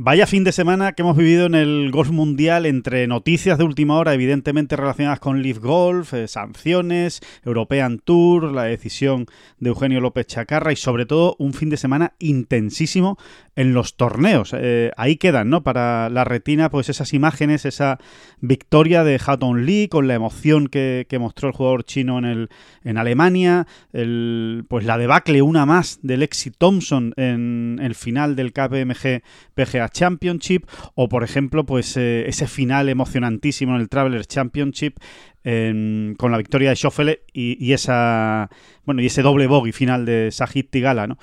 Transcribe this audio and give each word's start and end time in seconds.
Vaya 0.00 0.28
fin 0.28 0.44
de 0.44 0.52
semana 0.52 0.92
que 0.92 1.02
hemos 1.02 1.16
vivido 1.16 1.46
en 1.46 1.56
el 1.56 1.90
Golf 1.90 2.10
Mundial 2.10 2.66
entre 2.66 3.08
noticias 3.08 3.58
de 3.58 3.64
última 3.64 3.98
hora, 3.98 4.14
evidentemente 4.14 4.76
relacionadas 4.76 5.18
con 5.18 5.42
Leaf 5.42 5.58
Golf, 5.58 6.14
eh, 6.14 6.28
sanciones, 6.28 7.20
European 7.44 7.98
Tour, 7.98 8.52
la 8.52 8.62
decisión 8.62 9.26
de 9.58 9.70
Eugenio 9.70 10.00
López 10.00 10.28
Chacarra 10.28 10.70
y 10.70 10.76
sobre 10.76 11.04
todo 11.04 11.34
un 11.40 11.52
fin 11.52 11.68
de 11.68 11.76
semana 11.76 12.12
intensísimo 12.20 13.18
en 13.56 13.74
los 13.74 13.96
torneos. 13.96 14.54
Eh, 14.56 14.92
ahí 14.96 15.16
quedan, 15.16 15.50
¿no? 15.50 15.64
Para 15.64 16.10
la 16.10 16.22
retina, 16.22 16.70
pues 16.70 16.88
esas 16.88 17.12
imágenes, 17.12 17.64
esa 17.64 17.98
victoria 18.40 19.02
de 19.02 19.18
Hatton 19.18 19.66
Lee 19.66 19.88
con 19.88 20.06
la 20.06 20.14
emoción 20.14 20.68
que, 20.68 21.08
mostró 21.18 21.48
el 21.48 21.56
jugador 21.56 21.82
chino 21.82 22.20
en, 22.20 22.24
el, 22.24 22.50
en 22.84 22.98
Alemania, 22.98 23.66
el, 23.92 24.64
pues 24.68 24.84
la 24.84 24.96
debacle 24.96 25.42
una 25.42 25.66
más 25.66 25.98
del 26.02 26.20
Lexi 26.20 26.52
Thompson 26.52 27.14
en 27.16 27.80
el 27.82 27.96
final 27.96 28.36
del 28.36 28.52
KPMG 28.52 29.22
PGA 29.56 29.87
Championship 29.90 30.64
o 30.94 31.08
por 31.08 31.24
ejemplo 31.24 31.64
pues 31.64 31.96
eh, 31.96 32.28
ese 32.28 32.46
final 32.46 32.88
emocionantísimo 32.88 33.74
en 33.74 33.80
el 33.80 33.88
Travelers 33.88 34.28
Championship 34.28 34.96
con 35.42 36.30
la 36.30 36.36
victoria 36.36 36.68
de 36.68 36.76
Schoffele 36.76 37.22
y, 37.32 37.72
esa 37.72 38.50
bueno 38.84 39.00
y 39.00 39.06
ese 39.06 39.22
doble 39.22 39.46
bogey 39.46 39.72
final 39.72 40.04
de 40.04 40.28
Sajid 40.30 40.66
Tigala, 40.68 41.06
¿no? 41.06 41.16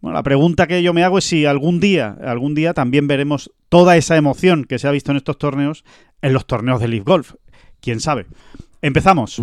Bueno, 0.00 0.14
la 0.14 0.22
pregunta 0.22 0.68
que 0.68 0.84
yo 0.84 0.92
me 0.92 1.02
hago 1.02 1.18
es 1.18 1.24
si 1.24 1.46
algún 1.46 1.80
día, 1.80 2.16
algún 2.22 2.54
día 2.54 2.74
también 2.74 3.08
veremos 3.08 3.50
toda 3.68 3.96
esa 3.96 4.16
emoción 4.16 4.64
que 4.64 4.78
se 4.78 4.86
ha 4.86 4.92
visto 4.92 5.10
en 5.10 5.16
estos 5.16 5.38
torneos 5.38 5.84
en 6.22 6.32
los 6.32 6.46
torneos 6.46 6.80
de 6.80 6.86
Leaf 6.86 7.04
Golf. 7.04 7.34
¿Quién 7.80 7.98
sabe? 7.98 8.26
Empezamos 8.82 9.42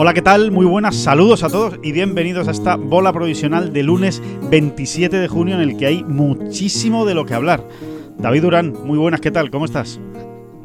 Hola, 0.00 0.14
¿qué 0.14 0.22
tal? 0.22 0.52
Muy 0.52 0.64
buenas, 0.64 0.94
saludos 0.94 1.42
a 1.42 1.48
todos 1.48 1.80
y 1.82 1.90
bienvenidos 1.90 2.46
a 2.46 2.52
esta 2.52 2.76
bola 2.76 3.12
provisional 3.12 3.72
de 3.72 3.82
lunes 3.82 4.22
27 4.48 5.16
de 5.16 5.26
junio 5.26 5.56
en 5.56 5.60
el 5.60 5.76
que 5.76 5.86
hay 5.86 6.04
muchísimo 6.04 7.04
de 7.04 7.14
lo 7.14 7.24
que 7.24 7.34
hablar. 7.34 7.64
David 8.16 8.42
Durán, 8.42 8.72
muy 8.84 8.96
buenas, 8.96 9.20
¿qué 9.20 9.32
tal? 9.32 9.50
¿Cómo 9.50 9.64
estás? 9.64 9.98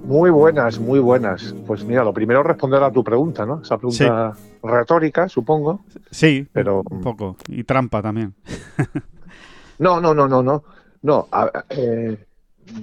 Muy 0.04 0.30
buenas, 0.30 0.80
muy 0.80 1.00
buenas. 1.00 1.56
Pues 1.66 1.84
mira, 1.84 2.04
lo 2.04 2.14
primero 2.14 2.44
responder 2.44 2.84
a 2.84 2.92
tu 2.92 3.04
pregunta, 3.04 3.46
¿no? 3.46 3.62
Esa 3.62 3.78
pregunta 3.78 4.34
retórica, 4.62 5.28
supongo. 5.28 5.82
Sí, 6.12 6.48
pero 6.54 6.84
un 6.90 7.02
poco. 7.02 7.38
Y 7.48 7.64
trampa 7.64 8.02
también. 8.02 8.36
no, 9.80 10.00
no, 10.00 10.14
no, 10.14 10.28
no, 10.28 10.44
no. 10.44 10.64
No, 11.02 11.28
eh, 11.70 12.26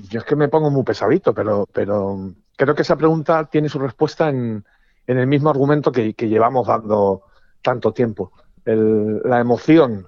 yo 0.09 0.19
es 0.19 0.25
que 0.25 0.37
me 0.37 0.49
pongo 0.49 0.71
muy 0.71 0.83
pesadito, 0.83 1.33
pero, 1.33 1.67
pero 1.73 2.33
creo 2.61 2.75
que 2.75 2.83
esa 2.83 2.97
pregunta 2.97 3.47
tiene 3.47 3.71
su 3.71 3.79
respuesta 3.79 4.29
en, 4.29 4.67
en 5.07 5.19
el 5.19 5.27
mismo 5.27 5.49
argumento 5.49 5.91
que, 5.91 6.13
llevamos 6.13 6.67
dando 6.67 7.23
tanto 7.63 7.93
tiempo. 7.93 8.33
la 8.65 9.41
emoción 9.41 10.07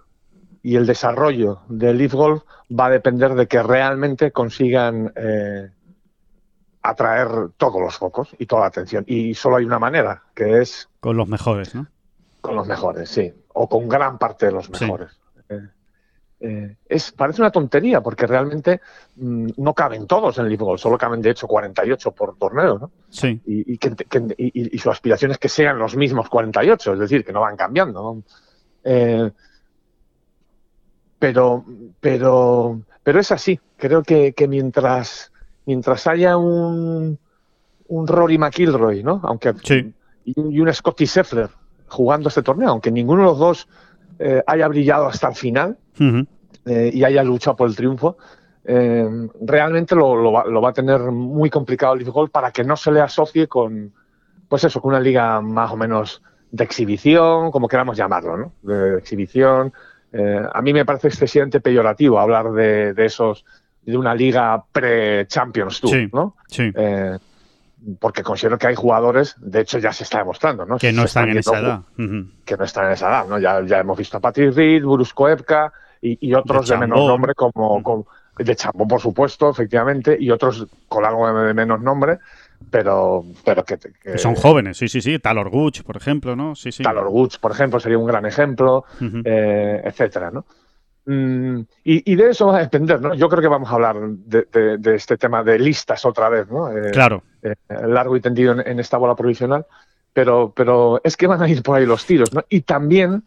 y 0.63 0.77
el 0.77 0.87
desarrollo 0.87 1.63
del 1.69 1.97
Leaf 1.97 2.13
Golf 2.13 2.43
va 2.71 2.87
a 2.87 2.91
depender 2.91 3.35
de 3.35 3.49
que 3.49 3.63
realmente 3.63 4.33
consigan 4.33 5.15
eh, 5.17 5.71
atraer 6.83 7.29
todos 7.57 7.81
los 7.81 7.97
focos 7.97 8.37
y 8.39 8.45
toda 8.45 8.63
la 8.63 8.69
atención. 8.69 9.05
Y 9.07 9.33
solo 9.33 9.57
hay 9.57 9.65
una 9.65 9.79
manera, 9.79 10.23
que 10.35 10.61
es... 10.61 10.91
Con 11.01 11.17
los 11.17 11.29
mejores, 11.29 11.75
¿no? 11.75 11.87
Con 12.43 12.55
los 12.55 12.67
mejores, 12.67 13.09
sí. 13.09 13.33
O 13.55 13.67
con 13.67 13.89
gran 13.89 14.19
parte 14.19 14.47
de 14.47 14.53
los 14.53 14.69
mejores. 14.69 15.19
Eh, 15.49 15.69
eh, 16.45 16.77
es, 16.89 17.13
parece 17.13 17.41
una 17.41 17.53
tontería 17.53 18.01
porque 18.01 18.27
realmente 18.27 18.81
mm, 19.15 19.51
no 19.59 19.75
caben 19.75 20.09
todos 20.09 20.39
en 20.39 20.47
el 20.47 20.51
Leaf 20.51 20.81
solo 20.81 20.99
caben 20.99 21.23
de 21.23 21.31
hecho 21.31 21.47
48 21.47 22.11
por 22.11 22.37
torneo, 22.37 22.79
¿no? 22.81 22.91
Sí. 23.11 23.41
Y, 23.47 23.79
y, 23.79 24.79
su 24.79 24.91
aspiración 24.91 25.31
es 25.31 25.39
que 25.39 25.49
sean 25.49 25.79
los 25.79 25.95
mismos 25.95 26.29
48, 26.29 26.95
es 26.95 26.99
decir, 26.99 27.25
que 27.25 27.33
no 27.33 27.43
van 27.43 27.57
cambiando. 27.57 28.23
Eh, 28.83 29.31
pero, 31.21 31.65
pero, 32.01 32.81
pero 33.05 33.21
es 33.21 33.31
así. 33.31 33.61
Creo 33.77 34.03
que, 34.03 34.35
mientras, 34.49 35.31
mientras 35.65 36.09
haya 36.09 36.37
un, 36.37 37.21
un 37.87 38.07
Rory 38.09 38.39
McIlroy, 38.39 39.05
¿no? 39.05 39.21
Aunque 39.23 39.55
y, 40.25 40.61
un 40.61 40.75
Scotty 40.75 41.07
Scheffler 41.07 41.51
jugando 41.87 42.29
este 42.29 42.43
torneo, 42.43 42.71
aunque 42.71 42.91
ninguno 42.91 43.23
de 43.23 43.29
los 43.29 43.39
dos 43.39 43.69
eh, 44.25 44.43
haya 44.47 44.69
brillado 44.69 45.07
hasta 45.07 45.29
el 45.29 45.35
final 45.35 45.77
eh, 46.65 46.91
y 46.95 47.03
haya 47.03 47.25
luchado 47.25 47.57
por 47.57 47.69
el 47.69 47.75
triunfo, 47.75 48.17
eh, 48.65 49.05
realmente 49.41 49.97
lo, 49.97 50.33
va, 50.33 50.69
a 50.69 50.73
tener 50.73 51.01
muy 51.01 51.51
complicado 51.51 51.95
el 51.95 52.05
Golf 52.05 52.31
para 52.31 52.53
que 52.53 52.63
no 52.63 52.77
se 52.77 52.93
le 52.93 53.01
asocie 53.01 53.49
con, 53.49 53.93
pues 54.49 54.63
eso, 54.63 54.81
con 54.81 54.91
una 54.91 55.01
liga 55.01 55.41
más 55.41 55.73
o 55.73 55.77
menos 55.77 56.23
de 56.53 56.63
exhibición, 56.63 57.51
como 57.51 57.67
queramos 57.67 57.97
llamarlo, 57.97 58.37
¿no? 58.37 58.53
De, 58.63 58.99
exhibición. 58.99 59.73
a 60.53 60.63
mí 60.63 60.73
me 60.73 60.85
parece 60.85 61.09
excesivamente 61.09 61.61
peyorativo 61.61 62.21
hablar 62.21 62.53
de, 62.53 62.95
esos, 62.99 63.45
de 63.83 63.97
una 63.97 64.15
liga 64.15 64.63
pre-Champions 64.71 65.81
Tour, 65.81 66.11
¿no? 66.13 66.37
Sí 66.47 66.73
porque 67.99 68.23
considero 68.23 68.59
que 68.59 68.67
hay 68.69 68.75
jugadores, 68.75 69.37
de 69.39 69.61
hecho 69.61 69.79
ya 69.79 69.93
se 69.93 70.05
está 70.05 70.19
demostrando, 70.19 70.65
¿no? 70.65 70.79
Que 70.79 70.93
no 70.93 71.05
están, 71.05 71.31
en 71.31 71.39
esa 71.39 71.59
edad. 71.59 71.81
Que 72.45 72.57
no 72.57 72.65
están 72.65 72.87
en 72.87 72.93
esa 72.93 73.09
edad, 73.09 73.27
¿no? 73.27 73.39
Ya, 73.39 73.61
ya 73.65 73.79
hemos 73.79 73.99
visto 73.99 74.17
a 74.17 74.21
Patrick 74.21 74.55
Reed, 74.55 74.85
Burus 74.85 75.15
Epka 75.17 75.73
y, 76.01 76.35
otros 76.35 76.69
de, 76.69 76.77
menos 76.77 76.99
nombre, 76.99 77.35
como, 77.35 78.07
de 78.37 78.57
Chambón, 78.57 78.89
por 78.89 79.01
supuesto, 79.01 79.51
efectivamente, 79.51 80.17
y 80.19 80.31
otros 80.31 80.67
con 80.89 81.05
algo 81.05 81.33
de 81.43 81.55
menos 81.55 81.81
nombre, 81.81 82.19
pero, 82.71 83.25
pero 83.45 83.65
que, 83.65 83.79
Son 84.19 84.35
jóvenes, 84.35 84.77
sí, 84.79 84.89
sí, 84.89 85.01
sí. 85.01 85.19
Talor 85.19 85.51
Guch, 85.51 85.83
por 85.83 85.97
ejemplo, 85.97 86.35
¿no? 86.35 86.55
Sí, 86.55 86.73
sí. 86.73 86.83
Talor 86.83 87.09
Guch, 87.11 87.39
por 87.39 87.53
ejemplo, 87.53 87.79
sería 87.81 87.99
un 87.99 88.07
gran 88.07 88.27
ejemplo, 88.27 88.85
eh, 89.25 89.81
etcétera, 89.85 90.31
¿no? 90.31 90.45
Mm, 91.05 91.63
y, 91.83 92.15
de 92.15 92.31
eso 92.31 92.47
va 92.47 92.59
a 92.59 92.61
depender, 92.61 93.01
¿no? 93.01 93.15
Yo 93.15 93.29
creo 93.29 93.43
que 93.43 93.49
vamos 93.49 93.69
a 93.71 93.75
hablar 93.75 93.97
de, 94.01 94.79
este 94.95 95.17
tema 95.17 95.43
de 95.43 95.59
listas 95.59 96.05
otra 96.05 96.29
vez, 96.29 96.49
¿no? 96.49 96.71
Eh, 96.71 96.91
claro. 96.93 97.25
Eh, 97.43 97.55
largo 97.69 98.17
y 98.17 98.21
tendido 98.21 98.61
en, 98.61 98.79
esta 98.79 98.99
bola 98.99 99.17
provisional, 99.17 99.67
pero, 100.13 100.53
pero 100.55 101.01
es 101.03 101.17
que 101.17 101.27
van 101.27 101.43
a 101.43 101.49
ir 101.49 101.63
por 101.63 101.77
ahí 101.77 101.87
los 101.87 102.07
tiros, 102.07 102.33
¿no? 102.33 102.45
Y 102.49 102.61
también, 102.61 103.25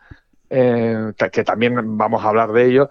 eh, 0.49 1.11
que 1.31 1.43
también 1.43 1.97
vamos 1.97 2.23
a 2.23 2.29
hablar 2.29 2.53
de 2.53 2.65
ello, 2.65 2.89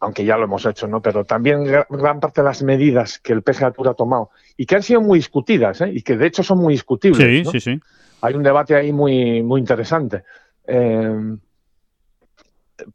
aunque 0.00 0.24
ya 0.24 0.36
lo 0.36 0.44
hemos 0.44 0.66
hecho, 0.66 0.88
¿no? 0.88 1.00
Pero 1.00 1.24
también 1.24 1.64
gran 1.64 2.18
parte 2.18 2.40
de 2.40 2.46
las 2.46 2.62
medidas 2.64 3.20
que 3.20 3.32
el 3.32 3.42
PGA 3.42 3.70
Tour 3.70 3.88
ha 3.88 3.94
tomado 3.94 4.30
y 4.56 4.66
que 4.66 4.74
han 4.74 4.82
sido 4.82 5.00
muy 5.00 5.20
discutidas, 5.20 5.82
y 5.86 6.02
que 6.02 6.16
de 6.16 6.26
hecho 6.26 6.42
son 6.42 6.58
muy 6.58 6.74
discutibles. 6.74 7.46
Sí, 7.48 7.52
sí, 7.52 7.60
sí. 7.60 7.80
Hay 8.22 8.34
un 8.34 8.42
debate 8.42 8.74
ahí 8.74 8.92
muy, 8.92 9.42
muy 9.44 9.60
interesante 9.60 10.24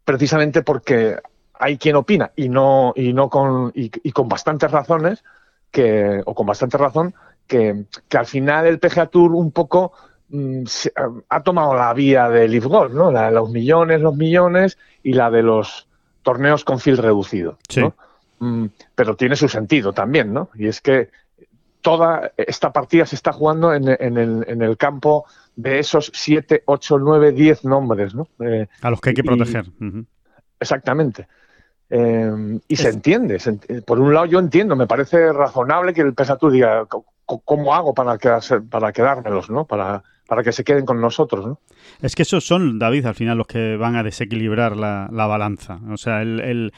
precisamente 0.04 0.62
porque 0.62 1.16
hay 1.54 1.78
quien 1.78 1.96
opina 1.96 2.32
y 2.36 2.48
no 2.48 2.92
y 2.96 3.12
no 3.12 3.28
con 3.28 3.72
y, 3.74 3.90
con 4.12 4.28
bastantes 4.28 4.70
razones 4.70 5.24
que 5.70 6.20
o 6.24 6.34
con 6.34 6.46
bastante 6.46 6.76
razón 6.76 7.14
que, 7.46 7.84
que 8.08 8.18
al 8.18 8.26
final 8.26 8.66
el 8.66 8.78
PGA 8.78 9.06
Tour 9.06 9.32
un 9.32 9.52
poco 9.52 9.92
mm, 10.28 10.64
ha 11.28 11.42
tomado 11.42 11.74
la 11.74 11.92
vía 11.92 12.28
del 12.28 12.50
Leaf 12.50 12.64
Golf, 12.64 12.92
¿no? 12.92 13.10
La 13.10 13.26
de 13.26 13.32
los 13.32 13.50
millones, 13.50 14.00
los 14.00 14.16
millones 14.16 14.78
y 15.02 15.12
la 15.12 15.30
de 15.30 15.42
los 15.42 15.86
torneos 16.22 16.64
con 16.64 16.78
field 16.78 17.00
reducido, 17.00 17.58
mm, 18.38 18.66
pero 18.94 19.16
tiene 19.16 19.36
su 19.36 19.48
sentido 19.48 19.92
también, 19.92 20.32
¿no? 20.32 20.50
Y 20.54 20.66
es 20.66 20.80
que 20.80 21.10
toda 21.82 22.32
esta 22.36 22.72
partida 22.72 23.04
se 23.04 23.16
está 23.16 23.32
jugando 23.32 23.74
en, 23.74 23.88
en, 23.88 24.16
el, 24.16 24.44
en 24.48 24.62
el 24.62 24.76
campo 24.76 25.26
de 25.56 25.80
esos 25.80 26.10
7, 26.14 26.62
8, 26.64 26.98
9, 26.98 27.32
10 27.32 27.64
nombres. 27.64 28.14
¿no? 28.14 28.28
Eh, 28.40 28.66
a 28.80 28.90
los 28.90 29.00
que 29.00 29.10
hay 29.10 29.14
que 29.14 29.24
proteger. 29.24 29.66
Exactamente. 30.58 31.26
Eh, 31.90 32.58
y 32.68 32.76
se 32.76 32.88
entiende. 32.88 33.38
por 33.84 34.00
un 34.00 34.14
lado, 34.14 34.26
yo 34.26 34.38
entiendo, 34.38 34.76
me 34.76 34.86
parece 34.86 35.32
razonable 35.32 35.92
que 35.92 36.00
el 36.00 36.14
Pesatú 36.14 36.50
diga 36.50 36.86
cómo 37.26 37.74
hago 37.74 37.92
para, 37.92 38.16
quedarse, 38.16 38.60
para 38.60 38.92
quedármelos, 38.92 39.50
¿no? 39.50 39.66
Para, 39.66 40.02
para 40.26 40.42
que 40.42 40.52
se 40.52 40.64
queden 40.64 40.86
con 40.86 41.00
nosotros. 41.00 41.46
¿no? 41.46 41.58
Es 42.00 42.14
que 42.14 42.22
esos 42.22 42.44
son, 42.44 42.78
David, 42.78 43.06
al 43.06 43.14
final 43.14 43.38
los 43.38 43.46
que 43.46 43.76
van 43.76 43.96
a 43.96 44.02
desequilibrar 44.02 44.76
la, 44.76 45.08
balanza. 45.10 45.80
O 45.90 45.96
sea, 45.96 46.22
el, 46.22 46.72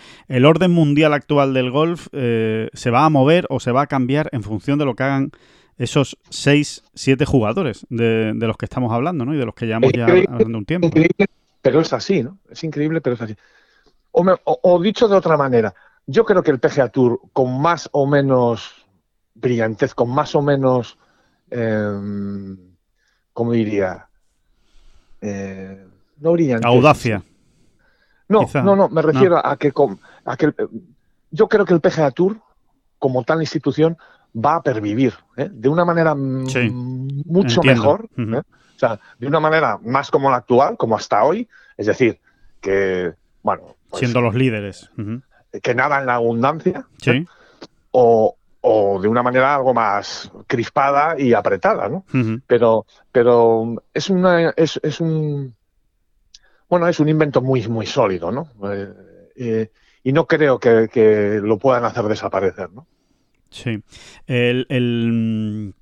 orden 0.44 0.70
mundial 0.70 1.12
actual 1.12 1.55
del 1.55 1.70
golf 1.70 2.08
eh, 2.12 2.69
se 2.73 2.91
va 2.91 3.05
a 3.05 3.11
mover 3.11 3.46
o 3.50 3.61
se 3.61 3.73
va 3.73 3.82
a 3.82 3.87
cambiar 3.87 4.29
en 4.32 4.43
función 4.43 4.79
de 4.79 4.85
lo 4.85 4.94
que 4.94 5.02
hagan 5.02 5.31
esos 5.76 6.17
seis, 6.31 6.85
siete 6.94 7.25
jugadores 7.25 7.87
de, 7.91 8.35
los 8.35 8.56
que 8.56 8.67
estamos 8.67 8.93
hablando, 8.93 9.25
¿no? 9.25 9.35
Y 9.35 9.38
de 9.38 9.46
los 9.46 9.55
que 9.55 9.67
llevamos 9.67 9.93
ya 9.93 10.05
hablando 10.05 10.58
un 10.58 10.64
tiempo. 10.64 10.91
pero 11.62 11.81
es 11.81 11.93
así, 11.93 12.23
¿no? 12.23 12.38
Es 12.49 12.62
increíble, 12.62 13.00
pero 13.00 13.14
es 13.14 13.23
así. 13.23 13.37
O, 14.12 14.81
dicho 14.81 15.08
de 15.08 15.17
otra 15.17 15.37
manera, 15.37 15.75
yo 16.06 16.25
creo 16.25 16.43
que 16.43 16.52
el 16.52 16.61
PGA 16.61 16.88
Tour, 16.88 17.20
con 17.32 17.61
más 17.61 17.88
o 17.93 18.06
menos 18.06 18.87
brillantez, 19.35 19.94
con 19.94 20.11
más 20.11 20.37
o 20.37 20.43
menos 20.43 20.99
eh, 21.50 21.91
¿cómo 23.34 23.52
diría? 23.52 24.06
Eh, 25.20 25.84
no 26.20 26.32
brillante. 26.32 26.66
Audacia. 26.66 27.22
No, 28.28 28.48
no, 28.54 28.75
no, 28.75 28.88
me 28.88 29.02
refiero 29.02 29.44
a 29.44 29.56
que, 29.58 29.70
a 30.25 30.36
que 30.36 30.54
yo 31.31 31.48
creo 31.48 31.66
que 31.66 31.75
el 31.75 31.81
PGA 31.81 32.10
Tour, 32.10 32.38
como 32.98 33.22
tal 33.22 33.42
institución, 33.42 33.98
va 34.34 34.56
a 34.56 34.62
pervivir 34.62 35.12
¿eh? 35.36 35.48
de 35.52 35.69
una 35.69 35.84
manera 35.84 36.14
mucho 36.14 37.62
mejor, 37.62 38.08
¿eh? 38.16 38.36
o 38.36 38.78
sea, 38.78 38.98
de 39.19 39.26
una 39.26 39.40
manera 39.40 39.78
más 39.84 40.10
como 40.10 40.31
la 40.31 40.38
actual, 40.38 40.76
como 40.76 40.96
hasta 40.96 41.22
hoy, 41.22 41.48
es 41.76 41.86
decir, 41.86 42.19
que, 42.60 43.12
bueno, 43.42 43.76
pues 43.90 44.00
siendo 44.00 44.20
los 44.20 44.34
líderes, 44.34 44.90
que 45.62 45.75
nada 45.75 46.00
en 46.00 46.06
la 46.06 46.14
abundancia, 46.14 46.86
¿sí? 46.98 47.26
o, 47.90 48.36
o 48.66 48.99
de 48.99 49.08
una 49.08 49.22
manera 49.22 49.55
algo 49.55 49.75
más 49.75 50.32
crispada 50.46 51.20
y 51.20 51.34
apretada, 51.34 51.87
¿no? 51.90 52.06
Pero, 52.46 52.87
pero 53.12 53.82
es 53.93 54.08
una, 54.08 54.55
es, 54.56 54.81
es, 54.82 55.00
un, 55.02 55.55
bueno, 56.70 56.88
es 56.88 56.99
un 56.99 57.11
invento 57.11 57.43
muy, 57.43 57.69
muy 57.69 57.84
sólido, 57.84 58.32
¿no? 58.32 58.49
Eh, 58.72 58.94
eh, 59.37 59.70
y 60.02 60.12
no 60.14 60.26
creo 60.26 60.58
que, 60.58 60.88
que, 60.90 61.40
lo 61.43 61.58
puedan 61.58 61.84
hacer 61.84 62.05
desaparecer, 62.05 62.70
¿no? 62.72 62.87
Sí. 63.50 63.82
el, 64.26 64.64
el 64.70 65.75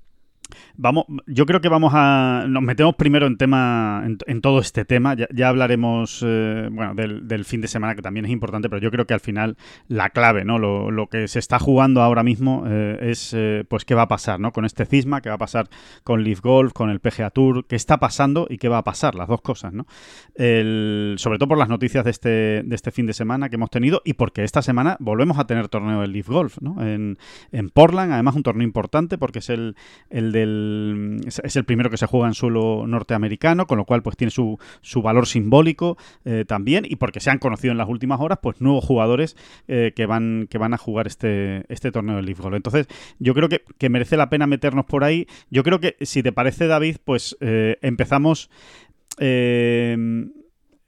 Vamos, 0.75 1.05
yo 1.27 1.45
creo 1.45 1.61
que 1.61 1.69
vamos 1.69 1.93
a. 1.95 2.45
Nos 2.49 2.63
metemos 2.63 2.95
primero 2.95 3.27
en 3.27 3.37
tema, 3.37 4.03
en, 4.25 4.41
todo 4.41 4.59
este 4.59 4.85
tema. 4.85 5.15
Ya, 5.15 5.47
hablaremos, 5.47 6.23
eh, 6.25 6.67
bueno, 6.71 6.95
del, 6.95 7.45
fin 7.45 7.61
de 7.61 7.67
semana, 7.67 7.93
que 7.93 8.01
también 8.01 8.25
es 8.25 8.31
importante, 8.31 8.69
pero 8.69 8.81
yo 8.81 8.89
creo 8.89 9.05
que 9.05 9.13
al 9.13 9.19
final 9.19 9.55
la 9.87 10.09
clave, 10.09 10.45
¿no? 10.45 10.57
Lo, 10.57 11.07
que 11.07 11.27
se 11.27 11.37
está 11.37 11.59
jugando 11.59 12.01
ahora 12.01 12.23
mismo 12.23 12.63
eh, 12.67 12.97
es, 13.01 13.35
eh, 13.35 13.65
pues, 13.67 13.85
qué 13.85 13.93
va 13.93 14.03
a 14.03 14.07
pasar, 14.07 14.39
¿no? 14.39 14.51
Con 14.51 14.65
este 14.65 14.85
cisma, 14.85 15.21
qué 15.21 15.29
va 15.29 15.35
a 15.35 15.39
pasar 15.39 15.69
con 16.03 16.23
Leaf 16.23 16.41
Golf, 16.41 16.73
con 16.73 16.89
el 16.89 16.99
PGA 16.99 17.29
Tour, 17.29 17.67
qué 17.67 17.75
está 17.75 17.99
pasando 17.99 18.47
y 18.49 18.57
qué 18.57 18.67
va 18.67 18.79
a 18.79 18.83
pasar, 18.83 19.13
las 19.13 19.27
dos 19.27 19.41
cosas, 19.41 19.73
¿no? 19.73 19.85
sobre 20.35 21.37
todo 21.37 21.47
por 21.47 21.57
las 21.57 21.69
noticias 21.69 22.03
de 22.03 22.11
este, 22.11 22.29
de 22.63 22.75
este 22.75 22.91
fin 22.91 23.05
de 23.05 23.13
semana 23.13 23.49
que 23.49 23.55
hemos 23.55 23.69
tenido 23.69 24.01
y 24.03 24.13
porque 24.13 24.43
esta 24.43 24.61
semana 24.61 24.97
volvemos 24.99 25.37
a 25.37 25.45
tener 25.45 25.67
torneo 25.67 26.01
del 26.01 26.11
Leaf 26.11 26.27
Golf, 26.27 26.57
¿no? 26.61 26.81
En, 26.81 27.17
en 27.51 27.69
Portland, 27.69 28.11
además 28.11 28.35
un 28.35 28.43
torneo 28.43 28.65
importante 28.65 29.17
porque 29.17 29.39
es 29.39 29.49
el, 29.49 29.75
el 30.09 30.31
del 30.31 30.62
es 31.25 31.55
el 31.55 31.65
primero 31.65 31.89
que 31.89 31.97
se 31.97 32.05
juega 32.05 32.27
en 32.27 32.33
suelo 32.33 32.85
norteamericano, 32.87 33.67
con 33.67 33.77
lo 33.77 33.85
cual 33.85 34.01
pues 34.01 34.17
tiene 34.17 34.31
su, 34.31 34.59
su 34.81 35.01
valor 35.01 35.27
simbólico 35.27 35.97
eh, 36.25 36.45
también 36.47 36.85
y 36.87 36.95
porque 36.97 37.19
se 37.19 37.29
han 37.29 37.39
conocido 37.39 37.71
en 37.71 37.77
las 37.77 37.89
últimas 37.89 38.19
horas 38.19 38.39
pues 38.41 38.61
nuevos 38.61 38.83
jugadores 38.83 39.35
eh, 39.67 39.93
que, 39.95 40.05
van, 40.05 40.47
que 40.49 40.57
van 40.57 40.73
a 40.73 40.77
jugar 40.77 41.07
este, 41.07 41.65
este 41.71 41.91
torneo 41.91 42.15
de 42.17 42.23
Leaf 42.23 42.39
Golf. 42.39 42.55
Entonces 42.55 42.87
yo 43.19 43.33
creo 43.33 43.49
que, 43.49 43.63
merece 43.89 44.17
la 44.17 44.29
pena 44.29 44.47
meternos 44.47 44.85
por 44.85 45.03
ahí. 45.03 45.27
Yo 45.51 45.61
creo 45.63 45.79
que 45.79 45.95
si 46.01 46.23
te 46.23 46.31
parece 46.31 46.67
David 46.67 46.97
pues 47.03 47.37
eh, 47.41 47.77
empezamos 47.81 48.49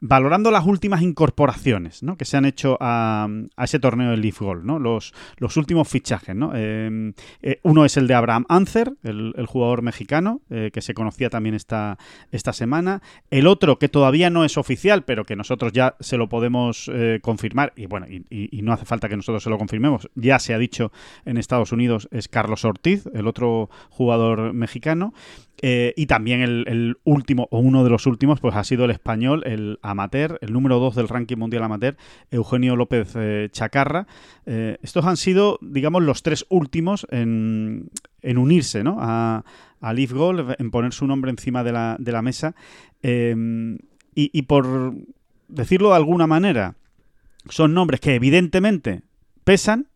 valorando 0.01 0.51
las 0.51 0.65
últimas 0.65 1.01
incorporaciones 1.01 2.03
¿no? 2.03 2.17
que 2.17 2.25
se 2.25 2.37
han 2.37 2.45
hecho 2.45 2.77
a, 2.79 3.27
ese 3.57 3.79
torneo 3.79 4.11
de 4.11 4.17
Leaf 4.17 4.39
Golf, 4.39 4.63
¿no? 4.63 4.79
los, 4.79 5.13
últimos 5.55 5.87
fichajes. 5.87 6.35
¿no? 6.35 6.51
Eh, 6.53 7.13
eh, 7.41 7.59
uno 7.63 7.85
es 7.85 7.97
el 7.97 8.07
de 8.07 8.13
Abraham 8.13 8.45
Anzer, 8.49 8.93
el, 9.03 9.45
jugador 9.47 9.81
mexicano, 9.81 10.41
eh, 10.49 10.71
que 10.73 10.81
se 10.81 10.93
conocía 10.93 11.29
también 11.29 11.55
esta, 11.55 11.97
esta 12.31 12.53
semana. 12.53 13.01
El 13.29 13.47
otro, 13.47 13.79
que 13.79 13.89
todavía 13.89 14.29
no 14.29 14.43
es 14.43 14.57
oficial, 14.57 15.03
pero 15.03 15.23
que 15.23 15.35
nosotros 15.35 15.71
ya 15.71 15.95
se 15.99 16.17
lo 16.17 16.29
podemos 16.29 16.89
confirmar, 17.21 17.73
y 17.75 17.85
bueno, 17.85 18.07
y, 18.09 18.61
no 18.61 18.73
hace 18.73 18.85
falta 18.85 19.07
que 19.07 19.15
nosotros 19.15 19.43
se 19.43 19.49
lo 19.49 19.57
confirmemos, 19.57 20.09
ya 20.15 20.39
se 20.39 20.53
ha 20.53 20.57
dicho 20.57 20.91
en 21.25 21.37
Estados 21.37 21.71
Unidos, 21.71 22.07
es 22.11 22.27
Carlos 22.27 22.65
Ortiz, 22.65 23.07
el 23.13 23.27
otro 23.27 23.69
jugador 23.89 24.53
mexicano. 24.53 25.13
Eh, 25.61 25.93
y 25.95 26.05
también 26.07 26.41
el, 26.41 26.97
último, 27.03 27.47
o 27.51 27.59
uno 27.59 27.83
de 27.83 27.89
los 27.89 28.05
últimos, 28.05 28.39
pues 28.39 28.55
ha 28.55 28.63
sido 28.63 28.85
el 28.85 28.91
español, 28.91 29.43
el 29.45 29.79
amateur, 29.81 30.37
el 30.41 30.53
número 30.53 30.79
2 30.79 30.95
del 30.95 31.07
ranking 31.07 31.37
mundial 31.37 31.63
amateur, 31.63 31.95
Eugenio 32.31 32.75
López 32.75 33.13
eh, 33.15 33.49
Chacarra. 33.51 34.07
Eh, 34.45 34.77
estos 34.81 35.05
han 35.05 35.17
sido, 35.17 35.57
digamos, 35.61 36.03
los 36.03 36.23
tres 36.23 36.45
últimos 36.49 37.07
en, 37.09 37.89
unirse 38.23 38.83
¿no? 38.83 38.97
a, 38.99 39.43
a 39.79 39.93
Leaf 39.93 40.11
Golf, 40.11 40.51
en 40.57 40.71
poner 40.71 40.93
su 40.93 41.07
nombre 41.07 41.31
encima 41.31 41.63
de 41.63 41.71
la, 41.71 41.95
de 41.99 42.11
la 42.11 42.21
mesa. 42.21 42.55
y, 43.01 43.79
y 44.15 44.41
por 44.43 44.93
decirlo 45.47 45.89
de 45.89 45.95
alguna 45.95 46.27
manera, 46.27 46.75
son 47.49 47.73
nombres 47.73 47.99
que 47.99 48.15
evidentemente 48.15 49.03
pesan, 49.43 49.87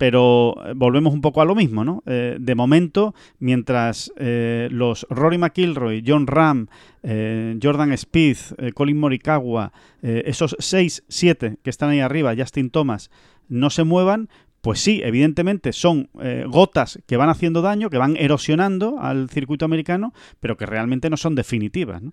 pero 0.00 0.54
eh, 0.64 0.72
volvemos 0.74 1.12
un 1.12 1.20
poco 1.20 1.42
a 1.42 1.44
lo 1.44 1.54
mismo, 1.54 1.84
¿no? 1.84 2.02
Eh, 2.06 2.38
de 2.40 2.54
momento, 2.54 3.14
mientras 3.38 4.10
eh, 4.16 4.66
los 4.70 5.06
Rory 5.10 5.36
McIlroy, 5.36 6.02
John 6.06 6.26
Ram, 6.26 6.68
Jordan 7.02 7.96
Spieth, 7.96 8.72
Colin 8.74 8.98
Morikawa, 8.98 9.72
esos 10.02 10.56
6, 10.58 11.04
7 11.08 11.58
que 11.62 11.70
están 11.70 11.90
ahí 11.90 12.00
arriba, 12.00 12.34
Justin 12.36 12.70
Thomas, 12.70 13.10
no 13.48 13.68
se 13.70 13.84
muevan, 13.84 14.28
pues 14.60 14.80
sí, 14.80 15.00
evidentemente 15.02 15.72
son 15.72 16.10
gotas 16.48 16.98
que 17.06 17.16
van 17.16 17.30
haciendo 17.30 17.62
daño, 17.62 17.88
que 17.88 17.96
van 17.96 18.16
erosionando 18.18 19.00
al 19.00 19.30
circuito 19.30 19.64
americano, 19.64 20.12
pero 20.40 20.58
que 20.58 20.66
realmente 20.66 21.08
no 21.08 21.16
son 21.16 21.34
definitivas, 21.34 22.02
¿no? 22.02 22.12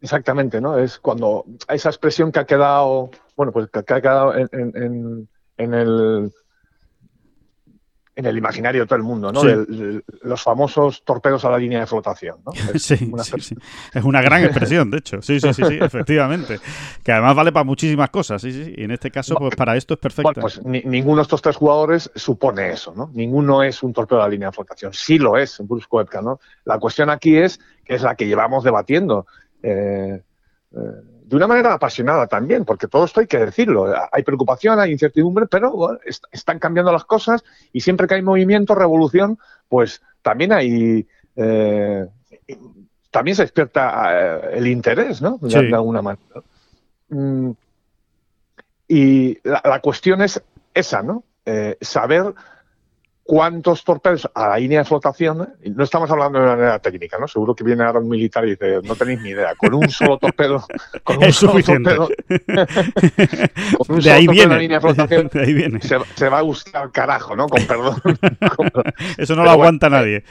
Exactamente, 0.00 0.60
¿no? 0.60 0.78
Es 0.78 0.98
cuando 0.98 1.44
esa 1.68 1.90
expresión 1.90 2.32
que 2.32 2.38
ha 2.40 2.46
quedado, 2.46 3.10
bueno, 3.36 3.52
pues 3.52 3.68
que 3.70 3.80
ha 3.80 4.00
quedado 4.00 4.34
en 4.34 5.74
el 5.74 6.32
en 8.14 8.26
el 8.26 8.36
imaginario 8.36 8.82
de 8.82 8.86
todo 8.86 8.96
el 8.96 9.02
mundo, 9.02 9.32
¿no? 9.32 9.42
los 9.42 10.42
famosos 10.42 11.02
torpedos 11.02 11.44
a 11.46 11.50
la 11.50 11.58
línea 11.58 11.80
de 11.80 11.86
flotación, 11.86 12.38
¿no? 12.44 12.52
Es 12.74 12.82
sí, 12.82 13.08
una 13.10 13.24
sí, 13.24 13.56
Es 13.94 14.04
una 14.04 14.20
gran 14.20 14.44
expresión, 14.44 14.90
de 14.90 14.98
hecho. 14.98 15.22
Sí, 15.22 15.40
sí, 15.40 15.52
sí, 15.54 15.62
sí, 15.64 15.78
efectivamente. 15.80 16.60
Que 17.02 17.12
además 17.12 17.34
vale 17.34 17.52
para 17.52 17.64
muchísimas 17.64 18.10
cosas, 18.10 18.42
sí, 18.42 18.52
sí. 18.52 18.74
Y 18.76 18.84
en 18.84 18.90
este 18.90 19.10
caso, 19.10 19.34
pues 19.36 19.56
para 19.56 19.76
esto 19.76 19.94
es 19.94 20.00
perfecto. 20.00 20.32
Bueno, 20.34 20.42
pues 20.42 20.62
ninguno 20.64 21.16
de 21.16 21.22
estos 21.22 21.40
tres 21.40 21.56
jugadores 21.56 22.10
supone 22.14 22.72
eso, 22.72 22.92
¿no? 22.94 23.10
Ninguno 23.14 23.62
es 23.62 23.82
un 23.82 23.92
torpedo 23.92 24.20
a 24.20 24.24
la 24.24 24.30
línea 24.30 24.48
de 24.48 24.52
flotación. 24.52 24.92
Sí 24.92 25.18
lo 25.18 25.38
es, 25.38 25.58
Bruce 25.62 25.86
Koepka, 25.88 26.20
¿no? 26.20 26.38
La 26.64 26.78
cuestión 26.78 27.08
aquí 27.08 27.36
es, 27.36 27.60
que 27.84 27.94
es 27.94 28.02
la 28.02 28.14
que 28.14 28.26
llevamos 28.26 28.62
debatiendo. 28.62 29.26
Eh, 29.62 30.22
eh, 30.72 30.76
de 31.32 31.36
una 31.36 31.46
manera 31.46 31.72
apasionada 31.72 32.26
también, 32.26 32.66
porque 32.66 32.88
todo 32.88 33.06
esto 33.06 33.20
hay 33.20 33.26
que 33.26 33.38
decirlo. 33.38 33.90
Hay 34.12 34.22
preocupación, 34.22 34.78
hay 34.78 34.92
incertidumbre, 34.92 35.46
pero 35.46 35.98
están 36.30 36.58
cambiando 36.58 36.92
las 36.92 37.06
cosas 37.06 37.42
y 37.72 37.80
siempre 37.80 38.06
que 38.06 38.16
hay 38.16 38.22
movimiento, 38.22 38.74
revolución, 38.74 39.38
pues 39.66 40.02
también 40.20 40.52
hay. 40.52 41.08
Eh, 41.34 42.06
también 43.10 43.34
se 43.34 43.44
despierta 43.44 44.10
eh, 44.12 44.58
el 44.58 44.66
interés, 44.66 45.22
¿no? 45.22 45.38
De, 45.40 45.74
alguna 45.74 46.02
manera. 46.02 46.42
Mm, 47.08 47.52
y 48.88 49.38
la, 49.42 49.80
cuestión 49.80 50.20
es 50.20 50.42
esa, 50.74 51.02
¿no? 51.02 51.24
Eh, 51.46 51.78
saber 51.80 52.34
cuántos 53.24 53.84
torpedos 53.84 54.28
a 54.34 54.48
la 54.48 54.58
línea 54.58 54.80
de 54.80 54.84
flotación, 54.84 55.42
¿eh? 55.42 55.70
no 55.74 55.84
estamos 55.84 56.10
hablando 56.10 56.38
de 56.38 56.44
una 56.44 56.56
manera 56.56 56.78
técnica, 56.80 57.18
¿no? 57.18 57.28
Seguro 57.28 57.54
que 57.54 57.64
viene 57.64 57.84
ahora 57.84 58.00
un 58.00 58.08
militar 58.08 58.44
y 58.46 58.50
dice, 58.50 58.80
no 58.82 58.96
tenéis 58.96 59.20
ni 59.22 59.30
idea, 59.30 59.54
con 59.54 59.74
un 59.74 59.88
solo 59.90 60.18
torpedo, 60.18 60.64
con 61.04 61.18
un 61.18 61.24
es 61.24 61.36
solo 61.36 61.52
suficiente. 61.52 61.94
torpedo, 61.94 62.08
con 63.78 63.96
un 63.96 64.02
de, 64.02 64.10
ahí 64.10 64.26
viene. 64.26 64.54
la 64.54 64.60
línea 64.60 64.78
de 64.78 64.80
flotación, 64.80 65.30
de 65.32 65.40
ahí 65.40 65.54
viene. 65.54 65.80
Se, 65.80 66.28
va 66.28 66.38
a 66.38 66.42
buscar 66.42 66.90
carajo, 66.90 67.36
¿no? 67.36 67.48
Con 67.48 67.64
perdón. 67.64 68.00
Eso 69.16 69.36
no 69.36 69.44
lo 69.44 69.50
aguanta 69.50 69.88
nadie. 69.88 70.24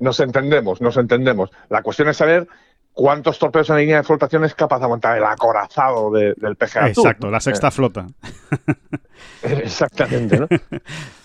Nos 0.00 0.18
entendemos, 0.20 0.80
nos 0.80 0.96
entendemos. 0.96 1.50
La 1.68 1.82
cuestión 1.82 2.08
es 2.08 2.16
saber 2.16 2.46
cuántos 2.92 3.38
torpedos 3.38 3.68
en 3.70 3.76
la 3.76 3.80
línea 3.80 3.96
de 3.98 4.04
flotación 4.04 4.44
es 4.44 4.54
capaz 4.54 4.78
de 4.78 4.84
aguantar 4.84 5.18
el 5.18 5.24
acorazado 5.24 6.10
del 6.12 6.56
PGA 6.56 6.88
Exacto, 6.88 7.30
la 7.30 7.40
sexta 7.40 7.68
eh. 7.68 7.72
flota. 7.72 8.06
Exactamente, 9.42 10.38
¿no? 10.38 10.46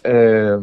eh, 0.03 0.57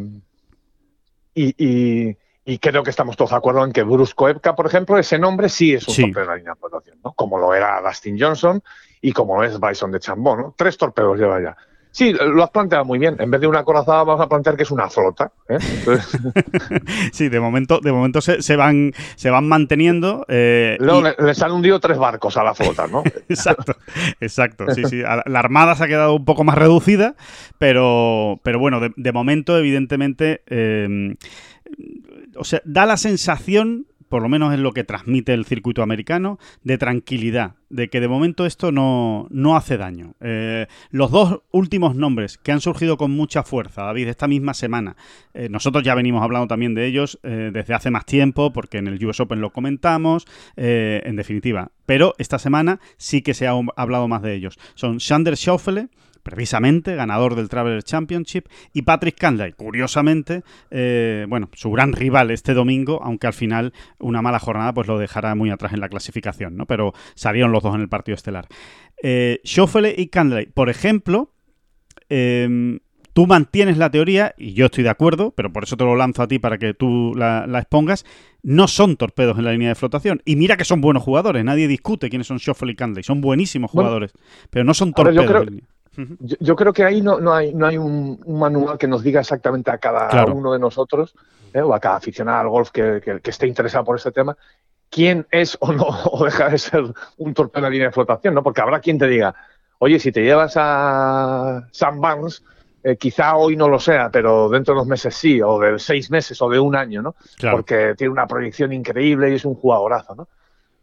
y, 1.33 2.15
creo 2.59 2.83
que 2.83 2.89
estamos 2.89 3.15
todos 3.15 3.31
de 3.31 3.37
acuerdo 3.37 3.63
en 3.63 3.71
que 3.71 3.83
Bruce 3.83 4.13
Koepka, 4.13 4.55
por 4.55 4.65
ejemplo, 4.65 4.97
ese 4.97 5.17
nombre 5.17 5.49
sí 5.49 5.73
es 5.73 5.87
un 5.87 5.95
torpedo 5.95 6.21
de 6.21 6.27
la 6.27 6.35
línea 6.35 6.53
de 6.53 6.95
¿no? 7.03 7.13
Como 7.13 7.37
lo 7.37 7.53
era 7.53 7.81
Dustin 7.81 8.19
Johnson 8.19 8.61
y 9.01 9.11
como 9.13 9.37
lo 9.37 9.43
es 9.43 9.59
Bison 9.59 9.91
de 9.91 9.99
Chambon, 9.99 10.39
¿no? 10.39 10.55
Tres 10.57 10.77
torpedos 10.77 11.17
lleva 11.17 11.41
ya. 11.41 11.57
Sí, 11.91 12.13
lo 12.13 12.41
has 12.43 12.49
planteado 12.51 12.85
muy 12.85 12.99
bien. 12.99 13.17
En 13.19 13.29
vez 13.29 13.41
de 13.41 13.47
una 13.47 13.63
corazada 13.63 14.03
vamos 14.03 14.21
a 14.21 14.29
plantear 14.29 14.55
que 14.55 14.63
es 14.63 14.71
una 14.71 14.89
flota. 14.89 15.31
¿eh? 15.49 15.57
sí, 17.11 17.27
de 17.27 17.39
momento, 17.39 17.81
de 17.81 17.91
momento 17.91 18.21
se, 18.21 18.55
van, 18.55 18.93
se 19.15 19.29
van 19.29 19.47
manteniendo. 19.47 20.25
Eh, 20.29 20.77
les 21.19 21.41
han 21.41 21.51
hundido 21.51 21.81
tres 21.81 21.97
barcos 21.97 22.37
a 22.37 22.43
la 22.43 22.53
flota, 22.53 22.87
¿no? 22.87 23.03
exacto, 23.29 23.75
exacto. 24.21 24.65
Sí, 24.73 24.85
sí. 24.85 25.01
La 25.01 25.39
armada 25.39 25.75
se 25.75 25.83
ha 25.83 25.87
quedado 25.87 26.15
un 26.15 26.23
poco 26.23 26.45
más 26.45 26.57
reducida, 26.57 27.15
pero, 27.57 28.39
pero 28.43 28.57
bueno, 28.57 28.79
de, 28.79 29.11
momento, 29.11 29.57
evidentemente, 29.57 30.43
eh, 30.47 31.15
o 32.37 32.45
sea, 32.45 32.61
da 32.63 32.85
la 32.85 32.95
sensación 32.95 33.85
por 34.11 34.21
lo 34.21 34.27
menos 34.27 34.53
es 34.53 34.59
lo 34.59 34.73
que 34.73 34.83
transmite 34.83 35.33
el 35.33 35.45
circuito 35.45 35.81
americano, 35.81 36.37
de 36.63 36.77
tranquilidad, 36.77 37.55
de 37.69 37.89
que 37.89 38.01
de 38.01 38.09
momento 38.09 38.45
esto 38.45 38.73
no, 38.73 39.25
no 39.29 39.55
hace 39.55 39.77
daño. 39.77 40.15
Eh, 40.19 40.67
los 40.89 41.11
dos 41.11 41.43
últimos 41.51 41.95
nombres 41.95 42.37
que 42.37 42.51
han 42.51 42.59
surgido 42.59 42.97
con 42.97 43.11
mucha 43.11 43.43
fuerza, 43.43 43.83
David, 43.83 44.09
esta 44.09 44.27
misma 44.27 44.53
semana, 44.53 44.97
eh, 45.33 45.47
nosotros 45.47 45.85
ya 45.85 45.95
venimos 45.95 46.21
hablando 46.23 46.49
también 46.49 46.75
de 46.75 46.87
ellos 46.87 47.19
eh, 47.23 47.51
desde 47.53 47.73
hace 47.73 47.89
más 47.89 48.05
tiempo, 48.05 48.51
porque 48.51 48.79
en 48.79 48.89
el 48.89 49.03
US 49.05 49.21
Open 49.21 49.39
lo 49.39 49.53
comentamos, 49.53 50.27
en 50.57 51.15
definitiva, 51.15 51.71
pero 51.85 52.13
esta 52.17 52.37
semana 52.37 52.81
sí 52.97 53.21
que 53.21 53.33
se 53.33 53.47
ha 53.47 53.53
hablado 53.77 54.09
más 54.09 54.21
de 54.23 54.35
ellos. 54.35 54.59
Son 54.75 54.99
Sander 54.99 55.37
Schauffele, 55.37 55.87
precisamente 56.21 56.95
ganador 56.95 57.35
del 57.35 57.49
Traveler 57.49 57.83
Championship, 57.83 58.45
y 58.73 58.83
Patrick 58.83 59.17
Cantlay, 59.17 59.53
curiosamente, 59.53 60.43
eh, 60.69 61.25
bueno, 61.29 61.49
su 61.53 61.71
gran 61.71 61.93
rival 61.93 62.31
este 62.31 62.53
domingo, 62.53 63.01
aunque 63.03 63.27
al 63.27 63.33
final 63.33 63.73
una 63.99 64.21
mala 64.21 64.39
jornada 64.39 64.73
pues 64.73 64.87
lo 64.87 64.97
dejará 64.97 65.35
muy 65.35 65.49
atrás 65.49 65.73
en 65.73 65.79
la 65.79 65.89
clasificación, 65.89 66.55
¿no? 66.55 66.65
Pero 66.65 66.93
salieron 67.15 67.51
los 67.51 67.63
dos 67.63 67.75
en 67.75 67.81
el 67.81 67.89
partido 67.89 68.15
estelar. 68.15 68.47
Eh, 69.03 69.41
y 69.97 70.07
Cantlay, 70.07 70.45
por 70.47 70.69
ejemplo, 70.69 71.31
em, 72.09 72.79
tú 73.13 73.27
mantienes 73.27 73.77
la 73.77 73.89
teoría, 73.89 74.33
y 74.37 74.53
yo 74.53 74.67
estoy 74.67 74.83
de 74.83 74.89
acuerdo, 74.89 75.31
pero 75.35 75.51
por 75.51 75.63
eso 75.63 75.77
te 75.77 75.83
lo 75.83 75.95
lanzo 75.95 76.23
a 76.23 76.27
ti 76.27 76.39
para 76.39 76.57
que 76.57 76.73
tú 76.73 77.13
la, 77.15 77.45
expongas, 77.59 78.05
no 78.43 78.67
son 78.67 78.97
torpedos 78.97 79.37
en 79.37 79.45
la 79.45 79.51
línea 79.51 79.69
de 79.69 79.75
flotación. 79.75 80.21
Y 80.25 80.35
mira 80.35 80.57
que 80.57 80.65
son 80.65 80.81
buenos 80.81 81.03
jugadores, 81.03 81.43
nadie 81.43 81.67
discute 81.67 82.09
quiénes 82.09 82.27
son 82.27 82.39
Schoffel 82.39 82.69
y 82.69 82.75
Cantlay, 82.75 83.03
son 83.03 83.21
buenísimos 83.21 83.71
jugadores, 83.71 84.13
pero 84.49 84.65
no 84.65 84.73
son 84.73 84.93
torpedos. 84.93 85.25
Yo, 85.25 85.43
creo 85.43 85.61
que 86.73 86.83
ahí 86.83 87.01
no, 87.01 87.19
no 87.19 87.33
hay, 87.33 87.53
no 87.53 87.67
hay 87.67 87.77
un, 87.77 88.19
manual 88.27 88.77
que 88.77 88.87
nos 88.87 89.03
diga 89.03 89.19
exactamente 89.19 89.71
a 89.71 89.77
cada 89.77 90.25
uno 90.25 90.53
de 90.53 90.59
nosotros 90.59 91.13
¿eh? 91.53 91.61
o 91.61 91.73
a 91.73 91.79
cada 91.79 91.97
aficionado 91.97 92.39
al 92.39 92.49
golf 92.49 92.71
que, 92.71 93.01
que, 93.01 93.29
esté 93.29 93.47
interesado 93.47 93.83
por 93.83 93.97
este 93.97 94.11
tema 94.11 94.37
quién 94.89 95.25
es 95.31 95.57
o 95.59 95.71
no 95.71 95.85
o 96.11 96.23
deja 96.23 96.49
de 96.49 96.57
ser 96.57 96.83
un 97.17 97.33
torpedo 97.33 97.59
en 97.59 97.63
la 97.63 97.69
línea 97.69 97.87
de 97.87 97.93
flotación, 97.93 98.35
¿no? 98.35 98.43
Porque 98.43 98.61
habrá 98.61 98.79
quien 98.79 98.99
te 98.99 99.07
diga, 99.07 99.33
oye, 99.79 99.99
si 99.99 100.11
te 100.11 100.21
llevas 100.21 100.53
a 100.57 101.67
Sam 101.71 101.99
Barnes, 101.99 102.43
eh, 102.83 102.97
quizá 102.97 103.35
hoy 103.35 103.55
no 103.55 103.67
lo 103.67 103.79
sea, 103.79 104.09
pero 104.11 104.49
dentro 104.49 104.73
de 104.73 104.79
unos 104.79 104.87
meses 104.87 105.15
sí, 105.15 105.41
o 105.41 105.59
de 105.59 105.79
seis 105.79 106.11
meses 106.11 106.41
o 106.41 106.49
de 106.49 106.59
un 106.59 106.75
año, 106.75 107.01
¿no? 107.01 107.15
Porque 107.51 107.95
tiene 107.97 108.11
una 108.11 108.27
proyección 108.27 108.73
increíble 108.73 109.31
y 109.31 109.35
es 109.35 109.45
un 109.45 109.55
jugadorazo, 109.55 110.15
¿no? 110.15 110.27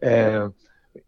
Eh, 0.00 0.48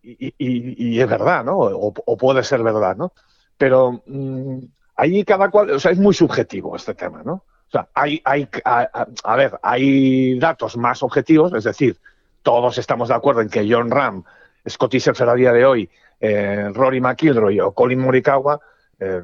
y, 0.02 1.00
es 1.00 1.08
verdad, 1.08 1.44
¿no? 1.44 1.58
o, 1.58 2.16
puede 2.16 2.44
ser 2.44 2.62
verdad, 2.62 2.96
¿no? 2.96 3.12
Pero 3.60 4.02
mm, 4.06 4.58
ahí 4.96 5.22
cada 5.22 5.50
cual, 5.50 5.72
o 5.72 5.78
sea, 5.78 5.90
es 5.90 5.98
muy 5.98 6.14
subjetivo 6.14 6.74
este 6.74 6.94
tema, 6.94 7.22
¿no? 7.22 7.32
O 7.34 7.70
sea, 7.70 7.86
hay, 7.92 8.22
hay 8.24 8.48
a, 8.64 9.36
ver, 9.36 9.60
hay 9.62 10.38
datos 10.38 10.78
más 10.78 11.02
objetivos, 11.02 11.52
es 11.52 11.64
decir, 11.64 11.98
todos 12.42 12.78
estamos 12.78 13.10
de 13.10 13.16
acuerdo 13.16 13.42
en 13.42 13.50
que 13.50 13.70
John 13.70 13.90
Ram, 13.90 14.24
Scotty 14.66 14.98
Scheffler 14.98 15.28
a 15.28 15.34
día 15.34 15.52
de 15.52 15.66
hoy, 15.66 15.90
eh, 16.20 16.70
Rory 16.72 17.02
McIlroy 17.02 17.60
o 17.60 17.72
Colin 17.72 18.00
Morikawa 18.00 18.58
eh, 18.98 19.20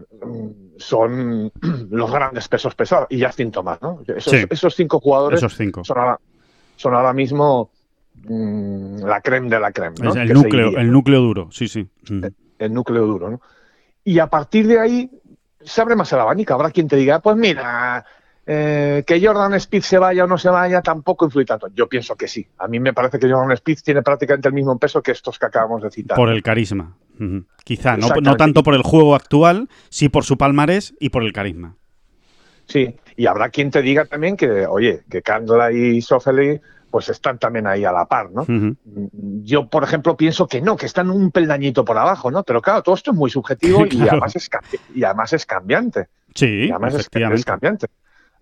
son 0.76 1.50
los 1.90 2.12
grandes 2.12 2.46
pesos 2.48 2.74
pesados 2.74 3.06
y 3.08 3.24
Justin 3.24 3.50
Thomas, 3.50 3.80
¿no? 3.80 4.02
Esos, 4.06 4.74
cinco 4.74 5.00
jugadores 5.00 5.40
Son, 6.76 6.94
ahora, 6.94 7.14
mismo 7.14 7.70
mm, 8.22 8.98
la 8.98 9.22
creme 9.22 9.48
de 9.48 9.60
la 9.60 9.72
creme, 9.72 9.96
¿no? 9.98 10.12
el, 10.12 10.30
núcleo, 10.30 10.76
el 10.76 10.92
núcleo 10.92 11.20
duro, 11.22 11.48
sí, 11.50 11.68
sí. 11.68 11.88
el 12.58 12.74
núcleo 12.74 13.06
duro, 13.06 13.30
¿no? 13.30 13.40
Y 14.06 14.20
a 14.20 14.28
partir 14.28 14.68
de 14.68 14.78
ahí 14.78 15.10
se 15.60 15.80
abre 15.80 15.96
más 15.96 16.12
el 16.12 16.20
abanico. 16.20 16.54
Habrá 16.54 16.70
quien 16.70 16.86
te 16.86 16.94
diga, 16.94 17.18
pues 17.18 17.36
mira, 17.36 18.06
eh, 18.46 19.02
que 19.04 19.20
Jordan 19.20 19.54
Speed 19.54 19.82
se 19.82 19.98
vaya 19.98 20.22
o 20.22 20.26
no 20.28 20.38
se 20.38 20.48
vaya 20.48 20.80
tampoco 20.80 21.24
influye 21.24 21.44
tanto. 21.44 21.66
Yo 21.74 21.88
pienso 21.88 22.14
que 22.14 22.28
sí. 22.28 22.46
A 22.58 22.68
mí 22.68 22.78
me 22.78 22.92
parece 22.92 23.18
que 23.18 23.28
Jordan 23.28 23.50
Speed 23.50 23.78
tiene 23.84 24.02
prácticamente 24.02 24.46
el 24.46 24.54
mismo 24.54 24.78
peso 24.78 25.02
que 25.02 25.10
estos 25.10 25.40
que 25.40 25.46
acabamos 25.46 25.82
de 25.82 25.90
citar. 25.90 26.16
Por 26.16 26.28
el 26.28 26.40
carisma. 26.44 26.96
Quizá, 27.64 27.96
no, 27.96 28.08
no, 28.22 28.36
tanto 28.36 28.62
por 28.62 28.74
el 28.74 28.82
juego 28.82 29.16
actual, 29.16 29.68
sí 29.88 30.08
por 30.08 30.22
su 30.22 30.38
palmarés 30.38 30.94
y 31.00 31.08
por 31.08 31.24
el 31.24 31.32
carisma. 31.32 31.74
Sí, 32.66 32.94
y 33.16 33.26
habrá 33.26 33.48
quien 33.48 33.72
te 33.72 33.82
diga 33.82 34.04
también 34.04 34.36
que, 34.36 34.66
oye, 34.66 35.02
que 35.10 35.22
Candela 35.22 35.72
y 35.72 36.00
Sofeli 36.00 36.60
pues 36.90 37.08
están 37.08 37.38
también 37.38 37.66
ahí 37.66 37.84
a 37.84 37.92
la 37.92 38.06
par, 38.06 38.30
¿no? 38.30 38.46
Yo, 39.42 39.68
por 39.68 39.84
ejemplo, 39.84 40.16
pienso 40.16 40.46
que 40.46 40.60
no, 40.60 40.76
que 40.76 40.86
están 40.86 41.10
un 41.10 41.30
peldañito 41.30 41.84
por 41.84 41.98
abajo, 41.98 42.30
¿no? 42.30 42.42
Pero 42.42 42.62
claro, 42.62 42.82
todo 42.82 42.94
esto 42.94 43.10
es 43.10 43.16
muy 43.16 43.30
subjetivo 43.30 43.84
y, 43.90 44.08
además 44.08 44.36
es, 44.36 44.48
y 44.94 45.04
además 45.04 45.32
es 45.32 45.46
cambiante. 45.46 46.08
Sí, 46.34 46.70
además 46.70 46.94
es, 46.94 47.44
cambiante. 47.44 47.86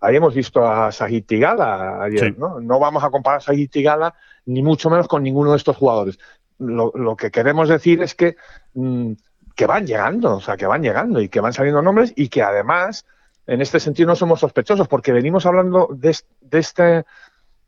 Ahí 0.00 0.16
hemos 0.16 0.34
visto 0.34 0.66
a 0.66 0.92
Sajid 0.92 1.24
Tigala 1.24 2.02
ayer, 2.02 2.38
¿no? 2.38 2.60
No 2.60 2.78
vamos 2.78 3.02
a 3.02 3.10
comparar 3.10 3.38
a 3.38 3.40
Sajid 3.40 3.70
Tigala 3.70 4.14
ni 4.46 4.62
mucho 4.62 4.90
menos 4.90 5.08
con 5.08 5.22
ninguno 5.22 5.52
de 5.52 5.56
estos 5.56 5.76
jugadores. 5.76 6.18
Lo, 6.58 7.16
que 7.16 7.30
queremos 7.30 7.68
decir 7.68 8.02
es 8.02 8.14
que, 8.14 8.36
mm, 8.74 9.12
que 9.56 9.66
van 9.66 9.86
llegando, 9.86 10.36
o 10.36 10.40
sea, 10.40 10.56
que 10.56 10.66
van 10.66 10.82
llegando 10.82 11.20
y 11.20 11.28
que 11.28 11.40
van 11.40 11.52
saliendo 11.52 11.82
nombres 11.82 12.12
y 12.16 12.28
que 12.28 12.42
además, 12.42 13.06
en 13.46 13.60
este 13.60 13.80
sentido, 13.80 14.08
no 14.08 14.16
somos 14.16 14.40
sospechosos 14.40 14.88
porque 14.88 15.12
venimos 15.12 15.46
hablando 15.46 15.88
de, 15.92 16.16
este... 16.50 17.04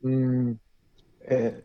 Mm, 0.02 0.52
eh, 1.26 1.62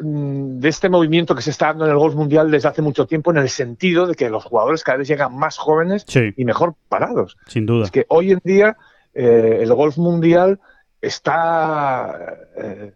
mm, 0.00 0.58
de, 0.58 0.68
este, 0.68 0.88
movimiento 0.88 1.34
que 1.34 1.42
se 1.42 1.50
está 1.50 1.66
dando 1.66 1.84
en 1.86 1.92
el 1.92 1.98
golf 1.98 2.14
mundial 2.14 2.50
desde 2.50 2.68
hace 2.68 2.82
mucho 2.82 3.06
tiempo 3.06 3.30
en 3.30 3.38
el 3.38 3.48
sentido 3.48 4.06
de 4.06 4.14
que 4.14 4.30
los 4.30 4.44
jugadores 4.44 4.82
cada 4.82 4.98
vez 4.98 5.08
llegan 5.08 5.36
más 5.36 5.58
jóvenes 5.58 6.04
y 6.36 6.44
mejor 6.44 6.74
parados. 6.88 7.36
Sin 7.46 7.66
duda. 7.66 7.84
Es 7.84 7.90
que 7.90 8.06
hoy 8.08 8.32
en 8.32 8.40
día 8.44 8.76
eh, 9.14 9.58
el 9.60 9.72
golf 9.74 9.96
mundial 9.98 10.60
está, 11.00 12.36
eh, 12.56 12.92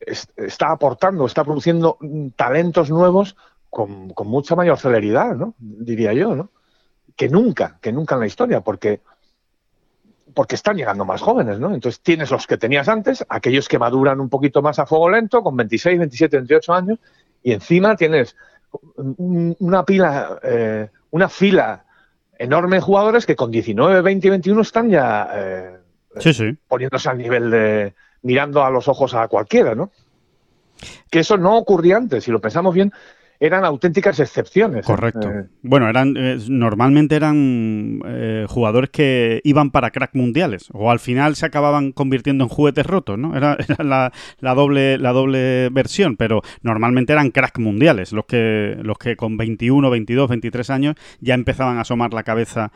está 0.00 0.72
aportando, 0.72 1.26
está 1.26 1.44
produciendo 1.44 1.98
talentos 2.36 2.90
nuevos 2.90 3.36
con, 3.70 4.10
con, 4.10 4.28
mucha 4.28 4.54
mayor 4.54 4.78
celeridad, 4.78 5.34
¿no? 5.34 5.54
diría 5.58 6.12
yo, 6.12 6.34
¿no? 6.34 6.50
que 7.16 7.28
nunca, 7.28 7.78
que 7.80 7.92
nunca 7.92 8.14
en 8.14 8.20
la 8.20 8.26
historia, 8.26 8.60
porque 8.60 9.00
porque 10.34 10.54
están 10.54 10.76
llegando 10.76 11.04
más 11.04 11.20
jóvenes, 11.20 11.58
¿no? 11.58 11.74
Entonces 11.74 12.00
tienes 12.00 12.30
los 12.30 12.46
que 12.46 12.56
tenías 12.56 12.88
antes, 12.88 13.24
aquellos 13.28 13.68
que 13.68 13.78
maduran 13.78 14.20
un 14.20 14.28
poquito 14.28 14.62
más 14.62 14.78
a 14.78 14.86
fuego 14.86 15.10
lento, 15.10 15.42
con 15.42 15.56
26, 15.56 15.98
27, 15.98 16.36
28 16.38 16.74
años, 16.74 16.98
y 17.42 17.52
encima 17.52 17.96
tienes 17.96 18.36
una 18.96 19.84
pila, 19.84 20.38
eh, 20.42 20.88
una 21.10 21.28
fila 21.28 21.84
enorme 22.38 22.76
de 22.76 22.82
jugadores 22.82 23.26
que 23.26 23.36
con 23.36 23.50
19, 23.50 24.00
20 24.00 24.26
y 24.26 24.30
21 24.30 24.60
están 24.62 24.90
ya 24.90 25.30
eh, 25.34 25.78
poniéndose 26.66 27.08
al 27.08 27.18
nivel 27.18 27.50
de 27.50 27.94
mirando 28.22 28.64
a 28.64 28.70
los 28.70 28.88
ojos 28.88 29.14
a 29.14 29.28
cualquiera, 29.28 29.74
¿no? 29.74 29.90
Que 31.10 31.20
eso 31.20 31.36
no 31.36 31.56
ocurría 31.56 31.96
antes, 31.96 32.24
si 32.24 32.30
lo 32.30 32.40
pensamos 32.40 32.74
bien, 32.74 32.92
eran 33.42 33.64
auténticas 33.64 34.20
excepciones. 34.20 34.84
¿eh? 34.84 34.86
Correcto. 34.86 35.28
Eh, 35.28 35.46
bueno, 35.62 35.88
eran 35.88 36.14
eh, 36.16 36.38
normalmente 36.48 37.16
eran 37.16 38.00
jugadores 38.48 38.90
que 38.90 39.40
iban 39.42 39.70
para 39.70 39.90
crack 39.90 40.14
mundiales 40.14 40.68
o 40.72 40.90
al 40.90 41.00
final 41.00 41.34
se 41.34 41.46
acababan 41.46 41.90
convirtiendo 41.90 42.44
en 42.44 42.48
juguetes 42.48 42.86
rotos, 42.86 43.18
¿no? 43.18 43.36
Era, 43.36 43.58
la, 43.78 44.54
doble 44.54 44.96
la 44.98 45.12
doble 45.12 45.70
versión, 45.70 46.16
pero 46.16 46.42
normalmente 46.62 47.12
eran 47.12 47.30
crack 47.30 47.58
mundiales, 47.58 48.12
los 48.12 48.26
que 48.26 48.76
los 48.80 48.96
que 48.96 49.16
con 49.16 49.36
21, 49.36 49.90
22, 49.90 50.28
23 50.28 50.70
años 50.70 50.94
ya 51.20 51.34
empezaban 51.34 51.78
a 51.78 51.80
asomar 51.80 52.14
la 52.14 52.22
cabeza 52.22 52.70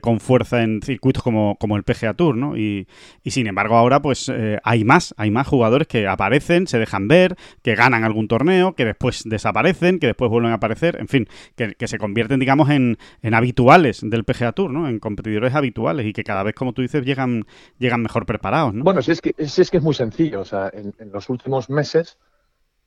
con 0.00 0.20
fuerza 0.20 0.62
en 0.62 0.82
circuitos 0.82 1.22
como, 1.22 1.56
como 1.58 1.76
el 1.76 1.82
PGA 1.82 2.14
Tour, 2.14 2.36
¿no? 2.36 2.56
Y, 2.56 2.86
y 3.24 3.30
sin 3.32 3.48
embargo 3.48 3.76
ahora 3.76 4.00
pues 4.00 4.30
hay 4.62 4.84
más, 4.84 5.14
hay 5.16 5.32
más 5.32 5.48
jugadores 5.48 5.88
que 5.88 6.06
aparecen, 6.06 6.68
se 6.68 6.78
dejan 6.78 7.08
ver, 7.08 7.34
que 7.62 7.74
ganan 7.74 8.04
algún 8.04 8.28
torneo, 8.28 8.74
que 8.74 8.84
después 8.84 9.22
desaparecen 9.24 9.95
que 9.98 10.08
después 10.08 10.30
vuelven 10.30 10.52
a 10.52 10.56
aparecer, 10.56 10.96
en 11.00 11.08
fin, 11.08 11.28
que, 11.54 11.74
se 11.86 11.98
convierten, 11.98 12.40
digamos, 12.40 12.70
en, 12.70 12.98
habituales 13.32 14.00
del 14.02 14.24
PGA 14.24 14.52
Tour, 14.52 14.70
¿no? 14.70 14.88
En 14.88 14.98
competidores 14.98 15.54
habituales 15.54 16.06
y 16.06 16.12
que 16.12 16.24
cada 16.24 16.42
vez, 16.42 16.54
como 16.54 16.72
tú 16.72 16.82
dices, 16.82 17.04
llegan, 17.04 17.46
llegan 17.78 18.02
mejor 18.02 18.26
preparados, 18.26 18.74
¿no? 18.74 18.84
Bueno, 18.84 19.02
si 19.02 19.12
es 19.12 19.20
que, 19.20 19.34
es, 19.36 19.70
que 19.70 19.76
es 19.76 19.82
muy 19.82 19.94
sencillo, 19.94 20.40
o 20.40 20.44
sea, 20.44 20.70
en, 20.72 20.94
los 21.12 21.28
últimos 21.28 21.70
meses 21.70 22.18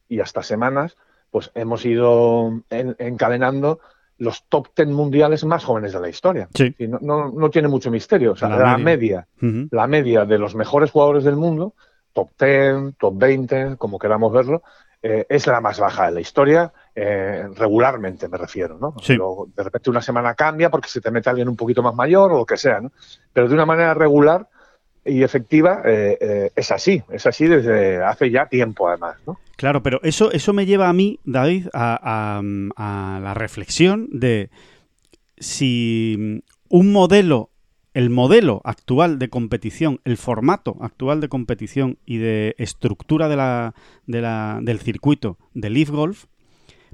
y 0.07 0.19
hasta 0.19 0.43
semanas, 0.43 0.97
pues 1.31 1.51
hemos 1.53 1.85
ido 1.85 2.63
encadenando 2.69 3.79
los 4.19 4.43
top 4.49 4.69
ten 4.73 4.91
mundiales 4.91 5.45
más 5.45 5.63
jóvenes 5.63 5.93
de 5.93 5.99
la 5.99 6.09
historia. 6.09 6.49
Sí. 6.53 6.75
no, 6.79 7.31
no, 7.31 7.49
tiene 7.49 7.67
mucho 7.67 7.89
misterio. 7.89 8.33
O 8.33 8.35
sea, 8.35 8.49
la, 8.49 8.77
media, 8.77 9.27
la 9.71 9.87
media 9.87 10.25
de 10.25 10.37
los 10.37 10.55
mejores 10.55 10.91
jugadores 10.91 11.23
del 11.23 11.37
mundo, 11.37 11.73
top 12.13 12.31
ten, 12.35 12.93
top 12.93 13.17
20, 13.17 13.77
como 13.77 13.97
queramos 13.97 14.33
verlo, 14.33 14.61
eh, 15.01 15.25
es 15.29 15.47
la 15.47 15.61
más 15.61 15.79
baja 15.79 16.07
de 16.07 16.11
la 16.11 16.19
historia 16.19 16.73
eh, 16.95 17.47
regularmente 17.55 18.27
me 18.27 18.37
refiero, 18.37 18.77
¿no? 18.79 18.95
de 19.05 19.63
repente 19.63 19.89
una 19.89 20.01
semana 20.01 20.33
cambia 20.33 20.69
porque 20.69 20.89
se 20.89 21.01
te 21.01 21.11
mete 21.11 21.29
alguien 21.29 21.49
un 21.49 21.55
poquito 21.55 21.81
más 21.81 21.95
mayor 21.95 22.31
o 22.31 22.39
lo 22.39 22.45
que 22.45 22.57
sea, 22.57 22.81
¿no? 22.81 22.91
Pero 23.33 23.47
de 23.47 23.53
una 23.53 23.65
manera 23.65 23.93
regular 23.93 24.47
y 25.05 25.23
efectiva 25.23 25.81
eh, 25.85 26.17
eh, 26.19 26.51
es 26.55 26.71
así, 26.71 27.03
es 27.09 27.25
así 27.25 27.47
desde 27.47 28.03
hace 28.03 28.29
ya 28.31 28.47
tiempo 28.47 28.87
además, 28.87 29.17
¿no? 29.25 29.39
Claro, 29.55 29.83
pero 29.83 29.99
eso, 30.03 30.31
eso 30.31 30.53
me 30.53 30.65
lleva 30.65 30.89
a 30.89 30.93
mí, 30.93 31.19
David, 31.25 31.67
a, 31.73 32.41
a 32.75 33.19
la 33.21 33.33
reflexión 33.33 34.07
de 34.11 34.49
si 35.37 36.43
un 36.69 36.91
modelo 36.91 37.49
el 37.93 38.09
modelo 38.09 38.61
actual 38.63 39.19
de 39.19 39.29
competición, 39.29 39.99
el 40.05 40.17
formato 40.17 40.77
actual 40.81 41.21
de 41.21 41.29
competición 41.29 41.97
y 42.05 42.17
de 42.17 42.55
estructura 42.57 43.27
de 43.27 43.35
la, 43.35 43.73
del 44.61 44.79
circuito 44.79 45.37
de 45.53 45.69
Leaf 45.69 45.89
Golf, 45.89 46.25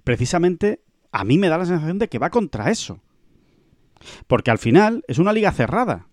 precisamente 0.05 0.79
a 1.11 1.25
mí 1.25 1.37
me 1.37 1.49
da 1.49 1.57
la 1.57 1.65
sensación 1.65 1.99
de 1.99 2.07
que 2.07 2.19
va 2.19 2.29
contra 2.29 2.71
eso. 2.71 3.01
Porque 4.27 4.51
al 4.51 4.59
final 4.59 5.03
es 5.07 5.19
una 5.19 5.33
liga 5.33 5.51
cerrada, 5.51 6.07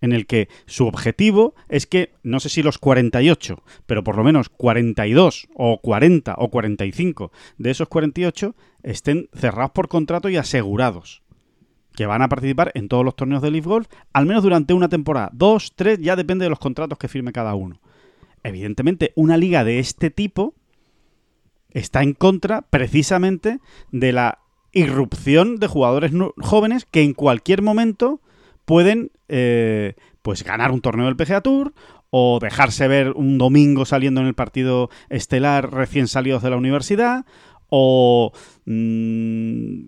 en 0.00 0.12
el 0.12 0.26
que 0.26 0.48
su 0.66 0.86
objetivo 0.86 1.54
es 1.68 1.86
que, 1.86 2.12
no 2.22 2.40
sé 2.40 2.48
si 2.48 2.62
los 2.62 2.78
48, 2.78 3.62
pero 3.86 4.04
por 4.04 4.16
lo 4.16 4.24
menos 4.24 4.48
42 4.50 5.48
o 5.54 5.80
40 5.80 6.34
o 6.38 6.50
45 6.50 7.32
de 7.58 7.70
esos 7.70 7.88
48 7.88 8.54
estén 8.82 9.28
cerrados 9.32 9.70
por 9.72 9.88
contrato 9.88 10.28
y 10.28 10.36
asegurados 10.36 11.22
que 11.94 12.06
van 12.06 12.20
a 12.20 12.28
participar 12.28 12.72
en 12.74 12.88
todos 12.88 13.04
los 13.06 13.16
torneos 13.16 13.40
de 13.40 13.50
Leaf 13.50 13.64
Golf, 13.64 13.88
al 14.12 14.26
menos 14.26 14.42
durante 14.42 14.74
una 14.74 14.90
temporada. 14.90 15.30
Dos, 15.32 15.72
tres, 15.74 15.98
ya 15.98 16.14
depende 16.14 16.44
de 16.44 16.50
los 16.50 16.58
contratos 16.58 16.98
que 16.98 17.08
firme 17.08 17.32
cada 17.32 17.54
uno. 17.54 17.80
Evidentemente, 18.42 19.12
una 19.16 19.38
liga 19.38 19.64
de 19.64 19.78
este 19.78 20.10
tipo 20.10 20.54
está 21.76 22.02
en 22.02 22.14
contra 22.14 22.62
precisamente 22.62 23.60
de 23.92 24.12
la 24.12 24.38
irrupción 24.72 25.56
de 25.56 25.66
jugadores 25.66 26.10
jóvenes 26.38 26.86
que 26.90 27.02
en 27.02 27.12
cualquier 27.12 27.60
momento 27.60 28.20
pueden 28.64 29.12
eh, 29.28 29.94
pues 30.22 30.42
ganar 30.42 30.72
un 30.72 30.80
torneo 30.80 31.06
del 31.06 31.16
PGA 31.16 31.42
Tour 31.42 31.74
o 32.08 32.38
dejarse 32.40 32.88
ver 32.88 33.12
un 33.12 33.36
domingo 33.36 33.84
saliendo 33.84 34.22
en 34.22 34.26
el 34.26 34.34
partido 34.34 34.88
estelar 35.10 35.70
recién 35.70 36.08
salidos 36.08 36.42
de 36.42 36.50
la 36.50 36.56
universidad 36.56 37.26
o 37.68 38.32
mm, 38.64 39.80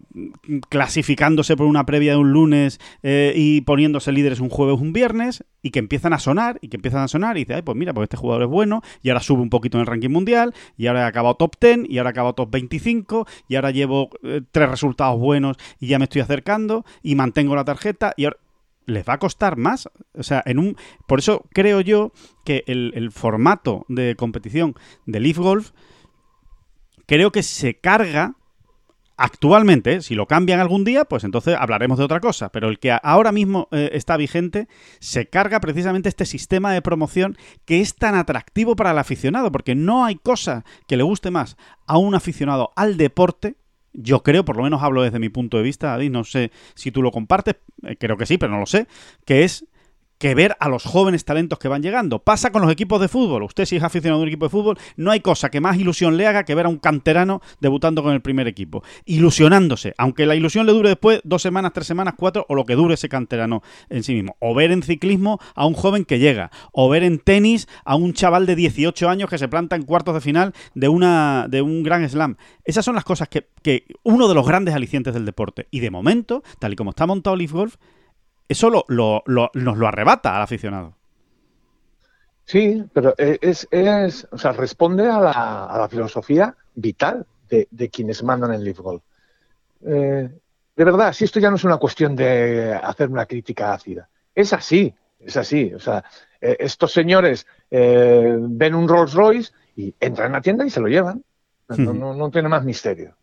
clasificándose 0.69 1.57
por 1.57 1.67
una 1.67 1.87
previa 1.87 2.13
de 2.13 2.19
un 2.19 2.33
lunes 2.33 2.81
eh, 3.03 3.33
y 3.37 3.61
poniéndose 3.63 4.13
líderes 4.13 4.41
un 4.41 4.49
jueves 4.49 4.79
o 4.79 4.83
un 4.83 4.93
viernes 4.93 5.45
y 5.63 5.71
que 5.71 5.79
empiezan 5.79 6.13
a 6.13 6.19
sonar 6.19 6.59
y 6.61 6.69
que 6.69 6.77
empiezan 6.77 7.03
a 7.03 7.09
sonar 7.09 7.37
y 7.37 7.41
dice, 7.41 7.55
Ay, 7.55 7.63
pues 7.63 7.77
mira, 7.77 7.93
pues 7.93 8.05
este 8.05 8.17
jugador 8.17 8.43
es 8.45 8.49
bueno 8.49 8.83
y 9.03 9.11
ahora 9.11 9.21
sube 9.21 9.43
un 9.43 9.51
poquito 9.51 9.77
en 9.77 9.83
el 9.83 9.87
ranking 9.87 10.11
mundial 10.11 10.55
y 10.77 10.87
ahora 10.87 11.03
he 11.03 11.07
acabado 11.07 11.35
top 11.37 11.55
10 11.61 11.81
y 11.89 11.99
ahora 11.99 12.11
he 12.11 12.13
acabado 12.13 12.35
top 12.35 12.51
25 12.51 13.27
y 13.49 13.57
ahora 13.57 13.71
llevo 13.71 14.11
eh, 14.23 14.43
tres 14.51 14.69
resultados 14.69 15.19
buenos 15.19 15.57
y 15.79 15.89
ya 15.89 15.99
me 15.99 16.05
estoy 16.05 16.23
acercando 16.23 16.85
y 17.03 17.15
mantengo 17.15 17.55
la 17.55 17.65
tarjeta 17.65 18.13
y 18.17 18.25
ahora 18.25 18.39
les 18.89 19.05
va 19.07 19.15
a 19.15 19.19
costar 19.19 19.57
más. 19.57 19.89
O 20.15 20.23
sea, 20.23 20.43
en 20.47 20.59
un. 20.59 20.77
Por 21.07 21.21
eso 21.21 21.45
creo 21.53 21.81
yo 21.81 22.13
que 22.45 22.65
el, 22.67 22.93
el 22.95 23.13
formato 23.13 23.85
de 23.89 24.17
competición 24.17 24.75
de 25.07 25.21
Leaf 25.21 25.39
Golf 25.39 25.73
creo 27.09 27.33
que 27.33 27.43
se 27.43 27.81
carga 27.81 28.35
actualmente, 29.17 30.03
si 30.03 30.15
lo 30.15 30.27
cambian 30.27 30.61
algún 30.61 30.85
día, 30.85 31.05
pues 31.07 31.25
entonces 31.25 31.57
hablaremos 31.59 31.99
de 31.99 32.05
otra 32.05 32.21
cosa, 32.21 32.51
pero 32.51 32.69
el 32.69 32.79
que 32.79 32.97
ahora 33.03 33.33
mismo 33.33 33.67
eh, 33.73 33.91
está 33.95 34.17
vigente 34.17 34.69
se 35.01 35.27
carga 35.27 35.59
precisamente 35.59 36.09
este 36.09 36.27
sistema 36.27 36.73
de 36.73 36.83
promoción 36.83 37.37
que 37.65 37.81
es 37.81 37.97
tan 37.97 38.15
atractivo 38.15 38.77
para 38.77 38.93
el 38.93 38.99
aficionado, 38.99 39.51
porque 39.51 39.75
no 39.75 40.05
hay 40.05 40.17
cosa 40.17 40.65
que 40.87 40.97
le 40.97 41.03
guste 41.03 41.33
más 41.33 41.57
a 41.87 41.99
un 41.99 42.15
aficionado 42.15 42.73
al 42.77 42.97
deporte. 42.97 43.57
Yo 43.95 44.23
creo, 44.23 44.45
por 44.45 44.57
lo 44.57 44.63
menos 44.63 44.83
hablo 44.83 45.03
desde 45.03 45.19
mi 45.19 45.31
punto 45.31 45.57
de 45.57 45.65
vista, 45.65 45.95
Adi, 45.95 46.11
no 46.11 46.23
sé 46.23 46.53
si 46.75 46.93
tú 46.93 47.03
lo 47.03 47.11
compartes, 47.11 47.57
eh, 47.85 47.97
creo 47.97 48.19
que 48.19 48.27
sí, 48.27 48.37
pero 48.39 48.53
no 48.53 48.61
lo 48.61 48.67
sé, 48.67 48.87
que 49.25 49.43
es 49.45 49.67
que 50.19 50.35
ver 50.35 50.57
a 50.61 50.69
los 50.69 50.85
jóvenes 50.85 51.25
talentos 51.25 51.59
que 51.59 51.69
van 51.69 51.83
llegando. 51.83 52.19
Pasa 52.19 52.51
con 52.51 52.63
los 52.63 52.71
equipos 52.71 53.01
de 53.01 53.09
fútbol. 53.09 53.45
Usted 53.45 53.65
si 53.65 53.77
es 53.77 53.83
aficionado 53.83 54.21
a 54.21 54.23
un 54.23 54.29
equipo 54.29 54.47
de 54.47 54.51
fútbol, 54.51 54.79
no 54.97 55.11
hay 55.11 55.21
cosa 55.21 55.49
que 55.49 55.61
más 55.61 55.77
ilusión 55.77 56.17
le 56.17 56.27
haga 56.27 56.45
que 56.45 56.55
ver 56.55 56.67
a 56.67 56.69
un 56.69 56.79
canterano 56.79 57.41
debutando 57.61 58.03
con 58.03 58.13
el 58.13 58.21
primer 58.21 58.49
equipo. 58.49 58.83
Ilusionándose, 59.05 59.95
aunque 59.97 60.27
la 60.27 60.35
ilusión 60.35 60.67
le 60.67 60.73
dure 60.73 60.91
después 60.91 61.21
dos 61.25 61.43
semanas, 61.43 61.73
tres 61.73 61.87
semanas, 61.87 62.15
cuatro, 62.17 62.45
o 62.49 62.55
lo 62.55 62.65
que 62.65 62.75
dure 62.75 62.95
ese 62.95 63.09
canterano 63.09 63.63
en 63.89 64.03
sí 64.03 64.15
mismo. 64.15 64.37
O 64.41 64.55
ver 64.55 64.73
en 64.73 64.83
ciclismo 64.83 65.39
a 65.55 65.67
un 65.67 65.75
joven 65.75 66.05
que 66.05 66.19
llega. 66.19 66.51
O 66.73 66.89
ver 66.89 67.05
en 67.05 67.19
tenis 67.19 67.69
a 67.85 67.95
un 67.95 68.13
chaval 68.13 68.47
de 68.47 68.57
18 68.57 69.09
años 69.09 69.31
que 69.31 69.39
se 69.39 69.49
planta 69.49 69.77
en 69.77 69.83
cuartos 69.83 70.15
de 70.15 70.21
final 70.21 70.53
de, 70.75 70.89
una, 70.89 71.47
de 71.49 71.63
un 71.63 71.83
gran 71.83 72.09
slam. 72.09 72.37
Esas 72.65 72.85
son 72.85 72.95
las 72.95 73.05
cosas 73.05 73.29
que, 73.29 73.47
que 73.63 73.85
uno 74.03 74.29
de 74.29 74.35
los 74.35 74.47
grandes 74.47 74.75
alicientes 74.75 75.15
del 75.15 75.25
deporte. 75.25 75.69
Y 75.71 75.81
de 75.81 75.91
momento, 75.91 76.43
tal 76.59 76.73
y 76.73 76.77
como 76.77 76.91
está 76.91 77.07
montado 77.07 77.37
Leaf 77.37 77.53
Golf, 77.53 77.77
eso 78.49 78.71
lo, 78.71 79.23
nos 79.27 79.79
lo 79.79 79.87
arrebata 79.87 80.37
al 80.37 80.43
aficionado. 80.43 80.95
Sí, 82.45 82.83
pero 82.95 83.15
e, 83.19 83.39
es, 83.43 83.69
es 83.71 84.27
o 84.31 84.39
sea, 84.39 84.53
responde 84.53 85.07
a 85.07 85.21
la, 85.21 85.67
a 85.67 85.79
la 85.79 85.89
filosofía 85.89 86.57
vital 86.75 87.27
de, 87.51 87.69
de, 87.71 87.91
quienes 87.91 88.23
mandan 88.23 88.55
el 88.55 88.65
Leaf. 88.65 88.81
Eh, 89.85 90.31
de 90.75 90.85
verdad, 90.85 91.13
si 91.13 91.25
esto 91.25 91.41
ya 91.41 91.51
no 91.51 91.57
es 91.57 91.65
una 91.65 91.77
cuestión 91.77 92.17
de 92.17 92.73
hacer 92.73 93.11
una 93.11 93.27
crítica 93.27 93.75
ácida, 93.75 94.09
es 94.35 94.55
así, 94.55 94.95
es 95.21 95.37
así. 95.37 95.75
O 95.75 95.79
sea, 95.79 96.03
eh, 96.41 96.57
estos 96.61 96.91
señores 96.91 97.47
eh, 97.71 98.35
ven 98.39 98.75
un 98.75 98.89
Rolls 98.89 99.13
Royce 99.13 99.53
y 99.77 99.95
entran 100.01 100.29
en 100.29 100.33
la 100.33 100.41
tienda 100.41 100.65
y 100.65 100.71
se 100.71 100.81
lo 100.81 100.89
llevan. 100.89 101.23
No, 101.69 101.93
no, 101.93 102.15
no, 102.15 102.31
tiene 102.31 102.49
más 102.49 102.65
misterio. 102.65 103.15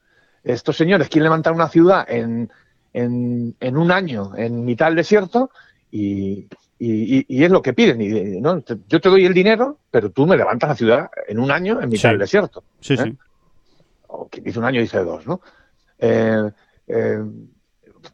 Estos 0.44 0.78
señores 0.78 1.10
quieren 1.10 1.24
levantar 1.24 1.54
una 1.54 1.68
ciudad 1.68 2.06
en, 2.08 2.52
en, 2.96 3.78
un 3.78 3.92
año 3.92 4.32
en 4.38 4.64
mitad 4.64 4.88
del 4.88 4.96
desierto 4.96 5.50
y, 5.92 6.48
es 6.80 7.52
lo 7.52 7.62
que 7.62 7.74
piden. 7.74 8.02
Y, 8.02 8.42
¿no? 8.42 8.64
Yo 8.88 9.02
te 9.02 9.10
doy 9.10 9.26
el 9.26 9.34
dinero, 9.34 9.80
pero 9.92 10.12
tú 10.12 10.26
me 10.26 10.38
levantas 10.38 10.70
la 10.70 10.76
ciudad 10.76 11.10
en 11.28 11.40
un 11.40 11.52
año 11.52 11.82
en 11.82 11.90
mitad 11.90 12.10
del 12.10 12.20
desierto. 12.20 12.64
Sí, 12.80 12.94
¿eh? 12.94 12.98
sí. 13.04 13.18
O 14.08 14.28
quien 14.30 14.46
dice 14.46 14.60
un 14.60 14.66
año 14.66 14.82
dice 14.82 15.00
dos, 15.00 15.28
¿no? 15.28 15.42
Eh, 16.00 16.50
eh, 16.88 17.20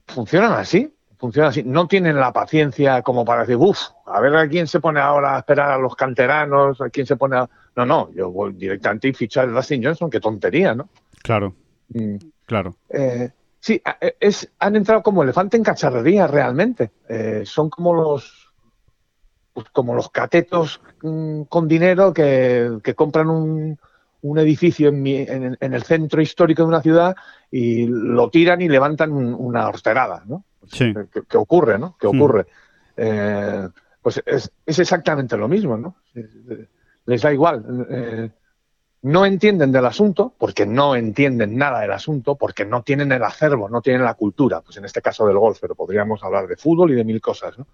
funcionan 0.08 0.54
así, 0.54 0.92
funcionan 1.18 1.50
así. 1.50 1.64
No 1.64 1.88
tienen 1.88 2.16
la 2.16 2.34
paciencia 2.34 3.04
como 3.04 3.24
para 3.24 3.42
decir, 3.42 3.58
uff, 3.58 3.80
a 4.06 4.20
ver 4.20 4.36
a 4.36 4.48
quién 4.48 4.68
se 4.68 4.80
pone 4.80 5.00
ahora 5.00 5.36
a 5.36 5.40
esperar 5.40 5.72
a 5.72 5.78
los 5.78 5.96
canteranos, 5.96 6.82
a 6.82 6.90
quién 6.90 7.06
se 7.06 7.18
pone 7.18 7.38
a... 7.38 7.50
No, 7.76 7.86
no, 7.86 8.12
yo 8.14 8.32
voy 8.32 8.54
directamente 8.54 9.10
y 9.10 9.14
fichar 9.14 9.48
a 9.50 9.52
Dustin 9.52 9.84
Johnson, 9.84 10.10
qué 10.10 10.20
tontería, 10.20 10.74
¿no? 10.74 10.90
Claro, 11.22 11.54
mm. 11.90 12.16
claro. 12.46 12.76
Sí, 13.62 13.82
e, 14.02 14.18
es, 14.20 14.52
han 14.60 14.76
entrado 14.76 15.04
como 15.04 15.24
elefante 15.24 15.56
en 15.56 15.64
cacharrería 15.64 16.28
realmente. 16.28 16.92
Eh, 17.08 17.44
son 17.46 17.70
como 17.70 17.94
los 17.94 18.52
pues 19.54 19.68
como 19.72 19.94
los 19.94 20.10
catetos 20.10 20.82
mm, 21.02 21.44
con 21.44 21.68
dinero 21.68 22.14
que, 22.14 22.80
compran 22.96 23.30
un, 23.30 23.78
un 24.22 24.40
edificio 24.40 24.90
en, 24.90 25.58
en, 25.60 25.74
el 25.74 25.84
centro 25.84 26.22
histórico 26.22 26.64
de 26.64 26.70
una 26.70 26.82
ciudad 26.82 27.16
y 27.52 27.86
lo 27.86 28.30
tiran 28.30 28.62
y 28.62 28.70
levantan 28.70 29.12
una 29.12 29.68
horterada, 29.68 30.24
¿no? 30.26 30.46
Sí. 30.68 30.94
Que, 31.28 31.38
ocurre, 31.38 31.78
¿no? 31.78 31.98
Que 32.00 32.08
hmm. 32.08 32.16
ocurre. 32.16 32.48
Eh, 32.96 33.68
pues 34.02 34.24
es, 34.26 34.52
es, 34.66 34.80
exactamente 34.80 35.38
lo 35.38 35.48
mismo, 35.48 35.78
¿no? 35.78 35.96
Les 37.06 37.22
da 37.22 37.34
igual. 37.34 37.88
Eh, 37.90 38.30
no 39.04 39.26
entienden 39.26 39.72
del 39.72 39.86
asunto, 39.86 40.34
porque 40.38 40.66
no 40.66 40.96
entienden 40.96 41.58
nada 41.58 41.82
del 41.82 41.92
asunto, 41.92 42.36
porque 42.36 42.66
no 42.66 42.84
tienen 42.84 43.12
el 43.12 43.24
acervo, 43.24 43.68
no 43.68 43.82
tienen 43.82 44.04
la 44.04 44.14
cultura, 44.14 44.62
pues 44.62 44.78
en 44.78 44.86
este 44.86 45.02
caso 45.02 45.26
del 45.26 45.38
golf, 45.38 45.58
pero 45.60 45.76
podríamos 45.76 46.24
hablar 46.24 46.48
de 46.48 46.56
fútbol 46.56 46.92
y 46.92 46.96
de 46.96 47.04
mil 47.04 47.20
cosas, 47.20 47.58
¿no? 47.58 47.68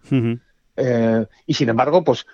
Eh, 0.75 1.25
y 1.45 1.53
sin 1.53 1.69
embargo, 1.69 2.03
pues 2.03 2.25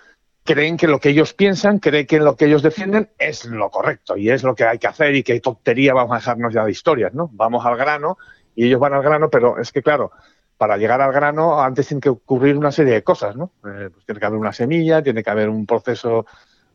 creen 0.44 0.76
que 0.76 0.86
lo 0.86 1.00
que 1.00 1.08
ellos 1.08 1.32
piensan, 1.34 1.78
creen 1.78 2.06
que 2.06 2.20
lo 2.20 2.36
que 2.36 2.44
ellos 2.44 2.62
defienden 2.62 3.10
es 3.18 3.46
lo 3.46 3.70
correcto 3.70 4.16
y 4.16 4.30
es 4.30 4.44
lo 4.44 4.54
que 4.54 4.64
hay 4.64 4.78
que 4.78 4.86
hacer 4.86 5.14
y 5.16 5.22
que 5.22 5.40
tontería 5.40 5.94
vamos 5.94 6.12
a 6.12 6.18
dejarnos 6.18 6.54
ya 6.54 6.64
de 6.64 6.70
historias, 6.70 7.14
¿no? 7.14 7.30
Vamos 7.32 7.64
al 7.66 7.76
grano 7.76 8.18
y 8.54 8.66
ellos 8.66 8.78
van 8.78 8.92
al 8.92 9.02
grano, 9.02 9.28
pero 9.28 9.58
es 9.58 9.72
que 9.72 9.82
claro, 9.82 10.12
para 10.56 10.76
llegar 10.76 11.00
al 11.00 11.12
grano 11.12 11.60
antes 11.60 11.88
tiene 11.88 12.00
que 12.00 12.10
ocurrir 12.10 12.56
una 12.56 12.70
serie 12.70 12.92
de 12.92 13.02
cosas, 13.02 13.34
¿no? 13.34 13.52
Eh, 13.66 13.88
pues 13.92 14.04
tiene 14.06 14.20
que 14.20 14.26
haber 14.26 14.38
una 14.38 14.52
semilla, 14.52 15.02
tiene 15.02 15.24
que 15.24 15.30
haber 15.30 15.48
un 15.48 15.66
proceso 15.66 16.26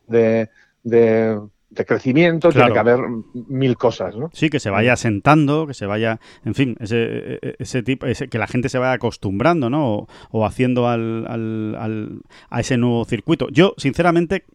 de 0.08 0.50
de 0.84 1.40
crecimiento, 1.76 2.50
tiene 2.50 2.74
que 2.74 2.80
haber 2.80 3.00
mil 3.34 3.78
cosas, 3.78 4.16
¿no? 4.16 4.30
Sí, 4.34 4.50
que 4.50 4.60
se 4.60 4.70
vaya 4.70 4.94
asentando, 4.94 5.68
que 5.68 5.74
se 5.74 5.86
vaya, 5.86 6.20
en 6.44 6.56
fin, 6.56 6.76
ese, 6.80 7.40
ese 7.60 7.84
tipo, 7.84 8.08
que 8.08 8.38
la 8.38 8.48
gente 8.48 8.70
se 8.70 8.80
vaya 8.80 8.94
acostumbrando, 8.94 9.70
¿no? 9.70 10.08
O, 10.32 10.46
haciendo 10.46 10.88
al, 10.88 11.26
al, 11.28 12.22
a 12.50 12.60
ese 12.60 12.78
nuevo 12.78 13.06
circuito. 13.06 13.50
Yo, 13.50 13.76
sinceramente, 13.78 14.46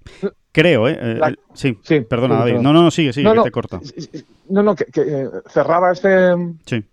creo, 0.52 0.88
¿eh? 0.88 0.98
eh 1.00 1.34
sí, 1.52 1.78
sí, 1.82 2.00
perdona, 2.00 2.36
David. 2.36 2.54
No, 2.54 2.72
no, 2.72 2.82
no, 2.82 2.90
sigue, 2.90 3.12
sigue, 3.12 3.32
que 3.32 3.42
te 3.42 3.50
corta. 3.50 3.80
No, 4.48 4.62
no, 4.62 4.74
que, 4.74 4.86
eh, 4.96 5.28
cerraba 5.48 5.92
este, 5.92 6.34
sí. 6.66 6.84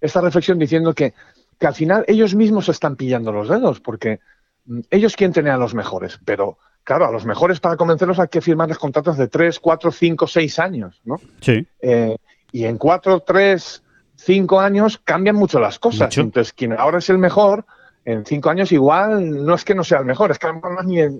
esta 0.00 0.20
reflexión 0.20 0.58
diciendo 0.58 0.92
que, 0.92 1.14
que 1.58 1.66
al 1.66 1.74
final 1.74 2.04
ellos 2.08 2.34
mismos 2.34 2.68
están 2.68 2.96
pillando 2.96 3.32
los 3.32 3.48
dedos, 3.48 3.80
porque 3.80 4.18
mm, 4.66 4.80
ellos 4.90 5.14
quieren 5.14 5.32
tener 5.32 5.52
a 5.52 5.58
los 5.58 5.74
mejores, 5.74 6.18
pero 6.24 6.58
claro, 6.90 7.06
a 7.06 7.12
los 7.12 7.24
mejores 7.24 7.60
para 7.60 7.76
convencerlos 7.76 8.18
hay 8.18 8.26
que 8.26 8.40
firmarles 8.40 8.76
contratos 8.76 9.16
de 9.16 9.28
3, 9.28 9.60
4, 9.60 9.92
5, 9.92 10.26
6 10.26 10.58
años, 10.58 11.00
¿no? 11.04 11.20
Sí. 11.40 11.64
Eh, 11.80 12.16
y 12.50 12.64
en 12.64 12.78
cuatro, 12.78 13.20
tres, 13.20 13.84
cinco 14.16 14.58
años 14.58 15.00
cambian 15.04 15.36
mucho 15.36 15.60
las 15.60 15.78
cosas. 15.78 16.18
Entonces, 16.18 16.52
quien 16.52 16.72
ahora 16.72 16.98
es 16.98 17.08
el 17.08 17.18
mejor, 17.18 17.64
en 18.04 18.26
cinco 18.26 18.50
años 18.50 18.72
igual 18.72 19.46
no 19.46 19.54
es 19.54 19.64
que 19.64 19.76
no 19.76 19.84
sea 19.84 20.00
el 20.00 20.04
mejor, 20.04 20.32
es 20.32 20.40
que 20.40 20.48
no, 20.48 20.60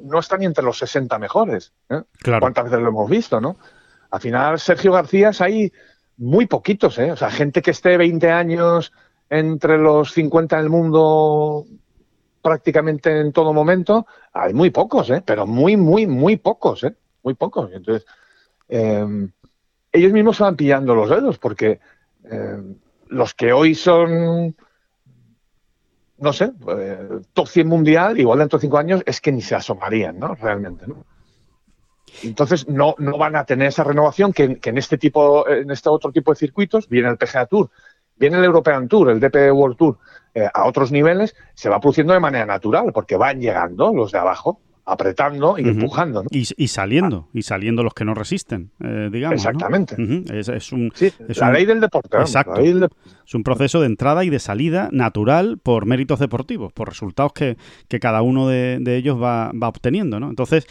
no 0.07 0.19
está 0.19 0.37
ni 0.39 0.47
entre 0.47 0.65
los 0.65 0.77
60 0.77 1.17
mejores. 1.21 1.73
¿eh? 1.89 2.03
¿Cuántas 2.41 2.65
veces 2.65 2.81
lo 2.81 2.89
hemos 2.89 3.09
visto, 3.09 3.41
no? 3.41 3.57
Al 4.11 4.21
final, 4.21 4.59
Sergio 4.59 4.91
García 4.91 5.31
hay 5.39 5.73
muy 6.17 6.47
poquitos, 6.47 6.99
¿eh? 6.99 7.13
O 7.13 7.17
sea, 7.17 7.31
gente 7.31 7.63
que 7.63 7.71
esté 7.71 7.97
20 7.97 8.29
años 8.29 8.93
entre 9.29 9.79
los 9.79 10.13
50 10.15 10.57
del 10.57 10.69
mundo 10.69 11.65
prácticamente 12.43 13.21
en 13.21 13.33
todo 13.33 13.53
momento, 13.53 14.07
hay 14.33 14.55
muy 14.55 14.71
pocos, 14.71 15.11
¿eh? 15.11 15.23
Pero 15.25 15.47
muy, 15.47 15.77
muy, 15.77 16.07
muy 16.07 16.37
pocos, 16.37 16.85
¿eh? 16.85 16.95
Muy 17.23 17.35
pocos. 17.35 17.71
Entonces, 17.73 18.07
eh, 18.69 19.29
ellos 19.93 20.13
mismos 20.13 20.37
se 20.37 20.43
van 20.43 20.57
pillando 20.57 20.95
los 20.95 21.11
dedos 21.11 21.39
porque 21.39 21.81
eh, 22.25 22.63
los 23.09 23.35
que 23.35 23.53
hoy 23.53 23.75
son, 23.75 24.57
no 26.19 26.33
sé, 26.33 26.53
eh, 26.79 27.09
top 27.33 27.49
100 27.49 27.67
mundial, 27.67 28.19
igual 28.19 28.39
dentro 28.39 28.59
de 28.59 28.63
cinco 28.63 28.79
años, 28.79 29.03
es 29.07 29.21
que 29.21 29.33
ni 29.33 29.43
se 29.43 29.57
asomarían, 29.57 30.19
¿no? 30.19 30.35
Realmente, 30.35 30.87
¿no? 30.87 31.05
Entonces 32.23 32.69
no, 32.69 32.95
no 32.99 33.17
van 33.19 33.37
a 33.37 33.45
tener 33.45 33.69
esa 33.69 33.85
renovación 33.85 34.33
que, 34.33 34.59
en 34.63 34.79
este 34.79 34.99
tipo, 34.99 35.49
en 35.49 35.71
este 35.71 35.89
otro 35.89 36.13
tipo 36.13 36.33
de 36.33 36.37
circuitos, 36.37 36.89
viene 36.89 37.09
el 37.09 37.17
PGA 37.17 37.47
Tour, 37.47 37.71
viene 38.21 38.37
el 38.37 38.45
European 38.45 38.87
Tour, 38.87 39.11
el 39.11 39.19
DP 39.19 39.51
World 39.53 39.77
Tour, 39.77 39.99
eh, 40.35 40.47
a 40.53 40.67
otros 40.67 40.93
niveles, 40.93 41.35
se 41.55 41.69
va 41.69 41.81
produciendo 41.81 42.13
de 42.13 42.21
manera 42.21 42.47
natural, 42.47 42.93
porque 42.93 43.17
van 43.17 43.41
llegando 43.41 43.93
los 43.93 44.13
de 44.13 44.19
abajo 44.19 44.61
apretando 44.85 45.57
y 45.57 45.69
empujando. 45.69 46.25
Y, 46.31 46.45
saliendo, 46.69 47.29
y 47.33 47.43
saliendo 47.43 47.83
los 47.83 47.95
que 47.95 48.05
no 48.05 48.15
resisten, 48.15 48.71
eh, 48.81 49.09
digamos. 49.11 49.37
Exactamente. 49.37 49.95
es, 50.33 50.73
un, 50.73 50.93
la 51.29 51.53
ley 51.53 51.65
del 51.65 51.81
deporte. 51.81 52.17
Exacto. 52.19 52.61
Es 52.61 53.35
un 53.35 53.45
proceso 53.45 53.81
de 53.81 53.87
entrada 53.87 54.25
y 54.25 54.31
de 54.31 54.41
salida 54.41 54.89
natural 54.91 55.59
por 55.63 55.87
méritos 55.87 56.19
deportivos, 56.19 56.73
por 56.73 56.89
resultados 56.89 57.33
que, 57.33 57.57
cada 58.01 58.23
uno 58.23 58.49
de, 58.49 58.81
ellos 58.97 59.21
va, 59.21 59.53
obteniendo. 59.63 60.19
¿no? 60.19 60.29
Entonces. 60.29 60.67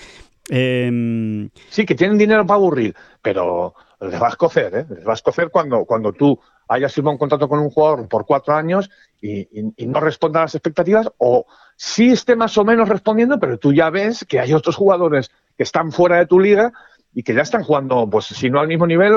Em, 0.50 1.50
sí, 1.70 1.86
que 1.86 1.96
tienen 1.96 2.18
dinero 2.18 2.46
para 2.46 2.58
aburrir, 2.58 2.96
pero 3.22 3.76
les 4.02 4.20
va 4.20 4.28
a 4.28 4.30
escocer, 4.32 4.74
¿eh? 4.74 4.86
Les 4.90 5.08
va 5.08 5.12
a 5.12 5.16
escocer 5.16 5.50
cuando, 5.52 5.86
cuando 5.86 6.12
tú 6.12 6.40
hayas 6.70 6.94
firmado 6.94 7.14
un 7.14 7.18
contrato 7.18 7.50
con 7.50 7.60
un 7.60 7.70
jugador 7.70 8.08
por 8.08 8.26
cuatro 8.26 8.56
años 8.56 8.90
y, 9.22 9.48
no 9.86 10.00
responda 10.00 10.40
a 10.40 10.44
las 10.44 10.56
expectativas, 10.56 11.10
o 11.18 11.46
sí 11.76 12.12
esté 12.12 12.36
más 12.36 12.58
o 12.58 12.64
menos 12.64 12.88
respondiendo, 12.88 13.40
pero 13.40 13.58
tú 13.58 13.74
ya 13.74 13.90
ves 13.90 14.24
que 14.26 14.40
hay 14.40 14.54
otros 14.54 14.76
jugadores 14.76 15.32
que 15.58 15.64
están 15.64 15.92
fuera 15.92 16.18
de 16.18 16.28
tu 16.28 16.40
liga 16.40 16.72
y 17.14 17.24
que 17.24 17.34
ya 17.34 17.42
están 17.42 17.64
jugando, 17.64 18.08
pues 18.08 18.26
si 18.26 18.52
no 18.52 18.60
al 18.60 18.68
mismo 18.68 18.86
nivel, 18.86 19.14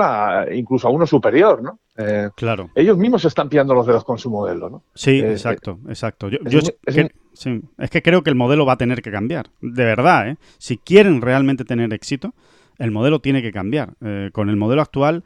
incluso 0.53 0.89
a 0.89 0.91
uno 0.91 1.07
superior, 1.07 1.63
¿no? 1.63 1.79
Eh, 1.97 2.31
claro. 2.35 2.71
Ellos 2.75 2.97
mismos 2.97 3.25
están 3.27 3.51
pillando 3.51 3.75
los 3.75 3.87
dedos 3.87 4.03
con 4.03 4.19
su 4.19 4.31
modelo, 4.31 4.71
¿no? 4.71 4.83
Sí, 4.95 5.21
eh, 5.21 5.33
exacto, 5.33 5.79
exacto. 5.87 6.29
Yo, 6.29 6.39
es, 6.41 7.91
que, 7.91 8.03
creo 8.03 8.23
que 8.23 8.31
el 8.31 8.37
modelo 8.37 8.65
va 8.65 8.73
a 8.73 8.79
tener 8.79 9.03
que 9.03 9.13
cambiar, 9.13 9.51
de 9.61 9.85
verdad, 9.85 10.31
¿eh? 10.31 10.37
Si 10.57 10.79
quieren 10.79 11.21
realmente 11.21 11.65
tener 11.65 11.93
éxito, 11.93 12.33
el 12.79 12.91
modelo 12.91 13.21
tiene 13.21 13.43
que 13.43 13.53
cambiar. 13.53 13.91
Eh, 14.01 14.31
con 14.33 14.49
el 14.49 14.57
modelo 14.57 14.81
actual 14.81 15.23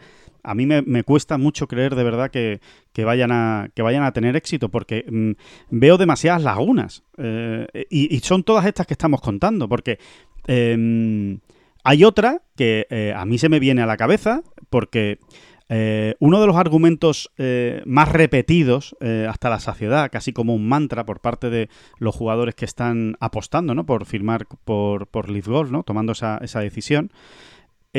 a 0.46 0.54
mí 0.54 0.64
me, 0.64 1.02
cuesta 1.02 1.38
mucho 1.38 1.66
creer 1.66 1.96
de 1.96 2.04
verdad 2.04 2.30
que, 2.30 2.61
vayan, 3.04 3.32
a, 3.32 3.68
que 3.74 3.82
vayan 3.82 4.04
a 4.04 4.12
tener 4.12 4.37
éxito, 4.37 4.68
porque 4.68 5.04
mm, 5.11 5.32
veo 5.70 5.98
demasiadas 5.98 6.42
lagunas. 6.44 7.02
Eh, 7.18 7.66
y, 7.90 8.18
son 8.20 8.44
todas 8.44 8.64
estas 8.64 8.87
que 8.87 8.94
estamos 8.94 9.20
contando, 9.20 9.68
porque 9.68 9.98
em, 10.46 11.40
hay 11.82 12.04
otra 12.04 12.42
que 12.56 12.87
eh, 12.90 13.12
a 13.14 13.24
mí 13.24 13.38
se 13.38 13.48
me 13.48 13.59
viene 13.59 13.82
a 13.82 13.87
la 13.87 13.96
cabeza, 13.96 14.42
porque 14.70 15.18
eh, 15.68 16.14
uno 16.20 16.40
de 16.40 16.46
los 16.46 16.54
argumentos 16.54 17.32
más 17.85 18.12
repetidos 18.12 18.96
hasta 19.28 19.50
la 19.50 19.59
saciedad, 19.59 20.11
casi 20.12 20.32
como 20.32 20.54
un 20.54 20.68
mantra 20.68 21.04
por 21.04 21.18
parte 21.20 21.50
de 21.50 21.68
los 21.98 22.14
jugadores 22.14 22.54
que 22.54 22.64
están 22.66 23.16
apostando 23.18 23.74
¿no? 23.74 23.85
por 23.85 24.06
firmar 24.06 24.46
por, 24.64 25.09
por 25.09 25.28
Leaf 25.28 25.48
Golf, 25.48 25.72
¿no? 25.72 25.82
tomando 25.82 26.12
esa, 26.12 26.38
esa 26.38 26.61
decisión, 26.61 27.11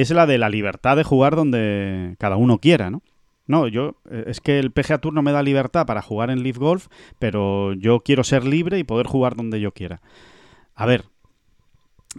es 0.02 0.12
la 0.12 0.28
de 0.28 0.38
la 0.38 0.50
libertad 0.50 0.96
de 0.96 1.04
jugar 1.04 1.36
donde 1.36 2.16
cada 2.20 2.38
uno 2.38 2.60
quiera, 2.60 2.92
¿no? 2.92 3.02
No, 3.48 3.68
yo 3.68 3.96
eh, 4.12 4.26
es 4.28 4.42
que 4.42 4.60
el 4.60 4.72
PGA 4.72 5.00
Tour 5.00 5.14
no 5.14 5.22
me 5.22 5.32
da 5.32 5.42
libertad 5.42 5.86
para 5.86 6.02
jugar 6.02 6.30
en 6.30 6.44
Leaf 6.44 6.58
Golf, 6.58 6.88
pero 7.18 7.74
yo 7.74 8.02
quiero 8.02 8.24
ser 8.24 8.46
libre 8.46 8.78
y 8.78 8.84
poder 8.84 9.08
jugar 9.08 9.36
donde 9.36 9.60
yo 9.60 9.72
quiera. 9.72 10.02
A 10.76 10.86
ver, 10.86 11.06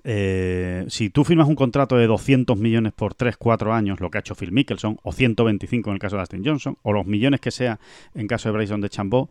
eh, 0.05 0.87
si 0.89 1.11
tú 1.11 1.25
firmas 1.25 1.49
un 1.49 1.55
contrato 1.55 1.97
de 1.97 2.07
200 2.07 2.59
millones 2.59 2.93
por 2.95 3.15
3, 3.15 3.37
4 3.37 3.73
años, 3.73 4.01
lo 4.01 4.11
que 4.11 4.19
ha 4.19 4.21
hecho 4.21 4.35
Phil 4.35 4.53
Mickelson, 4.53 4.99
o 5.03 5.13
125 5.13 5.91
en 5.91 5.95
el 5.95 6.01
caso 6.01 6.17
de 6.17 6.23
Dustin 6.23 6.45
Johnson, 6.45 6.79
o 6.83 6.93
los 6.93 7.07
millones 7.07 7.41
que 7.41 7.51
sea 7.51 7.79
en 8.15 8.27
caso 8.27 8.49
de 8.49 8.57
Bryson 8.57 8.81
de 8.81 8.89
Chambó, 8.89 9.31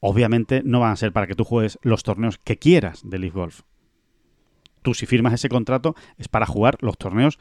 obviamente 0.00 0.62
no 0.64 0.80
van 0.80 0.92
a 0.92 0.96
ser 0.96 1.12
para 1.12 1.26
que 1.26 1.34
tú 1.34 1.44
juegues 1.44 1.78
los 1.82 2.02
torneos 2.02 2.38
que 2.38 2.58
quieras 2.58 3.00
de 3.04 3.18
Leaf 3.18 3.34
Golf. 3.34 3.60
Tú 4.82 4.94
si 4.94 5.06
firmas 5.06 5.32
ese 5.32 5.48
contrato 5.48 5.94
es 6.18 6.28
para 6.28 6.46
jugar 6.46 6.78
los 6.80 6.98
torneos 6.98 7.38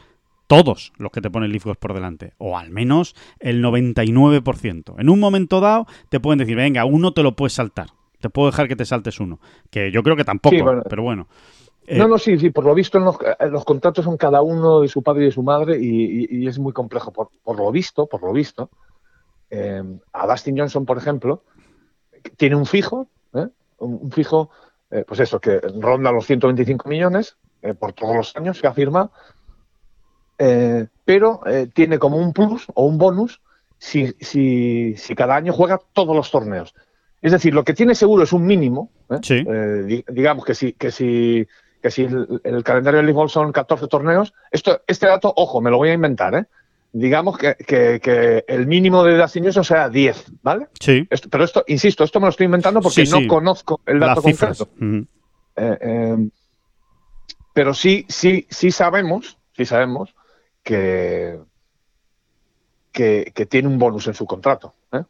todos 0.47 0.93
los 0.97 1.11
que 1.11 1.21
te 1.21 1.29
ponen 1.29 1.51
Leaf 1.51 1.65
por 1.77 1.93
delante, 1.93 2.33
o 2.37 2.57
al 2.57 2.71
menos 2.71 3.15
el 3.39 3.63
99%. 3.63 4.95
En 4.97 5.09
un 5.09 5.19
momento 5.19 5.59
dado 5.59 5.85
te 6.09 6.19
pueden 6.19 6.39
decir, 6.39 6.55
venga, 6.55 6.85
uno 6.85 7.11
te 7.11 7.21
lo 7.21 7.35
puedes 7.35 7.53
saltar, 7.53 7.89
te 8.19 8.29
puedo 8.29 8.49
dejar 8.49 8.67
que 8.67 8.75
te 8.75 8.85
saltes 8.85 9.19
uno, 9.19 9.39
que 9.69 9.91
yo 9.91 10.01
creo 10.03 10.15
que 10.15 10.23
tampoco, 10.23 10.81
pero 10.89 11.03
bueno. 11.03 11.27
no, 11.87 12.05
eh, 12.05 12.07
no, 12.07 12.17
sí, 12.17 12.39
sí, 12.39 12.49
por 12.49 12.63
lo 12.63 12.73
visto 12.73 12.97
en 12.97 13.03
los, 13.51 13.65
contratos 13.65 14.05
son 14.05 14.17
cada 14.17 14.41
uno 14.41 14.81
de 14.81 14.87
su 14.87 15.03
padre 15.03 15.23
y 15.23 15.25
de 15.25 15.31
su 15.31 15.43
madre 15.43 15.77
y, 15.79 16.47
es 16.47 16.57
muy 16.57 16.71
complejo. 16.71 17.11
Por, 17.11 17.59
lo 17.59 17.71
visto, 17.71 18.07
por 18.07 18.23
lo 18.23 18.31
visto, 18.31 18.69
eh, 19.49 19.83
a 20.13 20.27
Dustin 20.27 20.57
Johnson, 20.57 20.85
por 20.85 20.97
ejemplo, 20.97 21.43
tiene 22.37 22.55
un 22.55 22.65
fijo, 22.65 23.07
¿eh? 23.33 23.47
un, 23.79 24.11
fijo, 24.11 24.49
pues 25.05 25.19
eso, 25.19 25.41
que 25.41 25.59
ronda 25.59 26.13
los 26.13 26.25
125 26.25 26.87
millones 26.87 27.35
por 27.79 27.91
todos 27.91 28.15
los 28.15 28.35
años 28.37 28.61
que 28.61 28.67
ha 28.67 28.71
firmado 28.71 29.11
eh, 30.37 30.87
pero 31.03 31.41
eh, 31.47 31.67
tiene 31.73 31.97
como 31.97 32.17
un 32.17 32.33
plus 32.33 32.67
o 32.73 32.85
un 32.85 32.97
bonus 32.97 33.41
si, 33.79 34.13
si, 34.19 34.95
si, 34.97 35.15
cada 35.15 35.35
año 35.35 35.53
juega 35.53 35.79
todos 35.93 36.15
los 36.15 36.29
torneos. 36.31 36.75
Es 37.21 37.31
decir, 37.31 37.53
lo 37.53 37.63
que 37.63 37.73
tiene 37.73 37.95
seguro 37.95 38.23
es 38.23 38.33
un 38.33 38.45
mínimo. 38.45 38.91
¿eh? 39.09 40.03
digamos 40.07 40.45
que 40.45 40.53
si, 40.53 40.73
que 40.73 40.91
si, 40.91 41.47
que 41.81 41.89
si 41.89 42.03
el, 42.03 42.63
calendario 42.63 42.99
de 42.99 43.07
Liverpool 43.07 43.29
son 43.29 43.51
14 43.51 43.87
torneos, 43.87 44.33
esto, 44.51 44.81
este 44.85 45.07
dato, 45.07 45.33
ojo, 45.35 45.61
me 45.61 45.71
lo 45.71 45.77
voy 45.77 45.89
a 45.89 45.93
inventar, 45.93 46.47
digamos 46.91 47.37
que, 47.37 47.55
que, 47.55 48.45
el 48.47 48.67
mínimo 48.67 49.03
de 49.03 49.17
Dustin 49.17 49.51
sea 49.51 49.89
10, 49.89 50.25
¿vale? 50.41 50.67
Sí. 50.79 51.07
pero 51.29 51.43
esto, 51.43 51.63
insisto, 51.67 52.03
esto 52.03 52.19
me 52.19 52.27
lo 52.27 52.31
estoy 52.31 52.45
inventando 52.45 52.81
porque 52.81 53.05
no 53.05 53.27
conozco 53.27 53.81
el 53.85 53.99
dato 53.99 54.21
concreto. 54.21 54.69
pero 57.53 57.73
sí, 57.73 58.05
sí, 58.07 58.45
sí 58.49 58.71
sabemos, 58.71 59.37
sí 59.55 59.65
sabemos 59.65 60.13
que, 60.67 61.39
que, 62.91 63.45
tiene 63.49 63.69
un 63.69 63.79
bonus 63.79 64.07
en 64.07 64.13
su 64.13 64.25
contrato. 64.25 64.73
¿eh? 64.91 65.03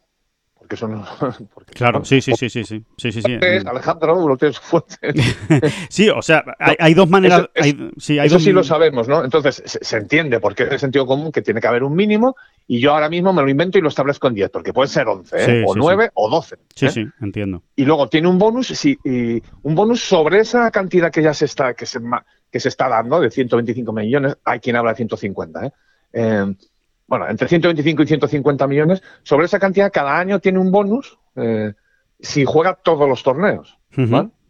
Porque 1.54 1.74
claro, 1.74 2.04
sí, 2.04 2.22
sí, 2.22 2.34
sí, 2.38 2.50
sí, 2.50 2.64
sí, 2.64 2.84
sí, 2.98 3.12
sí, 3.12 3.22
sí. 3.22 3.38
Alejandro, 3.66 4.28
lo 4.28 4.38
tienes 4.38 4.60
fuerte. 4.60 5.14
sí, 5.90 6.10
o 6.10 6.22
sea, 6.22 6.44
hay, 6.60 6.94
dos 6.94 7.10
maneras. 7.10 7.50
Eso, 7.54 7.78
sí, 7.98 8.20
eso 8.20 8.40
sí 8.40 8.52
lo 8.52 8.64
sabemos, 8.64 9.08
¿no? 9.08 9.24
Entonces 9.24 9.64
se, 9.66 9.98
entiende 9.98 10.40
porque 10.40 10.64
es 10.64 10.72
el 10.72 10.80
sentido 10.80 11.06
común 11.06 11.32
que 11.32 11.42
tiene 11.42 11.62
que 11.62 11.68
haber 11.68 11.84
un 11.84 11.96
mínimo 11.96 12.36
y 12.68 12.80
yo 12.80 12.94
ahora 12.94 13.10
mismo 13.10 13.34
me 13.34 13.42
lo 13.42 13.50
invento 13.50 13.78
y 13.78 13.82
lo 13.82 13.90
establezco 13.90 14.28
en 14.28 14.36
10, 14.36 14.50
porque 14.50 14.74
puede 14.74 14.90
ser 14.90 15.08
11, 15.08 15.62
¿eh? 15.62 15.64
o 15.66 15.76
9 15.76 16.12
o 16.14 16.30
12. 16.30 16.58
Sí, 16.76 16.86
¿eh? 16.86 16.92
sí, 16.92 17.06
entiendo. 17.22 17.64
Y 17.76 17.86
luego 17.86 18.08
tiene 18.10 18.28
un 18.28 18.38
bonus, 18.38 18.68
sí, 18.68 18.98
y 19.04 19.42
un 19.64 19.76
bonus 19.76 20.02
sobre 20.02 20.40
esa 20.40 20.70
cantidad 20.72 21.12
que 21.12 21.22
ya 21.22 21.34
se 21.34 21.46
está, 21.46 21.74
que 21.74 21.86
se, 21.86 22.00
que 22.52 22.60
se 22.60 22.70
está 22.70 22.90
dando 22.90 23.20
de 23.20 23.32
125 23.32 23.94
millones, 23.94 24.38
hay 24.44 24.60
quien 24.60 24.76
habla 24.76 24.92
de 24.92 24.98
150, 24.98 25.66
¿eh? 25.66 25.72
eh 26.14 26.56
bueno, 27.08 27.28
entre 27.30 27.48
125 27.48 28.04
y 28.04 28.08
150 28.08 28.68
millones, 28.68 29.04
sobre 29.24 29.46
esa 29.46 29.60
cantidad 29.60 29.92
cada 29.92 30.18
año 30.20 30.40
tiene 30.40 30.60
un 30.60 30.72
bonus 30.72 31.18
eh, 31.36 31.74
si 32.20 32.46
juega 32.46 32.76
todos 32.76 33.08
los 33.08 33.24
torneos. 33.24 33.78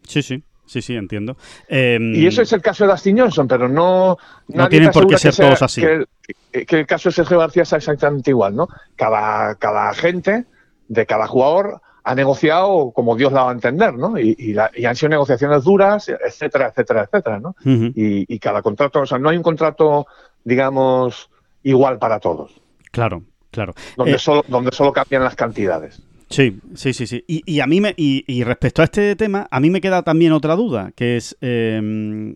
Sí, 0.04 0.22
sí. 0.22 0.44
Sí, 0.66 0.82
sí, 0.82 0.96
entiendo. 0.96 1.38
y 1.70 2.28
eso 2.28 2.42
es 2.42 2.52
el 2.52 2.62
caso 2.62 2.84
de 2.84 2.92
Dustin 2.92 3.20
Johnson, 3.20 3.48
pero 3.48 3.70
no... 3.70 4.18
No 4.50 4.68
tienen 4.68 4.92
por 4.92 5.08
qué 5.08 5.18
ser 5.18 5.34
todos 5.34 5.62
así. 5.62 5.82
Que 5.82 6.80
el, 6.80 6.86
caso 6.86 7.08
de 7.08 7.14
Sergio 7.14 7.40
García 7.40 7.64
es 7.64 7.72
exactamente 7.72 8.32
igual, 8.32 8.54
¿no? 8.54 8.68
Cada, 8.98 9.56
cada 9.56 9.90
agente 9.90 10.44
de 10.90 11.06
cada 11.06 11.26
jugador 11.26 11.82
ha 12.08 12.16
negociado 12.16 12.92
como 12.92 13.16
Dios 13.16 13.34
la 13.34 13.44
va 13.44 13.50
a 13.52 13.54
entender, 13.54 13.94
¿no? 13.94 14.18
Y, 14.18 14.58
han 14.58 14.96
sido 14.96 15.10
negociaciones 15.10 15.64
duras, 15.64 16.08
etcétera, 16.08 16.68
etcétera, 16.68 17.04
etcétera, 17.04 17.40
¿no? 17.40 17.56
y, 17.66 18.40
cada 18.40 18.62
contrato, 18.62 19.02
o 19.02 19.06
sea, 19.06 19.20
no 19.20 19.30
hay 19.30 19.38
un 19.38 19.44
contrato, 19.44 20.08
digamos, 20.44 21.30
igual 21.64 22.00
para 22.00 22.20
todos. 22.20 22.62
Claro, 22.92 23.24
claro. 23.52 23.74
Donde, 23.96 24.14
eh, 24.14 24.20
solo, 24.20 24.44
donde 24.48 24.72
solo 24.72 24.94
cambian 24.94 25.24
las 25.24 25.36
cantidades. 25.36 26.02
Sí, 26.30 26.60
sí, 26.76 26.94
sí, 26.94 27.08
sí. 27.08 27.24
Y, 27.28 27.60
a 27.62 27.68
mí 27.68 27.80
me, 27.80 27.94
y, 27.96 28.44
respecto 28.44 28.82
a 28.82 28.86
este 28.86 29.16
tema, 29.16 29.48
a 29.50 29.60
mí 29.60 29.70
me 29.70 29.80
queda 29.80 30.04
también 30.04 30.34
otra 30.34 30.56
duda, 30.56 30.92
que 30.96 31.16
es 31.16 31.38
em, 31.40 32.36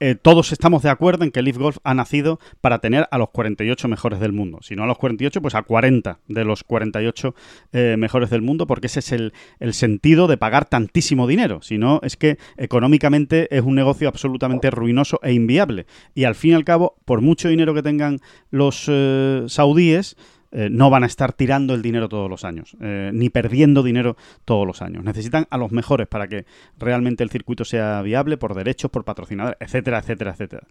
eh, 0.00 0.14
todos 0.20 0.52
estamos 0.52 0.82
de 0.82 0.90
acuerdo 0.90 1.24
en 1.24 1.30
que 1.30 1.42
Leaf 1.42 1.56
Golf 1.56 1.78
ha 1.84 1.94
nacido 1.94 2.40
para 2.60 2.80
tener 2.80 3.08
a 3.10 3.18
los 3.18 3.30
48 3.30 3.88
mejores 3.88 4.20
del 4.20 4.32
mundo. 4.32 4.58
Si 4.62 4.76
no 4.76 4.84
a 4.84 4.86
los 4.86 4.98
48, 4.98 5.40
pues 5.40 5.54
a 5.54 5.62
40 5.62 6.18
de 6.28 6.44
los 6.44 6.64
48 6.64 7.34
eh, 7.72 7.96
mejores 7.98 8.30
del 8.30 8.42
mundo, 8.42 8.66
porque 8.66 8.86
ese 8.86 9.00
es 9.00 9.12
el, 9.12 9.32
sentido 9.72 10.26
de 10.26 10.36
pagar 10.36 10.66
tantísimo 10.66 11.26
dinero. 11.26 11.62
Si 11.62 11.78
no, 11.78 12.00
es 12.02 12.16
que 12.16 12.38
económicamente 12.56 13.54
es 13.56 13.62
un 13.62 13.74
negocio 13.74 14.08
absolutamente 14.08 14.70
ruinoso 14.70 15.18
e 15.22 15.32
inviable. 15.32 15.86
Y 16.14 16.24
al 16.24 16.34
fin 16.34 16.52
y 16.52 16.54
al 16.54 16.64
cabo, 16.64 16.96
por 17.04 17.20
mucho 17.20 17.48
dinero 17.48 17.74
que 17.74 17.82
tengan 17.82 18.18
los 18.50 18.86
eh, 18.88 19.44
saudíes, 19.46 20.16
eh, 20.54 20.68
no 20.70 20.90
van 20.90 21.02
a 21.02 21.06
estar 21.06 21.32
tirando 21.32 21.74
el 21.74 21.80
dinero 21.80 22.10
todos 22.10 22.28
los 22.28 22.44
años, 22.44 22.76
eh, 22.82 23.10
ni 23.14 23.30
perdiendo 23.30 23.82
dinero 23.82 24.18
todos 24.44 24.66
los 24.66 24.82
años. 24.82 25.02
Necesitan 25.02 25.46
a 25.48 25.56
los 25.56 25.72
mejores 25.72 26.06
para 26.08 26.28
que 26.28 26.44
realmente 26.76 27.24
el 27.24 27.30
circuito 27.30 27.64
sea 27.64 28.02
viable 28.02 28.36
por 28.36 28.54
derechos, 28.54 28.90
por 28.90 29.04
patrocinadores, 29.04 29.56
etcétera, 29.60 30.00
etcétera, 30.00 30.32
etcétera. 30.32 30.66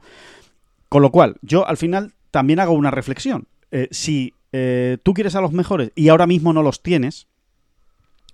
Con 0.88 1.02
lo 1.02 1.10
cual, 1.10 1.38
yo 1.42 1.68
al 1.68 1.78
final 1.78 2.14
también 2.30 2.60
hago 2.60 2.74
una 2.74 2.92
reflexión. 2.92 3.48
Eh, 3.72 3.88
si 3.90 4.36
tú 5.04 5.14
quieres 5.14 5.36
a 5.36 5.42
los 5.42 5.54
mejores 5.54 5.94
y 5.96 6.10
ahora 6.10 6.28
mismo 6.28 6.52
no 6.52 6.62
los 6.62 6.84
tienes, 6.84 7.30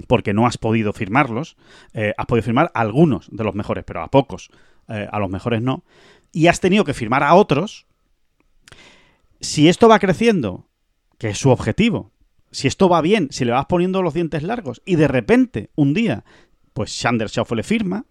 porque 0.08 0.34
no 0.34 0.48
has 0.48 0.58
podido 0.58 0.92
firmarlos, 0.92 1.58
has 1.94 2.26
podido 2.26 2.44
firmar 2.44 2.72
a 2.74 2.82
algunos 2.82 3.30
de 3.30 3.44
los 3.44 3.54
mejores, 3.54 3.84
pero 3.86 4.02
a 4.02 4.08
pocos, 4.08 4.50
a 4.88 5.20
los 5.20 5.30
mejores 5.30 5.62
no, 5.62 5.84
y 6.32 6.48
has 6.48 6.60
tenido 6.60 6.86
que 6.86 6.96
firmar 6.96 7.22
a 7.22 7.36
otros, 7.36 7.86
si 9.42 9.70
esto 9.70 9.88
va 9.88 10.00
creciendo 10.00 10.66
que 11.17 11.30
es 11.30 11.38
su 11.38 11.49
objetivo. 11.49 12.12
Si 12.51 12.67
esto 12.67 12.89
va 12.89 13.01
bien, 13.01 13.27
si 13.32 13.45
le 13.45 13.51
vas 13.51 13.65
poniendo 13.65 14.01
los 14.01 14.13
dientes 14.13 14.43
largos 14.43 14.82
y 14.86 14.95
de 14.95 15.08
repente, 15.08 15.69
un 15.75 15.93
día, 15.93 16.23
pues 16.73 16.91
Sander 16.91 17.30
Schaufel 17.30 17.58
le 17.58 17.63
firma, 17.63 18.06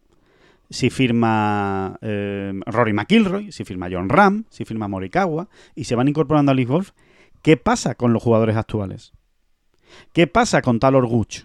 si 0.68 0.90
firma 0.90 1.98
eh, 2.02 2.52
Rory 2.66 2.92
McIlroy, 2.92 3.52
si 3.52 3.64
firma 3.64 3.88
John 3.90 4.08
Ram, 4.08 4.44
si 4.50 4.64
firma 4.64 4.88
Morikawa, 4.88 5.48
y 5.74 5.84
se 5.84 5.94
van 5.94 6.08
incorporando 6.08 6.52
a 6.52 6.54
Leaf 6.54 6.68
Golf, 6.68 6.90
¿qué 7.42 7.56
pasa 7.56 7.94
con 7.94 8.12
los 8.12 8.22
jugadores 8.22 8.56
actuales? 8.56 9.12
¿Qué 10.12 10.26
pasa 10.26 10.62
con 10.62 10.80
Talor 10.80 11.06
Guch? 11.06 11.44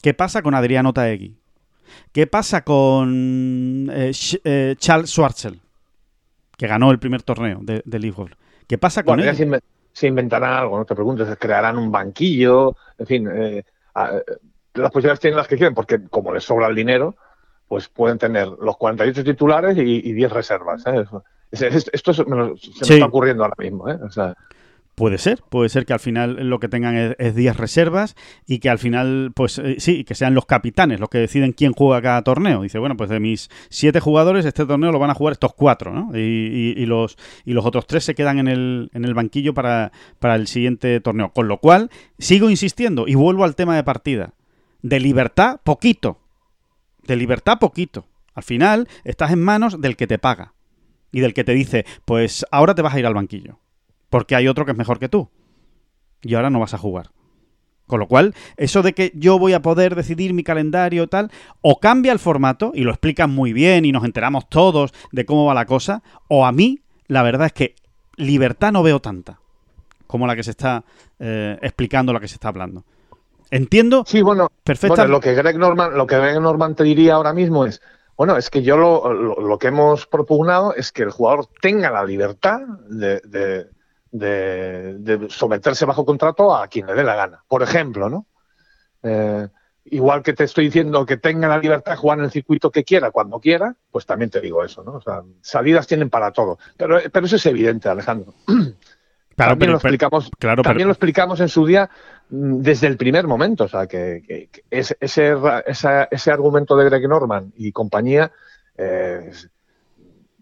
¿Qué 0.00 0.14
pasa 0.14 0.42
con 0.42 0.54
Adriano 0.54 0.92
Taegui? 0.92 1.36
¿Qué 2.12 2.26
pasa 2.26 2.64
con 2.64 3.90
eh, 3.92 4.12
eh, 4.44 4.74
Charles 4.78 5.10
Schwartzel, 5.10 5.60
que 6.56 6.66
ganó 6.66 6.90
el 6.90 6.98
primer 6.98 7.22
torneo 7.22 7.60
de, 7.62 7.82
de 7.84 8.10
Golf? 8.10 8.34
¿Qué 8.66 8.78
pasa 8.78 9.02
con 9.02 9.20
él? 9.20 9.60
Se 9.94 10.08
inventarán 10.08 10.52
algo, 10.52 10.76
no 10.76 10.84
te 10.84 10.94
preguntes, 10.94 11.28
crearán 11.38 11.78
un 11.78 11.90
banquillo, 11.90 12.76
en 12.98 13.06
fin, 13.06 13.28
eh, 13.32 13.64
las 14.74 14.90
posibilidades 14.90 15.20
tienen 15.20 15.36
las 15.36 15.46
que 15.46 15.56
quieren, 15.56 15.74
porque 15.74 16.02
como 16.10 16.34
les 16.34 16.42
sobra 16.42 16.66
el 16.66 16.74
dinero, 16.74 17.14
pues 17.68 17.88
pueden 17.88 18.18
tener 18.18 18.48
los 18.48 18.76
48 18.76 19.22
titulares 19.22 19.78
y, 19.78 20.12
10 20.12 20.32
reservas. 20.32 20.84
¿eh? 20.86 21.04
Esto 21.52 22.12
se 22.12 22.24
me 22.24 22.54
está 22.54 23.06
ocurriendo 23.06 23.44
ahora 23.44 23.56
mismo. 23.56 23.88
¿eh? 23.88 23.98
O 24.02 24.10
sea, 24.10 24.36
Puede 24.94 25.18
ser, 25.18 25.42
puede 25.48 25.68
ser 25.70 25.86
que 25.86 25.92
al 25.92 25.98
final 25.98 26.48
lo 26.48 26.60
que 26.60 26.68
tengan 26.68 27.16
es 27.18 27.34
10 27.34 27.56
reservas 27.56 28.14
y 28.46 28.60
que 28.60 28.70
al 28.70 28.78
final, 28.78 29.32
pues 29.34 29.58
eh, 29.58 29.76
sí, 29.78 30.04
que 30.04 30.14
sean 30.14 30.34
los 30.34 30.46
capitanes 30.46 31.00
los 31.00 31.08
que 31.08 31.18
deciden 31.18 31.52
quién 31.52 31.72
juega 31.72 32.00
cada 32.00 32.22
torneo. 32.22 32.62
Dice, 32.62 32.78
bueno, 32.78 32.96
pues 32.96 33.10
de 33.10 33.18
mis 33.18 33.50
siete 33.70 33.98
jugadores, 33.98 34.44
este 34.44 34.64
torneo 34.64 34.92
lo 34.92 35.00
van 35.00 35.10
a 35.10 35.14
jugar 35.14 35.32
estos 35.32 35.52
cuatro, 35.52 35.92
¿no? 35.92 36.16
Y, 36.16 36.86
los, 36.86 37.16
y 37.44 37.54
los 37.54 37.66
otros 37.66 37.88
tres 37.88 38.04
se 38.04 38.14
quedan 38.14 38.38
en 38.38 38.46
el, 38.46 38.90
en 38.94 39.04
el 39.04 39.14
banquillo 39.14 39.52
para, 39.52 39.90
para 40.20 40.36
el 40.36 40.46
siguiente 40.46 41.00
torneo. 41.00 41.32
Con 41.32 41.48
lo 41.48 41.58
cual, 41.58 41.90
sigo 42.20 42.48
insistiendo 42.48 43.08
y 43.08 43.16
vuelvo 43.16 43.42
al 43.42 43.56
tema 43.56 43.74
de 43.74 43.82
partida. 43.82 44.34
De 44.82 45.00
libertad, 45.00 45.60
poquito. 45.64 46.20
De 47.02 47.16
libertad, 47.16 47.58
poquito. 47.58 48.06
Al 48.34 48.44
final, 48.44 48.86
estás 49.02 49.32
en 49.32 49.42
manos 49.42 49.80
del 49.80 49.96
que 49.96 50.06
te 50.06 50.18
paga 50.18 50.54
y 51.10 51.18
del 51.18 51.34
que 51.34 51.42
te 51.42 51.52
dice, 51.52 51.84
pues 52.04 52.46
ahora 52.52 52.76
te 52.76 52.82
vas 52.82 52.94
a 52.94 53.00
ir 53.00 53.06
al 53.06 53.14
banquillo 53.14 53.58
porque 54.14 54.36
hay 54.36 54.46
otro 54.46 54.64
que 54.64 54.70
es 54.70 54.78
mejor 54.78 55.00
que 55.00 55.08
tú. 55.08 55.28
Y 56.22 56.36
ahora 56.36 56.48
no 56.48 56.60
vas 56.60 56.72
a 56.72 56.78
jugar. 56.78 57.10
Con 57.88 57.98
lo 57.98 58.06
cual, 58.06 58.32
eso 58.56 58.80
de 58.80 58.92
que 58.92 59.10
yo 59.16 59.40
voy 59.40 59.54
a 59.54 59.60
poder 59.60 59.96
decidir 59.96 60.34
mi 60.34 60.44
calendario 60.44 61.08
tal, 61.08 61.32
o 61.62 61.80
cambia 61.80 62.12
el 62.12 62.20
formato 62.20 62.70
y 62.76 62.82
lo 62.82 62.92
explican 62.92 63.34
muy 63.34 63.52
bien 63.52 63.84
y 63.84 63.90
nos 63.90 64.04
enteramos 64.04 64.48
todos 64.48 64.94
de 65.10 65.26
cómo 65.26 65.46
va 65.46 65.52
la 65.52 65.66
cosa, 65.66 66.04
o 66.28 66.46
a 66.46 66.52
mí, 66.52 66.78
la 67.08 67.24
verdad 67.24 67.46
es 67.46 67.54
que 67.54 67.74
libertad 68.14 68.70
no 68.70 68.84
veo 68.84 69.00
tanta 69.00 69.40
como 70.06 70.28
la 70.28 70.36
que 70.36 70.44
se 70.44 70.52
está 70.52 70.84
eh, 71.18 71.58
explicando, 71.60 72.12
la 72.12 72.20
que 72.20 72.28
se 72.28 72.34
está 72.34 72.50
hablando. 72.50 72.84
Entiendo. 73.50 74.04
Sí, 74.06 74.22
bueno, 74.22 74.48
perfectamente. 74.62 75.10
lo 75.10 75.18
que 75.18 75.34
Greg 75.34 75.58
Norman, 75.58 75.96
lo 75.96 76.06
que 76.06 76.18
Greg 76.18 76.40
Norman 76.40 76.76
te 76.76 76.84
diría 76.84 77.14
ahora 77.14 77.32
mismo 77.32 77.66
es, 77.66 77.82
bueno, 78.16 78.36
es 78.36 78.48
que 78.48 78.62
yo 78.62 78.76
lo, 78.76 79.12
lo, 79.12 79.58
que 79.58 79.66
hemos 79.66 80.06
propugnado 80.06 80.72
es 80.72 80.92
que 80.92 81.02
el 81.02 81.10
jugador 81.10 81.48
tenga 81.60 81.90
la 81.90 82.04
libertad 82.04 82.60
de 82.88 83.20
de, 83.22 83.74
someterse 85.28 85.84
bajo 85.84 86.04
contrato 86.04 86.54
a 86.54 86.68
quien 86.68 86.86
le 86.86 86.94
dé 86.94 87.02
la 87.02 87.16
gana. 87.16 87.44
Por 87.48 87.62
ejemplo, 87.62 88.08
¿no? 88.08 88.26
Eh, 89.02 89.48
igual 89.86 90.22
que 90.22 90.32
te 90.32 90.44
estoy 90.44 90.66
diciendo 90.66 91.04
que 91.04 91.16
tenga 91.16 91.48
la 91.48 91.58
libertad 91.58 91.92
de 91.92 91.98
jugar 91.98 92.18
en 92.18 92.24
el 92.24 92.30
circuito 92.30 92.70
que 92.70 92.84
quiera, 92.84 93.10
cuando 93.10 93.40
quiera, 93.40 93.74
pues 93.90 94.06
también 94.06 94.30
te 94.30 94.40
digo 94.40 94.64
eso, 94.64 94.82
¿no? 94.82 94.92
O 94.92 95.00
sea, 95.00 95.22
salidas 95.40 95.86
tienen 95.86 96.10
para 96.10 96.32
todo. 96.32 96.58
Pero, 96.76 96.98
pero 97.12 97.26
eso 97.26 97.36
es 97.36 97.46
evidente, 97.46 97.88
Alejandro. 97.88 98.34
también 99.36 99.72
lo 99.72 99.78
explicamos, 99.78 100.30
también 100.38 100.88
lo 100.88 100.92
explicamos 100.92 101.40
en 101.40 101.48
su 101.48 101.66
día 101.66 101.90
mm, 102.30 102.60
desde 102.60 102.86
el 102.86 102.96
primer 102.96 103.26
momento. 103.26 103.64
O 103.64 103.68
sea, 103.68 103.86
que, 103.86 104.48
ese, 104.70 104.96
ese, 105.00 106.30
argumento 106.30 106.76
de 106.76 106.84
Greg 106.84 107.08
Norman 107.08 107.52
y 107.56 107.72
compañía 107.72 108.32
eh, 108.76 109.30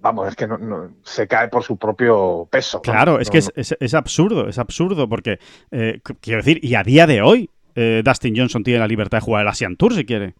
vamos, 0.03 0.29
es 0.29 0.37
que 0.37 0.47
no, 0.47 0.91
se 1.03 1.27
cae 1.27 1.49
por 1.49 1.63
su 1.63 1.77
propio 1.77 2.47
peso. 2.51 2.83
Claro, 2.83 3.21
es 3.21 3.31
que 3.31 3.39
es, 3.39 3.95
absurdo, 3.95 4.49
es 4.49 4.59
absurdo, 4.59 5.09
porque, 5.09 5.39
eh, 5.71 6.01
quiero 6.21 6.43
decir, 6.43 6.63
y 6.63 6.75
a 6.75 6.83
día 6.83 7.07
de 7.07 7.23
hoy, 7.23 7.49
eh, 7.75 8.03
Dustin 8.05 8.37
Johnson 8.37 8.65
tiene 8.65 8.81
la 8.81 8.89
libertad 8.89 9.19
de 9.19 9.25
jugar 9.25 9.43
el 9.43 9.49
Asian 9.49 9.77
Tour 9.77 9.95
si 9.95 10.05
quiere. 10.05 10.35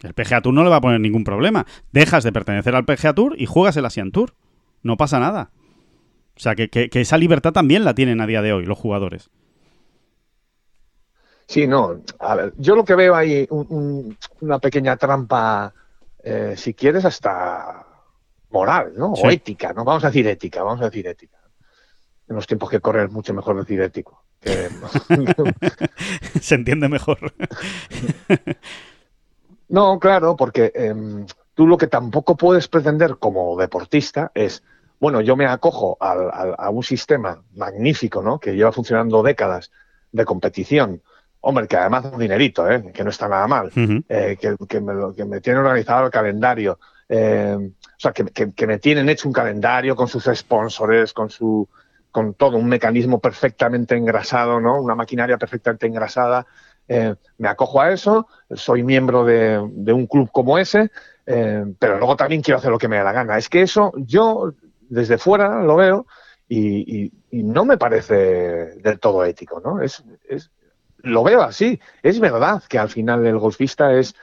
El 0.00 0.14
PGA 0.14 0.42
Tour 0.42 0.54
no 0.54 0.64
le 0.64 0.70
va 0.70 0.76
a 0.76 0.80
poner 0.80 1.00
ningún 1.00 1.24
problema. 1.24 1.64
Dejas 1.92 2.24
de 2.24 2.32
pertenecer 2.32 2.74
al 2.74 2.84
PGA 2.84 3.14
Tour 3.14 3.34
y 3.38 3.46
juegas 3.46 3.76
el 3.76 3.86
Asian 3.86 4.12
Tour. 4.12 4.34
No 4.82 4.96
pasa 4.96 5.18
nada. 5.18 5.50
O 6.36 6.40
sea, 6.40 6.54
que, 6.54 6.90
esa 6.92 7.18
libertad 7.18 7.52
también 7.52 7.84
la 7.84 7.94
tienen 7.94 8.20
a 8.20 8.26
día 8.26 8.42
de 8.42 8.52
hoy 8.52 8.66
los 8.66 8.78
jugadores. 8.78 9.30
Sí, 11.46 11.66
no. 11.66 12.00
A 12.18 12.34
ver, 12.34 12.52
yo 12.56 12.74
lo 12.74 12.84
que 12.84 12.96
veo 12.96 13.14
ahí, 13.14 13.46
una 13.48 14.58
pequeña 14.58 14.96
trampa, 14.96 15.72
eh, 16.24 16.54
si 16.56 16.74
quieres, 16.74 17.04
hasta 17.04 17.86
moral, 18.52 18.92
¿no? 18.96 19.12
O 19.12 19.30
ética, 19.30 19.72
¿no? 19.72 19.84
Vamos 19.84 20.04
a 20.04 20.08
decir 20.08 20.26
ética, 20.26 20.62
vamos 20.62 20.82
a 20.82 20.86
decir 20.86 21.06
ética. 21.06 21.38
En 22.28 22.36
los 22.36 22.46
tiempos 22.46 22.70
que 22.70 22.80
corren 22.80 23.06
es 23.06 23.12
mucho 23.12 23.34
mejor 23.34 23.58
decir 23.58 23.80
ético. 23.80 24.22
Se 26.40 26.54
entiende 26.54 26.88
mejor. 26.88 27.18
no, 29.68 29.98
claro, 29.98 30.36
porque 30.36 30.72
em, 30.74 31.26
tú 31.54 31.66
lo 31.66 31.76
que 31.76 31.86
tampoco 31.86 32.36
puedes 32.36 32.68
pretender 32.68 33.16
como 33.18 33.56
deportista 33.56 34.30
es, 34.34 34.62
bueno, 35.00 35.20
yo 35.20 35.36
me 35.36 35.46
acojo 35.46 35.96
a, 36.00 36.70
un 36.70 36.82
sistema 36.82 37.42
magnífico, 37.54 38.22
¿no? 38.22 38.38
Que 38.38 38.54
lleva 38.54 38.72
funcionando 38.72 39.22
décadas 39.22 39.70
de 40.10 40.24
competición. 40.24 41.02
Hombre, 41.40 41.66
que 41.66 41.76
además 41.76 42.04
es 42.04 42.12
un 42.12 42.20
dinerito, 42.20 42.70
¿eh? 42.70 42.92
que 42.92 43.02
no 43.02 43.10
está 43.10 43.26
nada 43.26 43.48
mal, 43.48 43.72
eh, 44.08 44.38
que, 44.40 44.80
me, 44.80 45.14
que 45.16 45.24
me 45.24 45.40
tiene 45.40 45.58
organizado 45.58 46.06
el 46.06 46.12
calendario, 46.12 46.78
eh, 47.14 47.58
o 47.58 47.98
sea, 47.98 48.12
que, 48.12 48.66
me 48.66 48.78
tienen 48.78 49.10
hecho 49.10 49.28
un 49.28 49.34
calendario 49.34 49.94
con 49.94 50.08
sus 50.08 50.24
sponsors, 50.32 51.12
con 51.12 51.28
su 51.28 51.68
con 52.10 52.32
todo 52.32 52.56
un 52.56 52.68
mecanismo 52.68 53.20
perfectamente 53.20 53.94
engrasado, 53.94 54.60
¿no? 54.60 54.80
Una 54.80 54.94
maquinaria 54.94 55.36
perfectamente 55.36 55.86
engrasada. 55.86 56.46
Eh, 56.88 57.14
me 57.36 57.48
acojo 57.48 57.82
a 57.82 57.92
eso, 57.92 58.28
soy 58.54 58.82
miembro 58.82 59.26
de, 59.26 59.58
un 59.58 60.06
club 60.06 60.30
como 60.32 60.56
ese, 60.56 60.90
eh, 61.26 61.64
pero 61.78 61.98
luego 61.98 62.16
también 62.16 62.40
quiero 62.40 62.58
hacer 62.58 62.70
lo 62.70 62.78
que 62.78 62.88
me 62.88 62.96
da 62.96 63.04
la 63.04 63.12
gana. 63.12 63.36
Es 63.36 63.50
que 63.50 63.60
eso 63.60 63.92
yo 63.96 64.54
desde 64.88 65.18
fuera 65.18 65.62
lo 65.62 65.76
veo 65.76 66.06
y, 66.48 67.12
no 67.30 67.66
me 67.66 67.76
parece 67.76 68.14
del 68.80 68.98
todo 68.98 69.24
ético, 69.24 69.60
¿no? 69.62 69.82
Es, 69.82 70.02
es, 70.28 70.50
lo 70.98 71.22
veo 71.22 71.42
así. 71.42 71.78
Es 72.02 72.20
verdad 72.20 72.62
que 72.68 72.78
al 72.78 72.88
final 72.88 73.26
el 73.26 73.38
golfista 73.38 73.92
es 73.92 74.14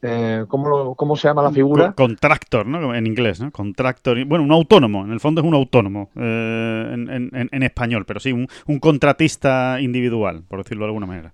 eh, 0.00 0.44
¿cómo, 0.46 1.16
se 1.16 1.28
llama 1.28 1.42
la 1.42 1.50
figura? 1.50 1.92
Contractor, 1.92 2.66
¿no? 2.66 2.94
En 2.94 3.06
inglés, 3.06 3.40
¿no? 3.40 3.50
Contractor. 3.50 4.24
Bueno, 4.24 4.44
un 4.44 4.52
autónomo, 4.52 5.04
en 5.04 5.12
el 5.12 5.18
fondo 5.18 5.40
es 5.40 5.46
un 5.46 5.54
autónomo 5.54 6.10
eh, 6.14 7.48
en, 7.50 7.62
español, 7.62 8.04
pero 8.06 8.20
sí, 8.20 8.32
un, 8.32 8.78
contratista 8.78 9.80
individual, 9.80 10.44
por 10.48 10.62
decirlo 10.62 10.84
de 10.84 10.88
alguna 10.88 11.06
manera. 11.06 11.32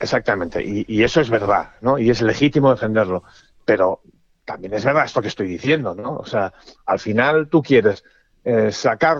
Exactamente, 0.00 0.64
y, 0.64 1.02
eso 1.02 1.20
es 1.20 1.28
verdad, 1.28 1.70
¿no? 1.80 1.98
Y 1.98 2.08
es 2.08 2.22
legítimo 2.22 2.70
defenderlo, 2.70 3.24
pero 3.64 4.00
también 4.44 4.72
es 4.72 4.84
verdad 4.84 5.04
esto 5.04 5.20
que 5.20 5.28
estoy 5.28 5.48
diciendo, 5.48 5.94
¿no? 5.94 6.16
O 6.16 6.24
sea, 6.24 6.52
al 6.86 6.98
final 7.00 7.48
tú 7.48 7.62
quieres 7.62 8.04
eh, 8.44 8.72
sacar, 8.72 9.18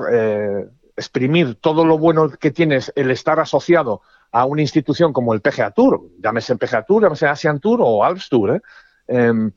exprimir 0.96 1.56
todo 1.56 1.84
lo 1.84 1.98
bueno 1.98 2.30
que 2.30 2.52
tienes 2.52 2.92
el 2.96 3.10
estar 3.10 3.38
asociado 3.38 4.00
a 4.30 4.44
una 4.44 4.62
institución 4.62 5.12
como 5.12 5.34
el 5.34 5.40
PGA 5.40 5.70
Tour, 5.70 6.02
llámese 6.18 6.52
el 6.52 6.58
PGA 6.58 6.84
Tour, 6.84 7.02
llámese 7.02 7.26
Asian 7.26 7.60
Tour 7.60 7.80
o 7.82 8.04
Alps 8.04 8.28
Tour, 8.28 8.56
¿eh? 8.56 8.60
Em, 9.06 9.50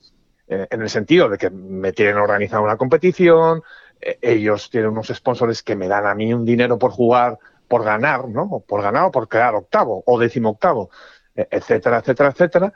eh, 0.48 0.68
en 0.70 0.82
el 0.82 0.90
sentido 0.90 1.30
de 1.30 1.38
que 1.38 1.50
me 1.50 1.94
tienen 1.94 2.18
organizado 2.18 2.64
una 2.64 2.78
competición, 2.78 3.62
eh, 4.02 4.18
ellos 4.22 4.70
tienen 4.70 4.90
unos 4.90 5.08
sponsors 5.08 5.64
que 5.64 5.76
me 5.76 5.88
dan 5.88 6.06
a 6.06 6.16
mí 6.16 6.34
un 6.34 6.46
dinero 6.46 6.78
por 6.78 6.92
jugar, 6.92 7.38
por 7.68 7.84
ganar, 7.84 8.28
¿no? 8.28 8.64
por 8.68 8.82
ganar 8.82 9.06
o 9.06 9.12
por 9.12 9.30
quedar 9.30 9.56
octavo 9.56 10.04
o 10.06 10.20
décimo 10.20 10.50
octavo, 10.50 10.90
e, 11.34 11.48
etcétera, 11.50 12.00
etcétera, 12.00 12.30
etcétera. 12.32 12.74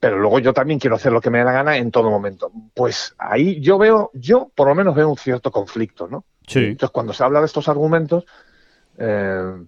Pero 0.00 0.18
luego 0.18 0.40
yo 0.40 0.52
también 0.52 0.80
quiero 0.80 0.96
hacer 0.96 1.12
lo 1.12 1.20
que 1.20 1.30
me 1.30 1.38
da 1.38 1.44
la 1.44 1.52
gana 1.52 1.76
en 1.76 1.92
todo 1.92 2.10
momento. 2.10 2.50
Pues 2.74 3.14
ahí 3.18 3.60
yo 3.60 3.78
veo, 3.78 4.10
yo 4.14 4.50
por 4.54 4.66
lo 4.66 4.74
menos 4.74 4.96
veo 4.96 5.08
un 5.08 5.16
cierto 5.16 5.52
conflicto, 5.52 6.08
¿no? 6.08 6.24
Sí. 6.46 6.64
Entonces 6.64 6.90
cuando 6.90 7.12
se 7.12 7.22
habla 7.22 7.38
de 7.38 7.46
estos 7.46 7.68
argumentos, 7.68 8.24
eh, 8.98 9.62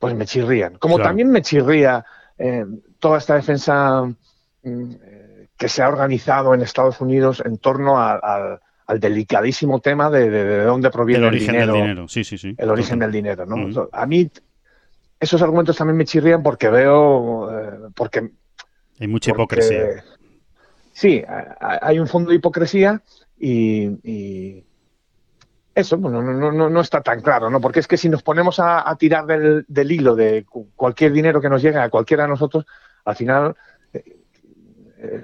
pues 0.00 0.14
me 0.16 0.26
chirrían. 0.26 0.78
Como 0.78 0.98
también 0.98 1.30
me 1.30 1.42
chirría 1.42 2.04
eh, 2.36 2.64
toda 2.98 3.18
esta 3.18 3.36
defensa 3.36 4.02
mm, 4.64 4.92
que 5.56 5.68
se 5.68 5.82
ha 5.82 5.88
organizado 5.88 6.54
en 6.54 6.62
Estados 6.62 7.00
Unidos 7.00 7.42
en 7.44 7.58
torno 7.58 8.00
al 8.00 8.98
delicadísimo 8.98 9.78
tema 9.80 10.10
de, 10.10 10.30
de, 10.30 10.64
dónde 10.64 10.90
proviene 10.90 11.24
el, 11.24 11.28
origen 11.28 11.52
dinero, 11.52 11.72
del 11.74 11.82
dinero. 11.82 12.08
Sí, 12.08 12.24
sí, 12.24 12.38
sí. 12.38 12.54
El 12.58 12.70
origen 12.70 12.98
del 12.98 13.12
dinero, 13.12 13.46
¿no? 13.46 13.88
A 13.92 14.06
mí 14.06 14.28
esos 15.20 15.40
argumentos 15.42 15.76
también 15.76 15.98
me 15.98 16.06
chirrían 16.06 16.42
porque 16.42 16.70
veo, 16.70 17.50
eh, 17.52 17.90
porque 17.94 18.30
hay 18.98 19.06
mucha 19.06 19.30
hipocresía. 19.32 20.02
Sí, 20.92 21.22
hay 21.60 21.98
un 21.98 22.08
fondo 22.08 22.30
de 22.30 22.36
hipocresía 22.36 23.02
y, 23.38 24.64
eso 25.74 25.96
no, 25.96 26.10
no, 26.10 26.52
no, 26.52 26.70
no, 26.70 26.80
está 26.80 27.00
tan 27.00 27.20
claro, 27.20 27.48
¿no? 27.50 27.60
Porque 27.60 27.80
es 27.80 27.86
que 27.86 27.96
si 27.96 28.08
nos 28.08 28.22
ponemos 28.22 28.58
a, 28.58 28.94
tirar 28.98 29.26
del, 29.26 29.64
del, 29.68 29.92
hilo 29.92 30.16
de 30.16 30.44
cualquier 30.74 31.12
dinero 31.12 31.40
que 31.40 31.48
nos 31.48 31.62
llegue 31.62 31.78
a 31.78 31.88
cualquiera 31.88 32.24
de 32.24 32.30
nosotros, 32.30 32.66
al 33.04 33.16
final 33.16 33.56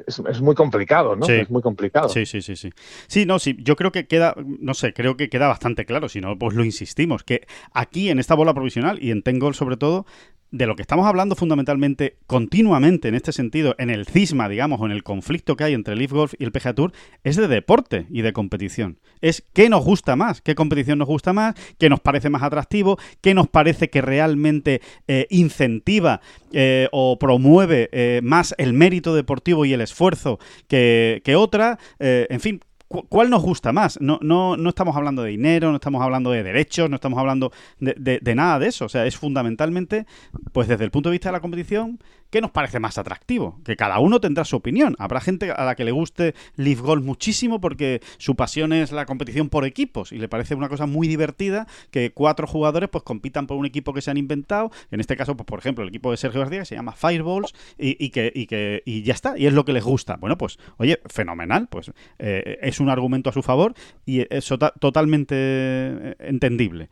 es, 0.07 0.41
muy 0.41 0.55
complicado, 0.55 1.17
¿no? 1.17 1.27
Es 1.27 1.51
muy 1.51 1.63
complicado. 1.63 2.09
Sí, 2.09 2.27
sí, 2.27 2.43
sí, 2.43 2.57
sí. 2.57 2.71
Sí, 3.07 3.27
no, 3.27 3.39
sí, 3.39 3.57
yo 3.61 3.77
creo 3.77 3.93
que 3.93 4.07
queda, 4.07 4.35
no 4.37 4.75
sé, 4.75 4.93
creo 4.93 5.17
que 5.17 5.29
queda 5.29 5.49
bastante 5.49 5.85
claro, 5.85 6.09
si 6.09 6.21
no, 6.21 6.39
pues 6.39 6.55
lo 6.55 6.65
insistimos, 6.65 7.25
que 7.25 7.47
aquí 7.73 8.11
en 8.11 8.19
esta 8.19 8.35
bola 8.35 8.55
provisional 8.55 9.03
y 9.03 9.11
en 9.11 9.23
Tengol 9.23 9.55
sobre 9.55 9.77
todo, 9.77 10.07
de 10.51 10.67
lo 10.67 10.77
que 10.77 10.83
estamos 10.83 11.07
hablando 11.07 11.35
fundamentalmente, 11.35 12.17
continuamente 12.27 13.09
en 13.09 13.15
este 13.15 13.33
sentido, 13.33 13.75
en 13.79 13.91
el 13.91 14.07
cisma, 14.07 14.49
digamos, 14.49 14.81
o 14.81 14.87
en 14.87 14.93
el 14.93 15.03
conflicto 15.03 15.57
que 15.57 15.65
hay 15.65 15.75
entre 15.75 15.95
el 15.95 15.99
Leaf 15.99 16.13
Golf 16.13 16.35
y 16.39 16.45
el 16.45 16.53
PGA 16.53 16.75
Tour, 16.75 16.93
es 17.25 17.37
de 17.37 17.49
deporte 17.49 18.07
y 18.11 18.23
de 18.23 18.33
competición. 18.33 18.99
Es 19.21 19.45
qué 19.53 19.69
nos 19.69 19.85
gusta 19.85 20.17
más, 20.17 20.41
qué 20.41 20.55
competición 20.55 20.99
nos 20.99 21.09
gusta 21.09 21.33
más, 21.33 21.55
qué 21.79 21.89
nos 21.89 22.01
parece 22.01 22.31
más 22.31 22.43
atractivo, 22.43 22.99
qué 23.21 23.35
nos 23.35 23.49
parece 23.49 23.91
que 23.91 24.03
realmente 24.03 24.81
eh, 25.09 25.27
incentiva 25.31 26.21
eh, 26.53 26.89
o 26.93 27.19
promueve 27.19 27.89
eh, 27.93 28.21
más 28.23 28.55
el 28.59 28.73
mérito 28.73 29.15
deportivo 29.15 29.65
y 29.65 29.73
el 29.73 29.81
esfuerzo 29.81 30.39
que, 30.69 31.23
que 31.25 31.37
otra. 31.37 31.79
en 31.99 32.41
fin, 32.41 32.61
¿Cuál 32.89 33.31
nos 33.31 33.43
gusta 33.43 33.73
más? 33.73 34.01
No, 34.01 34.19
no, 34.23 34.57
no 34.57 34.69
estamos 34.69 34.97
hablando 34.97 35.23
de 35.23 35.31
dinero, 35.31 35.71
no 35.71 35.77
estamos 35.77 36.03
hablando 36.03 36.31
de 36.31 36.45
derechos, 36.45 36.89
no 36.89 36.95
estamos 36.97 37.19
hablando 37.19 37.51
de, 37.81 38.21
de, 38.23 38.35
nada 38.37 38.61
de 38.61 38.69
eso. 38.69 38.85
O 38.85 38.89
sea, 38.89 39.07
es 39.07 39.17
fundamentalmente, 39.17 40.07
pues 40.53 40.69
desde 40.69 40.85
el 40.85 40.93
punto 40.93 41.09
de 41.09 41.15
vista 41.15 41.31
de 41.31 41.33
la 41.33 41.41
competición, 41.41 41.99
¿qué 42.31 42.41
nos 42.41 42.51
parece 42.51 42.81
más 42.81 42.99
atractivo? 42.99 43.61
Que 43.65 43.77
cada 43.77 43.99
uno 43.99 44.21
tendrá 44.21 44.45
su 44.45 44.57
opinión. 44.57 44.97
Habrá 44.99 45.21
gente 45.21 45.51
a 45.51 45.65
la 45.65 45.75
que 45.75 45.85
le 45.85 45.93
guste 45.93 46.35
Leaf 46.57 46.81
Golf 46.81 47.05
muchísimo 47.05 47.61
porque 47.61 48.01
su 48.19 48.37
pasión 48.37 48.73
es 48.73 48.93
la 48.93 49.07
competición 49.07 49.49
por 49.49 49.65
equipos 49.65 50.13
y 50.13 50.19
le 50.19 50.29
parece 50.29 50.55
una 50.55 50.69
cosa 50.69 50.87
muy 50.87 51.09
divertida 51.09 51.67
que 51.91 52.13
cuatro 52.13 52.47
jugadores 52.47 52.89
pues 52.89 53.05
compitan 53.05 53.47
por 53.47 53.57
un 53.57 53.67
equipo 53.67 53.93
que 53.93 54.01
se 54.01 54.11
han 54.11 54.17
inventado. 54.17 54.71
En 54.91 55.01
este 55.01 55.17
caso, 55.17 55.37
pues 55.37 55.47
por 55.47 55.59
ejemplo, 55.59 55.83
el 55.83 55.89
equipo 55.91 56.11
de 56.11 56.17
Sergio 56.17 56.41
García 56.41 56.65
se 56.65 56.75
llama 56.75 56.93
Fireballs 56.93 57.55
y, 57.79 58.11
que, 58.11 58.33
y, 58.35 58.47
que, 58.47 58.83
y 58.85 59.03
ya 59.03 59.15
está, 59.15 59.39
y 59.39 59.47
es 59.47 59.53
lo 59.53 59.65
que 59.65 59.73
les 59.73 59.85
gusta. 59.85 60.17
Bueno, 60.17 60.39
pues, 60.39 60.59
oye, 60.79 61.01
fenomenal, 61.07 61.69
pues 61.69 61.91
eh, 62.19 62.59
es 62.63 62.81
un 62.81 62.89
argumento 62.89 63.31
a 63.31 63.33
su 63.33 63.43
favor 63.43 63.75
y 64.05 64.27
es 64.35 64.53
totalmente 64.81 65.35
eh, 65.37 66.17
entendible. 66.21 66.89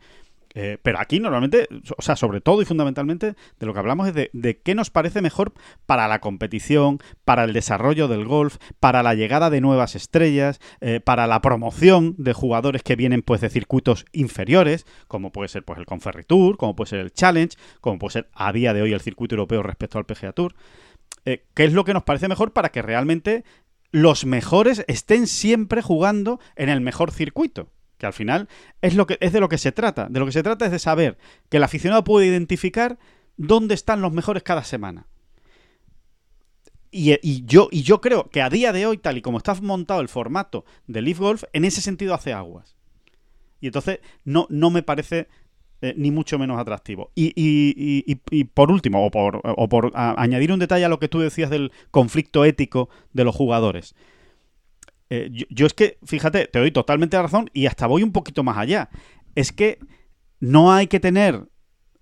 Eh, 0.57 0.77
pero 0.81 0.99
aquí 0.99 1.19
normalmente, 1.19 1.67
o 1.97 2.01
sea, 2.01 2.15
sobre 2.15 2.39
todo 2.39 2.61
y 2.61 2.65
fundamentalmente, 2.65 3.35
de 3.59 3.65
lo 3.65 3.73
que 3.73 3.79
hablamos 3.79 4.07
es 4.07 4.13
de, 4.13 4.61
qué 4.63 4.73
nos 4.73 4.89
parece 4.89 5.21
mejor 5.21 5.53
para 5.85 6.07
la 6.07 6.19
competición, 6.19 6.99
para 7.25 7.43
el 7.43 7.53
desarrollo 7.53 8.07
del 8.07 8.25
golf, 8.25 8.57
para 8.79 9.03
la 9.03 9.13
llegada 9.13 9.49
de 9.49 9.59
nuevas 9.59 9.95
estrellas, 9.95 10.61
eh, 10.79 11.01
para 11.01 11.27
la 11.27 11.41
promoción 11.41 12.15
de 12.17 12.33
jugadores 12.33 12.83
que 12.83 12.95
vienen 12.95 13.21
pues 13.21 13.41
de 13.41 13.49
circuitos 13.49 14.05
inferiores, 14.13 14.85
como 15.07 15.33
puede 15.33 15.49
ser 15.49 15.63
pues 15.63 15.77
el 15.77 15.85
Conferry 15.85 16.23
Tour, 16.23 16.57
como 16.57 16.75
puede 16.75 16.89
ser 16.89 16.99
el 17.01 17.11
Challenge, 17.11 17.57
como 17.81 17.99
puede 17.99 18.13
ser 18.13 18.29
a 18.33 18.53
día 18.53 18.73
de 18.73 18.81
hoy 18.81 18.93
el 18.93 19.01
circuito 19.01 19.35
europeo 19.35 19.61
respecto 19.61 19.97
al 19.97 20.05
PGA 20.05 20.31
Tour. 20.31 20.55
¿Qué 21.25 21.41
es 21.55 21.73
lo 21.73 21.85
que 21.85 21.93
nos 21.93 22.03
parece 22.03 22.27
mejor 22.27 22.53
para 22.53 22.69
que 22.69 22.83
realmente 22.83 23.43
los 23.95 24.25
mejores 24.25 24.83
estén 24.87 25.25
siempre 25.25 25.81
jugando 25.81 26.41
en 26.57 26.67
el 26.67 26.81
mejor 26.81 27.11
circuito. 27.11 27.69
Que 27.97 28.05
al 28.05 28.13
final 28.13 28.49
es, 28.81 28.95
lo 28.95 29.07
que, 29.07 29.17
es 29.21 29.33
de 29.33 29.39
lo 29.39 29.49
que 29.49 29.57
se 29.57 29.71
trata. 29.71 30.07
De 30.09 30.19
lo 30.19 30.25
que 30.25 30.31
se 30.31 30.43
trata 30.43 30.65
es 30.65 30.71
de 30.71 30.79
saber 30.79 31.17
que 31.49 31.57
el 31.57 31.63
aficionado 31.63 32.03
puede 32.03 32.27
identificar 32.27 32.97
dónde 33.37 33.73
están 33.73 34.01
los 34.01 34.11
mejores 34.11 34.43
cada 34.43 34.63
semana. 34.63 35.07
Y, 36.97 37.43
yo, 37.45 37.67
y 37.71 37.83
yo 37.83 37.99
creo 37.99 38.29
que 38.29 38.41
a 38.41 38.49
día 38.49 38.71
de 38.71 38.85
hoy, 38.85 38.97
tal 38.97 39.17
y 39.17 39.21
como 39.21 39.37
está 39.37 39.53
montado 39.55 39.99
el 39.99 40.07
formato 40.07 40.63
de 40.87 41.01
Leaf 41.01 41.19
Golf, 41.19 41.43
en 41.51 41.65
ese 41.65 41.81
sentido 41.81 42.13
hace 42.13 42.31
aguas. 42.31 42.77
Y 43.59 43.67
entonces 43.67 43.99
no, 44.23 44.47
me 44.49 44.81
parece 44.81 45.27
eh, 45.81 45.93
ni 45.97 46.09
mucho 46.09 46.39
menos 46.39 46.57
atractivo. 46.57 47.11
Y, 47.13 48.15
por 48.53 48.71
último, 48.71 49.05
o 49.05 49.69
por 49.69 49.91
añadir 49.93 50.53
un 50.53 50.59
detalle 50.59 50.85
a 50.85 50.89
lo 50.89 50.99
que 50.99 51.09
tú 51.09 51.19
decías 51.19 51.49
del 51.49 51.73
conflicto 51.91 52.45
ético 52.45 52.87
de 53.11 53.25
los 53.25 53.35
jugadores. 53.35 53.93
Eh, 55.09 55.29
yo, 55.31 55.67
es 55.67 55.73
que, 55.73 55.97
fíjate, 56.03 56.47
te 56.47 56.59
doy 56.59 56.71
totalmente 56.71 57.17
la 57.17 57.23
razón 57.23 57.49
y 57.53 57.67
hasta 57.67 57.87
voy 57.87 58.03
un 58.03 58.11
poquito 58.11 58.43
más 58.43 58.57
allá. 58.57 58.89
Es 59.35 59.51
que 59.51 59.79
no 60.39 60.73
hay 60.73 60.87
que 60.87 60.99
tener, 60.99 61.47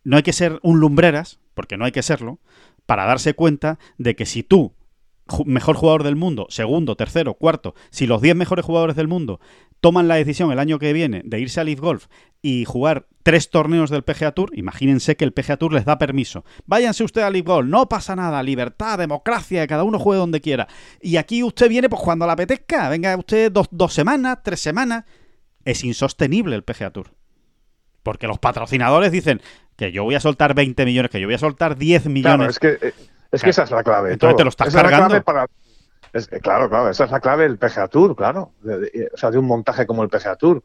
no 0.03 0.17
hay 0.17 0.23
que 0.23 0.33
ser 0.33 0.59
un 0.63 0.79
lumbreras, 0.79 1.39
porque 1.53 1.77
no 1.77 1.85
hay 1.85 1.91
que 1.91 2.03
serlo, 2.03 2.39
para 2.85 3.05
darse 3.05 3.33
cuenta 3.33 3.79
de 3.97 4.15
que 4.15 4.25
si 4.25 4.43
tú 4.43 4.73
mejor 5.45 5.75
jugador 5.75 6.03
del 6.03 6.15
mundo, 6.15 6.47
segundo, 6.49 6.95
tercero, 6.95 7.33
cuarto, 7.35 7.75
si 7.89 8.07
los 8.07 8.21
10 8.21 8.35
mejores 8.35 8.65
jugadores 8.65 8.95
del 8.95 9.07
mundo 9.07 9.39
toman 9.79 10.07
la 10.07 10.15
decisión 10.15 10.51
el 10.51 10.59
año 10.59 10.79
que 10.79 10.93
viene 10.93 11.21
de 11.25 11.39
irse 11.39 11.59
a 11.59 11.63
Leaf 11.63 11.79
Golf 11.79 12.07
y 12.41 12.65
jugar 12.65 13.07
tres 13.23 13.49
torneos 13.49 13.89
del 13.89 14.03
PGA 14.03 14.31
Tour, 14.31 14.51
imagínense 14.57 15.15
que 15.15 15.25
el 15.25 15.33
PGA 15.33 15.57
Tour 15.57 15.73
les 15.73 15.85
da 15.85 15.97
permiso. 15.97 16.45
Váyanse 16.65 17.03
usted 17.03 17.21
a 17.21 17.29
Leaf 17.29 17.45
Golf, 17.45 17.67
no 17.67 17.87
pasa 17.89 18.15
nada, 18.15 18.43
libertad, 18.43 18.97
democracia, 18.97 19.67
cada 19.67 19.83
uno 19.83 19.99
juegue 19.99 20.19
donde 20.19 20.41
quiera. 20.41 20.67
Y 21.01 21.17
aquí 21.17 21.43
usted 21.43 21.69
viene 21.69 21.89
pues 21.89 22.01
cuando 22.01 22.25
la 22.25 22.33
apetezca, 22.33 22.89
venga 22.89 23.15
usted 23.17 23.51
dos, 23.51 23.67
dos 23.71 23.93
semanas, 23.93 24.39
tres 24.43 24.59
semanas. 24.59 25.05
Es 25.65 25.83
insostenible 25.83 26.55
el 26.55 26.63
PGA 26.63 26.91
Tour. 26.91 27.11
Porque 28.03 28.27
los 28.27 28.39
patrocinadores 28.39 29.11
dicen 29.11 29.41
que 29.77 29.91
yo 29.91 30.03
voy 30.03 30.15
a 30.15 30.19
soltar 30.19 30.53
20 30.53 30.85
millones, 30.85 31.11
que 31.11 31.21
yo 31.21 31.27
voy 31.27 31.35
a 31.35 31.39
soltar 31.39 31.77
10 31.77 32.07
millones. 32.07 32.59
Claro, 32.59 32.75
es 32.75 32.81
que 32.81 33.12
es 33.33 33.43
que 33.43 33.49
esa 33.49 33.63
es 33.63 33.71
la 33.71 33.83
clave. 33.83 34.13
Entonces 34.13 34.37
te 34.37 34.43
lo 34.43 34.49
estás 34.49 34.73
cargando. 34.73 35.21
para... 35.23 35.47
claro, 36.41 36.69
claro, 36.69 36.89
esa 36.89 37.05
es 37.05 37.11
la 37.11 37.19
clave 37.19 37.43
del 37.43 37.57
PGA 37.57 37.87
Tour, 37.87 38.15
claro. 38.15 38.51
o 38.63 39.17
sea, 39.17 39.31
de 39.31 39.37
un 39.39 39.45
montaje 39.45 39.85
como 39.87 40.03
el 40.03 40.09
PGA 40.09 40.35
Tour. 40.35 40.63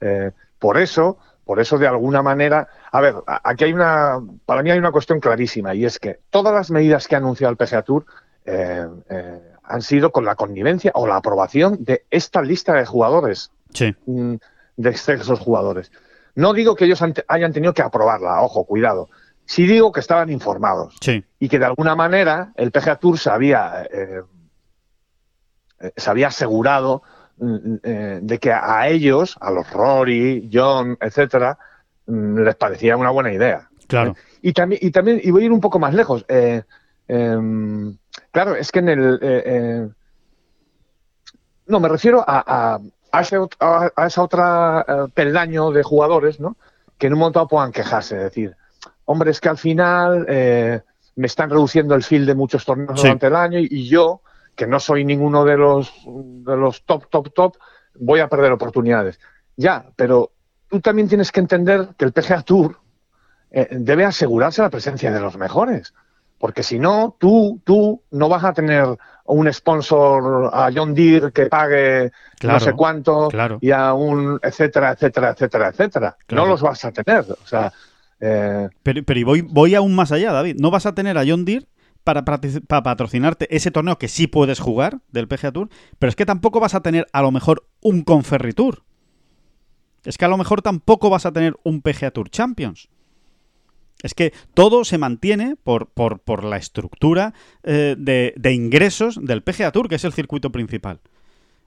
Eh, 0.00 0.32
por 0.58 0.78
eso, 0.78 1.18
por 1.44 1.60
eso 1.60 1.78
de 1.78 1.86
alguna 1.86 2.20
manera, 2.20 2.68
a 2.90 3.00
ver, 3.00 3.14
aquí 3.26 3.64
hay 3.64 3.72
una, 3.72 4.20
para 4.44 4.62
mí 4.62 4.70
hay 4.70 4.78
una 4.78 4.90
cuestión 4.90 5.20
clarísima 5.20 5.74
y 5.74 5.84
es 5.84 5.98
que 5.98 6.18
todas 6.30 6.52
las 6.52 6.70
medidas 6.70 7.06
que 7.06 7.14
ha 7.14 7.18
anunciado 7.18 7.52
el 7.52 7.56
PGA 7.56 7.82
Tour 7.82 8.04
eh, 8.44 8.86
eh, 9.08 9.40
han 9.62 9.82
sido 9.82 10.10
con 10.10 10.24
la 10.24 10.34
connivencia 10.34 10.90
o 10.94 11.06
la 11.06 11.16
aprobación 11.16 11.84
de 11.84 12.04
esta 12.10 12.42
lista 12.42 12.74
de 12.74 12.84
jugadores, 12.84 13.52
sí. 13.72 13.94
Mm, 14.06 14.34
de 14.76 14.90
esos 14.90 15.38
jugadores. 15.38 15.92
No 16.34 16.52
digo 16.52 16.74
que 16.74 16.84
ellos 16.84 17.02
hayan 17.28 17.52
tenido 17.52 17.74
que 17.74 17.82
aprobarla, 17.82 18.42
ojo, 18.42 18.64
cuidado, 18.64 19.08
Sí 19.48 19.66
digo 19.66 19.92
que 19.92 20.00
estaban 20.00 20.28
informados 20.28 20.94
y 21.40 21.48
que 21.48 21.58
de 21.58 21.64
alguna 21.64 21.96
manera 21.96 22.52
el 22.54 22.70
PGA 22.70 22.96
Tour 22.96 23.18
se 23.18 23.30
había, 23.30 23.82
eh, 23.90 24.20
eh, 25.80 25.92
se 25.96 26.10
había 26.10 26.28
asegurado 26.28 27.02
mm, 27.38 27.74
eh, 27.82 28.18
de 28.20 28.38
que 28.38 28.52
a 28.52 28.86
ellos, 28.88 29.38
a 29.40 29.50
los 29.50 29.72
Rory, 29.72 30.50
John, 30.52 30.98
etcétera, 31.00 31.58
mm, 32.04 32.40
les 32.40 32.56
parecía 32.56 32.98
una 32.98 33.08
buena 33.08 33.32
idea. 33.32 33.70
Claro. 33.86 34.16
Y 34.42 34.52
también, 34.52 34.80
y 34.84 34.90
también, 34.90 35.18
y 35.24 35.30
voy 35.30 35.44
a 35.44 35.46
ir 35.46 35.52
un 35.52 35.62
poco 35.62 35.78
más 35.78 35.94
lejos. 35.94 36.26
Em, 37.08 37.96
claro, 38.30 38.54
es 38.54 38.70
que 38.70 38.80
en 38.80 38.88
el 38.90 39.94
no, 41.66 41.80
me 41.80 41.88
refiero 41.88 42.22
a, 42.26 42.78
a, 43.12 43.20
ese, 43.22 43.38
a 43.60 44.06
esa 44.06 44.22
otra 44.22 45.08
peldaño 45.14 45.70
de 45.70 45.82
jugadores, 45.82 46.38
¿no? 46.38 46.58
Que 46.98 47.06
en 47.06 47.14
un 47.14 47.20
momento 47.20 47.48
puedan 47.48 47.72
quejarse, 47.72 48.16
es 48.16 48.22
decir, 48.24 48.54
hombre, 49.08 49.30
es 49.30 49.40
que 49.40 49.48
al 49.48 49.56
final 49.56 50.26
eh, 50.28 50.82
me 51.16 51.26
están 51.26 51.48
reduciendo 51.48 51.94
el 51.94 52.02
field 52.02 52.26
de 52.26 52.34
muchos 52.34 52.64
torneos 52.64 53.00
durante 53.00 53.26
el 53.26 53.36
año 53.36 53.58
y, 53.58 53.88
yo, 53.88 54.20
que 54.54 54.66
no 54.66 54.78
soy 54.78 55.04
ninguno 55.04 55.46
de 55.46 55.56
los, 55.56 55.90
de 56.06 56.56
los 56.56 56.84
top, 56.84 57.08
top, 57.08 57.32
top, 57.32 57.56
voy 57.94 58.20
a 58.20 58.28
perder 58.28 58.52
oportunidades. 58.52 59.18
Ya, 59.56 59.86
pero 59.96 60.32
tú 60.68 60.80
también 60.80 61.08
tienes 61.08 61.32
que 61.32 61.40
entender 61.40 61.88
que 61.96 62.04
el 62.04 62.12
PGA 62.12 62.42
Tour 62.42 62.78
eh, 63.50 63.68
debe 63.70 64.04
asegurarse 64.04 64.60
la 64.60 64.68
presencia 64.68 65.10
de 65.10 65.20
los 65.20 65.38
mejores. 65.38 65.94
Porque 66.38 66.62
si 66.62 66.78
no, 66.78 67.16
tú, 67.18 67.62
tú 67.64 68.02
no 68.10 68.28
vas 68.28 68.44
a 68.44 68.52
tener 68.52 68.86
un 69.24 69.52
sponsor 69.52 70.50
a 70.52 70.70
John 70.72 70.94
Deere 70.94 71.32
que 71.32 71.46
pague 71.46 72.12
no 72.42 72.60
sé 72.60 72.74
cuánto 72.74 73.28
y 73.60 73.70
a 73.70 73.94
un 73.94 74.38
etcétera, 74.42 74.92
etcétera, 74.92 75.30
etcétera, 75.30 75.68
etcétera. 75.68 76.16
No 76.28 76.44
los 76.44 76.60
vas 76.60 76.84
a 76.84 76.92
tener. 76.92 77.24
O 77.42 77.46
sea, 77.46 77.72
eh, 78.20 78.68
Pero, 78.82 79.02
pero 79.04 79.26
voy, 79.26 79.42
voy 79.42 79.74
aún 79.74 79.94
más 79.94 80.12
allá, 80.12 80.32
David. 80.32 80.56
No 80.58 80.70
vas 80.70 80.86
a 80.86 80.94
tener 80.94 81.18
a 81.18 81.24
John 81.26 81.44
Deere 81.44 81.66
para, 82.04 82.24
patrocinarte 82.24 83.54
ese 83.54 83.70
torneo 83.70 83.98
que 83.98 84.08
sí 84.08 84.26
puedes 84.26 84.60
jugar 84.60 85.00
del 85.12 85.28
PGA 85.28 85.52
Tour, 85.52 85.68
pero 85.98 86.08
es 86.08 86.16
que 86.16 86.24
tampoco 86.24 86.58
vas 86.58 86.74
a 86.74 86.80
tener 86.80 87.06
a 87.12 87.20
lo 87.20 87.30
mejor 87.30 87.68
un 87.82 88.02
Conferritour. 88.02 88.82
Es 90.04 90.16
que 90.16 90.24
a 90.24 90.28
lo 90.28 90.38
mejor 90.38 90.62
tampoco 90.62 91.10
vas 91.10 91.26
a 91.26 91.32
tener 91.32 91.56
un 91.64 91.82
PGA 91.82 92.10
Tour 92.10 92.30
Champions. 92.30 92.88
Es 94.02 94.14
que 94.14 94.32
todo 94.54 94.84
se 94.84 94.96
mantiene 94.96 95.56
por, 95.56 95.90
por, 95.90 96.44
la 96.44 96.56
estructura 96.56 97.34
eh, 97.64 97.96
de, 97.98 98.52
ingresos 98.52 99.18
del 99.20 99.42
PGA 99.42 99.72
Tour, 99.72 99.88
que 99.88 99.96
es 99.96 100.04
el 100.04 100.12
circuito 100.12 100.50
principal. 100.50 101.00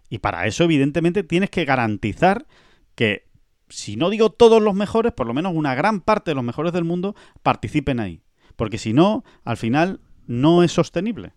Y 0.09 0.19
para 0.19 0.47
eso, 0.47 0.63
evidentemente, 0.63 1.23
tienes 1.23 1.49
que 1.49 1.65
garantizar 1.65 2.47
que, 2.95 3.27
si 3.71 3.95
no 3.95 4.09
digo 4.09 4.29
todos 4.29 4.61
los 4.61 4.75
mejores, 4.75 5.13
por 5.13 5.27
lo 5.27 5.33
menos 5.33 5.53
una 5.55 5.75
gran 5.75 6.01
parte 6.01 6.31
de 6.31 6.35
los 6.35 6.43
mejores 6.43 6.73
del 6.73 6.83
mundo 6.83 7.15
participen 7.41 7.99
ahí. 7.99 8.21
Porque 8.55 8.77
si 8.77 8.93
no, 8.93 9.23
al 9.43 9.57
final 9.57 10.01
no 10.27 10.63
es 10.63 10.71
sostenible. 10.71 11.33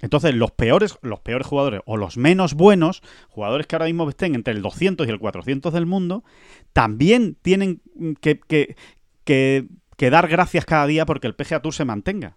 Entonces, 0.00 0.34
los 0.34 0.50
peores, 0.50 0.98
los 1.02 1.20
peores 1.20 1.46
jugadores 1.46 1.82
o 1.84 1.96
los 1.96 2.16
menos 2.16 2.54
buenos, 2.54 3.02
jugadores 3.28 3.66
que 3.66 3.76
ahora 3.76 3.86
mismo 3.86 4.08
estén 4.08 4.34
entre 4.34 4.54
el 4.54 4.62
200 4.62 5.06
y 5.06 5.10
el 5.10 5.18
400 5.18 5.72
del 5.72 5.86
mundo, 5.86 6.24
también 6.72 7.36
tienen 7.42 7.82
que, 8.20 8.76
dar 9.98 10.28
gracias 10.28 10.64
cada 10.64 10.86
día 10.86 11.04
porque 11.04 11.26
el 11.26 11.34
PGA 11.34 11.60
Tour 11.60 11.74
se 11.74 11.84
mantenga. 11.84 12.36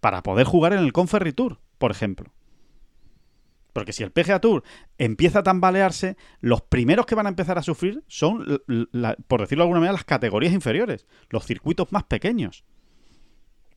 Para 0.00 0.22
poder 0.22 0.46
jugar 0.46 0.74
en 0.74 0.80
el 0.80 0.92
Conferry 0.92 1.32
Tour, 1.32 1.58
por 1.78 1.90
ejemplo. 1.90 2.33
Porque 3.74 3.92
si 3.92 4.02
el 4.02 4.10
PGA 4.10 4.40
Tour 4.40 4.62
empieza 4.96 5.40
a 5.40 5.42
tambalearse, 5.42 6.16
los 6.40 6.62
primeros 6.62 7.04
que 7.04 7.14
van 7.14 7.26
a 7.26 7.28
empezar 7.28 7.58
a 7.58 7.62
sufrir 7.62 8.02
son, 8.08 8.62
por 9.28 9.42
decirlo 9.42 9.64
de 9.64 9.66
alguna 9.66 9.80
manera, 9.80 9.92
las 9.92 10.04
categorías 10.04 10.54
inferiores, 10.54 11.06
los 11.28 11.44
circuitos 11.44 11.92
más 11.92 12.04
pequeños. 12.04 12.64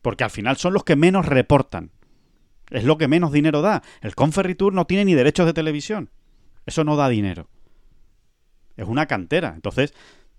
Porque 0.00 0.24
al 0.24 0.30
final 0.30 0.56
son 0.56 0.72
los 0.72 0.84
que 0.84 0.96
menos 0.96 1.26
reportan. 1.26 1.90
Es 2.70 2.84
lo 2.84 2.96
que 2.96 3.08
menos 3.08 3.32
dinero 3.32 3.60
da. 3.60 3.82
El 4.00 4.14
Conferry 4.14 4.54
Tour 4.54 4.72
no 4.72 4.86
tiene 4.86 5.04
ni 5.04 5.12
derechos 5.12 5.44
de 5.44 5.52
televisión. 5.52 6.10
Eso 6.64 6.84
no 6.84 6.96
da 6.96 7.10
dinero. 7.10 7.50
Es 8.76 8.86
una 8.86 9.06
cantera. 9.06 9.52
Entonces, 9.54 9.92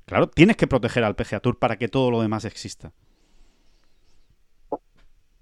Claro, 0.10 0.28
tienes 0.28 0.57
que 0.57 0.66
proteger 0.66 1.03
al 1.03 1.16
PGA 1.16 1.39
Tour 1.39 1.60
para 1.60 1.78
que 1.78 1.88
todo 1.88 2.10
lo 2.10 2.20
demás 2.20 2.43
exista. 2.43 2.93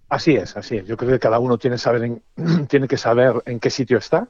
Así 0.10 0.36
es, 0.36 0.56
así 0.56 0.78
es. 0.78 0.86
Yo 0.86 0.96
creo 0.96 1.12
que 1.12 1.20
cada 1.20 1.40
uno 1.40 1.58
tiene, 1.58 1.78
saber 1.78 2.22
tiene 2.70 2.88
que 2.88 2.98
saber 2.98 3.42
en 3.46 3.60
qué 3.60 3.70
sitio 3.70 3.98
está. 3.98 4.28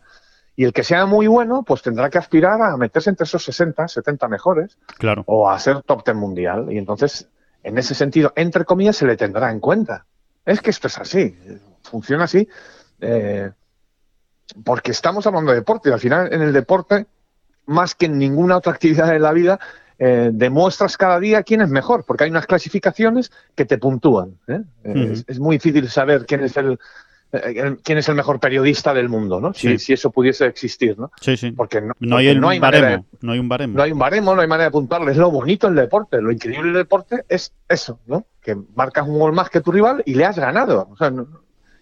Y 0.55 0.63
el 0.63 0.73
que 0.73 0.83
sea 0.83 1.05
muy 1.05 1.27
bueno, 1.27 1.61
pues 1.61 1.83
tendrá 1.83 2.09
que 2.09 2.17
aspirar 2.17 2.59
a 2.61 2.75
meterse 2.77 3.11
entre 3.11 3.25
esos 3.25 3.43
60, 3.43 3.87
70 3.87 4.27
mejores. 4.27 4.77
Claro. 4.97 5.23
O 5.27 5.49
a 5.49 5.59
ser 5.59 5.83
top 5.83 6.03
ten 6.03 6.17
mundial. 6.17 6.71
Y 6.71 6.79
entonces, 6.79 7.29
en 7.63 7.77
ese 7.77 7.93
sentido, 7.93 8.33
entre 8.35 8.65
comillas, 8.65 8.95
se 8.95 9.05
le 9.05 9.15
tendrá 9.15 9.51
en 9.51 9.59
cuenta. 9.59 10.05
Es 10.43 10.59
que 10.61 10.71
esto 10.71 10.87
es 10.87 10.97
así. 10.97 11.37
Funciona 11.83 12.23
así. 12.23 12.47
Eh, 12.99 13.51
porque 14.63 14.91
estamos 14.91 15.27
hablando 15.27 15.51
de 15.51 15.59
deporte. 15.59 15.89
Y 15.89 15.93
al 15.93 15.99
final, 15.99 16.33
en 16.33 16.41
el 16.41 16.53
deporte, 16.53 17.05
más 17.67 17.93
que 17.93 18.07
en 18.07 18.17
ninguna 18.17 18.57
otra 18.57 18.73
actividad 18.73 19.11
de 19.11 19.19
la 19.19 19.33
vida, 19.33 19.59
eh, 19.99 20.29
demuestras 20.31 20.97
cada 20.97 21.19
día 21.19 21.43
quién 21.43 21.61
es 21.61 21.69
mejor, 21.69 22.05
porque 22.05 22.25
hay 22.25 22.29
unas 22.29 22.45
clasificaciones 22.45 23.31
que 23.55 23.65
te 23.65 23.77
puntúan. 23.77 24.37
¿eh? 24.47 24.61
es, 25.27 25.39
muy 25.39 25.57
difícil 25.57 25.89
saber 25.89 26.25
quién 26.25 26.43
es 26.43 26.55
el, 26.57 26.77
eh, 27.31 27.77
quién 27.83 27.97
es 27.97 28.07
el 28.07 28.15
mejor 28.15 28.39
periodista 28.39 28.93
del 28.93 29.09
mundo, 29.09 29.41
¿no? 29.41 29.53
Si, 29.53 29.75
eso 29.91 30.11
pudiese 30.11 30.45
existir, 30.45 30.97
¿no? 30.99 31.11
Sí, 31.19 31.35
sí. 31.35 31.51
Porque 31.51 31.81
no, 31.99 32.17
hay, 32.17 32.29
un 32.29 32.41
baremo, 32.59 33.05
no 33.21 33.31
hay 33.31 33.39
un 33.39 33.49
baremo. 33.49 33.75
No 33.75 33.83
hay 33.83 33.91
un 33.91 33.99
baremo, 33.99 34.35
no 34.35 34.41
hay 34.41 34.47
manera 34.47 34.65
de 34.65 34.69
apuntarle. 34.69 35.11
Es 35.11 35.17
lo 35.17 35.31
bonito 35.31 35.67
del 35.67 35.75
deporte. 35.77 36.21
Lo 36.21 36.31
increíble 36.31 36.67
del 36.67 36.83
deporte 36.83 37.25
es 37.27 37.53
eso, 37.67 37.99
¿no? 38.05 38.27
Que 38.41 38.55
marcas 38.75 39.07
un 39.07 39.17
gol 39.17 39.33
más 39.33 39.49
que 39.49 39.61
tu 39.61 39.71
rival 39.71 40.03
y 40.05 40.13
le 40.13 40.25
has 40.25 40.37
ganado. 40.37 40.89
O 40.91 40.95
sea, 40.95 41.11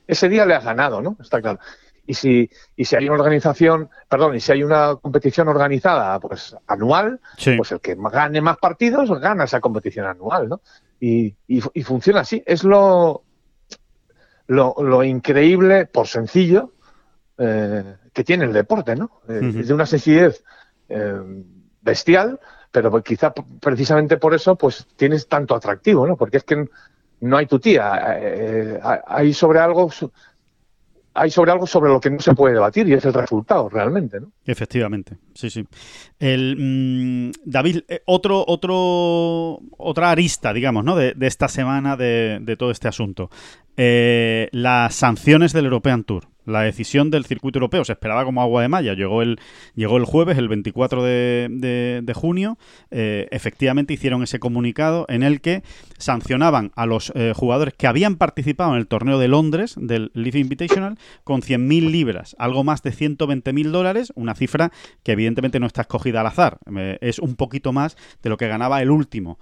ese 0.08 0.30
día 0.30 0.46
le 0.46 0.56
has 0.56 0.64
ganado, 0.64 1.02
¿no? 1.02 1.18
Está 1.20 1.42
claro 1.42 1.60
y 2.08 2.14
si, 2.14 2.50
y 2.76 2.86
si 2.86 2.96
hay 2.96 3.06
una 3.10 3.20
organización, 3.20 3.90
perdón, 4.08 4.36
y 4.36 4.40
si 4.40 4.52
hay 4.52 4.64
una 4.64 4.96
competición 4.96 5.48
organizada 5.48 6.20
pues 6.20 6.56
anual, 6.68 7.20
pues 7.58 7.72
el 7.72 7.80
que 7.82 7.96
gane 7.96 8.42
más 8.42 8.58
partidos 8.58 9.10
gana 9.20 9.46
esa 9.46 9.60
competición 9.60 10.06
anual, 10.06 10.50
¿no? 10.50 10.62
Y, 11.00 11.36
y, 11.48 11.84
funciona 11.84 12.22
así. 12.22 12.42
Es 12.46 12.64
lo, 12.64 13.24
lo, 14.48 15.04
increíble, 15.04 15.86
por 15.88 16.08
sencillo, 16.08 16.74
eh, 17.38 17.96
que 18.14 18.24
tiene 18.24 18.46
el 18.46 18.54
deporte, 18.54 18.96
¿no? 18.96 19.22
Eh, 19.28 19.54
es 19.60 19.68
de 19.68 19.74
una 19.74 19.86
sencillez 19.86 20.44
eh, 20.90 21.22
bestial, 21.82 22.40
pero 22.72 22.92
pues 22.92 23.04
quizá 23.04 23.34
precisamente 23.34 24.18
por 24.18 24.34
eso 24.34 24.56
pues 24.56 24.88
tienes 24.96 25.28
tanto 25.28 25.56
atractivo, 25.56 26.08
¿no? 26.08 26.16
Porque 26.16 26.38
es 26.38 26.44
que 26.44 26.68
no 27.22 27.38
hay 27.38 27.46
tu 27.46 27.60
tía, 27.60 28.20
hay 29.08 29.34
sobre 29.34 29.60
algo 29.60 29.90
hay 31.16 31.32
sobre 31.32 31.52
algo 31.52 31.66
sobre 31.66 31.92
lo 31.92 32.00
que 32.00 32.10
no 32.10 32.20
se 32.20 32.36
puede 32.36 32.54
debatir 32.54 32.88
y 32.88 32.94
es 32.94 33.06
el 33.06 33.14
resultado 33.14 33.70
realmente, 33.70 34.20
¿no? 34.20 34.32
Efectivamente, 34.46 35.18
sí, 35.34 35.50
sí. 35.50 35.66
El, 36.20 36.58
mm, 36.58 37.32
David, 37.46 37.84
eh, 37.88 38.02
otro, 38.06 38.44
otro, 38.46 39.60
otra 39.78 40.12
arista, 40.12 40.54
digamos, 40.54 40.84
¿no? 40.84 40.96
De, 40.96 41.16
esta 41.22 41.48
semana 41.48 41.96
de, 41.96 42.56
todo 42.60 42.70
este 42.70 42.90
asunto. 42.90 43.30
Eh, 43.78 44.50
las 44.52 44.94
sanciones 44.96 45.54
del 45.54 45.66
European 45.66 46.04
Tour 46.04 46.35
la 46.46 46.62
decisión 46.62 47.12
del 47.12 47.26
circuito 47.26 47.60
europeo. 47.60 47.84
Se 47.84 47.94
esperaba 47.94 48.26
como 48.26 48.42
agua 48.42 48.62
de 48.62 48.68
malla. 48.68 48.94
Llegó 48.94 49.22
el, 49.22 49.40
llegó 49.76 49.98
el 49.98 50.06
jueves, 50.06 50.38
el 50.38 50.48
24 50.48 51.04
de, 51.04 52.02
de, 52.04 52.14
junio. 52.14 52.58
Eh, 52.92 53.28
efectivamente 53.32 53.94
hicieron 53.94 54.24
ese 54.24 54.40
comunicado 54.40 55.06
en 55.10 55.24
el 55.24 55.42
que 55.42 55.64
sancionaban 55.98 56.72
a 56.76 56.86
los 56.86 57.12
eh, 57.16 57.34
jugadores 57.36 57.74
que 57.74 57.88
habían 57.88 58.16
participado 58.16 58.72
en 58.72 58.78
el 58.78 58.88
torneo 58.88 59.20
de 59.20 59.28
Londres, 59.28 59.76
del 59.78 60.12
Leaf 60.14 60.36
Invitational, 60.36 60.98
con 61.24 61.42
100.000 61.42 61.92
libras, 61.92 62.36
algo 62.40 62.64
más 62.64 62.84
de 62.84 62.92
120.000 62.92 63.72
dólares, 63.72 64.14
una 64.16 64.36
cifra 64.36 64.72
que 65.04 65.14
evidentemente 65.14 65.60
no 65.60 65.68
está 65.68 65.82
escogida 65.82 66.22
al 66.22 66.28
azar. 66.28 66.60
Eh, 66.76 66.98
es 67.02 67.20
un 67.20 67.36
poquito 67.36 67.74
más 67.74 67.98
de 68.22 68.30
lo 68.30 68.38
que 68.38 68.48
ganaba 68.48 68.82
el 68.82 68.92
último 68.92 69.40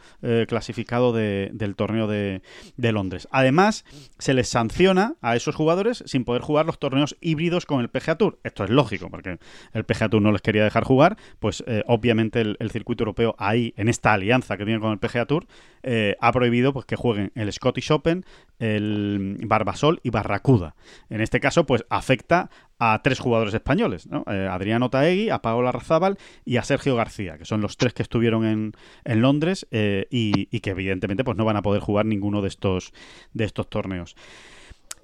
clasificado 0.47 1.13
del 1.13 1.75
torneo 1.75 2.07
de, 2.07 2.41
de 2.77 2.91
Londres. 2.91 3.27
Además, 3.31 3.85
se 4.17 4.33
les 4.33 4.47
sanciona 4.47 5.15
a 5.21 5.35
esos 5.35 5.55
jugadores 5.55 6.03
sin 6.05 6.23
poder 6.23 6.41
jugar 6.41 6.65
los 6.65 6.79
torneos 6.79 6.92
torneos 6.93 7.17
híbridos 7.21 7.65
con 7.65 7.81
el 7.81 7.89
PGA 7.89 8.19
Tour. 8.19 8.39
Esto 8.43 8.63
es 8.63 8.69
lógico, 8.69 9.09
porque 9.09 9.39
el 9.73 9.83
PGA 9.83 10.09
Tour 10.09 10.21
no 10.21 10.31
les 10.31 10.41
quería 10.41 10.63
dejar 10.63 10.83
jugar, 10.83 11.17
pues 11.39 11.63
eh, 11.65 11.83
obviamente 11.87 12.41
el, 12.41 12.71
circuito 12.71 13.01
europeo 13.01 13.35
ahí, 13.39 13.73
en 13.77 13.89
esta 13.89 14.13
alianza 14.13 14.57
que 14.57 14.65
tiene 14.65 14.79
con 14.79 14.91
el 14.91 14.99
PGA 14.99 15.25
Tour, 15.25 15.47
eh, 15.81 16.15
ha 16.21 16.31
prohibido 16.31 16.71
pues, 16.71 16.85
que 16.85 16.95
jueguen 16.95 17.31
el 17.33 17.51
Scottish 17.51 17.91
Open, 17.91 18.25
el 18.59 19.39
Barbasol 19.43 20.01
y 20.03 20.11
Barracuda. 20.11 20.75
En 21.09 21.21
este 21.21 21.39
caso, 21.39 21.65
pues 21.65 21.83
afecta 21.89 22.51
a 22.77 23.01
tres 23.03 23.19
jugadores 23.19 23.55
españoles, 23.55 24.05
¿no? 24.07 24.23
Eh, 24.27 24.47
Adriano 24.49 24.91
Taegui, 24.91 25.29
a 25.29 25.41
Paola 25.41 25.71
Razábal 25.71 26.17
y 26.45 26.57
a 26.57 26.63
Sergio 26.63 26.95
García, 26.95 27.39
que 27.39 27.45
son 27.45 27.61
los 27.61 27.77
tres 27.77 27.93
que 27.93 28.03
estuvieron 28.03 28.45
en, 28.45 28.73
en 29.03 29.21
Londres 29.21 29.65
y, 29.71 30.47
y, 30.51 30.59
que 30.59 30.69
evidentemente 30.71 31.23
pues 31.23 31.37
no 31.37 31.45
van 31.45 31.57
a 31.57 31.61
poder 31.63 31.81
jugar 31.81 32.05
ninguno 32.05 32.41
de 32.41 32.49
estos, 32.49 32.93
de 33.33 33.45
estos 33.45 33.67
torneos. 33.69 34.15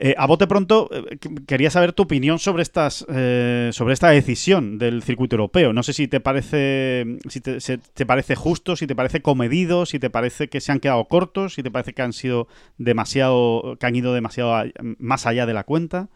Eh, 0.01 0.15
a 0.17 0.27
bote 0.27 0.47
pronto, 0.47 0.87
eh, 0.93 1.17
quería 1.45 1.69
saber 1.69 1.91
tu 1.91 2.03
opinión 2.03 2.39
sobre 2.39 2.63
estas 2.63 3.05
eh, 3.09 3.71
sobre 3.73 3.93
esta 3.93 4.07
decisión 4.07 4.77
del 4.77 5.03
circuito 5.03 5.35
europeo. 5.35 5.73
No 5.73 5.83
sé 5.83 5.91
si 5.91 6.07
te 6.07 6.21
parece 6.21 7.17
si 7.27 7.41
te, 7.41 8.05
parece 8.05 8.35
justo, 8.35 8.77
si 8.77 8.87
te 8.87 8.95
parece 8.95 9.21
comedido, 9.21 9.85
si 9.85 9.99
te 9.99 10.09
parece 10.09 10.47
que 10.47 10.61
se 10.61 10.71
han 10.71 10.79
quedado 10.79 11.03
cortos, 11.09 11.55
si 11.55 11.63
te 11.63 11.69
parece 11.69 11.91
que 11.91 12.01
han 12.01 12.13
sido 12.13 12.47
demasiado, 12.77 13.75
que 13.77 13.87
han 13.87 13.95
ido 13.95 14.13
demasiado 14.13 14.63
más 14.99 15.25
allá 15.25 15.45
de 15.45 15.53
la 15.53 15.65
cuenta. 15.65 16.07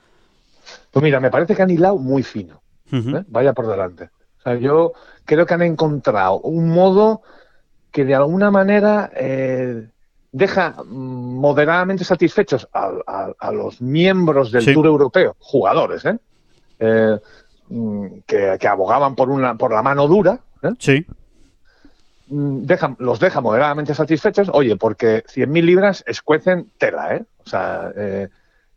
Pues 0.91 1.03
mira, 1.03 1.19
me 1.19 1.29
parece 1.29 1.53
que 1.53 1.61
han 1.61 1.69
hilado 1.69 1.97
muy 1.97 2.23
fino. 2.23 2.61
Vaya 3.27 3.51
por 3.51 3.67
delante. 3.67 4.11
O 4.39 4.43
sea, 4.43 4.55
yo 4.55 4.93
creo 5.25 5.45
que 5.45 5.55
han 5.55 5.61
encontrado 5.61 6.39
un 6.39 6.69
modo 6.69 7.21
que 7.91 8.05
de 8.05 8.15
alguna 8.15 8.49
manera 8.49 9.11
deja 10.33 10.75
moderadamente 10.87 12.03
satisfechos 12.03 12.67
a, 12.73 13.51
los 13.51 13.79
miembros 13.81 14.51
del 14.51 14.73
Tour 14.73 14.87
Europeo, 14.87 15.35
jugadores, 15.39 16.03
¿eh? 16.05 16.17
Eh, 16.79 17.17
mm, 17.69 18.07
que, 18.25 18.67
abogaban 18.67 19.15
por, 19.15 19.29
una, 19.29 19.55
por 19.55 19.71
la 19.71 19.83
mano 19.83 20.07
dura. 20.07 20.39
¿eh? 20.63 20.71
Sí. 20.79 21.05
Mm, 22.27 22.65
los 22.97 23.19
deja 23.19 23.41
moderadamente 23.41 23.93
satisfechos, 23.93 24.49
oye, 24.51 24.75
porque 24.75 25.23
100.000 25.25 25.63
libras 25.63 26.03
escuecen 26.07 26.71
tela, 26.79 27.15
¿eh? 27.15 27.23
O 27.45 27.49
sea, 27.49 27.93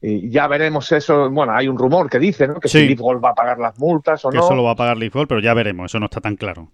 y 0.02 0.28
ya 0.28 0.46
veremos 0.46 0.92
eso. 0.92 1.30
Bueno, 1.30 1.54
hay 1.54 1.68
un 1.68 1.78
rumor 1.78 2.10
que 2.10 2.18
dice 2.18 2.46
¿no? 2.46 2.60
que 2.60 2.68
si 2.68 2.86
Leaf 2.86 3.00
va 3.00 3.30
a 3.30 3.34
pagar 3.34 3.58
las 3.58 3.78
multas 3.78 4.22
o 4.26 4.28
no. 4.28 4.32
Que 4.32 4.44
eso 4.44 4.54
lo 4.54 4.62
va 4.62 4.72
a 4.72 4.76
pagar 4.76 4.98
Leaf 4.98 5.14
pero 5.26 5.40
ya 5.40 5.54
veremos, 5.54 5.90
eso 5.90 5.98
no 5.98 6.04
está 6.04 6.20
tan 6.20 6.36
claro. 6.36 6.68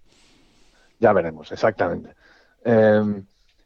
Ya 0.99 1.13
veremos, 1.13 1.53
exactamente. 1.53 2.11
Eh, 2.65 3.23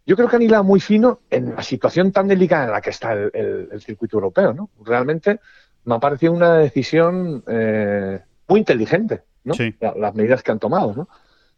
yo 0.07 0.15
creo 0.15 0.29
que 0.29 0.37
han 0.37 0.43
hilado 0.43 0.63
muy 0.63 0.79
fino 0.79 1.21
en 1.29 1.55
la 1.55 1.63
situación 1.63 2.13
tan 2.13 2.29
delicada 2.29 2.67
en 2.67 2.71
la 2.71 2.81
que 2.81 2.91
está 2.91 3.13
el, 3.13 3.81
circuito 3.81 4.17
europeo, 4.17 4.55
¿no? 4.55 4.71
Realmente 4.85 5.41
me 5.85 5.97
ha 5.97 5.99
parecido 5.99 6.33
una 6.33 6.55
decisión 6.55 7.43
eh, 7.49 8.21
muy 8.47 8.61
inteligente, 8.61 9.25
¿no? 9.43 9.55
Las 9.97 10.15
medidas 10.15 10.45
que 10.45 10.53
han 10.53 10.61
tomado, 10.61 10.95
¿no? 10.95 11.09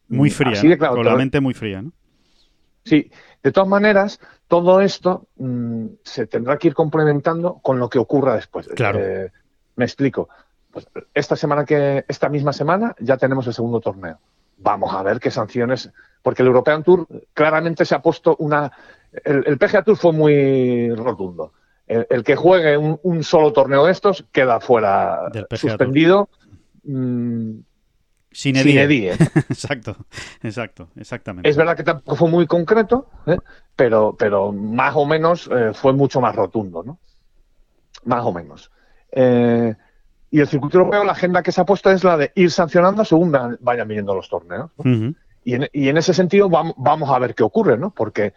Muy 0.09 0.31
fría, 0.31 0.53
Así 0.53 0.67
de 0.67 0.79
con 0.79 1.05
la 1.05 1.15
mente 1.15 1.41
muy 1.41 1.53
fría, 1.53 1.83
¿no? 1.83 1.93
Sí, 2.85 3.11
de 3.43 3.53
todas 3.53 3.69
maneras, 3.69 4.19
todo 4.47 4.81
esto 4.81 5.29
mm, 5.37 5.87
se 6.03 6.27
tendrá 6.27 6.57
que 6.57 6.69
ir 6.69 6.75
complementando 6.75 7.61
con 7.63 7.79
lo 7.79 7.91
que 7.91 7.99
ocurra 7.99 8.35
después. 8.35 8.67
Claro. 8.69 8.99
Eh, 9.01 9.31
me 9.77 9.85
explico. 9.85 10.31
Pues 10.71 10.89
esta 11.13 11.37
semana 11.37 11.67
que, 11.67 12.05
esta 12.09 12.31
misma 12.31 12.55
semana, 12.55 12.95
ya 12.99 13.19
tenemos 13.19 13.47
el 13.47 13.53
segundo 13.53 13.81
torneo. 13.81 14.19
Vamos 14.59 14.93
a 14.93 15.03
ver 15.03 15.21
qué 15.21 15.31
sanciones, 15.31 15.91
porque 16.23 16.43
el 16.43 16.49
European 16.49 16.83
Tour 16.83 17.07
claramente 17.33 17.85
se 17.85 17.95
ha 17.95 18.03
puesto 18.03 18.37
una. 18.39 18.71
El, 19.25 19.57
PGA 19.59 19.83
Tour 19.83 19.97
fue 19.97 20.13
muy 20.13 20.95
rotundo. 20.95 21.53
El, 21.87 22.23
que 22.23 22.37
juegue 22.37 22.77
un, 22.77 23.25
solo 23.25 23.53
torneo 23.53 23.87
de 23.87 23.93
estos 23.93 24.27
queda 24.31 24.61
fuera, 24.61 25.31
suspendido. 25.53 26.29
Mm, 26.85 27.61
sin 28.31 28.57
edie. 28.57 29.13
exacto, 29.49 29.97
exacto, 30.43 30.89
exactamente. 30.97 31.49
Es 31.49 31.57
verdad 31.57 31.77
que 31.77 31.83
tampoco 31.83 32.17
fue 32.17 32.29
muy 32.29 32.47
concreto, 32.47 33.09
¿eh? 33.27 33.39
pero, 33.75 34.15
pero 34.19 34.53
más 34.53 34.95
o 34.97 35.07
menos 35.07 35.49
eh, 35.53 35.73
fue 35.73 35.93
mucho 35.93 36.21
más 36.21 36.37
rotundo, 36.37 36.83
¿no? 36.83 36.99
Más 38.05 38.25
o 38.25 38.33
menos. 38.33 38.71
Eh, 39.11 39.75
y 40.31 40.41
el 40.41 40.49
circuito 40.49 40.79
europeo, 40.79 41.05
la 41.05 41.13
agenda 41.13 41.43
que 41.43 41.53
se 41.53 41.61
ha 41.61 41.65
puesto 41.65 41.91
es 41.91 42.05
la 42.05 42.17
de 42.17 42.33
ir 42.35 42.51
sancionando 42.51 43.05
según 43.05 43.33
vayan 43.61 43.89
viniendo 43.89 44.15
los 44.15 44.29
torneos. 44.29 44.71
y, 45.45 45.55
en, 45.55 45.97
ese 45.97 46.13
sentido 46.13 46.49
vamos, 46.49 47.11
a 47.11 47.19
ver 47.19 47.35
qué 47.35 47.43
ocurre, 47.43 47.79
¿no? 47.79 47.91
Porque, 47.91 48.35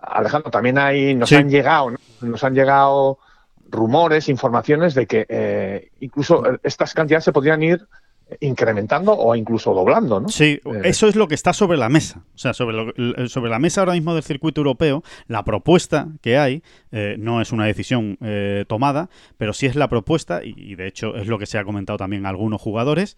Alejandro, 0.00 0.50
también 0.50 0.78
hay, 0.78 1.14
nos 1.14 1.32
han 1.32 1.48
llegado, 1.48 1.92
nos 2.20 2.44
han 2.44 2.54
llegado 2.54 3.18
rumores, 3.70 4.28
informaciones 4.28 4.94
de 4.94 5.06
que 5.06 5.90
incluso 6.00 6.42
estas 6.62 6.92
cantidades 6.94 7.24
se 7.24 7.32
podrían 7.32 7.62
ir 7.62 7.86
incrementando 8.40 9.16
o 9.16 9.34
incluso 9.34 9.72
doblando, 9.74 10.20
¿no? 10.20 10.28
Sí, 10.28 10.60
eh, 10.64 10.80
eso 10.84 11.08
es 11.08 11.16
lo 11.16 11.28
que 11.28 11.34
está 11.34 11.52
sobre 11.52 11.78
la 11.78 11.88
mesa. 11.88 12.24
O 12.34 12.38
sea, 12.38 12.54
sobre, 12.54 13.28
sobre 13.28 13.50
la 13.50 13.58
mesa 13.58 13.80
ahora 13.80 13.94
mismo 13.94 14.14
del 14.14 14.22
circuito 14.22 14.60
europeo, 14.60 15.02
la 15.26 15.44
propuesta 15.44 16.08
que 16.20 16.38
hay, 16.38 16.62
eh, 16.92 17.16
no 17.18 17.40
es 17.40 17.52
una 17.52 17.66
decisión 17.66 18.18
eh, 18.20 18.64
tomada, 18.68 19.08
pero 19.36 19.52
sí 19.52 19.66
es 19.66 19.76
la 19.76 19.88
propuesta, 19.88 20.40
y, 20.44 20.74
de 20.74 20.86
hecho 20.86 21.16
es 21.16 21.26
lo 21.26 21.38
que 21.38 21.46
se 21.46 21.58
ha 21.58 21.64
comentado 21.64 21.96
también 21.96 22.26
a 22.26 22.28
algunos 22.28 22.60
jugadores, 22.60 23.16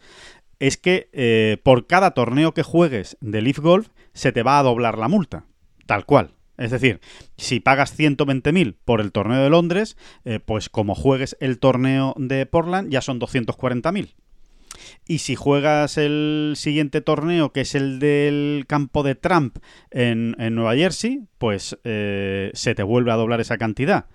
es 0.58 0.76
que 0.76 1.58
por 1.62 1.86
cada 1.86 2.11
torneo 2.12 2.52
que 2.52 2.62
juegues 2.62 3.16
de 3.20 3.40
Leaf 3.40 3.58
Golf 3.58 3.88
se 4.12 4.30
te 4.30 4.42
va 4.42 4.58
a 4.58 4.62
doblar 4.62 4.98
la 4.98 5.08
multa, 5.08 5.44
tal 5.86 6.04
cual. 6.04 6.32
Es 6.58 6.70
decir, 6.70 7.00
si 7.38 7.61
pagas 7.61 7.98
120.000 7.98 8.76
por 8.84 9.00
el 9.00 9.11
torneo 9.11 9.42
de 9.42 9.48
Londres, 9.48 9.96
pues 10.44 10.68
como 10.68 10.94
juegues 10.94 11.34
el 11.40 11.58
torneo 11.58 12.14
de 12.18 12.44
Portland 12.44 12.90
ya 12.90 13.00
son 13.00 13.18
240.000. 13.18 14.14
Y 15.06 15.18
si 15.18 15.34
juegas 15.34 15.98
el 15.98 16.54
siguiente 16.56 17.00
torneo, 17.00 17.52
que 17.52 17.62
es 17.62 17.74
el 17.74 17.98
del 17.98 18.64
campo 18.66 19.02
de 19.02 19.14
Trump 19.14 19.58
en, 19.90 20.34
Nueva 20.54 20.74
Jersey, 20.74 21.22
pues 21.38 21.78
eh, 21.84 22.50
se 22.54 22.74
te 22.74 22.82
vuelve 22.82 23.12
a 23.12 23.16
doblar 23.16 23.40
esa 23.40 23.58
cantidad. 23.58 24.06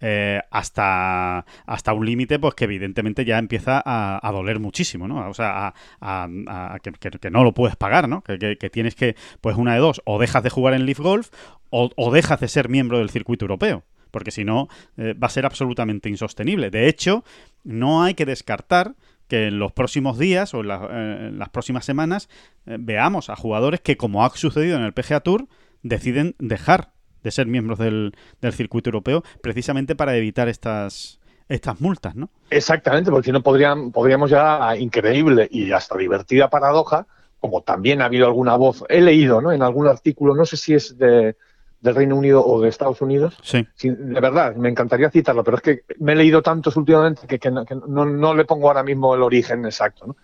Eh, 0.00 0.42
hasta, 0.50 1.46
hasta 1.64 1.94
un 1.94 2.04
límite 2.04 2.38
pues 2.38 2.54
que 2.54 2.64
evidentemente 2.64 3.24
ya 3.24 3.38
empieza 3.38 3.82
a, 3.84 4.30
doler 4.30 4.60
muchísimo, 4.60 5.08
¿no? 5.08 5.28
O 5.28 5.34
sea, 5.34 5.72
a, 6.00 6.78
que, 6.82 7.30
no 7.30 7.44
lo 7.44 7.54
puedes 7.54 7.76
pagar, 7.76 8.08
¿no? 8.08 8.22
Que, 8.22 8.56
tienes 8.70 8.94
que, 8.94 9.16
pues 9.40 9.56
una 9.56 9.72
de 9.74 9.80
dos, 9.80 10.02
o 10.04 10.18
dejas 10.18 10.42
de 10.42 10.50
jugar 10.50 10.74
en 10.74 10.84
Leaf 10.84 10.98
Golf 10.98 11.30
o, 11.70 12.12
dejas 12.12 12.40
de 12.40 12.48
ser 12.48 12.68
miembro 12.68 12.98
del 12.98 13.10
circuito 13.10 13.44
europeo, 13.44 13.84
porque 14.10 14.30
si 14.30 14.44
no 14.44 14.68
eh, 14.96 15.14
va 15.14 15.28
a 15.28 15.30
ser 15.30 15.46
absolutamente 15.46 16.08
insostenible. 16.08 16.70
De 16.70 16.88
hecho, 16.88 17.24
no 17.64 18.02
hay 18.02 18.14
que 18.14 18.26
descartar 18.26 18.94
que 19.28 19.48
en 19.48 19.58
los 19.58 19.72
próximos 19.72 20.18
días 20.18 20.54
o 20.54 20.60
en, 20.60 20.70
eh, 20.70 21.30
las 21.32 21.48
próximas 21.48 21.84
semanas 21.84 22.28
eh, 22.66 22.76
veamos 22.78 23.30
a 23.30 23.36
jugadores 23.36 23.80
que, 23.80 23.96
como 23.96 24.24
ha 24.24 24.30
sucedido 24.30 24.76
en 24.76 24.82
el 24.82 24.92
PGA 24.92 25.20
Tour, 25.20 25.46
deciden 25.82 26.34
dejar 26.38 26.92
de 27.22 27.30
ser 27.30 27.46
miembros 27.46 27.78
del, 27.78 28.14
circuito 28.52 28.90
europeo 28.90 29.24
precisamente 29.42 29.96
para 29.96 30.16
evitar 30.16 30.48
estas, 30.48 31.18
estas 31.48 31.80
multas, 31.80 32.14
¿no? 32.14 32.30
Exactamente, 32.50 33.10
porque 33.10 33.26
si 33.26 33.32
no 33.32 33.42
podrían, 33.42 33.90
podríamos 33.90 34.30
ya, 34.30 34.76
increíble 34.76 35.48
y 35.50 35.72
hasta 35.72 35.98
divertida 35.98 36.48
paradoja, 36.48 37.06
como 37.40 37.62
también 37.62 38.00
ha 38.00 38.06
habido 38.06 38.26
alguna 38.26 38.56
voz, 38.56 38.84
he 38.88 39.00
leído 39.00 39.40
¿no? 39.40 39.52
en 39.52 39.62
algún 39.62 39.88
artículo, 39.88 40.34
no 40.34 40.46
sé 40.46 40.56
si 40.56 40.74
es 40.74 40.96
de, 40.98 41.36
del 41.80 41.94
Reino 41.94 42.16
Unido 42.16 42.44
o 42.44 42.60
de 42.60 42.68
Estados 42.68 43.00
Unidos. 43.00 43.36
Sí. 43.42 43.66
de 43.80 44.20
verdad, 44.20 44.56
me 44.56 44.68
encantaría 44.68 45.10
citarlo, 45.10 45.44
pero 45.44 45.58
es 45.58 45.62
que 45.62 45.84
me 45.98 46.12
he 46.12 46.16
leído 46.16 46.42
tantos 46.42 46.76
últimamente 46.76 47.26
que, 47.26 47.50
no, 47.50 48.34
le 48.34 48.44
pongo 48.44 48.68
ahora 48.68 48.82
mismo 48.82 49.14
el 49.14 49.22
origen 49.22 49.64
exacto, 49.64 50.06
¿no? 50.06 50.16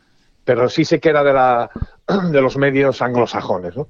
Pero 0.44 0.68
sí 0.68 0.84
sé 0.84 0.98
que 0.98 1.10
era 1.10 1.22
de, 1.22 1.32
la, 1.32 1.70
de 2.30 2.40
los 2.40 2.56
medios 2.56 3.00
anglosajones, 3.00 3.76
¿no? 3.76 3.86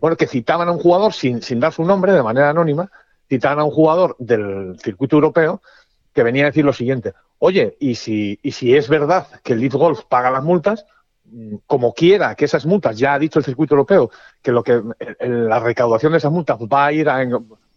Bueno, 0.00 0.16
que 0.16 0.26
citaban 0.26 0.68
a 0.68 0.72
un 0.72 0.78
jugador 0.78 1.12
sin, 1.12 1.42
sin 1.42 1.60
dar 1.60 1.72
su 1.72 1.84
nombre, 1.84 2.12
de 2.12 2.22
manera 2.22 2.50
anónima, 2.50 2.90
citaban 3.28 3.60
a 3.60 3.64
un 3.64 3.70
jugador 3.70 4.16
del 4.18 4.76
circuito 4.80 5.16
europeo 5.16 5.62
que 6.12 6.22
venía 6.22 6.44
a 6.44 6.46
decir 6.46 6.64
lo 6.64 6.72
siguiente, 6.72 7.14
oye, 7.38 7.76
y 7.80 7.94
si, 7.94 8.38
y 8.42 8.52
si 8.52 8.76
es 8.76 8.88
verdad 8.88 9.26
que 9.42 9.54
el 9.54 9.60
Lead 9.60 9.72
Golf 9.72 10.04
paga 10.04 10.30
las 10.30 10.44
multas, 10.44 10.84
como 11.66 11.94
quiera 11.94 12.34
que 12.34 12.44
esas 12.44 12.66
multas, 12.66 12.98
ya 12.98 13.14
ha 13.14 13.18
dicho 13.18 13.38
el 13.38 13.44
circuito 13.44 13.74
europeo, 13.74 14.10
que 14.42 14.52
lo 14.52 14.62
que 14.62 14.82
la 15.20 15.60
recaudación 15.60 16.12
de 16.12 16.18
esas 16.18 16.32
multas 16.32 16.58
va 16.58 16.86
a 16.86 16.92
ir 16.92 17.08
a, 17.08 17.24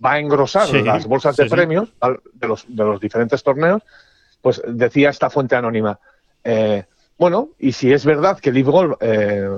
va 0.03 0.13
a 0.13 0.19
engrosar 0.19 0.69
las 0.73 1.05
bolsas 1.05 1.35
de 1.35 1.45
premios 1.45 1.93
de, 2.33 2.47
los, 2.47 2.65
de 2.67 2.83
los 2.83 2.99
diferentes 2.99 3.43
torneos, 3.43 3.81
pues 4.41 4.61
decía 4.67 5.09
esta 5.09 5.29
fuente 5.29 5.55
anónima, 5.55 5.99
eh, 6.43 6.85
bueno, 7.17 7.49
y 7.57 7.71
si 7.71 7.91
es 7.93 8.05
verdad 8.05 8.39
que 8.39 8.49
el 8.49 8.57
eh, 8.99 9.49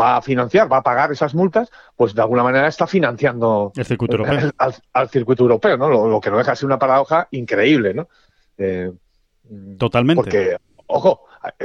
va 0.00 0.16
a 0.16 0.22
financiar, 0.22 0.70
va 0.70 0.78
a 0.78 0.82
pagar 0.82 1.10
esas 1.10 1.34
multas, 1.34 1.70
pues 1.96 2.14
de 2.14 2.22
alguna 2.22 2.42
manera 2.42 2.68
está 2.68 2.86
financiando 2.86 3.72
el 3.76 3.84
circuito 3.84 4.16
europeo. 4.16 4.50
Al, 4.92 5.08
circuito 5.08 5.42
europeo, 5.42 5.76
¿no? 5.76 5.88
Lo, 5.88 6.20
que 6.20 6.30
no 6.30 6.38
deja 6.38 6.52
de 6.52 6.56
ser 6.56 6.66
una 6.66 6.78
paradoja 6.78 7.28
increíble, 7.32 7.92
¿no? 7.92 8.08
Eh, 8.56 8.92
Totalmente. 9.78 10.22
Porque, 10.22 10.56
ojo, 10.88 11.24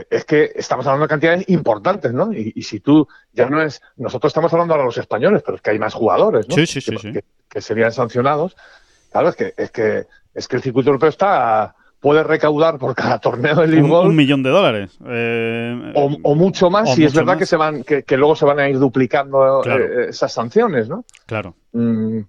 es 0.10 0.26
que 0.26 0.52
estamos 0.56 0.86
hablando 0.86 1.06
de 1.06 1.10
cantidades 1.10 1.50
importantes, 1.50 2.14
¿no? 2.14 2.32
Y, 2.32 2.62
si 2.62 2.80
tú 2.80 3.08
ya 3.34 3.50
no 3.50 3.62
es. 3.62 3.82
Nosotros 3.98 4.30
estamos 4.30 4.54
hablando 4.54 4.74
ahora 4.74 4.84
de 4.84 4.88
los 4.88 4.98
españoles, 4.98 5.42
pero 5.44 5.56
es 5.56 5.62
que 5.62 5.72
hay 5.72 5.80
más 5.80 5.94
jugadores, 5.94 6.48
¿no? 6.48 6.56
Sí, 6.56 6.66
sí, 6.66 6.82
sí. 6.82 6.96
Que, 7.50 7.62
serían 7.62 7.92
sancionados. 7.92 8.56
Claro, 9.12 9.30
es 9.30 9.36
que, 9.36 9.54
es 9.58 9.72
que, 9.72 10.06
es 10.34 10.48
que 10.48 10.56
el 10.56 10.62
circuito 10.62 10.90
europeo 10.90 11.10
está 11.10 11.76
puede 12.04 12.22
recaudar 12.22 12.78
por 12.78 12.94
cada 12.96 13.18
torneo 13.18 13.56
de 13.56 13.68
League 13.68 13.90
un, 13.90 14.08
un, 14.08 14.16
millón 14.16 14.44
de 14.44 14.50
dólares. 14.50 15.00
Eh, 15.08 15.94
o, 15.96 16.36
mucho 16.36 16.70
más, 16.70 16.94
si 16.94 17.06
es 17.06 17.14
verdad 17.14 17.38
que 17.38 17.46
se 17.46 17.56
van, 17.56 17.84
que, 17.84 18.04
luego 18.18 18.36
se 18.36 18.44
van 18.44 18.60
a 18.60 18.68
ir 18.68 18.78
duplicando 18.78 19.64
eh, 19.64 20.10
esas 20.10 20.34
sanciones, 20.34 20.90
¿no? 20.90 21.06
Claro. 21.26 21.56
Mm, 21.72 22.20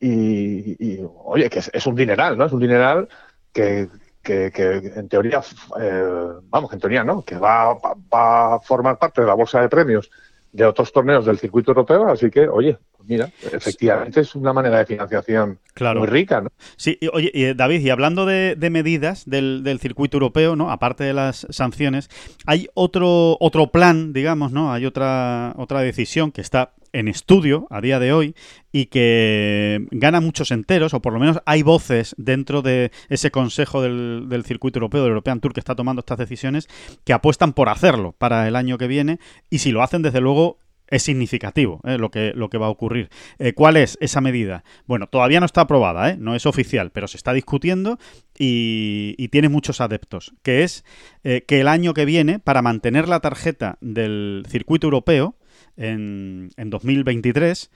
y, 0.00 0.98
oye, 1.24 1.48
que 1.48 1.60
es, 1.60 1.86
un 1.86 1.94
dineral, 1.94 2.36
¿no? 2.36 2.46
Es 2.46 2.52
un 2.52 2.58
dineral 2.58 3.08
que, 3.52 3.88
que, 4.22 4.92
en 4.96 5.08
teoría, 5.08 5.40
eh, 5.80 6.02
vamos, 6.48 6.72
en 6.72 6.78
teoría 6.80 7.04
no, 7.04 7.22
que 7.22 7.36
va, 7.36 7.76
a 8.12 8.60
formar 8.60 8.98
parte 8.98 9.22
de 9.22 9.26
la 9.26 9.34
bolsa 9.34 9.60
de 9.60 9.68
premios 9.68 10.10
de 10.52 10.64
otros 10.64 10.92
torneos 10.92 11.24
del 11.24 11.38
circuito 11.38 11.70
europeo, 11.70 12.08
así 12.08 12.28
que, 12.28 12.48
oye, 12.48 12.76
pues 12.96 13.08
mira, 13.08 13.30
efectivamente 13.52 14.20
es 14.20 14.34
una 14.34 14.52
manera 14.52 14.78
de 14.78 14.86
financiación 14.86 15.60
muy 15.94 16.08
rica, 16.08 16.40
¿no? 16.40 16.50
Sí, 16.76 16.98
y, 17.00 17.06
oye, 17.06 17.54
David, 17.54 17.80
y 17.80 17.90
hablando 17.90 18.26
de, 18.26 18.56
medidas 18.70 19.30
del, 19.30 19.62
del, 19.62 19.78
circuito 19.78 20.16
europeo, 20.16 20.56
¿no? 20.56 20.70
Aparte 20.70 21.04
de 21.04 21.12
las 21.12 21.46
sanciones, 21.50 22.10
hay 22.46 22.68
otro, 22.74 23.36
otro 23.38 23.68
plan, 23.68 24.12
digamos, 24.12 24.50
¿no? 24.50 24.72
Hay 24.72 24.86
otra, 24.86 25.54
otra 25.56 25.82
decisión 25.82 26.32
que 26.32 26.40
está 26.40 26.72
en 26.92 27.08
estudio 27.08 27.66
a 27.70 27.80
día 27.80 27.98
de 27.98 28.12
hoy 28.12 28.34
y 28.72 28.86
que 28.86 29.86
gana 29.90 30.20
muchos 30.20 30.50
enteros, 30.50 30.94
o 30.94 31.02
por 31.02 31.12
lo 31.12 31.20
menos 31.20 31.40
hay 31.46 31.62
voces 31.62 32.14
dentro 32.18 32.62
de 32.62 32.90
ese 33.08 33.30
consejo 33.30 33.82
del, 33.82 34.26
del, 34.28 34.44
circuito 34.44 34.78
europeo, 34.78 35.02
del 35.02 35.10
European 35.10 35.40
Tour, 35.40 35.52
que 35.52 35.60
está 35.60 35.74
tomando 35.74 36.00
estas 36.00 36.18
decisiones, 36.18 36.68
que 37.04 37.12
apuestan 37.12 37.52
por 37.52 37.68
hacerlo 37.68 38.14
para 38.18 38.46
el 38.48 38.56
año 38.56 38.78
que 38.78 38.86
viene, 38.86 39.18
y 39.50 39.58
si 39.58 39.72
lo 39.72 39.82
hacen, 39.82 40.02
desde 40.02 40.20
luego, 40.20 40.58
es 40.90 41.04
significativo 41.04 41.80
¿eh? 41.84 41.96
lo, 41.96 42.10
que, 42.10 42.32
lo 42.34 42.50
que 42.50 42.58
va 42.58 42.66
a 42.66 42.70
ocurrir. 42.70 43.08
Eh, 43.38 43.54
¿Cuál 43.54 43.76
es 43.76 43.96
esa 44.00 44.20
medida? 44.20 44.64
Bueno, 44.86 45.06
todavía 45.06 45.40
no 45.40 45.46
está 45.46 45.62
aprobada, 45.62 46.10
¿eh? 46.10 46.16
no 46.18 46.34
es 46.34 46.46
oficial, 46.46 46.90
pero 46.90 47.08
se 47.08 47.16
está 47.16 47.32
discutiendo 47.32 47.98
y, 48.36 49.14
y 49.16 49.28
tiene 49.28 49.48
muchos 49.48 49.80
adeptos, 49.80 50.34
que 50.42 50.64
es 50.64 50.84
que 51.22 51.60
el 51.60 51.68
año 51.68 51.92
que 51.92 52.06
viene, 52.06 52.38
para 52.38 52.62
mantener 52.62 53.08
la 53.08 53.20
tarjeta 53.20 53.76
del 53.80 54.44
circuito 54.48 54.86
europeo, 54.86 55.36
en, 55.80 56.50
2023, 56.56 57.70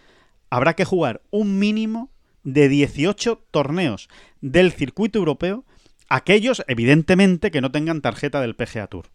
habrá 0.51 0.75
que 0.75 0.85
jugar 0.85 1.23
un 1.31 1.59
mínimo 1.59 2.11
de 2.43 2.69
18 2.69 3.43
torneos 3.51 4.09
del 4.41 4.73
circuito 4.73 5.19
europeo, 5.19 5.65
aquellos 6.09 6.63
evidentemente 6.69 7.51
que 7.51 7.61
no 7.61 7.73
tengan 7.73 8.03
tarjeta 8.03 8.41
del 8.41 8.55
PGA 8.55 8.87
Tour. 8.87 9.07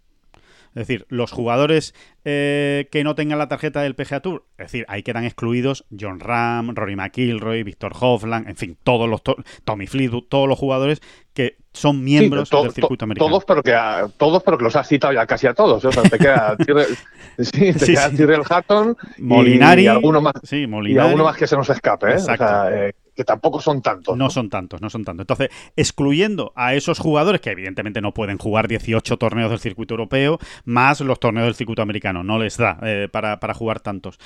Es 0.70 0.88
decir, 0.88 1.06
los 1.10 1.32
jugadores 1.32 1.94
eh, 2.26 2.88
que 2.92 3.04
no 3.04 3.16
tengan 3.16 3.40
la 3.40 3.48
tarjeta 3.48 3.82
del 3.82 3.96
PGA 3.96 4.20
Tour, 4.20 4.46
es 4.58 4.66
decir, 4.66 4.86
ahí 4.88 5.04
quedan 5.04 5.26
excluidos 5.26 5.86
John 5.98 6.20
Ram, 6.20 6.76
Rory 6.76 6.96
McIlroy, 6.96 7.64
Víctor 7.64 7.94
Hoffland, 8.00 8.48
en 8.48 8.56
fin, 8.56 8.78
todos 8.84 9.10
los 9.10 9.22
Tommy 9.64 9.88
Fleetwood, 9.88 10.24
todos 10.30 10.48
los 10.48 10.60
jugadores 10.60 11.02
que 11.34 11.58
son 11.74 12.04
miembros 12.04 12.50
del 12.50 12.72
circuito 12.72 13.06
americano. 13.06 13.30
Todos, 13.30 13.46
pero 13.46 13.64
que 13.64 13.74
todos, 14.18 14.44
pero 14.44 14.58
que 14.58 14.64
los 14.64 14.76
has 14.76 14.88
citado 14.88 15.14
ya 15.14 15.26
casi 15.26 15.48
a 15.48 15.54
todos. 15.54 15.84
O 15.86 15.92
sea, 15.92 16.04
te 16.04 16.18
queda 16.18 16.58
Tyrrell, 16.66 16.98
sí, 17.40 17.74
te 17.74 17.86
queda 17.86 18.10
Tyrrell 18.10 18.44
Hatton 18.50 18.98
Molinari, 19.20 19.84
y, 19.84 19.88
alguno 19.88 20.22
más, 20.22 20.34
sí, 20.44 20.66
y 20.68 20.98
alguno 20.98 21.24
más 21.24 21.38
que 21.38 21.48
se 21.48 21.56
nos 21.56 21.70
escape. 21.70 22.12
¿eh? 22.12 22.16
O 22.16 22.20
sea, 22.20 22.68
eh, 22.72 22.94
que 23.20 23.26
tampoco 23.26 23.60
son 23.60 23.82
tantos. 23.82 24.16
¿no? 24.16 24.30
son 24.30 24.50
tantos, 24.50 24.80
no 24.80 24.90
son 24.90 25.04
tantos. 25.04 25.24
Entonces, 25.24 25.50
excluyendo 25.76 26.54
a 26.56 26.74
esos 26.74 27.00
jugadores 27.00 27.42
que 27.42 27.50
evidentemente 27.50 28.00
no 28.00 28.14
pueden 28.14 28.38
jugar 28.38 28.70
18 28.70 29.18
torneos 29.18 29.50
del 29.50 29.60
circuito 29.60 29.96
europeo, 29.96 30.40
más 30.64 31.02
los 31.02 31.20
torneos 31.20 31.48
del 31.48 31.56
circuito 31.56 31.82
americano, 31.82 32.24
no 32.24 32.40
les 32.40 32.56
da 32.56 32.80
eh, 32.82 33.10
para, 33.12 33.54
jugar 33.54 33.82
tantos. 33.82 34.20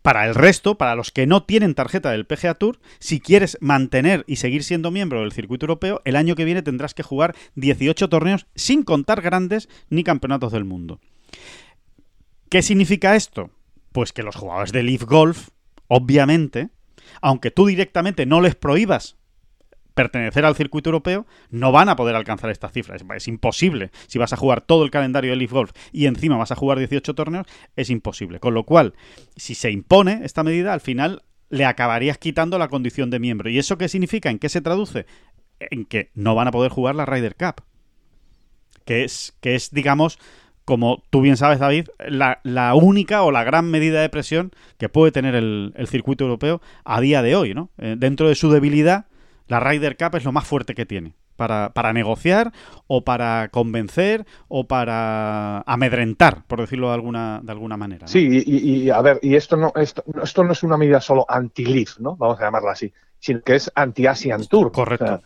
Para 0.00 0.26
el 0.26 0.34
resto, 0.34 0.78
para 0.78 0.94
los 0.94 1.12
que 1.12 1.26
no 1.26 1.42
tienen 1.42 1.74
tarjeta 1.74 2.12
del 2.12 2.24
PGA 2.24 2.54
Tour, 2.54 2.78
si 2.98 3.20
quieres 3.20 3.58
mantener 3.60 4.24
y 4.26 4.36
seguir 4.36 4.64
siendo 4.64 4.90
miembro 4.90 5.20
del 5.20 5.32
circuito 5.32 5.66
europeo, 5.66 6.00
el 6.06 6.16
año 6.16 6.34
que 6.34 6.46
viene 6.46 6.62
tendrás 6.62 6.94
que 6.94 7.02
jugar 7.02 7.36
18 7.56 8.08
torneos 8.08 8.46
sin 8.54 8.84
contar 8.84 9.20
grandes 9.20 9.68
ni 9.90 10.02
campeonatos 10.02 10.50
del 10.50 10.64
mundo. 10.64 10.98
¿Qué 12.48 12.62
significa 12.62 13.16
esto? 13.16 13.50
Pues 13.92 14.14
que 14.14 14.22
los 14.22 14.36
jugadores 14.36 14.72
de 14.72 14.82
Leaf 14.82 15.02
Golf, 15.02 15.48
obviamente, 15.88 16.70
aunque 17.20 17.50
tú 17.50 17.66
directamente 17.66 18.26
no 18.26 18.40
les 18.40 18.54
prohíbas 18.54 19.16
pertenecer 19.94 20.44
al 20.44 20.56
circuito 20.56 20.88
europeo, 20.88 21.26
no 21.50 21.72
van 21.72 21.88
a 21.88 21.96
poder 21.96 22.16
alcanzar 22.16 22.50
estas 22.50 22.72
cifras. 22.72 23.04
Es, 23.14 23.28
imposible. 23.28 23.90
Si 24.06 24.18
vas 24.18 24.32
a 24.32 24.36
jugar 24.36 24.62
todo 24.62 24.84
el 24.84 24.90
calendario 24.90 25.30
de 25.30 25.36
Leaf 25.36 25.52
Golf 25.52 25.72
y 25.92 26.06
encima 26.06 26.36
vas 26.36 26.52
a 26.52 26.56
jugar 26.56 26.78
18 26.78 27.14
torneos, 27.14 27.46
es 27.76 27.90
imposible. 27.90 28.40
Con 28.40 28.54
lo 28.54 28.64
cual, 28.64 28.94
si 29.36 29.54
se 29.54 29.70
impone 29.70 30.20
esta 30.24 30.42
medida, 30.42 30.72
al 30.72 30.80
final 30.80 31.22
le 31.50 31.64
acabarías 31.64 32.18
quitando 32.18 32.58
la 32.58 32.68
condición 32.68 33.10
de 33.10 33.18
miembro. 33.18 33.50
¿Y 33.50 33.58
eso 33.58 33.76
qué 33.76 33.88
significa? 33.88 34.30
¿En 34.30 34.38
qué 34.38 34.48
se 34.48 34.60
traduce? 34.60 35.06
En 35.58 35.84
que 35.84 36.10
no 36.14 36.34
van 36.34 36.48
a 36.48 36.52
poder 36.52 36.70
jugar 36.70 36.94
la 36.94 37.06
Ryder 37.06 37.36
Cup. 37.36 37.62
Que 38.84 39.04
es, 39.04 39.36
que 39.40 39.54
es 39.54 39.70
digamos, 39.70 40.18
como 40.64 41.02
tú 41.10 41.20
bien 41.20 41.36
sabes, 41.36 41.58
David, 41.58 41.88
la, 41.98 42.74
única 42.74 43.22
o 43.22 43.30
la 43.30 43.44
gran 43.44 43.70
medida 43.70 44.00
de 44.00 44.08
presión 44.08 44.52
que 44.78 44.88
puede 44.88 45.12
tener 45.12 45.34
el, 45.34 45.74
circuito 45.88 46.24
europeo 46.24 46.60
a 46.84 47.00
día 47.00 47.22
de 47.22 47.34
hoy, 47.34 47.54
¿no? 47.54 47.70
Eh, 47.78 47.96
dentro 47.98 48.28
de 48.28 48.34
su 48.34 48.50
debilidad, 48.50 49.06
la 49.48 49.60
Ryder 49.60 49.96
Cup 49.96 50.16
es 50.16 50.24
lo 50.24 50.32
más 50.32 50.46
fuerte 50.46 50.74
que 50.74 50.86
tiene. 50.86 51.14
Para, 51.36 51.70
para, 51.70 51.94
negociar 51.94 52.52
o 52.86 53.02
para 53.02 53.48
convencer 53.48 54.26
o 54.48 54.68
para 54.68 55.62
amedrentar, 55.62 56.44
por 56.46 56.60
decirlo 56.60 56.88
de 56.88 56.94
alguna, 56.94 57.40
de 57.42 57.50
alguna 57.50 57.78
manera. 57.78 58.06
Sí, 58.08 58.42
y, 58.46 58.90
a 58.90 59.00
ver, 59.00 59.18
y 59.22 59.36
esto 59.36 59.56
no, 59.56 59.72
esto, 59.74 60.04
esto 60.22 60.44
no 60.44 60.52
es 60.52 60.62
una 60.62 60.76
medida 60.76 61.00
solo 61.00 61.24
anti-Leaf, 61.26 61.98
¿no? 61.98 62.14
Vamos 62.16 62.38
a 62.38 62.44
llamarla 62.44 62.72
así, 62.72 62.92
sino 63.18 63.40
que 63.40 63.54
es 63.54 63.72
anti-Asian 63.74 64.44
Tour. 64.48 64.70
Correcto. 64.70 65.22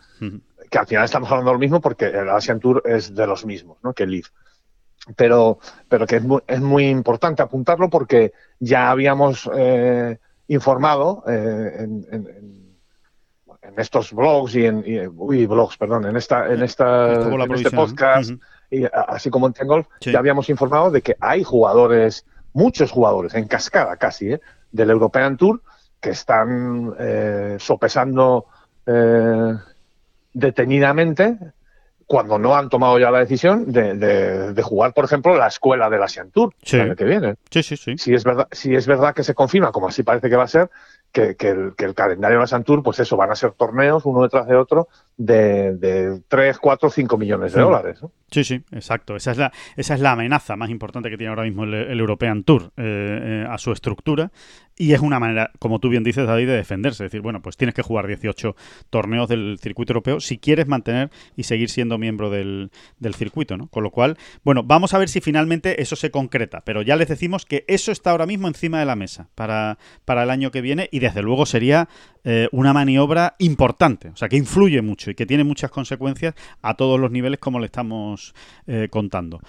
Que 0.71 0.77
al 0.77 0.87
final 0.87 1.03
estamos 1.03 1.29
hablando 1.29 1.51
de 1.51 1.55
lo 1.55 1.59
mismo 1.59 1.81
porque 1.81 2.05
el 2.05 2.29
Asian 2.29 2.61
Tour 2.61 2.81
es 2.85 3.13
de 3.13 3.27
los 3.27 3.45
mismos, 3.45 3.79
¿no? 3.83 3.93
Que 3.93 4.05
Leaf 4.07 4.29
pero, 5.15 5.59
pero 5.87 6.07
que 6.07 6.17
es 6.17 6.23
muy, 6.23 6.41
es 6.47 6.61
muy 6.61 6.87
importante 6.87 7.41
apuntarlo 7.41 7.89
porque 7.89 8.33
ya 8.59 8.89
habíamos 8.89 9.49
eh, 9.55 10.17
informado 10.47 11.23
eh, 11.27 11.75
en, 11.79 12.07
en, 12.11 12.65
estos 13.77 14.13
blogs 14.13 14.55
y 14.55 14.65
en 14.65 14.83
uy, 15.17 15.45
blogs, 15.47 15.77
perdón, 15.77 16.05
en 16.05 16.15
esta 16.15 16.51
en 16.51 16.61
esta 16.61 17.13
en 17.13 17.51
este 17.51 17.71
podcast 17.71 18.31
y 18.69 18.83
así 18.85 19.29
como 19.29 19.47
en 19.47 19.53
Tengolf, 19.53 19.87
ya 20.01 20.19
habíamos 20.19 20.49
informado 20.49 20.91
de 20.91 21.01
que 21.01 21.17
hay 21.19 21.43
jugadores, 21.43 22.25
muchos 22.53 22.91
jugadores 22.91 23.33
en 23.33 23.47
cascada 23.47 23.97
casi, 23.97 24.33
¿eh? 24.33 24.41
del 24.71 24.91
European 24.91 25.35
Tour 25.35 25.61
que 25.99 26.11
están 26.11 26.95
sopesando 27.57 28.45
detenidamente 30.33 31.37
cuando 32.07 32.37
no 32.37 32.55
han 32.55 32.69
tomado 32.69 32.99
ya 32.99 33.09
la 33.09 33.19
decisión 33.19 33.71
de, 33.71 33.95
de, 33.95 34.61
jugar, 34.61 34.93
por 34.93 35.05
ejemplo, 35.05 35.35
la 35.35 35.47
escuela 35.47 35.89
de 35.89 35.97
la 35.97 36.05
Asian 36.05 36.29
Tour 36.29 36.53
el 36.71 36.81
año 36.81 36.95
que 36.95 37.03
viene. 37.03 37.35
Sí, 37.49 37.63
sí, 37.63 37.77
sí. 37.77 37.97
Si 37.97 38.13
es 38.13 38.23
verdad, 38.23 38.47
si 38.51 38.75
es 38.75 38.85
verdad 38.85 39.15
que 39.15 39.23
se 39.23 39.33
confirma, 39.33 39.71
como 39.71 39.87
así 39.87 40.03
parece 40.03 40.29
que 40.29 40.35
va 40.35 40.43
a 40.43 40.47
ser, 40.47 40.69
que, 41.15 41.37
que, 41.37 41.47
el, 41.47 41.75
que 41.77 41.85
el, 41.85 41.95
calendario 41.95 42.35
de 42.35 42.39
la 42.39 42.43
Asian 42.43 42.65
Tour, 42.65 42.83
pues 42.83 42.99
eso, 42.99 43.15
van 43.15 43.31
a 43.31 43.35
ser 43.35 43.53
torneos 43.53 44.05
uno 44.05 44.21
detrás 44.21 44.47
de 44.47 44.57
otro 44.57 44.89
de, 45.15 45.77
de 45.77 46.21
3, 46.27 46.59
4, 46.59 46.89
5 46.89 47.17
millones 47.17 47.53
de 47.53 47.61
dólares. 47.61 48.01
Sí, 48.29 48.43
sí, 48.43 48.61
exacto. 48.71 49.15
Esa 49.15 49.31
es 49.31 49.37
la, 49.37 49.53
esa 49.77 49.93
es 49.93 50.01
la 50.01 50.11
amenaza 50.11 50.57
más 50.57 50.69
importante 50.69 51.09
que 51.09 51.17
tiene 51.17 51.29
ahora 51.29 51.43
mismo 51.43 51.63
el, 51.63 51.99
European 51.99 52.43
Tour 52.43 52.73
eh, 52.75 53.45
eh, 53.45 53.47
a 53.49 53.57
su 53.57 53.71
estructura. 53.71 54.31
Y 54.77 54.91
es 54.91 54.99
una 54.99 55.21
manera, 55.21 55.51
como 55.59 55.79
tú 55.79 55.87
bien 55.87 56.03
dices, 56.03 56.27
David, 56.27 56.47
de 56.47 56.55
defenderse. 56.57 57.05
Es 57.05 57.11
decir, 57.11 57.21
bueno, 57.21 57.41
pues 57.41 57.55
tienes 57.55 57.73
que 57.73 57.81
jugar 57.81 58.07
18 58.07 58.57
torneos 58.89 59.29
del 59.29 59.57
circuito 59.61 59.93
europeo 59.93 60.19
si 60.19 60.37
quieres 60.37 60.67
mantener 60.67 61.11
y 61.37 61.43
seguir 61.43 61.69
siendo 61.69 61.97
miembro 61.97 62.29
del, 62.29 62.71
del 62.99 63.15
circuito, 63.15 63.55
¿no? 63.55 63.67
Con 63.67 63.83
lo 63.83 63.91
cual, 63.91 64.17
bueno, 64.43 64.63
vamos 64.63 64.93
a 64.93 64.97
ver 64.97 65.07
si 65.07 65.21
finalmente 65.21 65.81
eso 65.81 65.95
se 65.95 66.11
concreta. 66.11 66.59
Pero 66.65 66.81
ya 66.81 66.97
les 66.97 67.07
decimos 67.07 67.45
que 67.45 67.63
eso 67.69 67.93
está 67.93 68.11
ahora 68.11 68.25
mismo 68.25 68.49
encima 68.49 68.79
de 68.79 68.85
la 68.85 68.97
mesa 68.97 69.29
para, 69.33 69.77
para 70.03 70.23
el 70.23 70.29
año 70.29 70.51
que 70.51 70.59
viene 70.59 70.89
y 70.91 70.99
desde 71.05 71.21
luego 71.21 71.45
sería 71.45 71.87
eh, 72.23 72.47
una 72.51 72.73
maniobra 72.73 73.35
importante, 73.39 74.09
o 74.09 74.15
sea, 74.15 74.27
que 74.27 74.37
influye 74.37 74.81
mucho 74.81 75.11
y 75.11 75.15
que 75.15 75.25
tiene 75.25 75.43
muchas 75.43 75.71
consecuencias 75.71 76.33
a 76.61 76.73
todos 76.75 76.99
los 76.99 77.11
niveles 77.11 77.39
como 77.39 77.59
le 77.59 77.67
estamos 77.67 78.33
eh, 78.67 78.87
contando. 78.89 79.39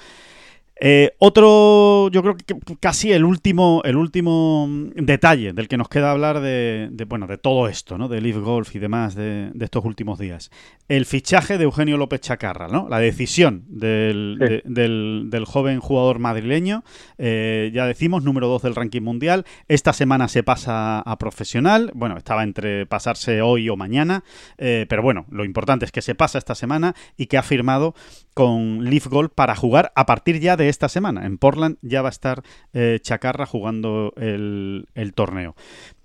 Eh, 0.78 1.14
otro, 1.18 2.10
yo 2.10 2.22
creo 2.22 2.36
que 2.36 2.76
casi 2.78 3.10
el 3.10 3.24
último, 3.24 3.80
el 3.84 3.96
último 3.96 4.68
detalle 4.94 5.54
del 5.54 5.68
que 5.68 5.78
nos 5.78 5.88
queda 5.88 6.10
hablar 6.10 6.40
de, 6.40 6.90
bueno, 7.08 7.26
de 7.26 7.38
todo 7.38 7.68
esto, 7.68 7.96
¿no? 7.96 8.08
De 8.08 8.20
Leaf 8.20 8.36
Golf 8.36 8.76
y 8.76 8.78
demás 8.78 9.14
de, 9.14 9.52
estos 9.58 9.84
últimos 9.86 10.18
días. 10.18 10.50
El 10.88 11.06
fichaje 11.06 11.56
de 11.56 11.64
Eugenio 11.64 11.96
López 11.96 12.20
Chacarra, 12.20 12.68
¿no? 12.68 12.88
La 12.90 12.98
decisión 12.98 13.64
del, 13.68 14.62
del, 14.66 15.44
joven 15.46 15.80
jugador 15.80 16.18
madrileño. 16.18 16.84
Eh, 17.16 17.70
ya 17.72 17.86
decimos, 17.86 18.22
número 18.22 18.46
2 18.48 18.62
del 18.62 18.74
ranking 18.74 19.02
mundial. 19.02 19.46
Esta 19.68 19.94
semana 19.94 20.28
se 20.28 20.42
pasa 20.42 21.00
a 21.00 21.18
profesional. 21.18 21.90
Bueno, 21.94 22.18
estaba 22.18 22.42
entre 22.42 22.84
pasarse 22.84 23.40
hoy 23.40 23.70
o 23.70 23.76
mañana. 23.76 24.24
Eh, 24.58 24.84
pero 24.88 25.02
bueno, 25.02 25.24
lo 25.30 25.44
importante 25.44 25.86
es 25.86 25.92
que 25.92 26.02
se 26.02 26.14
pasa 26.14 26.38
esta 26.38 26.54
semana 26.54 26.94
y 27.16 27.26
que 27.26 27.38
ha 27.38 27.42
firmado 27.42 27.94
con 28.34 28.84
Leaf 28.84 29.06
Golf 29.06 29.32
para 29.34 29.56
jugar 29.56 29.92
a 29.94 30.04
partir 30.04 30.38
ya 30.40 30.58
de 30.58 30.65
esta 30.68 30.88
semana. 30.88 31.26
En 31.26 31.38
Portland 31.38 31.78
ya 31.82 32.02
va 32.02 32.08
a 32.08 32.10
estar 32.10 32.42
eh, 32.72 32.98
Chacarra 33.00 33.46
jugando 33.46 34.12
el, 34.16 35.12
torneo. 35.14 35.54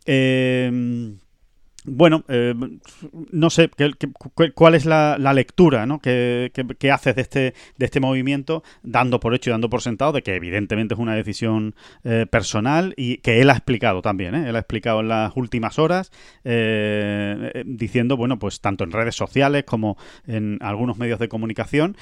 Eh, 0.06 1.18
bueno, 1.84 2.24
eh, 2.28 2.54
no 3.32 3.50
sé 3.50 3.72
cuál 4.54 4.76
es 4.76 4.86
la, 4.86 5.18
lectura 5.34 5.86
¿no? 5.88 6.00
que, 6.00 6.52
haces 6.92 7.16
de 7.16 7.22
este, 7.22 7.54
de 7.78 7.86
este 7.86 8.00
movimiento, 8.00 8.64
dando 8.84 9.20
por 9.20 9.34
hecho 9.34 9.50
y 9.50 9.52
dando 9.52 9.70
por 9.70 9.82
sentado 9.82 10.12
de 10.12 10.22
que 10.22 10.36
evidentemente 10.36 10.94
es 10.94 11.00
una 11.00 11.16
decisión 11.16 11.74
eh, 12.04 12.28
personal 12.30 12.94
y 12.98 13.18
que 13.18 13.42
él 13.42 13.50
ha 13.50 13.54
explicado 13.54 14.04
también, 14.04 14.36
¿eh? 14.36 14.50
él 14.50 14.56
ha 14.56 14.60
explicado 14.60 15.00
en 15.00 15.08
las 15.08 15.36
últimas 15.36 15.80
horas, 15.80 16.12
diciendo, 17.66 18.18
bueno, 18.18 18.38
pues 18.38 18.62
tanto 18.62 18.84
en 18.84 18.92
redes 18.92 19.16
sociales 19.16 19.64
como 19.64 19.98
en 20.28 20.60
algunos 20.62 20.98
medios 20.98 21.20
de 21.20 21.30
comunicación, 21.30 21.98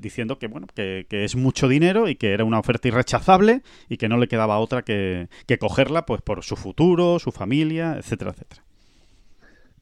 diciendo 0.00 0.38
que, 0.38 0.48
bueno, 0.48 0.66
que, 0.74 1.06
es 1.10 1.36
mucho 1.36 1.68
dinero 1.68 2.08
y 2.08 2.16
que 2.16 2.32
era 2.32 2.44
una 2.44 2.58
oferta 2.58 2.88
irrechazable 2.88 3.62
y 3.88 3.96
que 3.96 4.08
no 4.08 4.16
le 4.16 4.28
quedaba 4.28 4.58
otra 4.58 4.82
que, 4.82 5.28
que 5.46 5.58
cogerla 5.58 6.06
pues 6.06 6.22
por 6.22 6.42
su 6.44 6.56
futuro, 6.56 7.18
su 7.18 7.30
familia, 7.32 7.96
etcétera, 7.98 8.32
etcétera. 8.32 8.69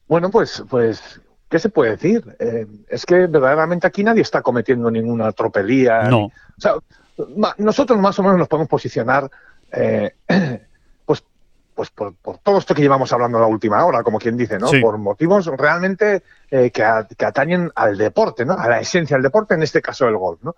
Bueno, 0.09 0.31
pues, 0.31 0.65
pues, 0.69 1.21
¿qué 1.49 1.59
se 1.59 1.69
puede 1.69 1.93
decir? 1.93 2.25
Eh, 2.39 2.67
es 2.89 3.05
que 3.05 3.27
verdaderamente 3.27 3.87
aquí 3.87 4.03
nadie 4.03 4.23
está 4.23 4.43
cometiendo 4.43 4.91
ninguna 4.91 5.33
tropelía. 5.33 6.03
No. 6.05 6.25
o 6.25 6.33
sea, 6.57 6.75
nosotros 7.59 7.99
más 8.01 8.19
o 8.19 8.23
menos 8.23 8.39
nos 8.39 8.49
podemos 8.49 8.69
posicionar, 8.69 9.31
eh, 9.71 10.15
pues, 11.05 11.23
pues 11.75 11.91
por, 11.91 12.15
todo 12.43 12.59
esto 12.59 12.75
que 12.75 12.83
llevamos 12.83 13.13
hablando 13.13 13.39
la 13.39 13.47
última 13.47 13.85
hora, 13.85 14.03
como 14.03 14.19
quien 14.19 14.37
dice, 14.37 14.59
¿no? 14.59 14.71
Por 14.81 14.97
motivos 14.99 15.47
realmente 15.47 16.23
eh, 16.51 16.71
que, 16.71 16.83
atañen 16.83 17.71
al 17.75 17.99
deporte, 17.99 18.47
¿no? 18.47 18.55
A 18.55 18.69
la 18.69 18.81
esencia 18.81 19.17
del 19.17 19.23
deporte, 19.23 19.55
en 19.55 19.63
este 19.63 19.83
caso 19.83 20.09
el 20.09 20.17
golf, 20.17 20.43
¿no? 20.43 20.57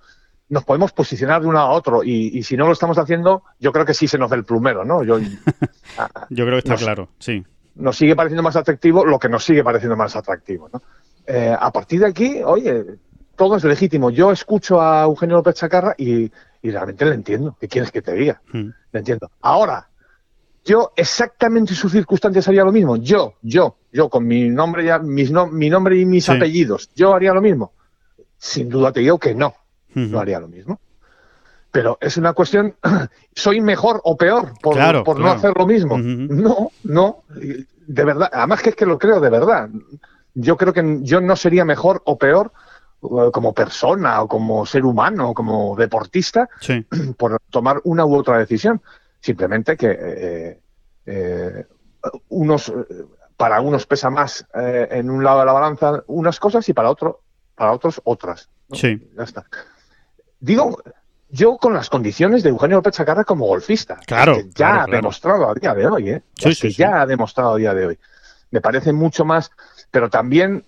Nos 0.48 0.64
podemos 0.64 0.92
posicionar 0.92 1.42
de 1.42 1.48
uno 1.48 1.60
a 1.60 1.70
otro 1.70 2.02
y, 2.02 2.38
y 2.38 2.42
si 2.42 2.56
no 2.56 2.66
lo 2.66 2.72
estamos 2.72 2.98
haciendo, 2.98 3.44
yo 3.60 3.72
creo 3.72 3.84
que 3.84 3.94
sí 3.94 4.08
se 4.08 4.18
nos 4.18 4.30
ve 4.30 4.36
el 4.36 4.44
plumero, 4.44 4.84
¿no? 4.84 5.02
Yo, 5.04 5.18
yo 6.30 6.46
creo 6.46 6.60
que 6.60 6.68
está 6.68 6.76
claro, 6.76 7.08
sí 7.18 7.44
nos 7.74 7.96
sigue 7.96 8.16
pareciendo 8.16 8.42
más 8.42 8.56
atractivo 8.56 9.04
lo 9.04 9.18
que 9.18 9.28
nos 9.28 9.44
sigue 9.44 9.64
pareciendo 9.64 9.96
más 9.96 10.16
atractivo. 10.16 10.68
¿no? 10.72 10.82
Eh, 11.26 11.54
a 11.58 11.70
partir 11.70 12.00
de 12.00 12.06
aquí, 12.06 12.42
oye, 12.44 12.84
todo 13.36 13.56
es 13.56 13.64
legítimo. 13.64 14.10
Yo 14.10 14.32
escucho 14.32 14.80
a 14.80 15.04
Eugenio 15.04 15.36
López 15.36 15.54
Chacarra 15.54 15.94
y, 15.96 16.30
realmente 16.62 17.04
le 17.04 17.14
entiendo. 17.14 17.56
¿Qué 17.58 17.68
quieres 17.68 17.90
que 17.90 18.02
te 18.02 18.12
diga? 18.14 18.42
Hmm. 18.52 18.70
Le 18.92 18.98
entiendo. 18.98 19.30
Ahora, 19.40 19.88
yo 20.64 20.92
exactamente 20.96 21.72
en 21.72 21.76
sus 21.76 21.92
circunstancias 21.92 22.46
haría 22.48 22.64
lo 22.64 22.72
mismo. 22.72 22.96
Yo, 22.96 23.34
yo, 23.42 23.76
yo 23.92 24.08
con 24.08 24.26
mi 24.26 24.48
nombre 24.48 24.84
ya, 24.84 24.98
mis 24.98 25.30
mi 25.52 25.70
nombre 25.70 25.98
y 25.98 26.04
mis 26.04 26.28
apellidos, 26.28 26.90
yo 26.94 27.14
haría 27.14 27.32
lo 27.32 27.40
mismo. 27.40 27.72
Sin 28.36 28.68
duda 28.68 28.92
te 28.92 29.00
digo 29.00 29.18
que 29.18 29.34
no, 29.34 29.54
no 29.94 30.18
haría 30.18 30.40
lo 30.40 30.48
mismo. 30.48 30.80
Pero 31.70 31.98
es 32.00 32.16
una 32.16 32.32
cuestión, 32.32 32.74
¿soy 33.34 33.60
mejor 33.60 34.00
o 34.04 34.16
peor 34.16 34.52
por, 34.60 35.04
por 35.04 35.18
no 35.18 35.30
hacer 35.30 35.52
lo 35.56 35.66
mismo? 35.66 35.98
No, 35.98 36.70
no, 36.84 37.24
de 37.90 38.04
verdad, 38.04 38.30
además 38.32 38.62
que 38.62 38.70
es 38.70 38.76
que 38.76 38.86
lo 38.86 38.98
creo 38.98 39.20
de 39.20 39.30
verdad. 39.30 39.68
Yo 40.34 40.56
creo 40.56 40.72
que 40.72 40.98
yo 41.02 41.20
no 41.20 41.36
sería 41.36 41.64
mejor 41.64 42.02
o 42.04 42.16
peor 42.16 42.52
eh, 43.02 43.30
como 43.32 43.52
persona 43.52 44.22
o 44.22 44.28
como 44.28 44.66
ser 44.66 44.84
humano 44.84 45.30
o 45.30 45.34
como 45.34 45.74
deportista 45.76 46.48
por 47.16 47.40
tomar 47.50 47.80
una 47.84 48.04
u 48.04 48.14
otra 48.14 48.38
decisión. 48.38 48.80
Simplemente 49.20 49.76
que 49.76 49.90
eh, 49.90 50.60
eh, 51.06 51.66
unos 52.28 52.72
para 53.36 53.60
unos 53.60 53.86
pesa 53.86 54.10
más 54.10 54.46
en 54.54 55.10
un 55.10 55.24
lado 55.24 55.40
de 55.40 55.46
la 55.46 55.52
balanza 55.52 56.04
unas 56.06 56.38
cosas 56.38 56.68
y 56.68 56.74
para 56.74 56.90
otro 56.90 57.22
para 57.54 57.72
otros 57.72 58.00
otras. 58.04 58.48
Sí. 58.72 59.10
Ya 59.16 59.24
está. 59.24 59.46
Digo, 60.38 60.78
yo 61.32 61.56
con 61.56 61.72
las 61.72 61.88
condiciones 61.88 62.42
de 62.42 62.50
Eugenio 62.50 62.78
López 62.78 62.94
Chacarra 62.94 63.24
como 63.24 63.46
golfista. 63.46 63.98
Claro. 64.06 64.36
Que 64.36 64.50
ya 64.54 64.82
ha 64.82 64.86
demostrado 64.86 65.48
a 65.48 65.54
día 65.54 65.74
de 65.74 65.86
hoy, 65.86 66.10
¿eh? 66.10 66.22
que 66.36 66.70
ya 66.70 67.02
ha 67.02 67.06
demostrado 67.06 67.54
a 67.54 67.56
día 67.56 67.74
de 67.74 67.86
hoy. 67.86 67.98
Me 68.50 68.60
parece 68.60 68.92
mucho 68.92 69.24
más, 69.24 69.50
pero 69.90 70.10
también 70.10 70.64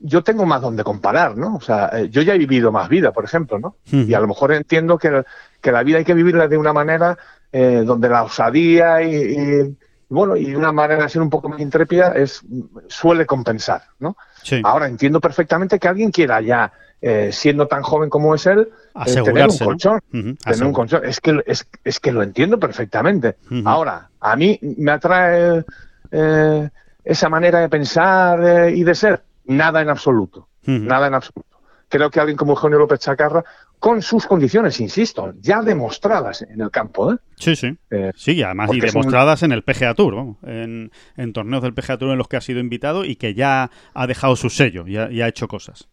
yo 0.00 0.22
tengo 0.22 0.46
más 0.46 0.62
donde 0.62 0.82
comparar, 0.82 1.36
¿no? 1.36 1.56
O 1.56 1.60
sea, 1.60 1.90
eh, 1.92 2.08
yo 2.10 2.22
ya 2.22 2.34
he 2.34 2.38
vivido 2.38 2.72
más 2.72 2.88
vida, 2.88 3.12
por 3.12 3.24
ejemplo, 3.24 3.58
¿no? 3.58 3.76
Y 3.92 4.14
a 4.14 4.20
lo 4.20 4.26
mejor 4.26 4.52
entiendo 4.52 4.98
que, 4.98 5.22
que, 5.60 5.72
la 5.72 5.82
vida 5.82 5.98
hay 5.98 6.04
que 6.04 6.14
vivirla 6.14 6.48
de 6.48 6.56
una 6.56 6.72
manera 6.72 7.18
eh, 7.52 7.82
donde 7.84 8.08
la 8.08 8.22
osadía 8.22 9.02
y, 9.02 9.76
bueno, 10.10 10.36
y 10.36 10.54
una 10.54 10.72
manera 10.72 11.04
de 11.04 11.08
ser 11.08 11.22
un 11.22 11.30
poco 11.30 11.48
más 11.48 11.60
intrépida 11.60 12.12
es 12.12 12.42
suele 12.88 13.24
compensar, 13.26 13.82
¿no? 13.98 14.16
Ahora 14.64 14.86
entiendo 14.86 15.20
perfectamente 15.20 15.78
que 15.78 15.88
alguien 15.88 16.10
quiera 16.10 16.40
ya, 16.40 16.72
eh, 17.00 17.30
siendo 17.32 17.66
tan 17.66 17.82
joven 17.82 18.10
como 18.10 18.34
es 18.34 18.44
él, 18.46 18.68
tener 19.24 19.48
un 19.48 19.58
colchón. 19.58 20.00
tener 20.10 20.64
un 20.64 20.72
colchón. 20.72 21.04
Es 21.04 21.20
que, 21.20 21.40
es, 21.46 21.66
es, 21.84 22.00
que 22.00 22.12
lo 22.12 22.22
entiendo 22.22 22.58
perfectamente. 22.58 23.36
Ahora, 23.64 24.10
a 24.20 24.36
mí 24.36 24.58
me 24.60 24.92
atrae 24.92 25.64
esa 27.02 27.28
manera 27.28 27.60
de 27.60 27.68
pensar 27.68 28.70
y 28.70 28.84
de 28.84 28.94
ser 28.94 29.22
Nada 29.50 29.80
en 29.82 29.88
absoluto. 29.88 30.48
Nada 30.64 31.08
en 31.08 31.14
absoluto. 31.14 31.49
Creo 31.90 32.08
que 32.08 32.20
alguien 32.20 32.36
como 32.36 32.52
Eugenio 32.52 32.78
López 32.78 33.00
Chacarra, 33.00 33.44
con 33.78 34.00
sus 34.00 34.26
condiciones, 34.26 34.80
insisto, 34.80 35.34
ya 35.40 35.60
demostradas 35.60 36.42
en 36.42 36.60
el 36.60 36.70
campo. 36.70 37.12
¿eh? 37.12 37.16
Sí, 37.36 37.56
sí. 37.56 37.76
Eh, 37.90 38.12
sí, 38.14 38.42
además 38.42 38.70
y 38.72 38.80
demostradas 38.80 39.42
en 39.42 39.52
el 39.52 39.62
PGA 39.62 39.94
Tour, 39.94 40.36
en, 40.44 40.90
torneos 41.34 41.62
del 41.62 41.74
PGA 41.74 41.98
Tour 41.98 42.12
en 42.12 42.18
los 42.18 42.28
que 42.28 42.36
ha 42.36 42.40
sido 42.40 42.60
invitado 42.60 43.04
y 43.04 43.16
que 43.16 43.34
ya 43.34 43.70
ha 43.92 44.06
dejado 44.06 44.36
su 44.36 44.48
sello, 44.50 44.86
y 44.86 44.96
ha 44.96 45.28
hecho 45.28 45.48
cosas. 45.48 45.88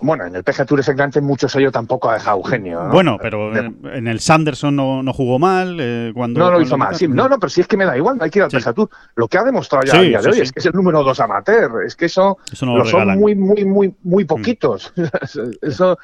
Bueno, 0.00 0.26
en 0.26 0.34
el 0.34 0.44
PGA 0.44 0.64
Tour 0.64 0.80
exactamente 0.80 1.20
mucho 1.20 1.48
sello 1.48 1.70
tampoco 1.70 2.10
ha 2.10 2.14
dejado 2.14 2.38
Eugenio. 2.38 2.88
Bueno, 2.90 3.18
pero 3.20 3.56
en, 3.56 4.06
el 4.06 4.20
Sanderson 4.20 4.76
no, 4.76 5.12
jugó 5.12 5.38
mal. 5.38 5.78
Eh, 5.80 6.12
cuando, 6.14 6.40
no 6.40 6.50
lo 6.50 6.60
hizo 6.60 6.76
mal. 6.76 6.94
no, 7.08 7.28
no, 7.28 7.38
pero 7.38 7.50
si 7.50 7.60
es 7.60 7.66
que 7.66 7.76
me 7.76 7.84
da 7.84 7.96
igual, 7.96 8.16
no 8.16 8.24
hay 8.24 8.30
que 8.30 8.38
ir 8.38 8.44
al 8.44 8.50
PGA 8.50 8.72
Tour. 8.72 8.88
Lo 9.16 9.28
que 9.28 9.38
ha 9.38 9.44
demostrado 9.44 9.84
ya 9.84 9.98
a 9.98 10.02
día 10.02 10.20
de 10.20 10.30
hoy 10.30 10.40
es 10.40 10.52
que 10.52 10.60
es 10.60 10.66
el 10.66 10.72
número 10.72 11.02
dos 11.02 11.20
amateur. 11.20 11.84
Es 11.84 11.96
que 11.96 12.06
eso, 12.06 12.38
lo, 12.62 12.84
son 12.84 13.18
muy, 13.18 13.34
muy, 13.34 13.64
muy, 13.64 13.94
muy 14.02 14.24
mm. 14.24 14.26
poquitos. 14.26 14.92
eso. 15.62 15.98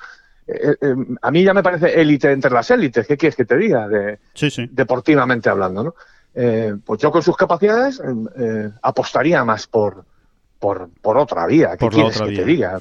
Eh, 0.49 0.77
eh, 0.81 0.95
a 1.23 1.31
mí 1.31 1.43
ya 1.43 1.53
me 1.53 1.63
parece 1.63 2.01
élite 2.01 2.31
entre 2.31 2.51
las 2.51 2.71
élites. 2.71 3.07
¿Qué 3.07 3.17
quieres 3.17 3.37
que 3.37 3.45
te 3.45 3.57
diga? 3.57 3.89
De, 3.89 4.19
Deportivamente 4.71 5.49
hablando, 5.49 5.83
¿no? 5.83 5.95
pues 6.85 7.01
yo 7.01 7.11
con 7.11 7.23
sus 7.23 7.35
capacidades 7.35 8.03
apostaría 8.83 9.43
más 9.43 9.67
por, 9.67 10.05
por, 10.59 10.91
por 11.01 11.17
otra 11.17 11.47
vía. 11.47 11.79
¿Qué 11.79 11.89
quieres 11.89 12.21
que 12.21 12.37
te 12.37 12.45
diga? 12.45 12.79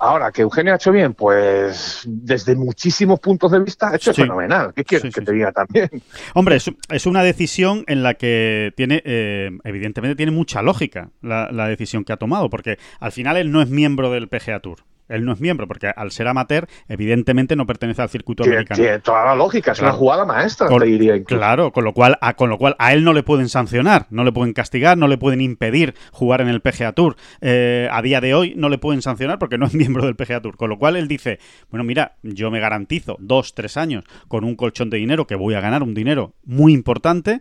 Ahora, 0.00 0.32
que 0.32 0.42
Eugenio 0.42 0.72
ha 0.72 0.76
hecho 0.76 0.92
bien, 0.92 1.14
pues 1.14 2.02
desde 2.06 2.54
muchísimos 2.54 3.20
puntos 3.20 3.52
de 3.52 3.60
vista 3.60 3.90
ha 3.90 3.96
hecho 3.96 4.12
fenomenal. 4.12 4.72
¿Qué 4.74 4.84
quieres 4.84 5.14
que 5.14 5.20
te 5.20 5.32
diga 5.32 5.52
también? 5.52 5.90
Hombre, 6.34 6.56
es, 6.56 7.06
una 7.06 7.22
decisión 7.22 7.84
en 7.86 8.02
la 8.02 8.14
que 8.14 8.72
tiene, 8.76 9.02
eh, 9.04 9.50
evidentemente 9.64 10.16
tiene 10.16 10.32
mucha 10.32 10.62
lógica 10.62 11.10
la, 11.22 11.50
la, 11.50 11.68
decisión 11.68 12.04
que 12.04 12.12
ha 12.12 12.16
tomado, 12.16 12.50
porque 12.50 12.78
al 13.00 13.12
final 13.12 13.36
él 13.36 13.50
no 13.50 13.62
es 13.62 13.68
miembro 13.68 14.10
del 14.10 14.28
PGA 14.28 14.60
Tour. 14.60 14.78
Él 15.08 15.24
no 15.24 15.32
es 15.32 15.40
miembro, 15.40 15.68
porque 15.68 15.88
al 15.94 16.10
ser 16.10 16.28
amateur, 16.28 16.66
evidentemente 16.88 17.56
no 17.56 17.66
pertenece 17.66 18.02
al 18.02 18.08
circuito 18.08 18.44
americano. 18.44 18.80
Tiene 18.80 18.98
toda 19.00 19.24
la 19.24 19.34
lógica, 19.34 19.72
es 19.72 19.80
una 19.80 19.92
jugada 19.92 20.24
maestra, 20.24 20.68
te 20.68 20.84
diría. 20.84 21.22
Claro, 21.24 21.72
con 21.72 21.84
lo, 21.84 21.92
cual, 21.92 22.16
a, 22.20 22.34
con 22.34 22.50
lo 22.50 22.58
cual 22.58 22.74
a 22.78 22.92
él 22.92 23.04
no 23.04 23.12
le 23.12 23.22
pueden 23.22 23.48
sancionar, 23.48 24.06
no 24.10 24.24
le 24.24 24.32
pueden 24.32 24.52
castigar, 24.52 24.96
no 24.96 25.08
le 25.08 25.18
pueden 25.18 25.40
impedir 25.40 25.94
jugar 26.12 26.40
en 26.40 26.48
el 26.48 26.60
PGA 26.60 26.92
Tour. 26.92 27.16
Eh, 27.40 27.88
a 27.90 28.02
día 28.02 28.20
de 28.20 28.34
hoy 28.34 28.54
no 28.56 28.68
le 28.68 28.78
pueden 28.78 29.02
sancionar 29.02 29.38
porque 29.38 29.58
no 29.58 29.66
es 29.66 29.74
miembro 29.74 30.04
del 30.06 30.16
PGA 30.16 30.40
Tour. 30.40 30.56
Con 30.56 30.70
lo 30.70 30.78
cual 30.78 30.96
él 30.96 31.08
dice, 31.08 31.38
bueno, 31.70 31.84
mira, 31.84 32.16
yo 32.22 32.50
me 32.50 32.60
garantizo 32.60 33.16
dos, 33.20 33.54
tres 33.54 33.76
años 33.76 34.04
con 34.28 34.44
un 34.44 34.56
colchón 34.56 34.90
de 34.90 34.98
dinero 34.98 35.26
que 35.26 35.34
voy 35.34 35.54
a 35.54 35.60
ganar 35.60 35.82
un 35.82 35.94
dinero 35.94 36.32
muy 36.44 36.72
importante 36.72 37.40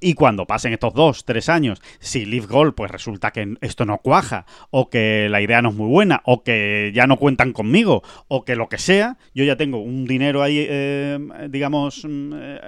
y 0.00 0.14
cuando 0.14 0.46
pasen 0.46 0.72
estos 0.72 0.94
dos, 0.94 1.24
tres 1.24 1.48
años, 1.48 1.80
si 1.98 2.24
Leaf 2.24 2.46
Gold 2.46 2.74
pues 2.74 2.90
resulta 2.90 3.30
que 3.30 3.56
esto 3.60 3.84
no 3.84 3.98
cuaja, 3.98 4.46
o 4.70 4.90
que 4.90 5.28
la 5.28 5.40
idea 5.40 5.62
no 5.62 5.70
es 5.70 5.74
muy 5.74 5.88
buena, 5.88 6.20
o 6.24 6.42
que 6.42 6.92
ya 6.94 7.06
no 7.06 7.16
cuentan 7.16 7.52
conmigo, 7.52 8.02
o 8.28 8.44
que 8.44 8.56
lo 8.56 8.68
que 8.68 8.78
sea, 8.78 9.18
yo 9.34 9.44
ya 9.44 9.56
tengo 9.56 9.78
un 9.78 10.06
dinero 10.06 10.42
ahí, 10.42 10.66
eh, 10.68 11.18
digamos, 11.50 12.04
mm, 12.08 12.32
eh, 12.34 12.60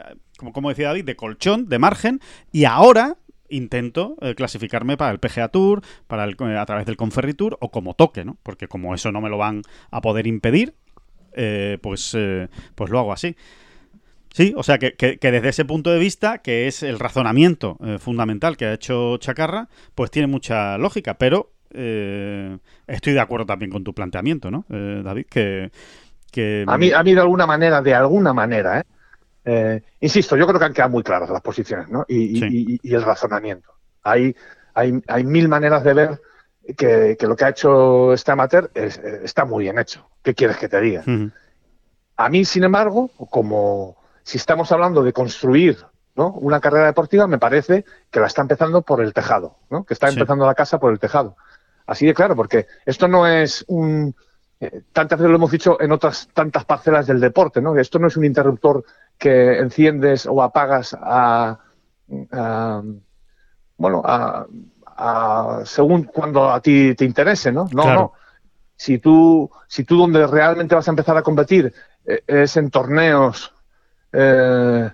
como, 0.53 0.71
decía 0.71 0.89
David, 0.89 1.05
de 1.05 1.17
colchón, 1.17 1.69
de 1.69 1.79
margen, 1.79 2.21
y 2.53 2.65
ahora 2.65 3.17
intento 3.49 4.17
eh, 4.21 4.35
clasificarme 4.35 4.97
para 4.97 5.11
el 5.11 5.19
PGA 5.19 5.49
Tour, 5.49 5.83
para 6.07 6.25
el, 6.25 6.37
a 6.57 6.67
través 6.67 6.87
del 6.87 6.97
Conferry 6.97 7.35
Tour, 7.35 7.59
o 7.61 7.71
como 7.71 7.95
toque, 7.95 8.25
¿no? 8.25 8.39
Porque 8.43 8.69
como 8.69 8.95
eso 8.95 9.13
no 9.13 9.21
me 9.21 9.29
lo 9.29 9.39
van 9.39 9.63
a 9.91 10.01
poder 10.01 10.27
impedir, 10.27 10.75
pues, 11.81 12.17
pues 12.75 12.91
lo 12.91 12.99
hago 12.99 13.13
así. 13.13 13.37
Sí, 14.33 14.55
o 14.57 14.63
sea 14.63 14.79
que, 14.79 14.95
desde 15.21 15.49
ese 15.49 15.65
punto 15.65 15.91
de 15.91 15.99
vista, 15.99 16.39
que 16.39 16.69
es 16.69 16.83
el 16.83 16.99
razonamiento 16.99 17.77
eh, 17.85 17.99
fundamental 17.99 18.57
que 18.57 18.67
ha 18.67 18.73
hecho 18.73 19.17
Chacarra, 19.19 19.69
pues 19.95 20.11
tiene 20.11 20.29
mucha 20.29 20.79
lógica, 20.79 21.15
pero 21.15 21.51
eh, 21.73 22.57
estoy 22.87 23.13
de 23.13 23.21
acuerdo 23.21 23.47
también 23.47 23.73
con 23.73 23.83
tu 23.83 23.93
planteamiento, 23.93 24.51
¿no, 24.51 24.65
eh, 24.71 25.03
David? 25.05 25.27
Que, 25.29 26.65
A, 26.67 26.79
mí, 26.79 26.93
a 26.93 27.03
mí 27.03 27.15
de 27.15 27.21
alguna 27.21 27.45
manera, 27.45 27.83
de 27.83 27.93
alguna 27.93 28.33
manera, 28.33 28.85
¿eh? 29.45 29.83
insisto, 30.01 30.37
yo 30.37 30.47
creo 30.47 30.61
que 30.61 30.67
han 30.67 30.75
quedado 30.75 30.91
muy 30.91 31.03
claras 31.03 31.29
las 31.29 31.43
posiciones 31.43 31.89
¿no? 31.89 32.05
y, 32.09 32.79
el 32.85 33.03
razonamiento. 33.03 33.73
Hay, 34.05 34.37
hay, 34.75 35.03
hay, 35.09 35.25
mil 35.25 35.49
maneras 35.49 35.83
de 35.83 35.93
ver 35.95 36.21
que, 36.77 37.17
lo 37.21 37.35
que 37.35 37.45
ha 37.45 37.49
hecho 37.49 38.13
este 38.13 38.31
amateur 38.31 38.71
está 38.75 39.45
muy 39.45 39.65
bien 39.65 39.79
hecho. 39.81 40.09
¿Qué 40.23 40.35
quieres 40.35 40.57
que 40.57 40.69
te 40.69 40.81
diga? 40.81 41.03
A 42.17 42.29
mí, 42.29 42.45
sin 42.45 42.63
embargo, 42.63 43.11
como 43.29 44.00
si 44.23 44.39
estamos 44.39 44.71
hablando 44.73 45.03
de 45.03 45.13
construir 45.13 45.79
una 46.17 46.61
carrera 46.61 46.87
deportiva, 46.87 47.27
me 47.27 47.39
parece 47.39 47.85
que 48.11 48.21
la 48.21 48.27
está 48.27 48.43
empezando 48.43 48.83
por 48.83 49.01
el 49.01 49.15
tejado, 49.15 49.57
¿no? 49.71 49.85
que 49.85 49.95
está 49.95 50.09
empezando 50.09 50.47
la 50.47 50.55
casa 50.55 50.79
por 50.79 50.93
el 50.93 50.99
tejado. 50.99 51.37
Así 51.87 52.07
de 52.07 52.15
claro, 52.15 52.37
porque 52.37 52.67
esto 52.85 53.09
no 53.09 53.27
es 53.27 53.65
un... 53.69 54.15
Eh, 54.61 54.83
tantas 54.93 55.19
veces 55.19 55.31
lo 55.31 55.37
hemos 55.37 55.51
dicho 55.51 55.81
en 55.81 55.91
otras 55.91 56.29
tantas 56.35 56.65
parcelas 56.67 57.07
del 57.07 57.19
deporte, 57.19 57.63
¿no? 57.63 57.77
Esto 57.79 57.99
no 57.99 58.09
es 58.09 58.17
un 58.19 58.27
interruptor 58.27 58.85
que 59.17 59.59
enciendes 59.59 60.27
o 60.27 60.43
apagas 60.43 60.95
a, 61.01 61.59
bueno, 63.79 64.03
a, 64.05 65.63
según 65.65 66.05
cuando 66.05 66.51
a 66.51 66.61
ti 66.61 66.95
te 66.95 67.07
interese, 67.07 67.51
¿no? 67.51 67.69
No, 67.73 67.95
no. 67.95 68.13
Si 68.77 68.99
tú, 68.99 69.51
si 69.67 69.85
tú 69.85 69.97
donde 69.97 70.27
realmente 70.27 70.75
vas 70.75 70.87
a 70.89 70.93
empezar 70.93 71.17
a 71.17 71.23
competir 71.23 71.73
eh, 72.05 72.23
es 72.27 72.57
en 72.57 72.71
torneos 72.71 73.55
eh, 74.13 74.91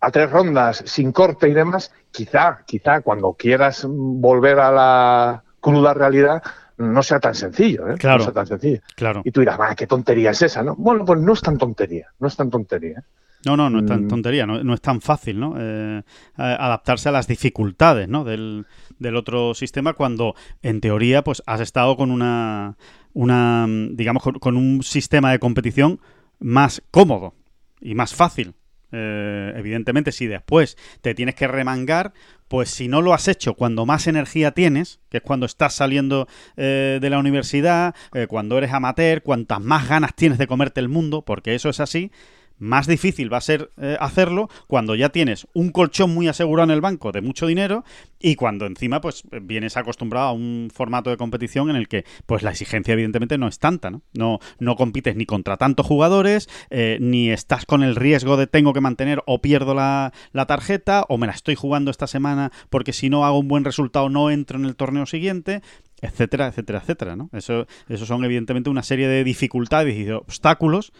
a 0.00 0.10
tres 0.10 0.30
rondas 0.30 0.82
sin 0.86 1.12
corte 1.12 1.48
y 1.48 1.52
demás, 1.52 1.92
quizá, 2.10 2.62
quizá 2.66 3.00
cuando 3.00 3.32
quieras 3.34 3.86
volver 3.88 4.60
a 4.60 4.72
la 4.72 5.42
cruda 5.60 5.94
realidad 5.94 6.42
no 6.78 7.02
sea 7.02 7.20
tan 7.20 7.34
sencillo, 7.34 7.88
¿eh? 7.88 7.94
Claro. 7.98 8.18
No 8.18 8.24
sea 8.24 8.32
tan 8.32 8.46
sencillo. 8.46 8.80
Claro. 8.94 9.22
Y 9.24 9.30
tú 9.30 9.40
dirás, 9.40 9.58
qué 9.76 9.86
tontería 9.86 10.30
es 10.30 10.42
esa, 10.42 10.62
¿no? 10.62 10.74
Bueno, 10.76 11.04
pues 11.04 11.20
no 11.20 11.32
es 11.32 11.40
tan 11.40 11.56
tontería, 11.56 12.08
no 12.18 12.28
es 12.28 12.36
tan 12.36 12.50
tontería. 12.50 13.02
No, 13.44 13.56
no, 13.56 13.70
no 13.70 13.78
es 13.78 13.86
tan 13.86 14.04
mm. 14.04 14.08
tontería, 14.08 14.44
no, 14.44 14.74
es 14.74 14.80
tan 14.80 15.00
fácil, 15.00 15.38
¿no? 15.38 15.54
Eh, 15.56 16.02
adaptarse 16.36 17.08
a 17.08 17.12
las 17.12 17.28
dificultades, 17.28 18.08
¿no? 18.08 18.24
Del, 18.24 18.66
del, 18.98 19.16
otro 19.16 19.54
sistema 19.54 19.92
cuando, 19.92 20.34
en 20.62 20.80
teoría, 20.80 21.22
pues 21.22 21.42
has 21.46 21.60
estado 21.60 21.96
con 21.96 22.10
una, 22.10 22.76
una 23.12 23.66
digamos, 23.92 24.24
con 24.40 24.56
un 24.56 24.82
sistema 24.82 25.30
de 25.30 25.38
competición 25.38 26.00
más 26.40 26.82
cómodo, 26.90 27.34
y 27.80 27.94
más 27.94 28.14
fácil. 28.14 28.54
Eh, 28.92 29.52
evidentemente, 29.56 30.12
si 30.12 30.26
después 30.26 30.76
te 31.00 31.14
tienes 31.14 31.34
que 31.34 31.48
remangar, 31.48 32.12
pues 32.48 32.70
si 32.70 32.88
no 32.88 33.02
lo 33.02 33.12
has 33.12 33.28
hecho 33.28 33.54
cuando 33.54 33.84
más 33.84 34.06
energía 34.06 34.52
tienes, 34.52 35.00
que 35.10 35.18
es 35.18 35.22
cuando 35.22 35.46
estás 35.46 35.74
saliendo 35.74 36.28
eh, 36.56 36.98
de 37.00 37.10
la 37.10 37.18
universidad, 37.18 37.94
eh, 38.14 38.26
cuando 38.28 38.56
eres 38.58 38.72
amateur, 38.72 39.22
cuantas 39.22 39.60
más 39.60 39.88
ganas 39.88 40.14
tienes 40.14 40.38
de 40.38 40.46
comerte 40.46 40.80
el 40.80 40.88
mundo, 40.88 41.22
porque 41.22 41.54
eso 41.54 41.68
es 41.68 41.80
así, 41.80 42.12
más 42.58 42.86
difícil 42.86 43.32
va 43.32 43.38
a 43.38 43.42
ser 43.42 43.70
eh, 43.76 43.96
hacerlo 44.00 44.48
cuando 44.66 44.94
ya 44.94 45.10
tienes 45.10 45.46
un 45.52 45.70
colchón 45.70 46.14
muy 46.14 46.28
asegurado 46.28 46.64
en 46.64 46.74
el 46.74 46.80
banco 46.80 47.12
de 47.12 47.20
mucho 47.20 47.46
dinero 47.46 47.84
y 48.18 48.34
cuando 48.36 48.66
encima 48.66 49.00
pues 49.00 49.24
vienes 49.42 49.76
acostumbrado 49.76 50.28
a 50.28 50.32
un 50.32 50.70
formato 50.72 51.10
de 51.10 51.16
competición 51.16 51.70
en 51.70 51.76
el 51.76 51.88
que 51.88 52.04
pues 52.26 52.42
la 52.42 52.50
exigencia 52.50 52.94
evidentemente 52.94 53.38
no 53.38 53.48
es 53.48 53.58
tanta, 53.58 53.90
¿no? 53.90 54.02
No, 54.14 54.38
no 54.58 54.76
compites 54.76 55.16
ni 55.16 55.26
contra 55.26 55.56
tantos 55.56 55.86
jugadores, 55.86 56.48
eh, 56.70 56.98
ni 57.00 57.30
estás 57.30 57.66
con 57.66 57.82
el 57.82 57.96
riesgo 57.96 58.36
de 58.36 58.46
tengo 58.46 58.72
que 58.72 58.80
mantener 58.80 59.22
o 59.26 59.40
pierdo 59.40 59.74
la, 59.74 60.12
la, 60.32 60.46
tarjeta 60.46 61.04
o 61.08 61.18
me 61.18 61.26
la 61.26 61.32
estoy 61.32 61.54
jugando 61.54 61.90
esta 61.90 62.06
semana 62.06 62.52
porque 62.70 62.92
si 62.92 63.10
no 63.10 63.24
hago 63.24 63.38
un 63.38 63.48
buen 63.48 63.64
resultado 63.64 64.08
no 64.08 64.30
entro 64.30 64.58
en 64.58 64.64
el 64.64 64.76
torneo 64.76 65.06
siguiente 65.06 65.62
etcétera, 66.02 66.48
etcétera, 66.48 66.80
etcétera, 66.80 67.16
¿no? 67.16 67.30
Eso, 67.32 67.66
eso 67.88 68.06
son 68.06 68.24
evidentemente 68.24 68.68
una 68.68 68.82
serie 68.82 69.08
de 69.08 69.24
dificultades 69.24 69.96
y 69.96 70.04
de 70.04 70.14
obstáculos 70.14 70.92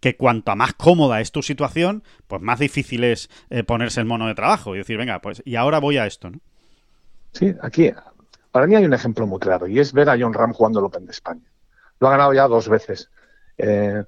que 0.00 0.16
cuanto 0.16 0.54
más 0.56 0.72
cómoda 0.74 1.20
es 1.20 1.32
tu 1.32 1.42
situación, 1.42 2.02
pues 2.26 2.42
más 2.42 2.58
difícil 2.58 3.04
es 3.04 3.30
eh, 3.50 3.62
ponerse 3.62 4.00
el 4.00 4.06
mono 4.06 4.26
de 4.26 4.34
trabajo 4.34 4.74
y 4.74 4.78
decir, 4.78 4.96
venga, 4.96 5.20
pues 5.20 5.42
y 5.44 5.56
ahora 5.56 5.78
voy 5.78 5.98
a 5.98 6.06
esto, 6.06 6.30
¿no? 6.30 6.40
Sí, 7.32 7.54
aquí, 7.62 7.90
para 8.50 8.66
mí 8.66 8.74
hay 8.74 8.84
un 8.84 8.92
ejemplo 8.92 9.26
muy 9.26 9.38
claro 9.38 9.66
y 9.66 9.78
es 9.78 9.92
ver 9.92 10.10
a 10.10 10.16
John 10.18 10.34
Ram 10.34 10.52
jugando 10.52 10.80
el 10.80 10.86
Open 10.86 11.06
de 11.06 11.12
España. 11.12 11.50
Lo 11.98 12.08
ha 12.08 12.12
ganado 12.12 12.34
ya 12.34 12.46
dos 12.46 12.68
veces. 12.68 13.10
Eh, 13.56 14.02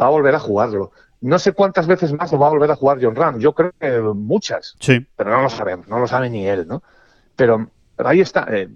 va 0.00 0.06
a 0.06 0.10
volver 0.10 0.34
a 0.34 0.38
jugarlo. 0.38 0.92
No 1.20 1.38
sé 1.38 1.52
cuántas 1.52 1.86
veces 1.86 2.12
más 2.12 2.32
lo 2.32 2.38
va 2.38 2.46
a 2.46 2.50
volver 2.50 2.70
a 2.70 2.76
jugar 2.76 2.98
John 3.02 3.14
Ram. 3.14 3.38
Yo 3.38 3.54
creo 3.54 3.72
que 3.78 4.00
muchas. 4.00 4.74
Sí. 4.80 5.06
Pero 5.16 5.30
no 5.30 5.42
lo 5.42 5.50
sabemos, 5.50 5.86
no 5.88 5.98
lo 5.98 6.06
sabe 6.06 6.30
ni 6.30 6.46
él, 6.46 6.66
¿no? 6.66 6.82
Pero, 7.36 7.70
ahí 7.98 8.20
está. 8.20 8.46
Eh, 8.50 8.68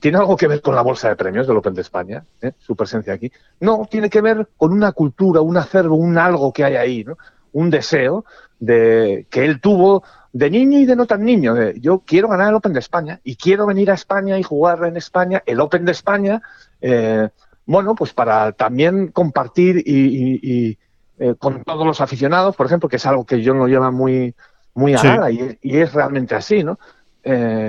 ¿Tiene 0.00 0.18
algo 0.18 0.36
que 0.36 0.46
ver 0.46 0.62
con 0.62 0.76
la 0.76 0.82
bolsa 0.82 1.08
de 1.08 1.16
premios 1.16 1.46
del 1.46 1.56
Open 1.56 1.74
de 1.74 1.80
España, 1.80 2.24
¿eh? 2.40 2.52
su 2.58 2.76
presencia 2.76 3.14
aquí? 3.14 3.32
No, 3.58 3.86
tiene 3.90 4.08
que 4.08 4.20
ver 4.20 4.48
con 4.56 4.72
una 4.72 4.92
cultura, 4.92 5.40
un 5.40 5.56
acervo, 5.56 5.96
un 5.96 6.16
algo 6.18 6.52
que 6.52 6.64
hay 6.64 6.76
ahí, 6.76 7.04
¿no? 7.04 7.18
un 7.52 7.68
deseo 7.68 8.24
de 8.60 9.26
que 9.28 9.44
él 9.44 9.60
tuvo 9.60 10.04
de 10.32 10.50
niño 10.50 10.78
y 10.78 10.86
de 10.86 10.94
no 10.94 11.06
tan 11.06 11.24
niño. 11.24 11.54
De, 11.54 11.80
yo 11.80 12.02
quiero 12.06 12.28
ganar 12.28 12.50
el 12.50 12.54
Open 12.54 12.72
de 12.72 12.78
España 12.78 13.20
y 13.24 13.34
quiero 13.34 13.66
venir 13.66 13.90
a 13.90 13.94
España 13.94 14.38
y 14.38 14.44
jugar 14.44 14.84
en 14.84 14.96
España 14.96 15.42
el 15.46 15.60
Open 15.60 15.84
de 15.84 15.92
España, 15.92 16.42
eh, 16.80 17.28
bueno, 17.66 17.96
pues 17.96 18.12
para 18.12 18.52
también 18.52 19.08
compartir 19.08 19.82
y, 19.84 20.78
eh, 21.18 21.34
con 21.38 21.64
todos 21.64 21.84
los 21.84 22.00
aficionados, 22.00 22.54
por 22.54 22.66
ejemplo, 22.66 22.88
que 22.88 22.96
es 22.96 23.06
algo 23.06 23.24
que 23.24 23.42
yo 23.42 23.52
lo 23.54 23.66
lleva 23.66 23.90
muy, 23.90 24.34
muy 24.74 24.94
a 24.94 25.02
gala 25.02 25.30
y, 25.30 25.58
y, 25.60 25.78
es 25.78 25.92
realmente 25.92 26.36
así, 26.36 26.62
¿no? 26.62 26.78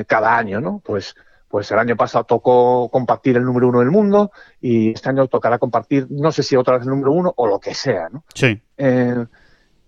cada 0.07 0.35
año, 0.35 0.59
¿no? 0.59 0.81
Pues 0.83 1.15
pues 1.53 1.69
el 1.69 1.77
año 1.77 1.95
pasado 1.95 2.23
tocó 2.23 2.89
compartir 2.89 3.37
el 3.37 3.45
número 3.45 3.67
uno 3.67 3.81
del 3.81 3.91
mundo 3.91 4.31
y 4.59 4.91
este 4.93 5.09
año 5.09 5.27
tocará 5.27 5.59
compartir, 5.59 6.07
no 6.09 6.31
sé 6.31 6.41
si 6.41 6.55
otra 6.55 6.79
vez 6.79 6.87
el 6.87 6.89
número 6.89 7.11
uno 7.11 7.31
o 7.37 7.45
lo 7.45 7.59
que 7.59 7.75
sea, 7.75 8.09
¿no? 8.11 8.23
Sí. 8.33 8.59
Eh, 8.75 9.23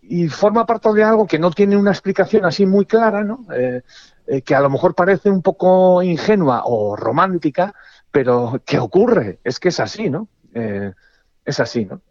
y 0.03 0.27
forma 0.27 0.67
parte 0.67 0.93
de 0.93 1.03
algo 1.03 1.25
que 1.25 1.39
no 1.39 1.49
tiene 1.49 1.75
una 1.75 1.89
explicación 1.89 2.45
así 2.45 2.67
muy 2.67 2.85
clara, 2.85 3.23
¿no? 3.23 3.47
Eh, 3.51 3.81
eh, 4.27 4.43
que 4.43 4.53
a 4.53 4.59
lo 4.59 4.69
mejor 4.69 4.93
parece 4.93 5.31
un 5.31 5.41
poco 5.41 6.03
ingenua 6.03 6.61
o 6.65 6.95
romántica, 6.95 7.73
pero 8.11 8.61
¿qué 8.63 8.77
ocurre? 8.77 9.39
Es 9.43 9.59
que 9.59 9.69
es 9.69 9.79
así, 9.79 10.11
¿no? 10.11 10.27
es 10.53 11.59
así, 11.59 11.85
¿no? 11.85 12.01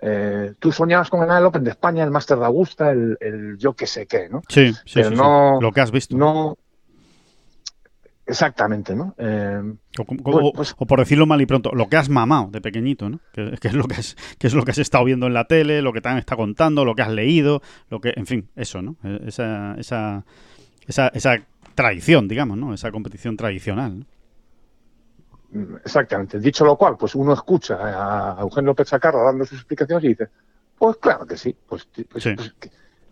tú 0.58 0.72
soñabas 0.72 1.10
con 1.10 1.20
ganar 1.20 1.40
el 1.40 1.46
Open 1.46 1.62
de 1.62 1.70
España, 1.70 2.02
el 2.02 2.10
Master 2.10 2.38
de 2.38 2.46
Augusta, 2.46 2.90
el, 2.90 3.56
yo 3.58 3.74
qué 3.74 3.86
sé 3.86 4.06
qué, 4.06 4.28
¿no? 4.28 4.42
Sí, 4.48 4.72
sí, 4.84 5.02
sí, 5.02 5.14
no, 5.14 5.60
Lo 5.60 5.70
que 5.70 5.80
has 5.80 5.92
visto. 5.92 6.16
No, 6.16 6.58
Exactamente, 8.26 8.94
¿no? 8.96 9.14
Eh, 9.18 9.74
pues 10.22 10.74
o, 10.78 10.86
por 10.86 10.98
decirlo 10.98 11.26
mal 11.26 11.40
y 11.42 11.46
pronto, 11.46 11.72
lo 11.74 11.88
que 11.88 11.96
has 11.96 12.08
mamado 12.08 12.48
de 12.50 12.62
pequeñito, 12.62 13.10
¿no? 13.10 13.20
Que, 13.32 13.54
es 13.62 13.74
lo 13.74 13.84
que 13.84 14.00
es, 14.00 14.16
que 14.38 14.46
es 14.46 14.54
lo 14.54 14.64
que 14.64 14.70
has 14.70 14.78
estado 14.78 15.04
viendo 15.04 15.26
en 15.26 15.34
la 15.34 15.44
tele, 15.44 15.82
lo 15.82 15.92
que 15.92 16.00
te 16.00 16.08
han 16.08 16.16
estado 16.16 16.38
contando, 16.38 16.84
lo 16.86 16.94
que 16.94 17.02
has 17.02 17.10
leído, 17.10 17.60
lo 17.90 18.00
que, 18.00 18.14
en 18.16 18.26
fin, 18.26 18.48
eso, 18.56 18.80
¿no? 18.80 18.96
Eh, 19.04 19.24
esa, 19.26 19.74
esa, 19.74 20.24
esa, 20.86 21.08
esa 21.08 21.36
tradición, 21.74 22.26
digamos, 22.26 22.56
¿no? 22.56 22.72
Esa 22.72 22.90
competición 22.90 23.36
tradicional. 23.36 24.06
Exactamente. 25.84 26.40
Dicho 26.40 26.64
lo 26.64 26.76
cual, 26.76 26.96
pues 26.96 27.14
uno 27.14 27.34
escucha 27.34 27.76
a 27.78 28.40
Eugenio 28.40 28.68
López 28.68 28.88
Sacarra 28.88 29.22
dando 29.22 29.44
sus 29.44 29.58
explicaciones 29.58 30.04
y 30.04 30.08
dice, 30.08 30.28
pues 30.78 30.96
claro 30.96 31.26
que 31.26 31.36
sí, 31.36 31.54
pues, 31.68 31.86
pues, 31.86 32.06
pues 32.10 32.54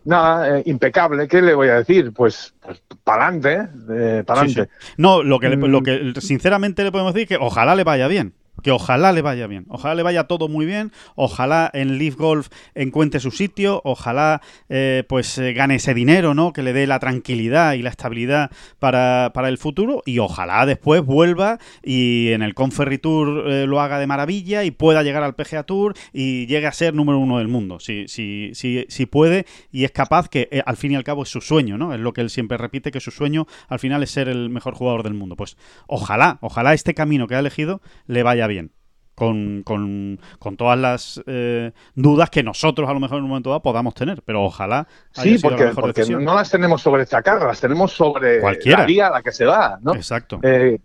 nada, 0.05 0.59
eh, 0.59 0.63
impecable, 0.65 1.27
¿qué 1.27 1.41
le 1.41 1.53
voy 1.53 1.69
a 1.69 1.75
decir? 1.75 2.11
Pues, 2.13 2.53
pues 2.61 2.81
para 3.03 3.27
adelante, 3.27 3.69
eh, 3.89 4.23
para 4.25 4.41
adelante. 4.41 4.71
No, 4.97 5.23
lo 5.23 5.39
que, 5.39 5.49
lo 5.49 5.81
mm. 5.81 5.83
que 5.83 6.13
sinceramente 6.21 6.83
le 6.83 6.91
podemos 6.91 7.13
decir 7.13 7.31
es 7.31 7.37
que 7.37 7.43
ojalá 7.43 7.75
le 7.75 7.83
vaya 7.83 8.07
bien 8.07 8.33
que 8.61 8.71
ojalá 8.71 9.11
le 9.11 9.21
vaya 9.21 9.47
bien, 9.47 9.65
ojalá 9.69 9.95
le 9.95 10.03
vaya 10.03 10.25
todo 10.25 10.47
muy 10.47 10.65
bien, 10.65 10.91
ojalá 11.15 11.69
en 11.73 11.97
Leaf 11.97 12.15
Golf 12.15 12.49
encuentre 12.75 13.19
su 13.19 13.31
sitio, 13.31 13.81
ojalá 13.83 14.41
eh, 14.69 15.03
pues 15.07 15.37
eh, 15.37 15.53
gane 15.53 15.75
ese 15.75 15.93
dinero, 15.93 16.33
¿no? 16.33 16.53
Que 16.53 16.61
le 16.61 16.73
dé 16.73 16.85
la 16.85 16.99
tranquilidad 16.99 17.73
y 17.73 17.81
la 17.81 17.89
estabilidad 17.89 18.51
para, 18.79 19.31
el 19.43 19.57
futuro 19.57 20.01
y 20.05 20.19
ojalá 20.19 20.65
después 20.65 21.03
vuelva 21.03 21.59
y 21.83 22.31
en 22.31 22.43
el 22.43 22.53
Conferry 22.53 22.97
Tour 22.97 23.51
eh, 23.51 23.65
lo 23.67 23.81
haga 23.81 23.99
de 23.99 24.07
maravilla 24.07 24.63
y 24.63 24.71
pueda 24.71 25.03
llegar 25.03 25.23
al 25.23 25.35
PGA 25.35 25.63
Tour 25.63 25.95
y 26.13 26.45
llegue 26.45 26.67
a 26.67 26.71
ser 26.71 26.93
número 26.93 27.19
uno 27.19 27.39
del 27.39 27.49
mundo, 27.49 27.79
si, 27.79 28.07
si, 28.07 28.51
si, 28.53 28.85
si 28.87 29.05
puede 29.05 29.45
y 29.71 29.83
es 29.83 29.91
capaz 29.91 30.29
que 30.29 30.63
al 30.65 30.77
fin 30.77 30.93
y 30.93 30.95
al 30.95 31.03
cabo 31.03 31.23
es 31.23 31.29
su 31.29 31.41
sueño, 31.41 31.77
¿no? 31.77 31.93
Es 31.93 31.99
lo 31.99 32.13
que 32.13 32.21
él 32.21 32.29
siempre 32.29 32.57
repite, 32.57 32.91
que 32.91 32.99
su 32.99 33.11
sueño 33.11 33.47
al 33.67 33.79
final 33.79 34.03
es 34.03 34.11
ser 34.11 34.29
el 34.29 34.49
mejor 34.49 34.75
jugador 34.75 35.03
del 35.03 35.13
mundo. 35.13 35.35
Pues 35.35 35.57
ojalá, 35.87 36.37
ojalá 36.41 36.73
este 36.73 36.93
camino 36.93 37.27
que 37.27 37.35
ha 37.35 37.39
elegido 37.39 37.81
le 38.07 38.23
vaya 38.23 38.42
bien. 38.47 38.71
Con, 39.15 39.61
con, 39.63 40.19
con 40.39 40.57
todas 40.57 40.77
las 40.77 41.21
eh, 41.27 41.71
dudas 41.93 42.31
que 42.31 42.41
nosotros 42.41 42.89
a 42.89 42.93
lo 42.93 42.99
mejor 42.99 43.19
en 43.19 43.25
un 43.25 43.29
momento 43.29 43.51
dado 43.51 43.61
podamos 43.61 43.93
tener, 43.93 44.23
pero 44.23 44.43
ojalá 44.43 44.87
sí, 45.11 45.37
porque, 45.39 45.71
no 46.19 46.33
las 46.33 46.49
tenemos 46.49 46.81
sobre 46.81 47.05
carga, 47.05 47.45
las 47.45 47.61
tenemos 47.61 47.91
sobre 47.91 48.39
Cualquiera. 48.39 48.79
la 48.79 48.85
vía 48.87 49.07
a 49.07 49.11
la 49.11 49.21
que 49.21 49.31
se 49.31 49.45
va, 49.45 49.77
¿no? 49.83 49.93
Exacto. 49.93 50.39
Eh, 50.41 50.79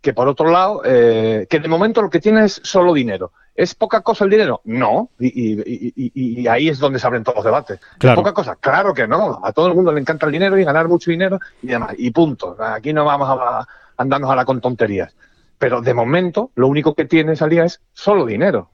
que, 0.00 0.14
por 0.14 0.28
otro 0.28 0.48
lado, 0.48 0.82
eh, 0.84 1.48
que 1.50 1.58
de 1.58 1.66
momento 1.66 2.02
lo 2.02 2.08
que 2.08 2.20
tiene 2.20 2.44
es 2.44 2.60
solo 2.62 2.94
dinero. 2.94 3.32
¿Es 3.54 3.74
poca 3.74 4.00
cosa 4.00 4.24
el 4.24 4.30
dinero? 4.30 4.62
No. 4.64 5.10
Y, 5.18 6.46
ahí 6.46 6.68
es 6.68 6.78
donde 6.78 6.98
se 6.98 7.06
abren 7.06 7.22
todos 7.22 7.36
los 7.36 7.44
debates. 7.44 7.80
¿Es 8.00 8.14
poca 8.14 8.32
cosa? 8.32 8.56
Claro 8.56 8.94
que 8.94 9.06
no. 9.06 9.40
A 9.42 9.52
todo 9.52 9.68
el 9.68 9.74
mundo 9.74 9.92
le 9.92 10.00
encanta 10.00 10.26
el 10.26 10.32
dinero 10.32 10.58
y 10.58 10.64
ganar 10.64 10.88
mucho 10.88 11.10
dinero 11.10 11.38
y 11.62 11.66
demás. 11.66 11.94
Y 11.98 12.10
punto. 12.10 12.56
Aquí 12.58 12.92
no 12.92 13.04
vamos 13.04 13.28
a 13.28 13.66
andarnos 13.96 14.30
a 14.30 14.36
la 14.36 14.44
con 14.44 14.60
tonterías. 14.60 15.14
Pero 15.62 15.80
de 15.80 15.94
momento, 15.94 16.50
lo 16.56 16.66
único 16.66 16.96
que 16.96 17.04
tiene 17.04 17.36
salida 17.36 17.64
es 17.64 17.80
solo 17.92 18.26
dinero. 18.26 18.72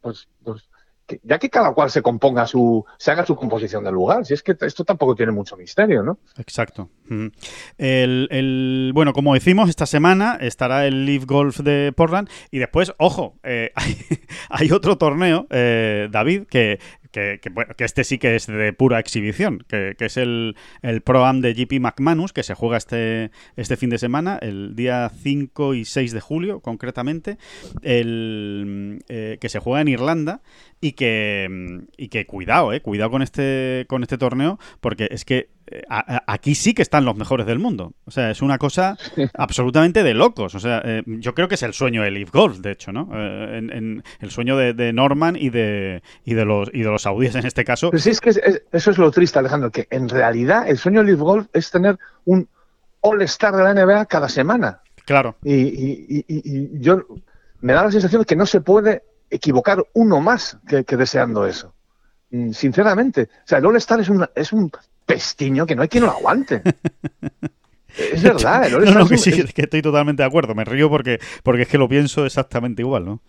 pues, 0.00 0.28
pues 0.42 0.68
ya 1.22 1.38
que 1.38 1.50
cada 1.50 1.72
cual 1.72 1.88
se 1.88 2.02
componga 2.02 2.48
su, 2.48 2.84
se 2.98 3.12
haga 3.12 3.24
su 3.24 3.36
composición 3.36 3.84
del 3.84 3.94
lugar, 3.94 4.24
si 4.24 4.34
es 4.34 4.42
que 4.42 4.56
esto 4.60 4.84
tampoco 4.84 5.14
tiene 5.14 5.30
mucho 5.30 5.56
misterio, 5.56 6.02
¿no? 6.02 6.18
Exacto. 6.36 6.90
el, 7.78 8.90
bueno, 8.92 9.12
como 9.12 9.34
decimos, 9.34 9.68
esta 9.68 9.86
semana 9.86 10.36
estará 10.40 10.88
el 10.88 11.06
Leaf 11.06 11.26
Golf 11.26 11.60
de 11.60 11.92
Portland 11.94 12.28
y 12.50 12.58
después, 12.58 12.92
ojo, 12.98 13.36
eh, 13.44 13.70
hay, 14.50 14.72
otro 14.72 14.98
torneo, 14.98 15.46
eh, 15.50 16.08
David, 16.10 16.48
que 16.50 16.80
que, 17.10 17.40
bueno, 17.50 17.74
que, 17.76 17.84
este 17.84 18.04
sí 18.04 18.18
que 18.18 18.36
es 18.36 18.46
de 18.46 18.72
pura 18.72 18.98
exhibición, 18.98 19.64
que, 19.68 19.96
es 19.98 20.16
el, 20.16 20.56
el 20.82 21.00
Pro-Am 21.00 21.40
de 21.40 21.54
GP 21.54 21.80
McManus, 21.80 22.32
que 22.32 22.42
se 22.42 22.54
juega 22.54 22.76
este, 22.76 23.30
este 23.56 23.76
fin 23.76 23.90
de 23.90 23.98
semana, 23.98 24.38
el 24.40 24.76
día 24.76 25.10
5 25.22 25.74
y 25.74 25.84
6 25.84 26.12
de 26.12 26.20
julio, 26.20 26.60
concretamente, 26.60 27.38
el, 27.82 29.04
eh, 29.08 29.38
que 29.40 29.48
se 29.48 29.58
juega 29.58 29.80
en 29.80 29.88
Irlanda 29.88 30.42
y 30.80 30.92
que, 30.92 31.86
y 31.96 32.08
que 32.08 32.26
cuidado, 32.26 32.72
eh, 32.72 32.80
cuidado 32.80 33.10
con 33.10 33.22
este, 33.22 33.86
con 33.88 34.02
este 34.02 34.18
torneo, 34.18 34.58
porque 34.80 35.08
es 35.10 35.24
que 35.24 35.48
aquí 36.26 36.54
sí 36.54 36.74
que 36.74 36.82
están 36.82 37.04
los 37.04 37.16
mejores 37.16 37.46
del 37.46 37.58
mundo. 37.58 37.92
O 38.04 38.10
sea, 38.10 38.30
es 38.30 38.42
una 38.42 38.58
cosa 38.58 38.96
absolutamente 39.34 40.02
de 40.02 40.14
locos. 40.14 40.54
O 40.54 40.60
sea, 40.60 40.80
eh, 40.84 41.02
yo 41.06 41.34
creo 41.34 41.48
que 41.48 41.56
es 41.56 41.62
el 41.62 41.72
sueño 41.72 42.02
de 42.02 42.10
Leaf 42.10 42.30
Golf, 42.30 42.58
de 42.58 42.72
hecho, 42.72 42.92
¿no? 42.92 43.08
Eh, 43.14 43.58
en, 43.58 44.02
el 44.20 44.30
sueño 44.30 44.56
de, 44.56 44.92
Norman 44.92 45.36
y 45.36 45.50
de, 45.50 46.02
y 46.24 46.34
de 46.34 46.44
los 46.44 46.70
y 46.72 46.80
de 46.80 46.90
los 46.90 47.02
saudíes 47.02 47.34
en 47.34 47.46
este 47.46 47.64
caso. 47.64 47.90
sí, 47.96 48.10
es 48.10 48.20
que 48.20 48.30
eso 48.30 48.90
es 48.90 48.98
lo 48.98 49.10
triste, 49.10 49.38
Alejandro, 49.38 49.70
que 49.70 49.86
en 49.90 50.08
realidad 50.08 50.68
el 50.68 50.78
sueño 50.78 51.00
de 51.00 51.06
Leaf 51.06 51.20
Golf 51.20 51.46
es 51.52 51.70
tener 51.70 51.98
un 52.24 52.48
All-Star 53.00 53.54
de 53.54 53.62
la 53.62 53.74
NBA 53.74 54.06
cada 54.06 54.28
semana. 54.28 54.80
Claro. 55.04 55.36
Y, 55.44 56.80
yo 56.80 57.02
me 57.60 57.72
da 57.72 57.84
la 57.84 57.92
sensación 57.92 58.22
de 58.22 58.26
que 58.26 58.36
no 58.36 58.46
se 58.46 58.60
puede 58.60 59.02
equivocar 59.30 59.84
uno 59.94 60.20
más 60.20 60.58
que, 60.66 60.84
deseando 60.96 61.46
eso 61.46 61.74
sinceramente. 62.52 63.22
O 63.22 63.46
sea, 63.46 63.58
el 63.58 63.66
All-Star 63.66 64.00
es, 64.00 64.10
es 64.34 64.52
un 64.52 64.70
pestiño 65.04 65.66
que 65.66 65.76
no 65.76 65.82
hay 65.82 65.88
quien 65.88 66.04
lo 66.04 66.10
aguante. 66.10 66.62
Es 67.96 68.22
verdad, 68.22 68.68
no, 68.68 68.78
no, 68.78 69.08
que 69.08 69.16
sí, 69.16 69.30
es 69.30 69.54
que 69.54 69.62
estoy 69.62 69.80
totalmente 69.80 70.22
de 70.22 70.28
acuerdo. 70.28 70.54
Me 70.54 70.66
río 70.66 70.90
porque, 70.90 71.18
porque 71.42 71.62
es 71.62 71.68
que 71.68 71.78
lo 71.78 71.88
pienso 71.88 72.26
exactamente 72.26 72.82
igual, 72.82 73.06
¿no? 73.06 73.22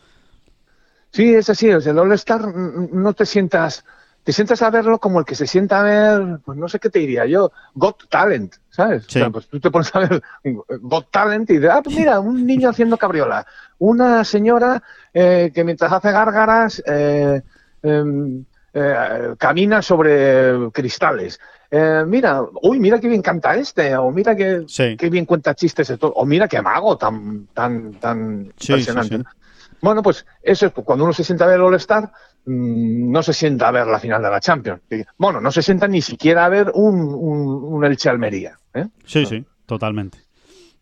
Sí, 1.12 1.34
es 1.34 1.50
así. 1.50 1.70
O 1.72 1.80
sea, 1.80 1.94
el 1.94 2.00
All-Star 2.00 2.54
no 2.54 3.14
te 3.14 3.26
sientas, 3.26 3.86
te 4.24 4.34
sientas 4.34 4.62
a 4.62 4.70
verlo 4.70 5.00
como 5.00 5.20
el 5.20 5.26
que 5.26 5.36
se 5.36 5.48
sienta 5.48 5.80
a 5.80 5.84
ver, 5.84 6.40
pues 6.44 6.58
no 6.58 6.68
sé 6.68 6.80
qué 6.80 6.90
te 6.90 7.00
diría 7.00 7.26
yo, 7.26 7.52
Got 7.76 8.10
Talent, 8.10 8.56
¿sabes? 8.70 9.08
O 9.08 9.10
sea, 9.10 9.30
pues 9.30 9.48
tú 9.48 9.60
te 9.60 9.72
pones 9.72 9.96
a 9.96 10.00
ver 10.00 10.22
Got 10.44 11.12
Talent 11.12 11.50
y 11.50 11.54
dices, 11.54 11.70
ah, 11.72 11.82
pues 11.82 11.96
mira, 11.96 12.20
un 12.20 12.46
niño 12.46 12.70
haciendo 12.70 12.98
cabriola, 12.98 13.48
una 13.80 14.26
señora 14.26 14.84
eh, 15.14 15.52
que 15.56 15.64
mientras 15.64 15.94
hace 15.94 16.12
gárgaras 16.12 16.84
eh, 16.86 17.42
em, 17.82 18.44
eh, 18.80 19.36
camina 19.38 19.82
sobre 19.82 20.70
cristales. 20.72 21.40
Eh, 21.72 22.04
mira, 22.06 22.44
uy, 22.62 22.80
mira 22.80 23.00
qué 23.00 23.08
bien 23.08 23.22
canta 23.22 23.56
este, 23.56 23.96
o 23.98 24.12
mira 24.12 24.36
qué, 24.36 24.66
qué 24.96 25.10
bien 25.10 25.26
cuenta 25.26 25.56
chistes, 25.56 25.92
o 26.00 26.26
mira 26.26 26.48
qué 26.48 26.62
mago 26.62 26.98
tan, 26.98 27.48
tan, 27.48 27.94
tan 27.94 28.54
impresionante. 28.60 29.24
bueno, 29.82 30.04
pues 30.04 30.26
eso 30.44 30.68
es 30.68 30.72
cuando 30.74 31.06
uno 31.06 31.14
se 31.14 31.24
sienta 31.24 31.46
a 31.46 31.48
ver 31.48 31.58
el 31.58 31.64
All-Star, 31.64 32.12
mm, 32.46 33.12
no 33.12 33.24
se 33.24 33.34
sienta 33.34 33.68
a 33.68 33.72
ver 33.72 33.88
la 33.88 34.00
final 34.00 34.22
de 34.22 34.30
la 34.30 34.40
Champions. 34.40 34.82
Bueno, 35.18 35.42
no 35.42 35.52
se 35.52 35.62
sienta 35.64 35.88
ni 35.88 36.02
siquiera 36.02 36.46
a 36.46 36.50
ver 36.50 36.72
un, 36.76 37.00
un, 37.00 37.64
un 37.64 37.84
Elche 37.84 38.10
Almería. 38.10 38.58
Sí, 39.06 39.26
sí, 39.26 39.44
totalmente. 39.66 40.20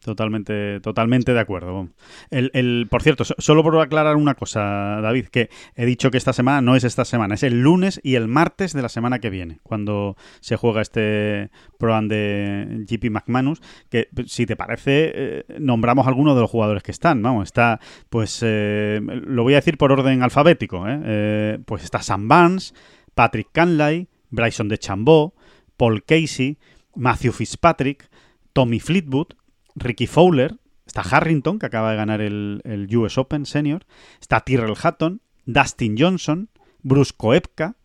Totalmente, 0.05 0.81
totalmente 0.81 1.33
de 1.33 1.39
acuerdo. 1.39 1.89
El, 2.29 2.51
el, 2.53 2.85
por 2.91 3.01
cierto, 3.01 3.23
solo 3.23 3.63
por 3.63 3.75
aclarar 3.79 4.17
una 4.17 4.35
cosa, 4.35 5.01
David, 5.01 5.29
que 5.29 5.49
he 5.73 5.83
dicho 5.87 6.11
que 6.11 6.19
esta 6.19 6.31
semana 6.31 6.61
no 6.61 6.75
es 6.75 6.83
esta 6.83 7.05
semana, 7.05 7.33
es 7.33 7.41
el 7.41 7.61
lunes 7.61 7.99
y 8.03 8.13
el 8.13 8.27
martes 8.27 8.73
de 8.73 8.83
la 8.83 8.89
semana 8.89 9.17
que 9.17 9.31
viene, 9.31 9.57
cuando 9.63 10.15
se 10.41 10.57
juega 10.57 10.83
este 10.83 11.49
Pro 11.79 11.99
de 12.03 12.85
GP 12.87 13.09
McManus, 13.09 13.63
que 13.89 14.07
si 14.27 14.45
te 14.45 14.55
parece, 14.55 15.11
eh, 15.15 15.45
nombramos 15.57 16.05
algunos 16.05 16.35
de 16.35 16.41
los 16.41 16.51
jugadores 16.51 16.83
que 16.83 16.91
están. 16.91 17.23
Vamos, 17.23 17.45
está, 17.45 17.79
pues, 18.11 18.41
eh, 18.43 19.01
lo 19.01 19.41
voy 19.41 19.53
a 19.53 19.57
decir 19.57 19.79
por 19.79 19.91
orden 19.91 20.21
alfabético, 20.21 20.85
¿eh? 20.87 21.57
pues 21.65 21.83
está 21.83 22.03
Sam 22.03 22.27
Barnes, 22.27 22.75
Patrick 23.15 23.47
Canlay, 23.51 24.07
Bryson 24.29 24.67
de 24.67 24.77
Chambó, 24.77 25.33
Paul 25.77 26.03
Casey, 26.03 26.59
Matthew 26.93 27.31
Fitzpatrick, 27.31 28.07
Tommy 28.53 28.79
Fleetwood, 28.79 29.29
Ricky 29.75 30.07
Fowler, 30.07 30.55
está 30.85 31.01
Harrington, 31.01 31.59
que 31.59 31.65
acaba 31.65 31.91
de 31.91 31.97
ganar 31.97 32.21
el, 32.21 32.87
US 32.95 33.17
Open 33.17 33.45
Senior, 33.45 33.85
está 34.21 34.41
Tyrrell 34.41 34.75
Hatton, 34.81 35.21
Dustin 35.45 35.95
Johnson, 35.97 36.49
Bruce 36.81 37.13
Koepka, 37.15 37.75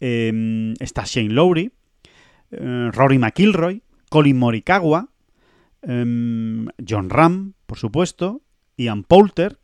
em, 0.00 0.74
está 0.80 1.04
Shane 1.04 1.30
Lowry, 1.30 1.72
eh, 2.50 2.90
Rory 2.92 3.18
McIlroy, 3.18 3.82
Colin 4.08 4.38
Morikawa, 4.38 5.08
em, 5.82 6.66
John 6.78 7.10
Ram, 7.10 7.54
por 7.66 7.78
supuesto, 7.78 8.42
Ian 8.76 9.04
Poulter, 9.04 9.58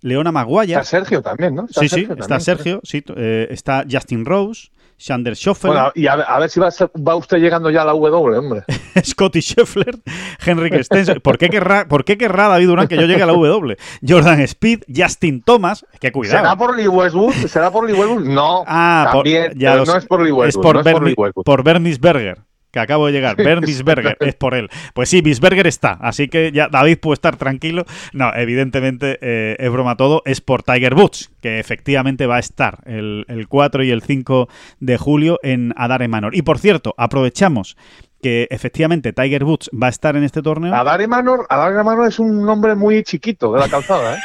Leona 0.00 0.32
Maguire. 0.32 0.72
Está 0.72 0.84
Sergio 0.84 1.22
también, 1.22 1.54
¿no? 1.54 1.66
sí, 1.68 1.88
sí, 1.88 2.06
está 2.16 2.40
Sergio, 2.40 2.80
sí, 2.84 3.02
eh, 3.16 3.48
está 3.50 3.84
Justin 3.90 4.24
Rose, 4.24 4.70
Sander 4.98 5.36
Schoeffler. 5.36 5.72
Bueno, 5.72 5.92
y 5.94 6.06
a, 6.08 6.38
ver 6.38 6.50
si 6.50 6.60
va, 6.60 7.14
usted 7.14 7.38
llegando 7.38 7.70
ya 7.70 7.82
a 7.82 7.84
la 7.84 7.92
W, 7.92 8.36
hombre. 8.36 8.64
Scotty 9.04 9.40
Scheffler, 9.40 9.96
Henrik 10.44 10.82
Stenson. 10.82 11.20
¿Por 11.20 11.38
qué, 11.38 11.48
querrá, 11.48 11.86
¿Por 11.86 12.04
qué 12.04 12.18
querrá 12.18 12.48
David 12.48 12.66
Durán 12.66 12.88
que 12.88 12.96
yo 12.96 13.06
llegue 13.06 13.22
a 13.22 13.26
la 13.26 13.32
W? 13.32 13.76
Jordan 14.06 14.40
Speed, 14.40 14.82
Justin 14.94 15.42
Thomas. 15.42 15.86
Que 16.00 16.10
cuidado. 16.10 16.38
¿Será 16.38 16.56
por 16.56 16.76
Lee 16.76 16.88
Westwood? 16.88 17.32
¿Será 17.46 17.70
por 17.70 17.88
Lee 17.88 17.96
Westwood? 17.96 18.24
No. 18.24 18.64
Ah, 18.66 19.10
también, 19.12 19.52
ya 19.56 19.76
no 19.76 19.96
es 19.96 20.04
por 20.04 20.22
Lee 20.22 20.32
Westwood. 20.32 20.48
Es 20.48 20.56
por, 20.56 20.84
no 20.84 21.08
es 21.08 21.14
por, 21.14 21.44
por 21.44 21.62
Bernis 21.62 22.00
Berger 22.00 22.38
que 22.70 22.80
acabo 22.80 23.06
de 23.06 23.12
llegar, 23.12 23.36
Bernd 23.36 23.64
Bisberger, 23.64 24.16
es 24.20 24.34
por 24.34 24.54
él. 24.54 24.68
Pues 24.94 25.08
sí, 25.08 25.22
Bisberger 25.22 25.66
está, 25.66 25.92
así 26.00 26.28
que 26.28 26.52
ya 26.52 26.68
David 26.68 26.98
puede 26.98 27.14
estar 27.14 27.36
tranquilo. 27.36 27.84
No, 28.12 28.32
evidentemente 28.34 29.18
eh, 29.20 29.56
es 29.58 29.70
broma 29.70 29.96
todo, 29.96 30.22
es 30.26 30.40
por 30.40 30.62
Tiger 30.62 30.94
Woods, 30.94 31.30
que 31.40 31.58
efectivamente 31.58 32.26
va 32.26 32.36
a 32.36 32.40
estar 32.40 32.80
el, 32.84 33.24
4 33.48 33.84
y 33.84 33.90
el 33.90 34.02
5 34.02 34.48
de 34.80 34.98
julio 34.98 35.38
en 35.42 35.72
Adare 35.76 36.08
Manor. 36.08 36.34
Y 36.34 36.42
por 36.42 36.58
cierto, 36.58 36.94
aprovechamos 36.98 37.76
que 38.20 38.48
efectivamente 38.50 39.12
Tiger 39.12 39.44
Woods 39.44 39.70
va 39.70 39.86
a 39.86 39.90
estar 39.90 40.16
en 40.16 40.24
este 40.24 40.42
torneo. 40.42 40.74
Adare 40.74 41.06
Manor, 41.06 41.46
Adare 41.48 41.82
Manor 41.82 42.08
es 42.08 42.18
un 42.18 42.44
nombre 42.44 42.74
muy 42.74 43.02
chiquito 43.02 43.52
de 43.52 43.60
la 43.60 43.68
calzada, 43.68 44.16
¿eh? 44.16 44.18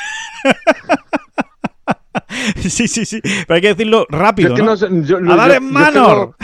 sí, 2.70 2.88
sí, 2.88 3.06
sí, 3.06 3.22
pero 3.22 3.56
hay 3.56 3.62
que 3.62 3.68
decirlo 3.70 4.06
rápido. 4.10 4.56
Adare 5.30 5.60
Manor. 5.60 6.36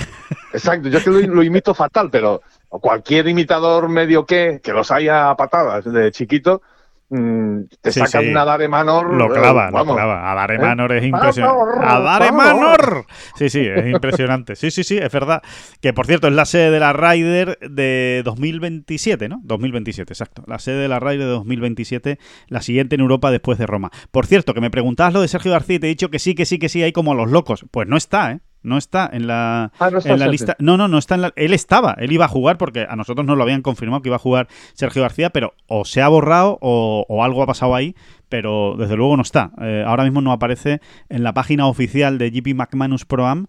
Exacto, 0.53 0.89
yo 0.89 1.03
que 1.03 1.27
lo, 1.27 1.43
imito 1.43 1.73
fatal, 1.73 2.09
pero 2.11 2.41
cualquier 2.69 3.27
imitador 3.27 3.87
medio 3.89 4.25
que, 4.25 4.59
que 4.63 4.73
los 4.73 4.91
haya 4.91 5.29
a 5.29 5.37
patadas 5.37 5.85
de 5.85 6.11
chiquito, 6.11 6.61
mm, 7.09 7.61
te 7.81 7.91
saca 7.91 8.19
una 8.19 8.45
Dare 8.45 8.67
Manor. 8.67 9.13
Lo 9.13 9.29
clava, 9.29 9.69
lo 9.69 9.85
clava. 9.85 10.31
Adare 10.31 10.55
¿Eh? 10.55 10.59
Manor 10.59 10.93
es 10.93 11.03
impresionante. 11.03 11.85
¡Adare 11.85 12.31
Manor! 12.31 13.05
Sí, 13.35 13.49
sí, 13.49 13.59
es 13.59 13.85
impresionante. 13.87 14.55
Sí, 14.55 14.71
sí, 14.71 14.83
sí, 14.83 14.97
es 14.97 15.11
verdad. 15.11 15.43
Que 15.81 15.93
por 15.93 16.07
cierto, 16.07 16.27
es 16.27 16.33
la 16.33 16.45
sede 16.45 16.71
de 16.71 16.79
la 16.79 16.93
Ryder 16.93 17.59
de 17.59 18.23
2027, 18.25 19.29
¿no? 19.29 19.39
2027, 19.43 20.11
exacto. 20.11 20.43
La 20.47 20.57
sede 20.57 20.77
de 20.77 20.87
la 20.87 20.99
Ryder 20.99 21.19
de 21.19 21.25
2027, 21.25 22.17
la 22.47 22.61
siguiente 22.61 22.95
en 22.95 23.01
Europa 23.01 23.29
después 23.29 23.59
de 23.59 23.67
Roma. 23.67 23.91
Por 24.11 24.25
cierto, 24.25 24.55
que 24.55 24.61
me 24.61 24.71
preguntabas 24.71 25.13
lo 25.13 25.21
de 25.21 25.27
Sergio 25.27 25.51
García 25.51 25.75
y 25.75 25.79
te 25.79 25.87
he 25.87 25.89
dicho 25.89 26.09
que 26.09 26.17
sí, 26.17 26.33
que 26.33 26.45
sí, 26.45 26.57
que 26.57 26.69
sí, 26.69 26.81
hay 26.81 26.91
como 26.91 27.13
los 27.13 27.29
locos. 27.29 27.65
Pues 27.69 27.87
no 27.87 27.97
está, 27.97 28.31
¿eh? 28.31 28.39
No 28.61 28.77
está 28.77 29.09
en 29.11 29.27
la, 29.27 29.71
ah, 29.79 29.89
en 30.03 30.19
la 30.19 30.27
lista. 30.27 30.55
No, 30.59 30.75
no, 30.75 30.87
no 30.87 30.97
está 30.97 31.15
en 31.15 31.21
la. 31.21 31.33
Él 31.35 31.53
estaba, 31.53 31.95
él 31.97 32.11
iba 32.11 32.25
a 32.25 32.27
jugar 32.27 32.57
porque 32.57 32.85
a 32.89 32.95
nosotros 32.95 33.25
nos 33.25 33.37
lo 33.37 33.43
habían 33.43 33.61
confirmado 33.61 34.01
que 34.01 34.09
iba 34.09 34.17
a 34.17 34.19
jugar 34.19 34.47
Sergio 34.73 35.01
García, 35.01 35.29
pero 35.29 35.53
o 35.67 35.85
se 35.85 36.01
ha 36.01 36.07
borrado 36.09 36.57
o, 36.61 37.23
algo 37.23 37.41
ha 37.41 37.47
pasado 37.47 37.73
ahí, 37.73 37.95
pero 38.27 38.75
desde 38.77 38.97
luego 38.97 39.15
no 39.15 39.21
está. 39.21 39.51
Eh, 39.61 39.83
ahora 39.85 40.03
mismo 40.03 40.21
no 40.21 40.31
aparece 40.31 40.81
en 41.07 41.23
la 41.23 41.33
página 41.33 41.67
oficial 41.67 42.17
de 42.17 42.31
GP 42.31 42.55
McManus 42.55 43.05
Pro 43.05 43.27
Am. 43.27 43.47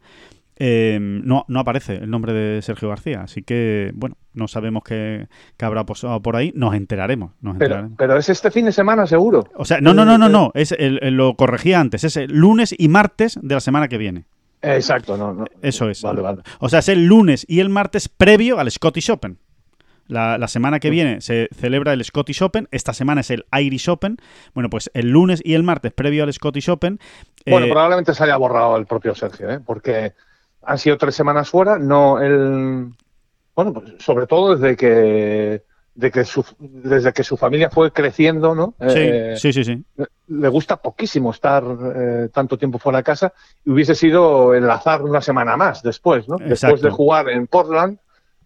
Em, 0.63 1.23
no, 1.25 1.47
no 1.49 1.61
aparece 1.61 1.95
el 1.95 2.11
nombre 2.11 2.35
de 2.35 2.61
Sergio 2.61 2.91
García, 2.91 3.23
así 3.23 3.43
que 3.43 3.93
bueno, 3.95 4.19
no 4.35 4.47
sabemos 4.47 4.83
qué, 4.85 5.27
habrá 5.59 5.87
pasado 5.87 6.21
por 6.21 6.37
ahí, 6.37 6.53
nos 6.55 6.75
enteraremos. 6.75 7.33
Pero, 7.97 8.19
es 8.19 8.29
este 8.29 8.51
fin 8.51 8.67
de 8.67 8.73
semana 8.73 9.07
seguro. 9.07 9.45
O 9.55 9.65
sea, 9.65 9.81
no, 9.81 9.95
no, 9.95 10.05
no, 10.05 10.19
no, 10.19 10.29
no, 10.29 10.51
es 10.53 10.77
lo 10.79 11.35
corregía 11.35 11.81
antes, 11.81 12.05
es 12.05 12.19
el 12.19 12.31
lunes 12.33 12.75
y 12.77 12.89
martes 12.89 13.39
de 13.41 13.55
la 13.55 13.61
semana 13.61 13.89
que 13.89 13.97
viene. 13.97 14.27
Exacto, 14.63 15.17
no, 15.17 15.33
no. 15.33 15.45
Eso 15.63 15.89
es. 15.89 16.03
Vale, 16.03 16.21
vale. 16.21 16.43
O 16.59 16.69
sea, 16.69 16.81
es 16.81 16.89
el 16.89 17.07
lunes 17.07 17.47
y 17.49 17.61
el 17.61 17.69
martes 17.69 18.09
previo 18.09 18.59
al 18.59 18.71
Scottish 18.71 19.11
Open. 19.11 19.39
La, 20.11 20.49
semana 20.49 20.81
que 20.81 20.91
viene 20.91 21.21
se 21.21 21.49
celebra 21.55 21.93
el 21.93 22.05
Scottish 22.05 22.43
Open, 22.43 22.67
esta 22.73 22.93
semana 22.93 23.21
es 23.21 23.31
el 23.31 23.47
Irish 23.53 23.89
Open. 23.89 24.17
Bueno, 24.55 24.69
pues 24.69 24.91
el 24.93 25.11
lunes 25.11 25.41
y 25.45 25.55
el 25.55 25.63
martes 25.63 25.93
previo 25.93 26.25
al 26.25 26.33
Scottish 26.33 26.69
Open. 26.69 26.99
Bueno, 27.47 27.67
eh, 27.67 27.71
probablemente 27.71 28.13
se 28.13 28.25
haya 28.25 28.37
borrado 28.37 28.77
el 28.77 28.87
propio 28.87 29.15
Sergio, 29.15 29.49
¿eh? 29.49 29.61
porque 29.65 30.15
han 30.63 30.79
sido 30.79 30.99
tres 30.99 31.15
semanas 31.15 31.49
fuera, 31.49 31.79
no 31.79 32.21
el. 32.21 32.89
Bueno, 33.55 33.73
pues 33.73 33.95
sobre 34.01 34.27
todo 34.27 34.57
desde 34.57 34.77
que 34.77 35.63
de 36.01 36.11
que 36.11 36.25
su, 36.25 36.45
desde 36.59 37.13
que 37.13 37.23
su 37.23 37.37
familia 37.37 37.69
fue 37.69 37.93
creciendo, 37.93 38.55
¿no? 38.55 38.75
Sí, 38.81 38.99
eh, 38.99 39.35
sí, 39.37 39.53
sí, 39.53 39.85
Le 40.29 40.49
gusta 40.49 40.77
poquísimo 40.77 41.31
estar 41.31 41.63
eh, 41.95 42.29
tanto 42.33 42.57
tiempo 42.57 42.79
fuera 42.79 42.99
de 42.99 43.05
casa 43.05 43.33
y 43.65 43.71
hubiese 43.71 43.95
sido 43.95 44.55
enlazar 44.55 45.03
una 45.03 45.21
semana 45.21 45.57
más 45.57 45.83
después, 45.83 46.27
¿no? 46.27 46.39
Después 46.39 46.81
de 46.81 46.91
jugar 46.91 47.29
en 47.29 47.47
Portland, 47.47 47.99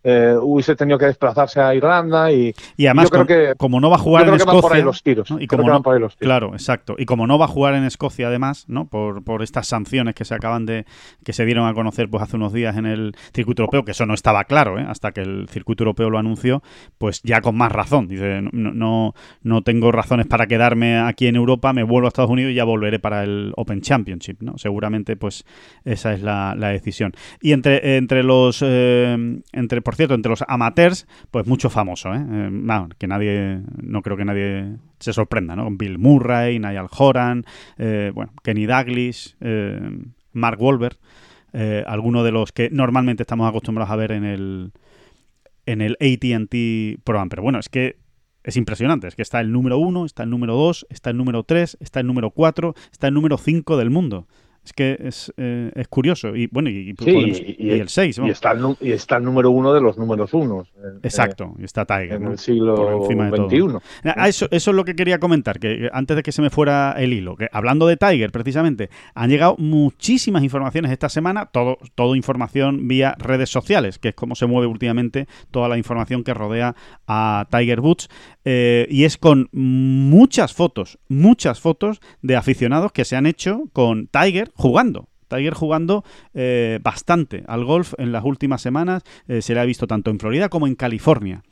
eh, 0.07 0.37
hubiese 0.39 0.77
tenido 0.77 0.99
que 0.99 1.07
desplazarse 1.07 1.61
a 1.61 1.75
Irlanda 1.75 2.31
y, 2.31 2.55
y 2.77 2.87
además 2.87 3.11
creo 3.11 3.27
que, 3.27 3.55
como 3.57 3.81
no 3.81 3.89
va 3.89 3.97
a 3.97 3.99
jugar 3.99 4.29
en 4.29 4.35
Escocia 4.35 4.85
los 4.85 5.03
tiros, 5.03 5.33
y 5.41 5.47
como 5.47 5.65
no, 5.65 5.83
claro 6.19 6.53
exacto. 6.53 6.95
Y 6.99 7.07
como 7.07 7.27
no 7.27 7.39
va 7.39 7.47
a 7.47 7.49
jugar 7.49 7.75
en 7.75 7.85
Escocia 7.85 8.29
además 8.29 8.67
no 8.69 8.85
por, 8.85 9.25
por 9.25 9.43
estas 9.43 9.67
sanciones 9.67 10.15
que 10.15 10.27
se 10.27 10.35
acaban 10.35 10.67
de 10.67 10.85
que 11.25 11.33
se 11.33 11.47
dieron 11.47 11.67
a 11.67 11.73
conocer 11.73 12.11
pues 12.11 12.23
hace 12.23 12.37
unos 12.37 12.53
días 12.53 12.77
en 12.77 12.85
el 12.85 13.17
circuito 13.35 13.63
europeo 13.63 13.85
que 13.87 13.93
eso 13.93 14.05
no 14.05 14.13
estaba 14.13 14.45
claro 14.45 14.79
¿eh? 14.79 14.85
hasta 14.87 15.13
que 15.13 15.23
el 15.23 15.49
circuito 15.49 15.85
europeo 15.85 16.11
lo 16.11 16.19
anunció 16.19 16.63
pues 16.99 17.23
ya 17.23 17.41
con 17.41 17.57
más 17.57 17.73
razón. 17.73 18.07
Dice 18.07 18.43
no, 18.43 18.73
no 18.73 19.15
no 19.43 19.63
tengo 19.63 19.91
razones 19.91 20.27
para 20.27 20.47
quedarme 20.47 20.99
aquí 20.99 21.29
en 21.29 21.37
Europa 21.37 21.73
me 21.73 21.83
vuelvo 21.83 22.07
a 22.07 22.09
Estados 22.09 22.31
Unidos 22.31 22.53
y 22.53 22.57
ya 22.57 22.65
volveré 22.65 22.99
para 22.99 23.25
el 23.25 23.55
Open 23.57 23.81
Championship 23.81 24.43
no 24.43 24.59
seguramente 24.59 25.17
pues 25.17 25.47
esa 25.87 26.13
es 26.13 26.21
la, 26.21 26.55
la 26.55 26.69
decisión. 26.69 27.13
Y 27.41 27.53
entre 27.53 27.97
entre 27.97 28.23
los 28.23 28.63
eh, 28.63 29.41
entre 29.53 29.81
por 29.81 29.94
cierto, 29.97 30.15
entre 30.15 30.31
los 30.31 30.45
amateurs, 30.47 31.07
pues 31.31 31.47
mucho 31.47 31.71
famoso, 31.71 32.15
¿eh? 32.15 32.25
eh 32.29 32.87
que 32.99 33.07
nadie, 33.07 33.61
no 33.83 34.03
creo 34.03 34.17
que 34.17 34.25
nadie 34.25 34.77
se 35.01 35.13
sorprenda, 35.13 35.57
¿no? 35.57 35.69
Bill 35.71 35.99
Murray, 35.99 36.59
Niall 36.59 36.89
Horan, 36.97 37.45
eh, 37.79 38.13
bueno, 38.15 38.33
Kenny 38.43 38.67
Douglas, 38.67 39.37
eh, 39.41 39.81
Mark 40.33 40.59
Wolver, 40.59 40.97
algunos 41.87 42.25
de 42.25 42.33
los 42.33 42.51
que 42.51 42.69
normalmente 42.71 43.23
estamos 43.23 43.49
acostumbrados 43.49 43.93
a 43.93 43.97
ver 43.97 44.11
en 44.11 44.25
el 44.25 44.73
en 45.67 45.81
el 45.81 45.97
AT&T 46.01 46.99
Pro 47.05 47.25
Pero 47.29 47.43
bueno, 47.43 47.61
es 47.61 47.69
que 47.69 47.97
es 48.43 48.57
impresionante, 48.57 49.09
es 49.09 49.15
que 49.15 49.23
está 49.23 49.41
el 49.41 49.53
número 49.53 49.79
1, 49.79 50.05
está 50.05 50.25
el 50.25 50.31
número 50.31 50.55
2, 50.55 50.87
está 50.91 51.11
el 51.11 51.17
número 51.17 51.45
3, 51.45 51.79
está 51.81 52.01
el 52.01 52.07
número 52.07 52.31
4, 52.31 52.75
está 52.93 53.09
el 53.09 53.15
número 53.15 53.39
5 53.39 53.77
del 53.79 53.91
mundo. 53.91 54.27
Es 54.65 54.73
que 54.73 54.97
es, 54.99 55.33
eh, 55.37 55.71
es 55.75 55.89
curioso. 55.89 56.35
Y 56.35 56.47
bueno, 56.47 56.71
y, 56.71 56.95
el 57.59 57.89
6. 57.89 58.21
Y 58.25 58.31
está 58.31 58.53
el, 58.53 58.77
y 58.81 58.93
está 58.93 59.19
el 59.19 59.25
número 59.25 59.51
uno 59.51 59.75
de 59.75 59.81
los 59.81 59.99
números 59.99 60.33
unos. 60.33 60.73
Exacto, 61.03 61.55
y 61.59 61.65
está 61.65 61.85
Tiger. 61.85 62.15
En 62.15 62.27
el 62.29 62.39
siglo 62.39 63.05
XXI. 63.05 63.79
Ah, 64.17 64.29
eso, 64.29 64.49
eso 64.51 64.71
es 64.71 64.77
lo 64.77 64.85
que 64.85 64.97
quería 64.97 65.19
comentar, 65.19 65.59
que 65.59 65.91
antes 65.93 66.17
de 66.17 66.23
que 66.23 66.33
se 66.33 66.41
me 66.41 66.51
fuera 66.51 66.95
el 66.97 67.13
hilo, 67.13 67.37
que 67.37 67.49
hablando 67.53 67.87
de 67.87 67.97
Tiger, 67.97 68.33
precisamente, 68.33 68.89
han 69.15 69.29
llegado 69.29 69.57
muchísimas 69.59 70.43
informaciones 70.43 70.91
esta 70.91 71.09
semana, 71.09 71.47
todo, 71.47 71.79
todo 71.95 72.17
información 72.17 72.89
vía 72.89 73.15
redes 73.19 73.51
sociales, 73.51 73.99
que 73.99 74.09
es 74.09 74.15
como 74.15 74.35
se 74.35 74.47
mueve 74.47 74.67
últimamente 74.67 75.27
toda 75.51 75.69
la 75.69 75.77
información 75.77 76.25
que 76.25 76.33
rodea 76.33 76.75
a 77.07 77.47
Tiger 77.51 77.81
Woods. 77.81 78.09
Eh, 78.47 78.87
y 78.91 79.05
es 79.05 79.17
con 79.17 79.49
muchas 79.53 80.53
fotos, 80.53 80.99
muchas 81.09 81.61
fotos 81.61 82.01
de 82.23 82.37
aficionados 82.37 82.93
que 82.93 83.05
se 83.05 83.17
han 83.17 83.27
hecho 83.27 83.63
con 83.73 84.07
Tiger 84.09 84.53
jugando 84.55 85.09
Tiger 85.29 85.55
jugando 85.55 86.05
eh, 86.33 86.79
bastante 86.83 87.45
al 87.47 87.65
golf 87.65 87.95
en 87.99 88.13
las 88.13 88.25
últimas 88.25 88.63
semanas. 88.63 89.03
Eh, 89.29 89.43
se 89.43 89.55
le 89.55 89.61
ha 89.61 89.65
visto 89.65 89.87
tanto 89.87 90.11
en 90.11 90.19
Florida 90.19 90.49
como 90.49 90.67
en 90.67 90.75
California. 90.75 91.43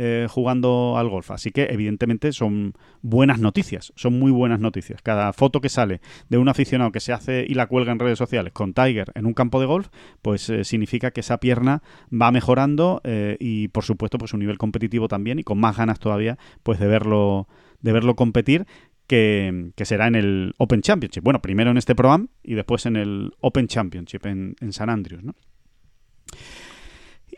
Eh, 0.00 0.28
jugando 0.30 0.96
al 0.96 1.08
golf. 1.08 1.32
Así 1.32 1.50
que 1.50 1.64
evidentemente 1.64 2.32
son 2.32 2.74
buenas 3.02 3.40
noticias, 3.40 3.92
son 3.96 4.16
muy 4.16 4.30
buenas 4.30 4.60
noticias. 4.60 5.02
Cada 5.02 5.32
foto 5.32 5.60
que 5.60 5.68
sale 5.68 6.00
de 6.28 6.38
un 6.38 6.48
aficionado 6.48 6.92
que 6.92 7.00
se 7.00 7.12
hace 7.12 7.44
y 7.46 7.54
la 7.54 7.66
cuelga 7.66 7.90
en 7.90 7.98
redes 7.98 8.16
sociales 8.16 8.52
con 8.52 8.74
Tiger 8.74 9.10
en 9.16 9.26
un 9.26 9.34
campo 9.34 9.58
de 9.58 9.66
golf, 9.66 9.88
pues 10.22 10.52
significa 10.62 11.10
que 11.10 11.20
esa 11.20 11.38
pierna 11.38 11.82
va 12.12 12.30
mejorando 12.30 13.02
y 13.40 13.68
por 13.68 13.82
supuesto 13.82 14.18
pues 14.18 14.32
un 14.32 14.38
nivel 14.38 14.56
competitivo 14.56 15.08
también 15.08 15.40
y 15.40 15.42
con 15.42 15.58
más 15.58 15.76
ganas 15.76 15.98
todavía 15.98 16.38
pues 16.62 16.78
de 16.78 16.86
verlo 16.86 17.48
de 17.80 17.92
verlo 17.92 18.16
competir 18.16 18.66
que, 19.08 19.72
será 19.84 20.06
en 20.06 20.14
el 20.14 20.54
Open 20.58 20.82
Championship. 20.82 21.24
Bueno, 21.24 21.42
primero 21.42 21.70
en 21.72 21.78
este 21.78 21.94
Pro 21.94 22.16
y 22.42 22.54
después 22.54 22.86
en 22.86 22.96
el 22.96 23.32
Open 23.40 23.66
Championship 23.66 24.26
en, 24.26 24.54
San 24.70 24.90
Andrews, 24.90 25.24
¿no? 25.24 25.34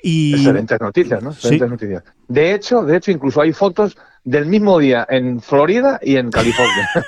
Y... 0.02 0.34
Excelentes 0.34 0.80
noticias, 0.80 1.22
¿no? 1.22 1.30
Excelentes 1.30 1.70
noticias. 1.70 2.02
De 2.28 2.54
hecho, 2.54 2.82
de 2.82 2.96
hecho, 2.96 3.10
incluso 3.10 3.40
hay 3.40 3.52
fotos 3.52 3.96
del 4.24 4.46
mismo 4.46 4.78
día 4.78 5.06
en 5.08 5.40
Florida 5.40 5.98
y 6.02 6.16
en 6.16 6.30
California. 6.30 6.90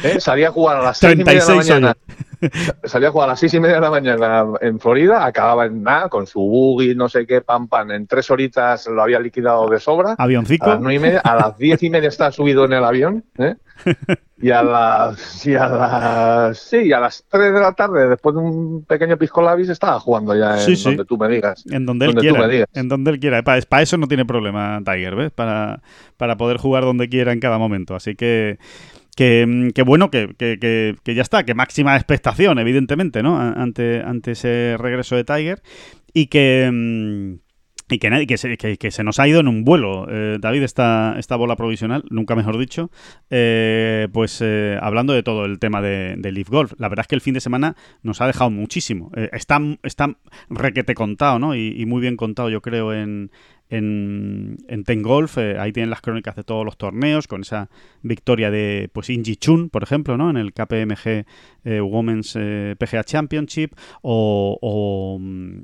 ¿Eh? 0.02 0.20
Salía 0.20 0.48
a 0.48 0.52
jugar 0.52 0.78
a 0.78 0.82
las 0.82 0.98
6 0.98 1.12
y 1.12 1.24
media 1.24 1.44
de 1.44 1.48
la 1.48 1.54
mañana. 1.54 1.96
Salía 2.84 3.08
a 3.08 3.12
jugar 3.12 3.28
a 3.28 3.32
las 3.32 3.40
seis 3.40 3.54
y 3.54 3.60
media 3.60 3.76
de 3.76 3.80
la 3.80 3.90
mañana 3.90 4.44
en 4.60 4.80
Florida, 4.80 5.24
acababa 5.24 5.66
en 5.66 5.82
nada, 5.82 6.08
con 6.08 6.26
su 6.26 6.40
buggy, 6.40 6.94
no 6.94 7.08
sé 7.08 7.26
qué, 7.26 7.40
pam, 7.40 7.68
pam. 7.68 7.90
En 7.90 8.06
tres 8.06 8.30
horitas 8.30 8.86
lo 8.86 9.02
había 9.02 9.20
liquidado 9.20 9.68
de 9.68 9.78
sobra. 9.78 10.14
Avioncico. 10.18 10.66
A 10.66 10.80
las, 10.80 10.92
y 10.92 10.98
media, 10.98 11.20
a 11.20 11.36
las 11.36 11.58
diez 11.58 11.82
y 11.82 11.90
media 11.90 12.08
estaba 12.08 12.32
subido 12.32 12.64
en 12.64 12.72
el 12.72 12.84
avión. 12.84 13.24
¿eh? 13.38 13.56
Y 14.42 14.50
a 14.50 14.62
las 14.62 15.46
y 15.46 15.54
a 15.54 15.68
las 15.68 16.58
sí, 16.58 16.92
a 16.92 17.00
las 17.00 17.24
3 17.28 17.52
de 17.52 17.60
la 17.60 17.72
tarde, 17.74 18.08
después 18.08 18.34
de 18.34 18.40
un 18.40 18.84
pequeño 18.84 19.18
pisco 19.18 19.42
labis, 19.42 19.68
estaba 19.68 20.00
jugando 20.00 20.34
ya 20.34 20.56
en 20.64 20.82
donde 20.82 21.04
tú 21.04 21.18
me 21.18 21.28
digas. 21.28 21.64
En 21.70 21.84
donde 21.84 22.06
él 22.06 22.14
quiera. 22.14 22.66
En 22.72 22.88
donde 22.88 23.10
él 23.10 23.20
quiera. 23.20 23.42
Para, 23.42 23.60
para, 23.60 23.82
eso 23.82 23.98
no 23.98 24.08
tiene 24.08 24.24
problema 24.24 24.80
Tiger, 24.82 25.14
¿ves? 25.14 25.30
Para, 25.30 25.82
para 26.16 26.38
poder 26.38 26.56
jugar 26.56 26.84
donde 26.84 27.10
quiera 27.10 27.32
en 27.32 27.40
cada 27.40 27.58
momento. 27.58 27.94
Así 27.94 28.14
que 28.14 28.58
que, 29.14 29.82
bueno, 29.84 30.10
que, 30.10 30.34
que, 30.38 30.96
que, 31.02 31.14
ya 31.14 31.20
está, 31.20 31.44
que 31.44 31.54
máxima 31.54 31.94
expectación, 31.96 32.58
evidentemente, 32.58 33.22
¿no? 33.22 33.38
Ante, 33.38 34.00
ante 34.00 34.30
ese 34.32 34.76
regreso 34.78 35.16
de 35.16 35.24
Tiger. 35.24 35.62
Y 36.14 36.28
que. 36.28 37.38
Y 37.90 37.98
que, 37.98 38.26
que, 38.26 38.38
se, 38.38 38.56
que, 38.56 38.90
se 38.90 39.04
nos 39.04 39.18
ha 39.18 39.26
ido 39.26 39.40
en 39.40 39.48
un 39.48 39.64
vuelo, 39.64 40.06
eh, 40.08 40.38
David, 40.40 40.62
esta, 40.62 41.16
esta 41.18 41.36
bola 41.36 41.56
provisional, 41.56 42.04
nunca 42.08 42.36
mejor 42.36 42.56
dicho, 42.56 42.90
eh, 43.30 44.08
pues 44.12 44.40
eh, 44.42 44.78
hablando 44.80 45.12
de 45.12 45.22
todo 45.22 45.44
el 45.44 45.58
tema 45.58 45.82
de, 45.82 46.14
de, 46.16 46.32
Leaf 46.32 46.48
Golf. 46.48 46.72
La 46.78 46.88
verdad 46.88 47.04
es 47.04 47.08
que 47.08 47.16
el 47.16 47.20
fin 47.20 47.34
de 47.34 47.40
semana 47.40 47.76
nos 48.02 48.20
ha 48.20 48.26
dejado 48.26 48.50
muchísimo. 48.50 49.10
está, 49.32 49.60
está 49.82 50.16
requete 50.48 50.94
contado, 50.94 51.38
¿no? 51.38 51.54
y, 51.54 51.84
muy 51.86 52.00
bien 52.00 52.16
contado, 52.16 52.48
yo 52.48 52.60
creo, 52.60 52.92
en, 52.92 53.30
en, 53.70 54.58
en 54.68 54.84
Ten 54.84 55.02
Golf. 55.02 55.38
Eh, 55.38 55.58
ahí 55.58 55.72
tienen 55.72 55.90
las 55.90 56.02
crónicas 56.02 56.36
de 56.36 56.44
todos 56.44 56.64
los 56.64 56.76
torneos, 56.76 57.26
con 57.26 57.42
esa 57.42 57.70
victoria 58.02 58.50
de 58.50 58.90
pues 58.92 59.08
Inji 59.10 59.36
Chun, 59.36 59.70
por 59.70 59.82
ejemplo, 59.82 60.16
¿no? 60.16 60.28
en 60.28 60.36
el 60.36 60.52
KPMG 60.52 61.24
eh, 61.64 61.80
Women's 61.80 62.36
eh, 62.36 62.74
PGA 62.78 63.04
Championship, 63.04 63.72
o, 64.02 64.58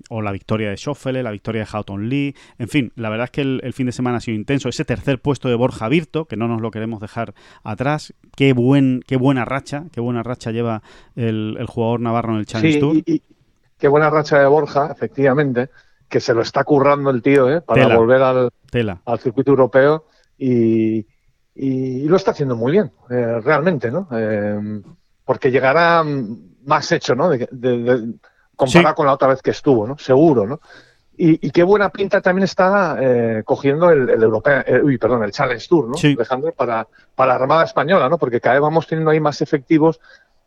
o, 0.08 0.22
la 0.22 0.32
victoria 0.32 0.70
de 0.70 0.76
Schoffele, 0.76 1.22
la 1.22 1.30
victoria 1.30 1.62
de 1.62 1.66
Houghton 1.66 2.08
Lee. 2.08 2.34
En 2.58 2.68
fin, 2.68 2.92
la 2.96 3.10
verdad 3.10 3.24
es 3.24 3.30
que 3.30 3.42
el, 3.42 3.72
fin 3.72 3.86
de 3.86 3.92
semana 3.92 4.18
ha 4.18 4.20
sido 4.20 4.36
intenso. 4.36 4.68
Ese 4.68 4.84
tercer 4.84 5.20
puesto 5.20 5.48
de 5.48 5.54
Borja 5.54 5.88
Virto, 5.88 6.24
que 6.24 6.36
no 6.36 6.48
nos 6.48 6.60
lo 6.60 6.70
queremos 6.70 7.00
dejar 7.00 7.34
atrás. 7.62 8.14
Qué, 8.36 8.52
buen, 8.52 9.02
qué 9.06 9.16
buena 9.16 9.44
racha, 9.44 9.84
qué 9.92 10.00
buena 10.00 10.22
racha 10.22 10.50
lleva 10.50 10.82
el, 11.16 11.64
jugador 11.68 12.00
navarro 12.00 12.32
en 12.32 12.38
el 12.40 12.46
Challenge 12.46 12.78
Tour. 12.78 13.02
qué 13.78 13.88
buena 13.88 14.10
racha 14.10 14.38
de 14.38 14.46
Borja, 14.46 14.90
efectivamente 14.92 15.68
que 16.08 16.20
se 16.20 16.34
lo 16.34 16.42
está 16.42 16.64
currando 16.64 17.10
el 17.10 17.22
tío 17.22 17.50
¿eh? 17.50 17.60
para 17.60 17.96
volver 17.96 18.22
al, 18.22 18.50
al 19.04 19.18
circuito 19.18 19.50
europeo 19.50 20.04
y, 20.38 21.06
lo 21.54 22.16
está 22.16 22.32
haciendo 22.32 22.54
muy 22.54 22.72
bien, 22.72 22.92
eh, 23.10 23.40
realmente, 23.42 23.90
¿no? 23.90 24.08
Eh, 24.12 24.82
porque 25.24 25.50
llegará 25.50 26.04
más 26.64 26.92
hecho, 26.92 27.14
¿no? 27.14 27.30
De, 27.30 28.14
comparado 28.54 28.94
con 28.94 29.06
la 29.06 29.14
otra 29.14 29.28
vez 29.28 29.40
que 29.40 29.50
estuvo, 29.52 29.86
¿no? 29.86 29.96
Seguro, 29.96 30.46
¿no? 30.46 30.60
Y, 31.18 31.50
qué 31.50 31.62
buena 31.62 31.88
pinta 31.88 32.20
también 32.20 32.44
está 32.44 32.98
eh, 33.00 33.42
cogiendo 33.42 33.88
el, 33.90 34.22
europeo, 34.22 34.62
uy, 34.84 34.98
perdón, 34.98 35.24
el 35.24 35.32
Challenge 35.32 35.66
Tour, 35.66 35.88
¿no? 35.88 35.94
Alejandro, 35.96 36.52
para, 36.52 36.86
para 37.14 37.28
la 37.28 37.42
Armada 37.42 37.64
Española, 37.64 38.10
¿no? 38.10 38.18
Porque 38.18 38.38
cada 38.38 38.56
vez 38.56 38.62
vamos 38.62 38.86
teniendo 38.86 39.10
ahí 39.10 39.20
más 39.20 39.40
efectivos 39.40 39.98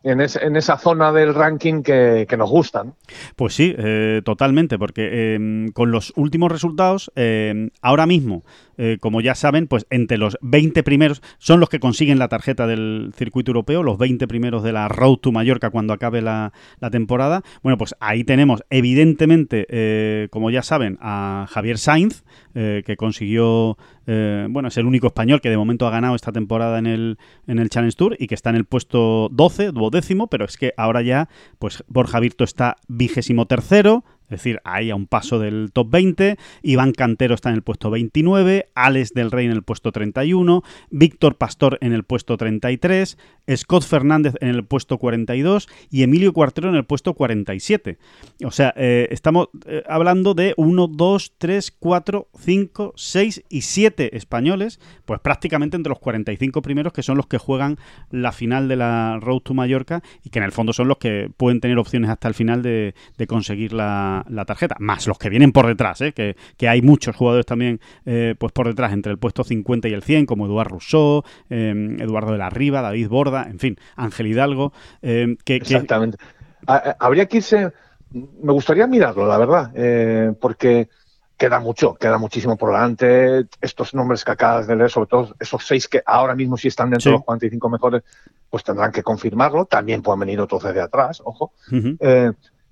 en, 0.02 0.20
esa 0.56 0.78
zona 0.78 1.12
del 1.12 1.34
ranking 1.34 1.82
que, 1.82 2.26
nos 2.38 2.50
gustan. 2.50 2.94
Pues 3.36 3.54
sí, 3.54 3.74
eh, 3.76 4.22
totalmente, 4.24 4.78
porque 4.78 5.34
em, 5.34 5.72
con 5.72 5.90
los 5.90 6.12
últimos 6.16 6.50
resultados, 6.50 7.10
em, 7.16 7.70
ahora 7.82 8.06
mismo, 8.06 8.42
eh, 8.82 8.96
como 8.98 9.20
ya 9.20 9.34
saben, 9.34 9.66
pues 9.66 9.86
entre 9.90 10.16
los 10.16 10.38
20 10.40 10.82
primeros 10.82 11.20
son 11.36 11.60
los 11.60 11.68
que 11.68 11.80
consiguen 11.80 12.18
la 12.18 12.28
tarjeta 12.28 12.66
del 12.66 13.12
circuito 13.14 13.50
europeo, 13.50 13.82
los 13.82 13.98
20 13.98 14.26
primeros 14.26 14.62
de 14.62 14.72
la 14.72 14.88
Road 14.88 15.18
to 15.18 15.32
Mallorca 15.32 15.68
cuando 15.68 15.92
acabe 15.92 16.22
la, 16.22 16.52
temporada. 16.90 17.42
Bueno, 17.62 17.76
pues 17.76 17.94
ahí 18.00 18.24
tenemos, 18.24 18.64
evidentemente, 18.70 19.66
eh, 19.68 20.28
como 20.30 20.50
ya 20.50 20.62
saben, 20.62 20.96
a 21.02 21.46
Javier 21.50 21.76
Sainz, 21.76 22.24
que 22.54 22.96
consiguió 22.96 23.76
eh, 24.12 24.48
bueno, 24.50 24.68
es 24.68 24.76
el 24.76 24.86
único 24.86 25.06
español 25.06 25.40
que 25.40 25.50
de 25.50 25.56
momento 25.56 25.86
ha 25.86 25.90
ganado 25.90 26.16
esta 26.16 26.32
temporada 26.32 26.80
en 26.80 26.86
el, 26.86 27.18
en 27.46 27.60
el 27.60 27.70
Challenge 27.70 27.96
Tour 27.96 28.16
y 28.18 28.26
que 28.26 28.34
está 28.34 28.50
en 28.50 28.56
el 28.56 28.64
puesto 28.64 29.28
12, 29.30 29.70
duodécimo, 29.70 30.26
pero 30.26 30.44
es 30.46 30.56
que 30.56 30.74
ahora 30.76 31.00
ya, 31.02 31.28
pues 31.60 31.84
Borja 31.86 32.18
Virto 32.18 32.42
está 32.42 32.76
vigésimo 32.88 33.46
tercero, 33.46 34.04
es 34.30 34.38
decir, 34.38 34.60
ahí 34.62 34.90
a 34.90 34.94
un 34.94 35.08
paso 35.08 35.40
del 35.40 35.70
top 35.72 35.90
20. 35.90 36.36
Iván 36.62 36.92
Cantero 36.92 37.34
está 37.34 37.48
en 37.48 37.56
el 37.56 37.62
puesto 37.62 37.90
29, 37.90 38.68
Alex 38.76 39.12
del 39.12 39.32
Rey 39.32 39.46
en 39.46 39.52
el 39.52 39.64
puesto 39.64 39.90
31, 39.90 40.62
Víctor 40.90 41.36
Pastor 41.36 41.78
en 41.80 41.92
el 41.92 42.04
puesto 42.04 42.36
33, 42.36 43.18
Scott 43.56 43.82
Fernández 43.82 44.34
en 44.40 44.50
el 44.50 44.64
puesto 44.64 44.98
42 44.98 45.68
y 45.90 46.04
Emilio 46.04 46.32
Cuartero 46.32 46.68
en 46.68 46.76
el 46.76 46.84
puesto 46.84 47.14
47. 47.14 47.98
O 48.44 48.52
sea, 48.52 48.72
eh, 48.76 49.08
estamos 49.10 49.48
eh, 49.66 49.82
hablando 49.88 50.34
de 50.34 50.54
1, 50.56 50.86
2, 50.86 51.34
3, 51.36 51.72
4, 51.72 52.28
5, 52.38 52.92
6 52.94 53.44
y 53.48 53.62
7 53.62 54.16
españoles, 54.16 54.78
pues 55.06 55.18
prácticamente 55.18 55.76
entre 55.76 55.90
los 55.90 55.98
45 55.98 56.62
primeros 56.62 56.92
que 56.92 57.02
son 57.02 57.16
los 57.16 57.26
que 57.26 57.38
juegan 57.38 57.78
la 58.10 58.30
final 58.30 58.68
de 58.68 58.76
la 58.76 59.18
Road 59.20 59.40
to 59.40 59.54
Mallorca 59.54 60.04
y 60.22 60.30
que 60.30 60.38
en 60.38 60.44
el 60.44 60.52
fondo 60.52 60.72
son 60.72 60.86
los 60.86 60.98
que 60.98 61.30
pueden 61.36 61.60
tener 61.60 61.78
opciones 61.78 62.10
hasta 62.10 62.28
el 62.28 62.34
final 62.34 62.62
de 62.62 62.94
conseguir 63.26 63.72
la 63.72 64.19
la, 64.28 64.44
tarjeta, 64.44 64.76
más 64.78 65.06
los 65.06 65.18
que 65.18 65.28
vienen 65.28 65.52
por 65.52 65.66
detrás, 65.66 66.00
¿eh? 66.00 66.12
que, 66.12 66.68
hay 66.68 66.82
muchos 66.82 67.16
jugadores 67.16 67.46
también 67.46 67.80
eh, 68.06 68.34
pues 68.38 68.52
por 68.52 68.66
detrás, 68.66 68.92
entre 68.92 69.12
el 69.12 69.18
puesto 69.18 69.44
50 69.44 69.88
y 69.88 69.92
el 69.92 70.02
100, 70.02 70.26
como 70.26 70.46
Eduardo 70.46 70.70
Rousseau, 70.70 71.22
eh, 71.48 71.96
Eduardo 71.98 72.32
de 72.32 72.38
la 72.38 72.50
Riva, 72.50 72.82
David 72.82 73.08
Borda, 73.08 73.44
en 73.44 73.58
fin, 73.58 73.76
Ángel 73.96 74.26
Hidalgo. 74.26 74.72
que, 75.00 75.38
Exactamente. 75.46 76.18
Habría 76.66 77.26
que 77.26 77.38
irse, 77.38 77.72
me 78.12 78.52
gustaría 78.52 78.86
mirarlo, 78.86 79.26
la 79.26 79.38
verdad, 79.38 80.34
porque 80.40 80.88
queda 81.36 81.58
mucho, 81.58 81.94
queda 81.94 82.18
muchísimo 82.18 82.56
por 82.56 82.70
delante. 82.70 83.46
Estos 83.60 83.94
nombres 83.94 84.24
que 84.24 84.32
acabas 84.32 84.66
de 84.66 84.76
leer, 84.76 84.90
sobre 84.90 85.08
todo 85.08 85.34
esos 85.40 85.66
seis 85.66 85.88
que 85.88 86.02
ahora 86.04 86.34
mismo 86.34 86.58
sí 86.58 86.68
están 86.68 86.90
dentro 86.90 87.10
de 87.10 87.16
los 87.16 87.24
45 87.24 87.68
mejores, 87.70 88.02
pues 88.50 88.62
tendrán 88.62 88.92
que 88.92 89.02
confirmarlo. 89.02 89.64
También 89.64 90.02
pueden 90.02 90.20
venir 90.20 90.40
otros 90.40 90.62
desde 90.62 90.82
atrás, 90.82 91.22
ojo 91.24 91.52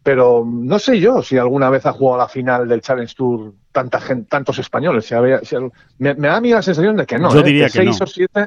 pero 0.09 0.43
no 0.43 0.79
sé 0.79 0.99
yo 0.99 1.23
si 1.23 1.37
alguna 1.37 1.69
vez 1.69 1.85
ha 1.85 1.93
jugado 1.93 2.17
la 2.17 2.29
final 2.29 2.67
del 2.67 2.81
Challenge 2.81 3.15
Tour 3.15 3.53
tanta 3.71 4.01
gente, 4.01 4.27
tantos 4.27 4.59
españoles. 4.59 5.07
me, 5.99 6.15
da 6.15 6.37
a 6.37 6.41
mí 6.41 6.51
la 6.51 6.63
sensación 6.63 6.97
de 6.97 7.05
que 7.05 7.19
no. 7.19 7.31
Yo 7.31 7.41
¿eh? 7.41 7.43
diría 7.43 7.67
que, 7.67 7.73
seis 7.73 8.01
o 8.01 8.07
siete, 8.07 8.47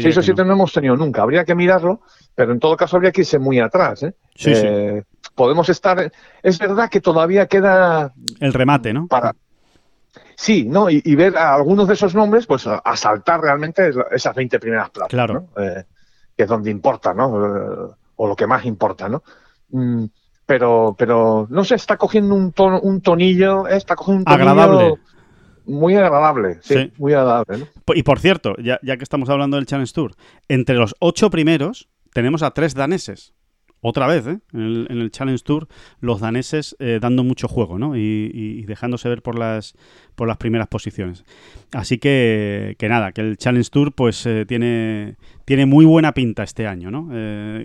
seis 0.00 0.16
o 0.16 0.22
siete 0.22 0.42
no. 0.42 0.54
hemos 0.54 0.72
tenido 0.72 0.96
nunca. 0.96 1.20
Habría 1.20 1.44
que 1.44 1.54
mirarlo, 1.54 2.00
pero 2.34 2.52
en 2.54 2.58
todo 2.58 2.78
caso 2.78 2.96
habría 2.96 3.12
que 3.12 3.20
irse 3.20 3.38
muy 3.38 3.60
atrás. 3.60 4.04
¿eh? 4.04 4.14
Eh, 4.46 5.02
podemos 5.34 5.68
estar. 5.68 6.10
Es 6.42 6.58
verdad 6.58 6.88
que 6.88 7.02
todavía 7.02 7.46
queda. 7.46 8.14
El 8.40 8.54
remate, 8.54 8.94
¿no? 8.94 9.06
Para, 9.06 9.34
Sí, 10.34 10.64
¿no? 10.64 10.88
Y, 10.88 11.14
ver 11.14 11.36
a 11.36 11.54
algunos 11.54 11.88
de 11.88 11.92
esos 11.92 12.14
nombres, 12.14 12.46
pues 12.46 12.66
asaltar 12.66 13.42
realmente 13.42 13.90
esas 14.12 14.34
20 14.34 14.58
primeras 14.58 14.88
plazas. 14.88 15.10
Claro. 15.10 15.46
que 15.54 16.42
es 16.42 16.48
donde 16.48 16.70
importa, 16.70 17.12
¿no? 17.12 17.96
o 18.16 18.26
lo 18.26 18.34
que 18.34 18.46
más 18.46 18.64
importa, 18.64 19.10
¿no? 19.10 19.22
Mm, 19.72 20.06
pero, 20.46 20.94
pero 20.98 21.46
no 21.50 21.64
sé, 21.64 21.74
está 21.74 21.96
cogiendo 21.96 22.34
un, 22.34 22.52
tono, 22.52 22.80
un 22.80 23.00
tonillo, 23.00 23.66
eh, 23.68 23.76
está 23.76 23.96
cogiendo 23.96 24.20
un 24.20 24.24
tonillo 24.24 24.50
agradable. 24.50 24.94
Muy 25.64 25.94
agradable, 25.94 26.58
sí, 26.60 26.92
muy 26.98 27.12
agradable. 27.12 27.68
Y 27.94 28.02
por 28.02 28.18
cierto, 28.18 28.56
ya, 28.58 28.80
ya 28.82 28.96
que 28.96 29.04
estamos 29.04 29.28
hablando 29.28 29.56
del 29.56 29.66
Challenge 29.66 29.92
Tour, 29.92 30.14
entre 30.48 30.74
los 30.74 30.96
ocho 30.98 31.30
primeros 31.30 31.88
tenemos 32.12 32.42
a 32.42 32.50
tres 32.50 32.74
daneses. 32.74 33.32
Otra 33.84 34.06
vez, 34.06 34.26
¿eh? 34.28 34.38
en, 34.52 34.86
el, 34.88 35.10
Challenge 35.10 35.42
Tour, 35.42 35.66
los 36.00 36.20
daneses 36.20 36.76
eh, 36.78 37.00
dando 37.02 37.24
mucho 37.24 37.48
juego, 37.48 37.80
¿no? 37.80 37.96
Y, 37.96 38.62
dejándose 38.62 39.08
ver 39.08 39.22
por 39.22 39.36
las, 39.36 39.74
por 40.14 40.28
las 40.28 40.36
primeras 40.36 40.68
posiciones. 40.68 41.24
Así 41.72 41.98
que, 41.98 42.76
que 42.78 42.88
nada, 42.88 43.10
que 43.10 43.22
el 43.22 43.36
Challenge 43.36 43.68
Tour 43.68 43.92
pues 43.92 44.24
eh, 44.24 44.46
tiene, 44.46 45.16
tiene 45.44 45.66
muy 45.66 45.84
buena 45.84 46.14
pinta 46.14 46.44
este 46.44 46.68
año, 46.68 46.90
¿no? 46.92 47.10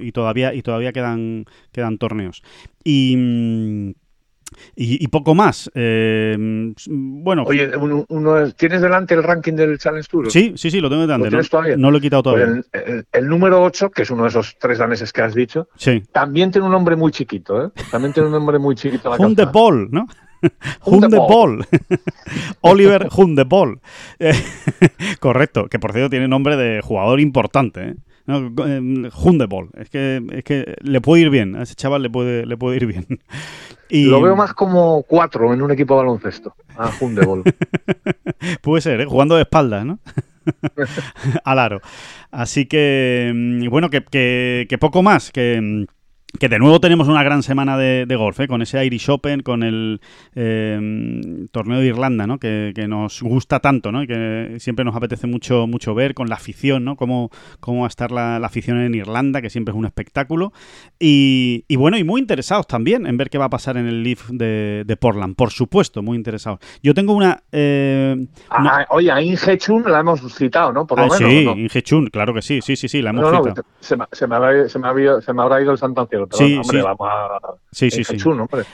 y 0.02 0.12
todavía, 0.12 0.56
y 0.56 0.64
todavía 0.64 0.92
quedan, 0.92 1.46
quedan 1.72 1.98
torneos. 2.00 2.44
Y... 2.84 3.16
Mm, 3.16 4.07
y, 4.76 5.08
poco 5.08 5.36
más. 5.36 5.70
Eh, 5.74 6.36
bueno. 6.88 7.44
Oye, 7.44 7.72
uno, 7.78 8.52
¿tienes 8.52 8.82
delante 8.82 9.14
el 9.14 9.24
ranking 9.24 9.54
del 9.54 9.78
Challenge 9.78 10.08
Tour? 10.10 10.32
Sí, 10.32 10.54
sí, 10.56 10.72
sí, 10.72 10.80
lo 10.80 10.90
tengo 10.90 11.08
delante. 11.08 11.78
¿no? 11.78 11.92
lo 11.92 11.98
he 11.98 12.02
quitado 12.02 12.24
todavía. 12.24 12.64
el, 13.12 13.28
número 13.28 13.64
8, 13.64 13.92
que 13.92 14.04
es 14.04 14.12
uno 14.12 14.24
de 14.24 14.30
esos 14.30 14.58
tres 14.60 14.78
daneses 14.78 15.12
que 15.12 15.22
has 15.22 15.34
dicho, 15.34 15.68
también 16.12 16.52
tiene 16.52 16.66
un 16.66 16.74
nombre 16.74 16.96
muy 16.96 17.12
chiquito, 17.12 17.66
¿eh? 17.66 17.70
También 17.92 18.14
tiene 18.14 18.28
un 18.28 18.34
nombre 18.34 18.60
muy 18.60 18.76
chiquito. 18.76 19.12
Hundebol, 19.20 19.90
¿no? 19.92 20.08
Hundebol. 20.86 21.66
Oliver 22.62 23.08
Hundebol. 23.16 23.82
Eh, 24.20 24.34
correcto, 25.20 25.68
que 25.68 25.80
por 25.80 25.94
cierto 25.94 26.10
tiene 26.10 26.28
nombre 26.28 26.56
de 26.56 26.82
jugador 26.82 27.20
importante, 27.20 27.90
¿eh? 27.90 27.96
No, 28.28 28.52
Hundebol. 29.24 29.70
Es 29.76 29.90
que, 29.90 30.22
es 30.32 30.44
que 30.44 30.76
le 30.82 31.02
puede 31.02 31.24
ir 31.24 31.30
bien. 31.30 31.56
A 31.56 31.64
ese 31.64 31.76
chaval 31.76 32.04
le 32.04 32.10
puede, 32.10 32.46
le 32.46 32.58
puede 32.58 32.78
ir 32.78 32.86
bien. 32.86 33.06
Y... 33.90 34.04
Lo 34.08 34.22
veo 34.22 34.36
más 34.36 34.54
como 34.54 35.02
cuatro 35.04 35.54
en 35.54 35.62
un 35.62 35.72
equipo 35.72 35.94
de 35.94 36.00
baloncesto. 36.00 36.54
A 36.76 36.92
Hundebol. 37.00 37.44
puede 38.62 38.82
ser, 38.82 39.00
¿eh? 39.00 39.06
jugando 39.06 39.38
de 39.38 39.44
espaldas, 39.44 39.86
¿no? 39.86 40.00
Al 41.46 41.58
aro. 41.58 41.80
Así 42.30 42.66
que, 42.66 43.32
mm, 43.34 43.70
bueno, 43.70 43.90
que, 43.90 44.66
que 44.68 44.78
poco 44.78 45.04
más. 45.04 45.32
Que 45.32 45.62
mm, 45.62 45.86
que 46.40 46.50
de 46.50 46.60
nuevo 46.60 46.80
tenemos 46.80 47.08
una 47.08 47.24
gran 47.24 47.42
semana 47.42 47.78
de, 47.78 48.16
golf, 48.16 48.40
¿eh? 48.42 48.48
con 48.48 48.62
ese 48.62 48.84
Irish 48.86 49.10
Open, 49.10 49.42
con 49.42 49.64
el 49.64 50.02
em, 50.36 51.48
torneo 51.48 51.80
de 51.80 51.88
Irlanda, 51.88 52.28
¿no? 52.28 52.38
Que, 52.38 52.74
nos 52.88 53.22
gusta 53.22 53.60
tanto, 53.60 53.92
¿no? 53.92 54.04
y 54.04 54.08
que 54.08 54.58
siempre 54.60 54.86
nos 54.86 54.96
apetece 54.96 55.28
mucho, 55.28 55.68
mucho 55.68 55.94
ver, 55.94 56.14
con 56.14 56.30
la 56.30 56.36
afición, 56.36 56.86
¿no? 56.86 56.96
cómo, 56.96 57.32
cómo 57.60 57.82
va 57.82 57.88
a 57.88 57.90
estar 57.90 58.12
la, 58.12 58.38
afición 58.38 58.80
en 58.80 58.96
Irlanda, 58.96 59.42
que 59.42 59.50
siempre 59.50 59.74
es 59.74 59.78
un 59.78 59.86
espectáculo. 59.86 60.54
Y, 61.00 61.64
bueno, 61.76 61.98
y 61.98 62.04
muy 62.04 62.22
interesados 62.22 62.68
también 62.68 63.08
en 63.08 63.18
ver 63.18 63.30
qué 63.30 63.38
va 63.38 63.46
a 63.46 63.50
pasar 63.50 63.78
en 63.78 63.88
el 63.88 64.04
Leaf 64.04 64.30
de, 64.30 64.98
Portland, 65.00 65.36
por 65.36 65.52
supuesto, 65.52 66.02
muy 66.02 66.18
interesados. 66.18 66.60
Yo 66.82 66.94
tengo 66.94 67.14
una... 67.14 67.44
Eh, 67.52 68.28
ah, 68.50 68.86
oye, 68.90 69.12
a 69.12 69.22
Inge 69.22 69.58
Chun 69.58 69.84
la 69.86 70.00
hemos 70.00 70.22
citado, 70.34 70.72
¿no? 70.72 70.86
Por 70.86 71.00
lo 71.00 71.06
ah, 71.06 71.18
menos, 71.20 71.30
sí, 71.30 71.62
Inge 71.62 71.82
Chun, 71.82 72.08
claro 72.08 72.34
que 72.34 72.42
sí, 72.42 72.62
sí, 72.62 72.76
sí, 72.76 72.88
sí, 72.88 73.02
la 73.02 73.10
hemos 73.10 73.30
citado. 73.30 73.66
se, 73.80 73.98
me, 73.98 74.06
se, 74.12 74.28
me 74.28 74.36
habrá, 74.36 74.70
se, 74.70 74.80
me 74.80 75.22
se 75.22 75.34
me 75.34 75.42
habrá 75.42 75.62
ido 75.62 75.72
el 75.72 75.78
santo 76.20 76.38
sí, 76.38 76.56
hombre, 76.56 76.80
sí. 76.80 76.84
vamos 76.84 77.08
a... 77.10 77.40
Sí, 77.72 77.92
sí, 77.92 78.04
sí. 78.04 78.18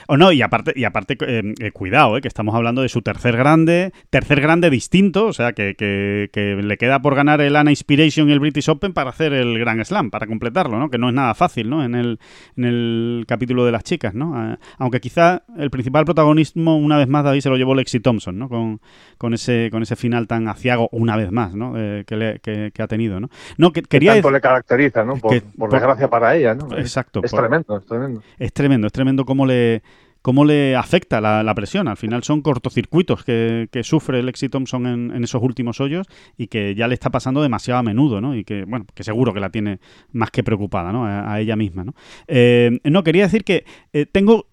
O 0.08 0.16
no, 0.16 0.32
y 0.32 0.40
aparte, 0.40 0.72
y 0.74 0.84
aparte 0.84 1.18
eh, 1.20 1.54
eh, 1.60 1.70
cuidado, 1.72 2.16
eh, 2.16 2.22
que 2.22 2.28
estamos 2.28 2.54
hablando 2.54 2.80
de 2.80 2.88
su 2.88 3.02
tercer 3.02 3.36
grande, 3.36 3.92
tercer 4.08 4.40
grande 4.40 4.70
distinto, 4.70 5.26
o 5.26 5.32
sea, 5.34 5.52
que, 5.52 5.74
que, 5.76 6.56
le 6.62 6.76
queda 6.78 7.00
por 7.00 7.14
ganar 7.14 7.42
el 7.42 7.56
Ana 7.56 7.70
Inspiration 7.70 8.30
y 8.30 8.32
el 8.32 8.40
British 8.40 8.70
Open 8.70 8.94
para 8.94 9.10
hacer 9.10 9.34
el 9.34 9.58
Grand 9.58 9.84
Slam, 9.84 10.10
para 10.10 10.26
completarlo, 10.26 10.78
¿no? 10.78 10.88
Que 10.88 10.96
no 10.96 11.08
es 11.08 11.14
nada 11.14 11.34
fácil, 11.34 11.68
¿no? 11.68 11.84
En 11.84 11.94
el, 11.94 12.18
en 12.56 12.64
el 12.64 13.24
capítulo 13.28 13.66
de 13.66 13.72
las 13.72 13.84
chicas, 13.84 14.14
¿no? 14.14 14.32
Ah, 14.34 14.58
aunque 14.78 15.00
quizá 15.00 15.42
el 15.58 15.70
principal 15.70 16.06
protagonismo, 16.06 16.78
una 16.78 16.96
vez 16.96 17.08
más, 17.08 17.24
David, 17.24 17.40
se 17.40 17.50
lo 17.50 17.56
llevó 17.56 17.74
Lexi 17.74 18.00
Thompson, 18.00 18.38
¿no? 18.38 18.48
Con, 18.48 18.80
con, 19.18 19.34
ese, 19.34 19.68
con 19.70 19.82
ese 19.82 19.96
final 19.96 20.26
tan 20.26 20.48
aciago, 20.48 20.88
una 20.92 21.16
vez 21.16 21.30
más, 21.30 21.54
¿no? 21.54 21.74
que, 21.74 22.72
ha 22.78 22.86
tenido, 22.86 23.20
¿no? 23.20 23.28
No, 23.58 23.72
que, 23.72 23.82
quería... 23.82 24.14
tanto 24.14 24.30
le 24.30 24.40
caracteriza, 24.40 25.04
¿no? 25.04 25.16
Por, 25.16 25.42
desgracia 25.70 26.08
para 26.08 26.34
ella, 26.36 26.54
¿no? 26.54 26.74
Exacto. 26.76 27.20
Es, 27.22 27.33
tremendo, 27.34 27.76
es 27.76 27.86
tremendo. 27.86 28.22
Es 28.38 28.52
tremendo, 28.52 28.86
es 28.86 28.92
tremendo 28.92 29.24
cómo 29.24 29.46
le, 29.46 29.82
cómo 30.24 30.46
le 30.46 30.74
afecta 30.74 31.20
la, 31.20 31.54
presión. 31.54 31.86
Al 31.86 31.98
final 31.98 32.22
son 32.22 32.40
cortocircuitos 32.40 33.24
que, 33.24 33.68
sufre 33.82 34.22
Lexi 34.22 34.48
Thompson 34.48 34.86
en, 34.86 35.22
esos 35.22 35.42
últimos 35.42 35.82
hoyos 35.82 36.06
y 36.38 36.46
que 36.46 36.74
ya 36.74 36.88
le 36.88 36.94
está 36.94 37.10
pasando 37.10 37.42
demasiado 37.42 37.80
a 37.80 37.82
menudo, 37.82 38.22
¿no? 38.22 38.34
Y 38.34 38.42
que, 38.42 38.64
bueno, 38.64 38.86
que 38.94 39.04
seguro 39.04 39.34
que 39.34 39.40
la 39.40 39.50
tiene 39.50 39.80
más 40.12 40.30
que 40.30 40.42
preocupada, 40.42 40.92
¿no? 40.92 41.04
A, 41.04 41.38
ella 41.40 41.56
misma, 41.56 41.84
¿no? 41.84 41.94
Eh, 42.26 42.80
no, 42.84 43.04
quería 43.04 43.24
decir 43.24 43.44
que 43.44 43.66
eh, 43.92 44.06
tengo 44.06 44.46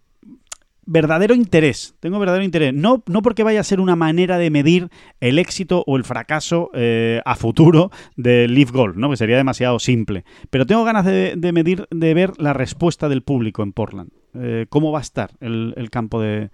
verdadero 0.86 1.36
interés, 1.36 1.96
tengo 2.00 2.20
verdadero 2.20 2.44
interés, 2.44 2.74
no, 2.74 3.04
no 3.08 3.22
porque 3.22 3.44
vaya 3.44 3.60
a 3.60 3.64
ser 3.64 3.80
una 3.80 3.96
manera 3.96 4.38
de 4.38 4.50
medir 4.50 4.90
el 5.20 5.38
éxito 5.38 5.84
o 5.86 5.96
el 5.96 6.04
fracaso 6.04 6.70
eh, 6.74 7.22
a 7.26 7.36
futuro 7.36 7.92
de 8.16 8.48
Leaf 8.48 8.72
Golf, 8.72 8.96
¿no? 8.96 9.10
que 9.10 9.18
sería 9.18 9.38
demasiado 9.38 9.80
simple, 9.80 10.26
pero 10.50 10.66
tengo 10.66 10.84
ganas 10.84 11.06
de, 11.06 11.36
medir, 11.54 11.88
de 11.92 12.14
ver 12.14 12.32
la 12.40 12.54
respuesta 12.54 13.10
del 13.10 13.22
público 13.22 13.64
en 13.64 13.74
Portland. 13.74 14.10
Eh, 14.34 14.66
¿Cómo 14.70 14.92
va 14.92 15.00
a 15.00 15.02
estar 15.02 15.32
el, 15.40 15.90
campo 15.92 16.22
de, 16.22 16.50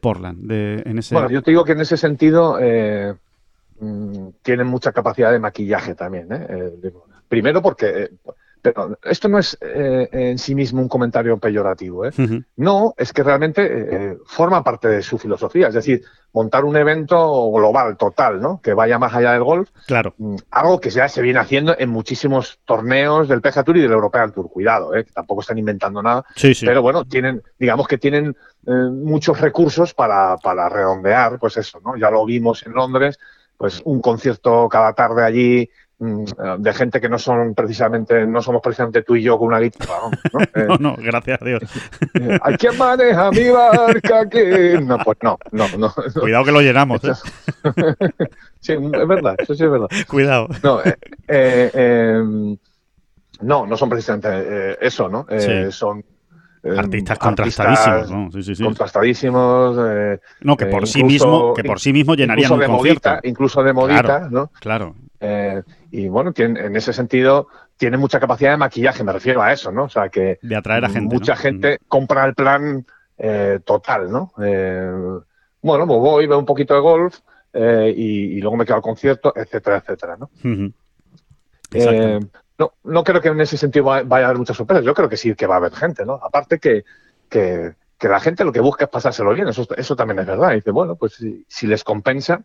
Portland? 0.00 0.50
en 0.50 0.98
ese... 0.98 1.14
Bueno, 1.14 1.30
yo 1.30 1.42
te 1.42 1.50
digo 1.50 1.64
que 1.64 1.72
en 1.72 1.80
ese 1.80 1.96
sentido 1.96 2.58
eh, 2.60 3.14
mm, 3.80 4.28
tienen 4.42 4.66
mucha 4.66 4.92
capacidad 4.92 5.32
de 5.32 5.38
maquillaje 5.38 5.94
también. 5.94 6.28
primero 7.28 7.62
porque 7.62 8.10
pero 8.62 8.96
esto 9.02 9.28
no 9.28 9.40
es 9.40 9.58
eh, 9.60 10.08
en 10.12 10.38
sí 10.38 10.54
mismo 10.54 10.80
un 10.80 10.88
comentario 10.88 11.36
peyorativo. 11.38 12.06
¿eh? 12.06 12.12
No, 12.56 12.94
es 12.96 13.12
que 13.12 13.24
realmente 13.24 13.66
eh, 13.66 14.18
forma 14.24 14.62
parte 14.62 14.86
de 14.86 15.02
su 15.02 15.18
filosofía. 15.18 15.66
Es 15.66 15.74
decir, 15.74 16.02
montar 16.32 16.64
un 16.64 16.76
evento 16.76 17.50
global, 17.50 17.96
total, 17.96 18.40
¿no? 18.40 18.60
Que 18.62 18.72
vaya 18.72 19.00
más 19.00 19.12
allá 19.14 19.32
del 19.32 19.42
golf. 19.42 19.68
Claro. 19.88 20.14
Mm, 20.16 20.36
algo 20.52 20.80
que 20.80 20.90
ya 20.90 21.08
se 21.08 21.22
viene 21.22 21.40
haciendo 21.40 21.74
en 21.76 21.90
muchísimos 21.90 22.60
torneos 22.64 23.28
del 23.28 23.40
PGA 23.40 23.64
Tour 23.64 23.78
y 23.78 23.82
del 23.82 23.90
European 23.92 24.32
Tour. 24.32 24.48
Cuidado, 24.48 24.94
¿eh? 24.94 25.04
que 25.04 25.12
tampoco 25.12 25.40
están 25.40 25.58
inventando 25.58 26.00
nada. 26.00 26.24
Sí, 26.36 26.54
sí. 26.54 26.64
Pero 26.64 26.82
bueno, 26.82 27.04
tienen, 27.04 27.42
digamos 27.58 27.88
que 27.88 27.98
tienen 27.98 28.36
muchos 28.64 29.40
recursos 29.40 29.92
para, 29.92 30.36
para 30.36 30.68
redondear, 30.68 31.40
pues 31.40 31.56
eso, 31.56 31.80
¿no? 31.84 31.96
Ya 31.96 32.10
lo 32.12 32.24
vimos 32.24 32.64
en 32.64 32.74
Londres, 32.74 33.18
pues 33.56 33.80
un 33.84 34.00
concierto 34.00 34.68
cada 34.68 34.92
tarde 34.92 35.24
allí 35.24 35.68
de 36.02 36.72
gente 36.72 37.00
que 37.00 37.08
no 37.08 37.18
son 37.18 37.54
precisamente, 37.54 38.26
no 38.26 38.42
somos 38.42 38.60
precisamente 38.60 39.02
tú 39.02 39.14
y 39.14 39.22
yo 39.22 39.38
con 39.38 39.48
una 39.48 39.60
guitarra. 39.60 39.94
¿no? 40.32 40.40
Eh, 40.54 40.66
no, 40.80 40.96
gracias 40.98 41.40
a 41.40 41.44
Dios. 41.44 41.62
Eh, 42.14 42.38
¿A 42.42 42.52
quién 42.56 42.76
maneja 42.76 43.30
mi 43.30 43.48
barca? 43.48 44.28
Que... 44.28 44.78
No, 44.82 44.98
pues 44.98 45.18
no, 45.22 45.38
no, 45.52 45.66
no. 45.78 45.94
Cuidado 46.20 46.44
que 46.44 46.52
lo 46.52 46.60
llenamos. 46.60 47.00
¿eh? 47.04 47.12
sí, 48.60 48.72
es 48.72 49.08
verdad, 49.08 49.36
eso 49.38 49.54
sí 49.54 49.64
es 49.64 49.70
verdad. 49.70 49.86
Cuidado. 50.08 50.48
No, 50.62 50.80
em, 51.28 52.56
no, 53.40 53.66
no 53.66 53.76
son 53.76 53.88
precisamente 53.88 54.76
eso, 54.84 55.08
¿no? 55.08 55.26
Son 55.70 56.04
em, 56.62 56.78
artistas 56.78 57.18
contrastadísimos, 57.18 58.10
¿no? 58.10 58.30
Sí, 58.32 58.42
sí, 58.42 58.54
sí. 58.56 58.64
Contrastadísimos. 58.64 59.76
no, 60.40 60.56
que 60.56 60.66
por 60.66 60.86
sí 60.86 61.04
mismo, 61.04 61.54
que 61.54 61.64
por 61.64 61.80
sí 61.80 61.92
mismo 61.92 62.14
llenarían 62.14 62.52
un 62.52 62.62
concierto. 62.66 63.10
incluso 63.22 63.62
de 63.62 63.72
modita, 63.72 64.28
¿no? 64.30 64.50
Claro. 64.60 64.94
Eh, 65.22 65.62
y 65.92 66.08
bueno, 66.08 66.32
en 66.34 66.74
ese 66.74 66.94
sentido 66.94 67.48
tiene 67.76 67.98
mucha 67.98 68.18
capacidad 68.18 68.52
de 68.52 68.56
maquillaje, 68.56 69.04
me 69.04 69.12
refiero 69.12 69.42
a 69.42 69.52
eso, 69.52 69.70
¿no? 69.70 69.84
O 69.84 69.88
sea, 69.90 70.08
que 70.08 70.38
de 70.40 70.56
atraer 70.56 70.86
a 70.86 70.88
gente. 70.88 71.14
Mucha 71.14 71.36
gente 71.36 71.74
mm. 71.74 71.84
compra 71.86 72.24
el 72.24 72.34
plan 72.34 72.86
eh, 73.18 73.60
total, 73.62 74.10
¿no? 74.10 74.32
Eh, 74.42 74.90
bueno, 75.60 75.86
pues 75.86 76.00
voy, 76.00 76.26
veo 76.26 76.38
un 76.38 76.46
poquito 76.46 76.72
de 76.72 76.80
golf 76.80 77.18
y, 77.52 78.40
luego 78.40 78.56
me 78.56 78.64
quedo 78.64 78.76
al 78.76 78.82
concierto, 78.82 79.34
etcétera, 79.36 79.76
etcétera, 79.76 80.16
¿no? 80.16 80.30
no, 82.58 82.72
no 82.84 83.04
creo 83.04 83.20
que 83.20 83.28
en 83.28 83.40
ese 83.42 83.58
sentido 83.58 83.84
vaya 83.84 84.24
a 84.24 84.28
haber 84.28 84.38
muchas 84.38 84.56
sorpresas. 84.56 84.84
Yo 84.84 84.94
creo 84.94 85.10
que 85.10 85.18
sí 85.18 85.34
que 85.34 85.46
va 85.46 85.56
a 85.56 85.58
haber 85.58 85.74
gente, 85.74 86.06
¿no? 86.06 86.14
Aparte 86.14 86.58
que, 86.58 86.84
que, 87.28 87.74
la 88.00 88.20
gente 88.20 88.44
lo 88.44 88.52
que 88.52 88.60
busca 88.60 88.86
es 88.86 88.90
pasárselo 88.90 89.34
bien, 89.34 89.48
eso, 89.48 89.68
eso 89.76 89.94
también 89.94 90.20
es 90.20 90.26
verdad. 90.26 90.52
Y 90.52 90.56
dice, 90.56 90.70
bueno, 90.70 90.96
pues 90.96 91.16
si, 91.16 91.44
si 91.48 91.66
les 91.66 91.84
compensa, 91.84 92.44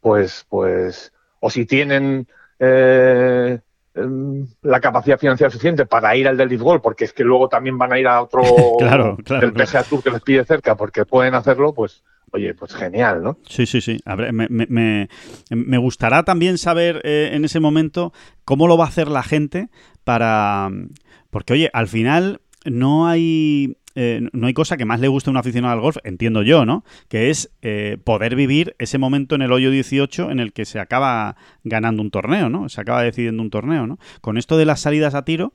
pues, 0.00 0.44
pues, 0.48 1.12
o 1.38 1.48
si 1.48 1.64
tienen 1.64 2.26
eh, 2.58 3.58
em, 3.94 4.46
la 4.62 4.80
capacidad 4.80 5.18
financiera 5.18 5.50
suficiente 5.50 5.86
para 5.86 6.14
ir 6.16 6.28
al 6.28 6.36
del 6.36 6.58
Golf, 6.58 6.82
porque 6.82 7.04
es 7.04 7.12
que 7.12 7.24
luego 7.24 7.48
también 7.48 7.78
van 7.78 7.92
a 7.92 7.98
ir 7.98 8.06
a 8.06 8.22
otro 8.22 8.42
claro, 8.78 9.16
claro, 9.24 9.50
del 9.50 9.52
PGA 9.52 9.82
Tour 9.84 10.02
que 10.02 10.10
les 10.10 10.22
pide 10.22 10.44
cerca, 10.44 10.76
porque 10.76 11.04
pueden 11.04 11.34
hacerlo, 11.34 11.72
pues 11.72 12.02
oye, 12.32 12.54
pues 12.54 12.74
genial, 12.74 13.22
¿no? 13.22 13.38
Sí, 13.48 13.66
sí, 13.66 13.80
sí. 13.80 13.98
me, 14.32 14.48
me, 14.48 15.08
me, 15.50 15.78
gustará 15.78 16.24
también 16.24 16.58
saber 16.58 17.00
eh, 17.04 17.30
en 17.32 17.44
ese 17.44 17.60
momento 17.60 18.12
cómo 18.44 18.66
lo 18.66 18.76
va 18.76 18.84
a 18.84 18.88
hacer 18.88 19.08
la 19.08 19.22
gente 19.22 19.68
para... 20.04 20.70
Porque, 21.30 21.52
oye, 21.54 21.70
al 21.72 21.88
final 21.88 22.40
no 22.64 23.06
hay 23.06 23.76
eh, 24.00 24.20
no 24.32 24.46
hay 24.46 24.54
cosa 24.54 24.76
que 24.76 24.84
más 24.84 25.00
le 25.00 25.08
guste 25.08 25.28
a 25.28 25.32
un 25.32 25.38
aficionado 25.38 25.74
al 25.74 25.80
golf, 25.80 25.96
entiendo 26.04 26.42
yo, 26.42 26.64
¿no? 26.64 26.84
Que 27.08 27.30
es 27.30 27.50
eh, 27.62 27.98
poder 28.04 28.36
vivir 28.36 28.76
ese 28.78 28.96
momento 28.96 29.34
en 29.34 29.42
el 29.42 29.50
hoyo 29.50 29.72
18 29.72 30.30
en 30.30 30.38
el 30.38 30.52
que 30.52 30.66
se 30.66 30.78
acaba 30.78 31.34
ganando 31.64 32.00
un 32.00 32.12
torneo, 32.12 32.48
¿no? 32.48 32.68
Se 32.68 32.80
acaba 32.80 33.02
decidiendo 33.02 33.42
un 33.42 33.50
torneo, 33.50 33.88
¿no? 33.88 33.98
Con 34.20 34.38
esto 34.38 34.56
de 34.56 34.66
las 34.66 34.78
salidas 34.78 35.16
a 35.16 35.24
tiro, 35.24 35.52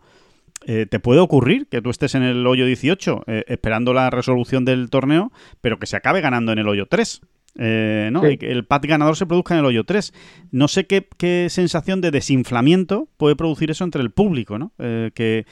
eh, 0.65 0.85
te 0.89 0.99
puede 0.99 1.21
ocurrir 1.21 1.67
que 1.67 1.81
tú 1.81 1.89
estés 1.89 2.15
en 2.15 2.23
el 2.23 2.45
hoyo 2.45 2.65
18 2.65 3.23
esperando 3.27 3.93
la 3.93 4.09
resolución 4.09 4.65
del 4.65 4.89
torneo, 4.89 5.31
pero 5.61 5.79
que 5.79 5.85
se 5.85 5.95
acabe 5.95 6.19
ganando 6.19 6.51
en 6.51 6.59
el 6.59 6.67
hoyo 6.67 6.85
3. 6.85 7.21
Eh, 7.55 8.09
¿no? 8.11 8.21
que 8.21 8.37
el 8.41 8.65
pat 8.65 8.83
ganador 8.83 9.15
se 9.15 9.27
produzca 9.27 9.53
en 9.53 9.59
el 9.59 9.65
hoyo 9.65 9.83
3. 9.83 10.13
No 10.51 10.67
sé 10.67 10.87
qué, 10.87 11.47
sensación 11.49 12.01
de 12.01 12.11
desinflamiento 12.11 13.07
puede 13.17 13.35
producir 13.35 13.69
eso 13.71 13.83
entre 13.83 14.01
el 14.01 14.11
público, 14.11 14.57
¿no? 14.57 14.71
Eh, 14.79 15.11
que, 15.13 15.45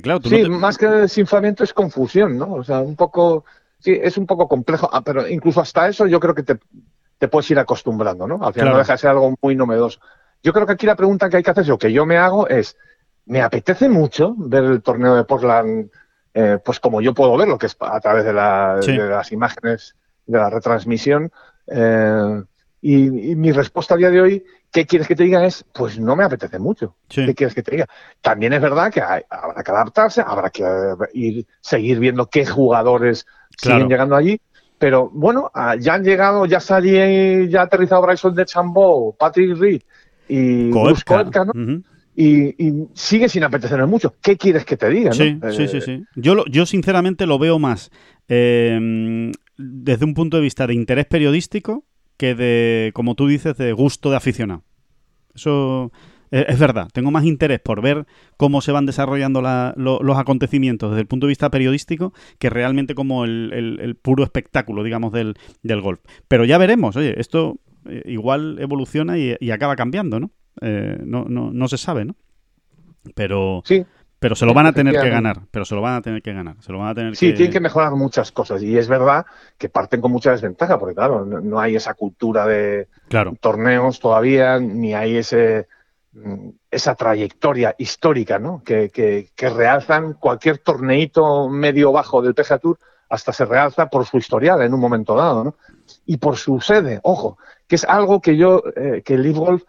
claro, 0.00 0.20
tú 0.20 0.28
Sí, 0.28 0.48
más 0.48 0.78
que 0.78 0.86
desinflamiento 0.86 1.64
es 1.64 1.72
confusión, 1.72 2.36
¿no? 2.38 2.52
O 2.54 2.64
sea, 2.64 2.80
un 2.80 2.96
poco... 2.96 3.44
Sí, 3.80 3.96
es 4.00 4.18
un 4.18 4.26
poco 4.26 4.48
complejo, 4.48 4.90
ah, 4.92 5.02
pero 5.02 5.28
incluso 5.28 5.60
hasta 5.60 5.88
eso 5.88 6.06
yo 6.06 6.18
creo 6.18 6.34
que 6.34 6.42
te, 6.42 6.58
te 7.18 7.28
puedes 7.28 7.50
ir 7.50 7.58
acostumbrando, 7.58 8.26
¿no? 8.26 8.44
Al 8.44 8.52
final 8.52 8.70
no 8.70 8.78
deja 8.78 8.92
de 8.92 8.98
ser 8.98 9.10
algo 9.10 9.34
muy 9.40 9.54
novedoso. 9.54 10.00
Yo 10.42 10.52
creo 10.52 10.66
que 10.66 10.72
aquí 10.72 10.86
la 10.86 10.96
pregunta 10.96 11.28
que 11.28 11.36
hay 11.36 11.42
que 11.42 11.50
hacer, 11.50 11.66
lo 11.66 11.78
que 11.78 11.92
yo 11.92 12.06
me 12.06 12.16
hago 12.16 12.48
es, 12.48 12.76
me 13.26 13.42
apetece 13.42 13.88
mucho 13.88 14.34
ver 14.36 14.64
el 14.64 14.82
torneo 14.82 15.14
de 15.14 15.24
Portland, 15.24 15.90
eh, 16.34 16.58
pues 16.64 16.80
como 16.80 17.00
yo 17.00 17.14
puedo 17.14 17.36
verlo, 17.36 17.58
que 17.58 17.66
es 17.66 17.76
a 17.80 18.00
través 18.00 18.24
de, 18.24 18.32
las 18.32 19.32
imágenes 19.32 19.96
de 20.26 20.38
la 20.38 20.50
retransmisión. 20.50 21.32
Eh, 21.70 22.42
y, 22.80 23.10
mi 23.10 23.52
respuesta 23.52 23.94
a 23.94 23.96
día 23.96 24.10
de 24.10 24.20
hoy, 24.20 24.44
¿qué 24.70 24.86
quieres 24.86 25.08
que 25.08 25.16
te 25.16 25.24
diga? 25.24 25.44
Es, 25.44 25.64
pues 25.72 25.98
no 25.98 26.14
me 26.14 26.24
apetece 26.24 26.58
mucho. 26.58 26.94
¿Qué 27.08 27.34
quieres 27.34 27.54
que 27.54 27.62
te 27.62 27.72
diga? 27.72 27.86
También 28.20 28.52
es 28.52 28.60
verdad 28.60 28.92
que 28.92 29.00
habrá 29.00 29.62
que 29.64 29.70
adaptarse, 29.70 30.22
habrá 30.24 30.50
que 30.50 30.64
ir, 31.14 31.46
seguir 31.60 31.98
viendo 31.98 32.26
qué 32.26 32.46
jugadores 32.46 33.26
siguen 33.56 33.88
llegando 33.88 34.14
allí. 34.14 34.40
Pero 34.78 35.10
bueno, 35.12 35.50
ah, 35.54 35.74
ya 35.74 35.94
han 35.94 36.04
llegado, 36.04 36.46
ya 36.46 36.60
salí, 36.60 37.48
ya 37.48 37.60
ha 37.60 37.64
aterrizado 37.64 38.02
Bryson 38.02 38.34
de 38.34 38.44
Chambó, 38.44 39.12
Patrick 39.18 39.58
Reed 39.58 39.82
y 40.28 40.70
Koepka, 40.70 41.46
¿no? 41.46 41.52
y, 42.14 42.86
sigue 42.94 43.28
sin 43.28 43.42
apetecerme 43.42 43.86
mucho. 43.86 44.14
¿Qué 44.22 44.36
quieres 44.36 44.64
que 44.64 44.76
te 44.76 44.88
diga? 44.88 45.12
Sí, 45.12 45.40
sí, 45.50 45.66
sí, 45.66 45.80
sí. 45.80 46.04
Yo, 46.14 46.44
yo 46.46 46.64
sinceramente 46.64 47.26
lo 47.26 47.40
veo 47.40 47.58
más 47.58 47.90
eh, 48.28 49.32
desde 49.58 50.04
un 50.04 50.14
punto 50.14 50.36
de 50.38 50.42
vista 50.42 50.66
de 50.66 50.74
interés 50.74 51.06
periodístico 51.06 51.84
que 52.16 52.34
de, 52.34 52.92
como 52.94 53.14
tú 53.14 53.28
dices, 53.28 53.56
de 53.56 53.72
gusto 53.72 54.10
de 54.10 54.16
aficionado. 54.16 54.64
Eso 55.34 55.92
es, 56.30 56.58
verdad. 56.58 56.88
Tengo 56.92 57.10
más 57.10 57.24
interés 57.24 57.60
por 57.60 57.80
ver 57.80 58.06
cómo 58.36 58.60
se 58.60 58.72
van 58.72 58.86
desarrollando 58.86 59.40
los 59.76 60.18
acontecimientos 60.18 60.90
desde 60.90 61.02
el 61.02 61.06
punto 61.06 61.26
de 61.26 61.32
vista 61.32 61.50
periodístico 61.50 62.12
que 62.38 62.50
realmente 62.50 62.94
como 62.94 63.24
el, 63.24 63.98
puro 64.02 64.24
espectáculo, 64.24 64.82
digamos, 64.82 65.12
del, 65.12 65.36
golf. 65.80 66.00
Pero 66.26 66.44
ya 66.44 66.58
veremos. 66.58 66.96
Oye, 66.96 67.20
esto 67.20 67.60
eh, 67.88 68.02
igual 68.06 68.58
evoluciona 68.58 69.16
y 69.18 69.50
acaba 69.50 69.76
cambiando, 69.76 70.18
¿no? 70.18 70.32
Eh, 70.60 70.98
no, 71.04 71.24
no, 71.28 71.52
no 71.52 71.68
se 71.68 71.78
sabe, 71.78 72.04
¿no? 72.04 72.16
Pero, 73.14 73.62
sí. 73.64 73.84
Pero 74.18 74.34
se 74.34 74.46
lo 74.46 74.54
van 74.54 74.66
a 74.66 74.72
tener 74.72 75.00
que 75.00 75.08
ganar, 75.08 75.42
pero 75.50 75.64
se 75.64 75.74
lo 75.74 75.80
van 75.80 75.94
a 75.94 76.02
tener 76.02 76.22
que 76.22 76.32
ganar, 76.32 76.56
se 76.60 76.72
lo 76.72 76.78
van 76.78 76.88
a 76.88 76.94
tener 76.94 77.16
sí, 77.16 77.32
tienen 77.32 77.52
que 77.52 77.60
mejorar 77.60 77.92
muchas 77.92 78.32
cosas 78.32 78.62
y 78.62 78.76
es 78.76 78.88
verdad 78.88 79.26
que 79.56 79.68
parten 79.68 80.00
con 80.00 80.10
mucha 80.10 80.32
desventaja 80.32 80.78
porque 80.78 80.94
claro, 80.94 81.24
no, 81.24 81.60
hay 81.60 81.76
esa 81.76 81.94
cultura 81.94 82.46
de 82.46 82.88
torneos 83.40 84.00
todavía, 84.00 84.58
ni 84.58 84.94
hay 84.94 85.18
ese 85.18 85.68
esa 86.70 86.94
trayectoria 86.94 87.74
histórica, 87.78 88.38
¿no? 88.38 88.62
Que, 88.64 88.90
que, 88.90 89.28
que 89.36 89.50
realzan 89.50 90.14
cualquier 90.14 90.58
torneito 90.58 91.48
medio 91.48 91.92
bajo 91.92 92.22
del 92.22 92.34
PGA 92.34 92.58
Tour 92.58 92.78
hasta 93.08 93.32
se 93.32 93.44
realza 93.44 93.88
por 93.88 94.04
su 94.04 94.18
historial 94.18 94.62
en 94.62 94.74
un 94.74 94.80
momento 94.80 95.14
dado, 95.14 95.44
¿no? 95.44 95.54
Y 96.06 96.18
por 96.18 96.36
su 96.36 96.60
sede, 96.60 97.00
ojo, 97.02 97.38
que 97.66 97.76
es 97.76 97.84
algo 97.84 98.20
que 98.20 98.36
yo, 98.36 98.62
eh, 98.76 99.02
que 99.04 99.14
el 99.14 99.22
Leaf 99.22 99.36
Golf 99.36 99.62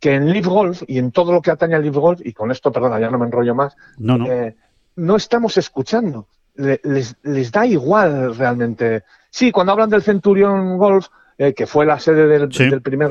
que 0.00 0.14
en 0.14 0.32
Live 0.32 0.48
Golf 0.48 0.82
y 0.86 0.98
en 0.98 1.10
todo 1.10 1.32
lo 1.32 1.42
que 1.42 1.50
atañe 1.50 1.74
al 1.74 1.82
Live 1.82 1.98
Golf, 1.98 2.20
y 2.24 2.32
con 2.32 2.50
esto, 2.50 2.70
perdona, 2.70 3.00
ya 3.00 3.10
no 3.10 3.18
me 3.18 3.26
enrollo 3.26 3.54
más, 3.54 3.76
no, 3.98 4.18
no. 4.18 4.26
Eh, 4.26 4.54
no 4.96 5.16
estamos 5.16 5.56
escuchando. 5.56 6.28
les, 6.54 7.16
les, 7.22 7.50
da 7.50 7.66
igual 7.66 8.36
realmente. 8.36 9.02
Sí, 9.30 9.50
cuando 9.50 9.72
hablan 9.72 9.90
del 9.90 10.02
Centurion 10.02 10.78
Golf, 10.78 11.08
eh, 11.36 11.52
que 11.52 11.66
fue 11.66 11.84
la 11.84 11.98
sede 11.98 12.28
del, 12.28 12.80
primer 12.80 13.10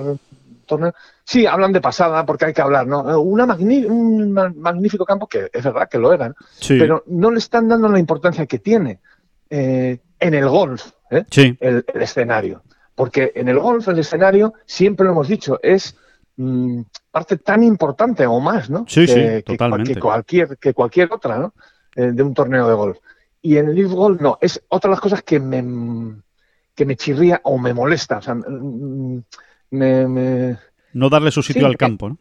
torneo, 0.66 0.94
sí, 1.26 1.46
hablan 1.46 1.74
de 1.74 1.82
pasada 1.82 2.26
porque 2.26 2.46
hay 2.46 2.54
que 2.54 2.62
hablar, 2.62 2.88
¿no? 2.88 3.10
Eh, 3.10 3.18
una 3.18 3.44
un 3.54 4.32
magnífico 4.32 5.04
campo, 5.04 5.28
que 5.28 5.50
es 5.52 5.64
verdad 5.64 5.90
que 5.90 6.00
lo 6.00 6.14
era, 6.14 6.34
pero 6.66 7.04
no 7.08 7.32
le 7.32 7.40
están 7.40 7.68
dando 7.68 7.90
la 7.90 8.00
importancia 8.00 8.46
que 8.46 8.60
tiene 8.60 9.00
en 9.50 10.00
el 10.20 10.48
golf, 10.48 10.92
el, 11.10 11.58
el 11.86 12.02
escenario. 12.02 12.64
Porque 12.96 13.34
en 13.36 13.50
el 13.50 13.60
golf, 13.60 13.88
el 13.90 14.00
escenario, 14.00 14.54
siempre 14.66 15.06
lo 15.06 15.12
hemos 15.12 15.28
dicho, 15.28 15.60
es 15.62 15.98
Mm, 16.36 16.82
parte 17.12 17.38
tan 17.38 17.64
importante 17.64 18.26
o 18.26 18.40
más, 18.40 18.70
¿no? 18.70 18.86
Sí, 18.88 19.06
que, 19.06 19.38
sí, 19.38 19.44
totalmente. 19.44 19.94
Que 19.94 20.00
cualquier, 20.00 20.58
que 20.58 20.74
cualquier 20.74 21.14
otra, 21.14 21.38
¿no? 21.38 21.54
Eh, 21.96 22.12
de 22.12 22.24
un 22.24 22.34
torneo 22.34 22.68
de 22.68 22.74
golf. 22.74 22.98
Y 23.42 23.58
en 23.58 23.70
el 23.70 23.76
Leaf 23.76 23.92
Golf 23.92 24.22
no, 24.22 24.38
es 24.42 24.62
otra 24.70 24.90
de 24.90 24.94
las 24.94 25.02
cosas 25.02 25.22
que 25.22 25.40
me, 25.40 26.22
que 26.74 26.86
me 26.86 26.96
chirría 26.96 27.42
o 27.44 27.58
me 27.58 27.74
molesta. 27.74 28.18
O 28.18 28.22
sea, 28.22 28.36
mm, 28.36 29.24
me, 29.72 30.58
no 30.94 31.10
darle 31.10 31.32
su 31.32 31.44
sitio 31.44 31.68
al 31.68 31.78
campo, 31.78 32.10
¿no? 32.10 32.18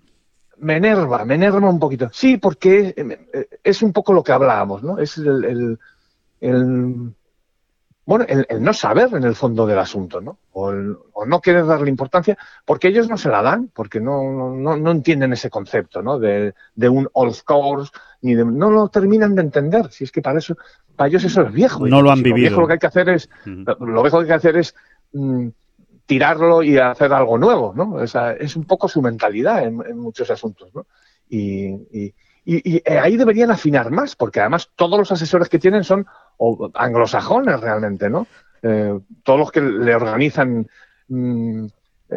Me 0.58 0.76
enerva, 0.76 1.24
me 1.24 1.34
enerva 1.34 1.68
un 1.68 1.78
poquito. 1.78 2.10
Sí, 2.12 2.36
porque 2.36 2.94
eh, 2.96 3.48
es 3.64 3.82
un 3.82 3.92
poco 3.92 4.12
lo 4.12 4.22
que 4.22 4.32
hablábamos, 4.32 4.82
¿no? 4.82 4.98
Es 4.98 5.16
el, 5.18 5.78
el 6.40 7.14
bueno, 8.04 8.24
el, 8.28 8.46
no 8.60 8.72
saber 8.72 9.10
en 9.14 9.22
el 9.22 9.36
fondo 9.36 9.64
del 9.64 9.78
asunto, 9.78 10.20
¿no? 10.20 10.38
O, 10.52 10.72
no 11.24 11.40
querer 11.40 11.64
darle 11.66 11.88
importancia, 11.88 12.36
porque 12.64 12.88
ellos 12.88 13.08
no 13.08 13.16
se 13.16 13.28
la 13.28 13.42
dan, 13.42 13.70
porque 13.72 14.00
no, 14.00 14.52
no, 14.54 14.76
no 14.76 14.90
entienden 14.90 15.32
ese 15.32 15.50
concepto, 15.50 16.02
¿no? 16.02 16.18
De, 16.18 16.54
de, 16.74 16.88
un 16.88 17.08
old 17.12 17.42
course, 17.44 17.92
ni 18.20 18.34
de, 18.34 18.44
no 18.44 18.70
lo 18.70 18.88
terminan 18.88 19.36
de 19.36 19.42
entender. 19.42 19.90
Si 19.92 20.02
es 20.02 20.10
que 20.10 20.20
para 20.20 20.40
eso, 20.40 20.56
para 20.96 21.08
ellos 21.08 21.22
eso 21.22 21.42
es 21.42 21.52
viejo. 21.52 21.86
No 21.86 22.02
lo 22.02 22.10
han 22.10 22.22
vivido. 22.22 22.36
Lo 22.36 22.40
viejo 22.40 22.60
lo 22.62 22.66
que 22.66 22.72
hay 22.72 22.78
que 22.80 22.86
hacer 22.88 23.08
es, 23.08 23.30
lo 23.44 24.02
viejo 24.02 24.18
que 24.18 24.22
hay 24.22 24.28
que 24.28 24.32
hacer 24.34 24.56
es 24.56 24.74
mm, 25.12 25.48
tirarlo 26.06 26.64
y 26.64 26.78
hacer 26.78 27.12
algo 27.12 27.38
nuevo, 27.38 27.72
¿no? 27.76 27.92
O 27.94 28.06
sea, 28.08 28.32
es 28.32 28.56
un 28.56 28.64
poco 28.64 28.88
su 28.88 29.00
mentalidad 29.00 29.62
en, 29.62 29.76
muchos 29.96 30.28
asuntos, 30.28 30.74
¿no? 30.74 30.86
y, 31.28 32.12
y, 32.44 32.76
eh, 32.84 32.98
ahí 32.98 33.16
deberían 33.16 33.50
afinar 33.50 33.90
más, 33.90 34.16
porque 34.16 34.40
además 34.40 34.70
todos 34.74 34.98
los 34.98 35.12
asesores 35.12 35.48
que 35.48 35.60
tienen 35.60 35.84
son 35.84 36.06
anglosajones 36.74 37.60
realmente, 37.60 38.10
¿no? 38.10 38.26
Eh, 38.62 38.98
todos 39.22 39.38
los 39.38 39.50
que 39.50 39.60
le 39.60 39.94
organizan 39.94 40.66
mm, 41.08 41.66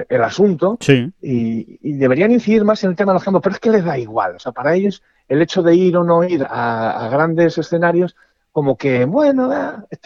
el 0.09 0.23
asunto 0.23 0.77
sí. 0.79 1.11
y, 1.21 1.93
deberían 1.93 2.31
incidir 2.31 2.63
más 2.63 2.83
en 2.83 2.91
el 2.91 2.95
tema 2.95 3.11
de 3.11 3.15
los 3.15 3.23
campos, 3.23 3.41
pero 3.43 3.55
es 3.55 3.59
que 3.59 3.71
les 3.71 3.85
da 3.85 3.97
igual. 3.97 4.35
O 4.35 4.39
sea, 4.39 4.51
para 4.51 4.75
ellos 4.75 5.01
el 5.27 5.41
hecho 5.41 5.63
de 5.63 5.75
ir 5.75 5.97
o 5.97 6.03
no 6.03 6.23
ir 6.23 6.45
a, 6.47 7.09
grandes 7.11 7.57
escenarios, 7.57 8.15
como 8.51 8.77
que, 8.77 9.05
bueno, 9.05 9.49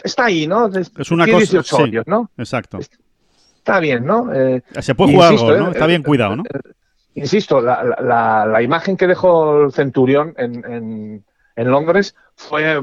está 0.02 0.26
ahí, 0.26 0.46
¿no? 0.46 0.68
Es 0.68 1.10
una 1.10 1.26
cosa, 1.26 1.62
sí, 1.62 1.92
¿no? 2.06 2.30
Exacto. 2.36 2.78
Está 2.78 3.78
bien, 3.78 4.04
¿no? 4.04 4.32
Eh, 4.32 4.62
Se 4.80 4.94
puede 4.94 5.12
jugar 5.12 5.32
algo, 5.32 5.52
¿no? 5.52 5.70
Está 5.70 5.86
bien 5.86 6.02
cuidado, 6.02 6.36
¿no? 6.36 6.44
Insisto, 7.14 7.60
la, 7.60 8.46
la, 8.46 8.62
imagen 8.62 8.96
que 8.96 9.06
dejó 9.06 9.64
el 9.64 9.72
Centurión 9.72 10.34
en, 10.38 10.64
en, 10.64 11.24
Londres 11.68 12.14
fue 12.34 12.80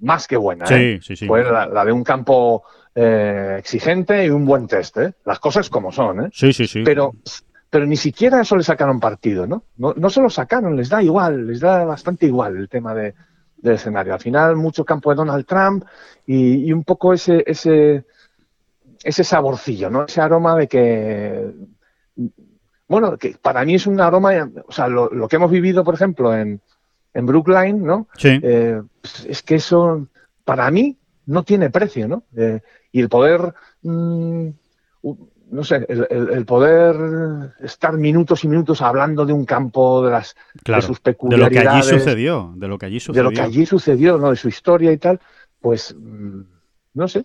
más 0.00 0.26
que 0.26 0.36
buena. 0.36 0.64
¿eh? 0.70 0.98
Sí, 1.02 1.16
sí, 1.16 1.26
Fue 1.26 1.44
la, 1.44 1.84
de 1.84 1.92
un 1.92 2.02
campo 2.02 2.64
eh, 2.94 3.56
exigente 3.58 4.24
y 4.24 4.30
un 4.30 4.44
buen 4.44 4.66
test. 4.66 4.96
¿eh? 4.98 5.12
Las 5.24 5.38
cosas 5.38 5.68
como 5.68 5.92
son. 5.92 6.26
¿eh? 6.26 6.28
Sí, 6.32 6.52
sí, 6.52 6.66
sí. 6.66 6.82
Pero, 6.84 7.12
pero 7.70 7.86
ni 7.86 7.96
siquiera 7.96 8.40
eso 8.40 8.56
le 8.56 8.62
sacaron 8.62 9.00
partido. 9.00 9.46
¿no? 9.46 9.64
No, 9.76 9.94
no 9.96 10.10
se 10.10 10.20
lo 10.20 10.30
sacaron, 10.30 10.76
les 10.76 10.88
da 10.88 11.02
igual, 11.02 11.46
les 11.46 11.60
da 11.60 11.84
bastante 11.84 12.26
igual 12.26 12.56
el 12.56 12.68
tema 12.68 12.94
de, 12.94 13.14
del 13.58 13.74
escenario. 13.74 14.14
Al 14.14 14.20
final, 14.20 14.56
mucho 14.56 14.84
campo 14.84 15.10
de 15.10 15.16
Donald 15.16 15.46
Trump 15.46 15.84
y, 16.26 16.66
y 16.66 16.72
un 16.72 16.84
poco 16.84 17.12
ese, 17.12 17.44
ese, 17.46 18.04
ese 19.02 19.24
saborcillo, 19.24 19.90
¿no? 19.90 20.04
ese 20.04 20.20
aroma 20.20 20.56
de 20.56 20.66
que 20.66 21.52
bueno, 22.88 23.18
que 23.18 23.36
para 23.40 23.64
mí 23.64 23.74
es 23.74 23.86
un 23.86 24.00
aroma, 24.00 24.50
o 24.66 24.72
sea, 24.72 24.88
lo, 24.88 25.28
que 25.28 25.36
hemos 25.36 25.50
vivido, 25.50 25.84
por 25.84 25.94
ejemplo, 25.94 26.34
en, 26.34 26.60
en 27.14 27.26
Brookline, 27.26 27.84
¿no? 27.84 28.08
Sí. 28.16 28.38
Eh, 28.42 28.80
pues 29.00 29.26
es 29.26 29.42
que 29.42 29.56
eso, 29.56 30.06
para 30.44 30.70
mí, 30.70 30.96
no 31.26 31.42
tiene 31.42 31.70
precio, 31.70 32.08
¿no? 32.08 32.24
Eh, 32.36 32.60
y 32.92 33.00
el 33.00 33.08
poder, 33.08 33.54
mm, 33.82 34.48
no 35.50 35.64
sé, 35.64 35.86
el, 35.88 36.44
poder 36.46 37.52
estar 37.60 37.94
minutos 37.94 38.44
y 38.44 38.48
minutos 38.48 38.82
hablando 38.82 39.24
de 39.26 39.32
un 39.32 39.44
campo, 39.44 40.04
de, 40.04 40.10
las, 40.10 40.34
de 40.64 40.82
sus 40.82 41.00
peculiaridades. 41.00 41.52
De 41.52 41.64
lo 41.64 41.70
que 41.70 41.76
allí 41.76 41.98
sucedió, 41.98 42.52
de 42.56 42.68
lo 42.68 42.78
que 42.78 42.86
allí 42.86 43.00
sucedió. 43.00 43.22
De 43.22 43.30
lo 43.30 43.34
que 43.34 43.40
allí 43.40 43.66
sucedió, 43.66 44.18
¿no? 44.18 44.30
De 44.30 44.36
su 44.36 44.48
historia 44.48 44.92
y 44.92 44.98
tal, 44.98 45.20
pues, 45.60 45.94
mm, 45.98 46.40
no 46.94 47.08
sé, 47.08 47.24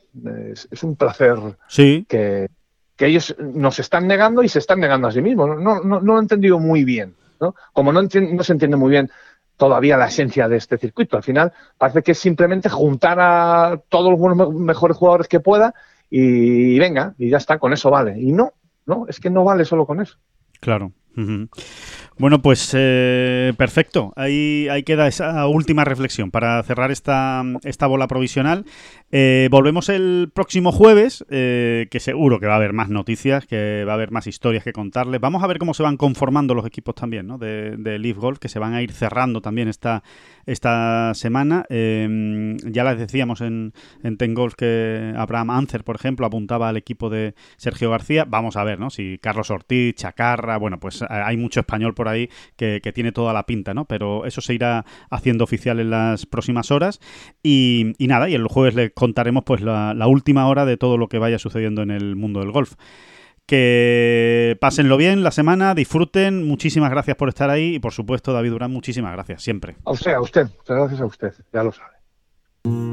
es, 0.52 0.68
es 0.70 0.84
un 0.84 0.96
placer 0.96 1.38
sí. 1.68 2.06
que, 2.08 2.50
que 2.96 3.06
ellos 3.08 3.36
nos 3.40 3.80
están 3.80 4.08
negando 4.08 4.44
y 4.44 4.50
se 4.50 4.60
están 4.60 4.80
negando 4.80 5.08
a 5.08 5.12
sí 5.12 5.22
mismos. 5.22 5.50
No, 5.62 5.82
no, 5.82 5.82
no 5.82 6.00
lo 6.02 6.18
he 6.18 6.22
entendido 6.22 6.60
muy 6.60 6.84
bien. 6.84 7.16
¿no? 7.40 7.56
Como 7.74 7.92
no, 7.92 8.02
no 8.02 8.44
se 8.44 8.54
entiende 8.54 8.78
muy 8.78 8.92
bien 8.92 9.10
todavía 9.58 9.98
la 9.98 10.08
esencia 10.08 10.48
de 10.48 10.58
este 10.58 10.78
circuito. 10.78 11.18
Al 11.18 11.24
final 11.24 11.54
parece 11.78 12.02
que 12.02 12.12
es 12.14 12.20
simplemente 12.20 12.70
juntar 12.70 13.18
a 13.20 13.82
todos 13.90 14.18
los 14.18 14.54
mejores 14.54 14.98
jugadores 14.98 15.28
que 15.28 15.40
pueda 15.40 15.74
y, 16.10 16.78
venga, 16.80 17.16
y 17.18 17.30
ya 17.30 17.38
está, 17.38 17.58
con 17.60 17.74
eso 17.74 17.90
vale. 17.90 18.20
Y 18.20 18.32
no, 18.32 18.54
no, 18.86 19.06
es 19.08 19.20
que 19.20 19.30
no 19.30 19.44
vale 19.44 19.66
solo 19.66 19.86
con 19.86 20.02
eso. 20.02 20.18
Claro. 20.60 20.92
Bueno, 22.18 22.42
pues 22.42 22.72
eh, 22.78 23.54
perfecto. 23.58 24.14
Ahí, 24.16 24.68
ahí 24.70 24.84
queda 24.84 25.08
esa 25.08 25.48
última 25.48 25.84
reflexión 25.84 26.32
para 26.32 26.62
cerrar 26.64 26.92
esta, 26.92 27.44
esta 27.64 27.88
bola 27.88 28.08
provisional. 28.08 28.66
Eh, 29.12 29.48
volvemos 29.52 29.90
el 29.90 30.32
próximo 30.34 30.72
jueves, 30.72 31.24
eh, 31.30 31.88
que 31.92 32.00
seguro 32.00 32.40
que 32.40 32.48
va 32.48 32.54
a 32.54 32.58
haber 32.58 32.74
más 32.74 32.90
noticias, 32.90 33.46
que 33.46 33.84
va 33.86 33.92
a 33.92 33.96
haber 33.96 34.12
más 34.12 34.28
historias 34.28 34.64
que 34.64 34.74
contarles. 34.74 35.22
Vamos 35.22 35.44
a 35.44 35.48
ver 35.48 35.60
cómo 35.60 35.74
se 35.74 35.84
van 35.84 35.98
conformando 35.98 36.56
los 36.56 36.66
equipos 36.66 36.96
también 36.96 37.28
¿no? 37.28 37.38
de, 37.38 38.00
Leaf 38.00 38.18
Golf, 38.18 38.40
que 38.40 38.50
se 38.50 38.60
van 38.60 38.74
a 38.74 38.82
ir 38.82 38.92
cerrando 38.92 39.42
también 39.42 39.68
esta, 39.68 40.04
esta 40.46 41.14
semana. 41.14 41.66
ya 41.70 42.84
les 42.84 42.98
decíamos 42.98 43.42
en, 43.42 43.74
en 44.04 44.18
Ten 44.18 44.34
Golf 44.34 44.56
que 44.56 45.14
Abraham 45.16 45.52
Ancer, 45.52 45.84
por 45.84 45.96
ejemplo, 45.96 46.26
apuntaba 46.26 46.70
al 46.70 46.78
equipo 46.78 47.10
de 47.10 47.36
Sergio 47.58 47.92
García. 47.92 48.26
Vamos 48.28 48.56
a 48.56 48.64
ver 48.64 48.80
¿no? 48.80 48.90
si 48.90 49.20
Carlos 49.20 49.52
Ortiz, 49.52 49.96
Chacarra, 49.96 50.58
bueno, 50.58 50.80
pues 50.80 51.03
hay 51.10 51.38
mucho 51.38 51.60
español 51.60 51.94
por 51.94 52.08
ahí 52.08 52.30
que, 52.56 52.82
tiene 52.94 53.12
toda 53.12 53.34
la 53.34 53.46
pinta, 53.46 53.74
¿no? 53.74 53.86
Pero 53.86 54.26
eso 54.26 54.42
se 54.42 54.54
irá 54.54 54.86
haciendo 55.10 55.44
oficial 55.44 55.80
en 55.80 55.90
las 55.90 56.26
próximas 56.26 56.72
horas. 56.72 57.00
Y, 57.42 57.96
nada, 58.00 58.30
y 58.30 58.36
el 58.36 58.48
jueves 58.48 58.76
le 58.76 58.92
contaremos 58.92 59.44
pues 59.44 59.62
la, 59.62 60.08
última 60.08 60.48
hora 60.48 60.66
de 60.66 60.78
todo 60.78 60.98
lo 60.98 61.08
que 61.08 61.18
vaya 61.18 61.40
sucediendo 61.40 61.82
en 61.82 61.92
el 61.92 62.16
mundo 62.16 62.40
del 62.40 62.52
golf. 62.52 62.74
Que 63.46 64.58
pásenlo 64.62 64.96
bien 64.96 65.24
la 65.24 65.32
semana, 65.32 65.76
disfruten. 65.76 66.48
Muchísimas 66.48 66.92
gracias 66.92 67.18
por 67.18 67.30
estar 67.30 67.50
ahí 67.50 67.76
y 67.76 67.80
por 67.80 67.92
supuesto, 67.92 68.32
David 68.32 68.52
Durán, 68.52 68.72
muchísimas 68.72 69.12
gracias, 69.14 69.44
siempre. 69.44 69.76
A 69.86 69.92
usted, 69.92 70.14
a 70.14 70.22
usted. 70.22 70.48
Gracias 70.66 71.02
a 71.02 71.06
usted, 71.06 71.34
ya 71.52 71.64
lo 71.64 71.72
sabe. 71.72 72.93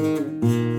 Música 0.00 0.69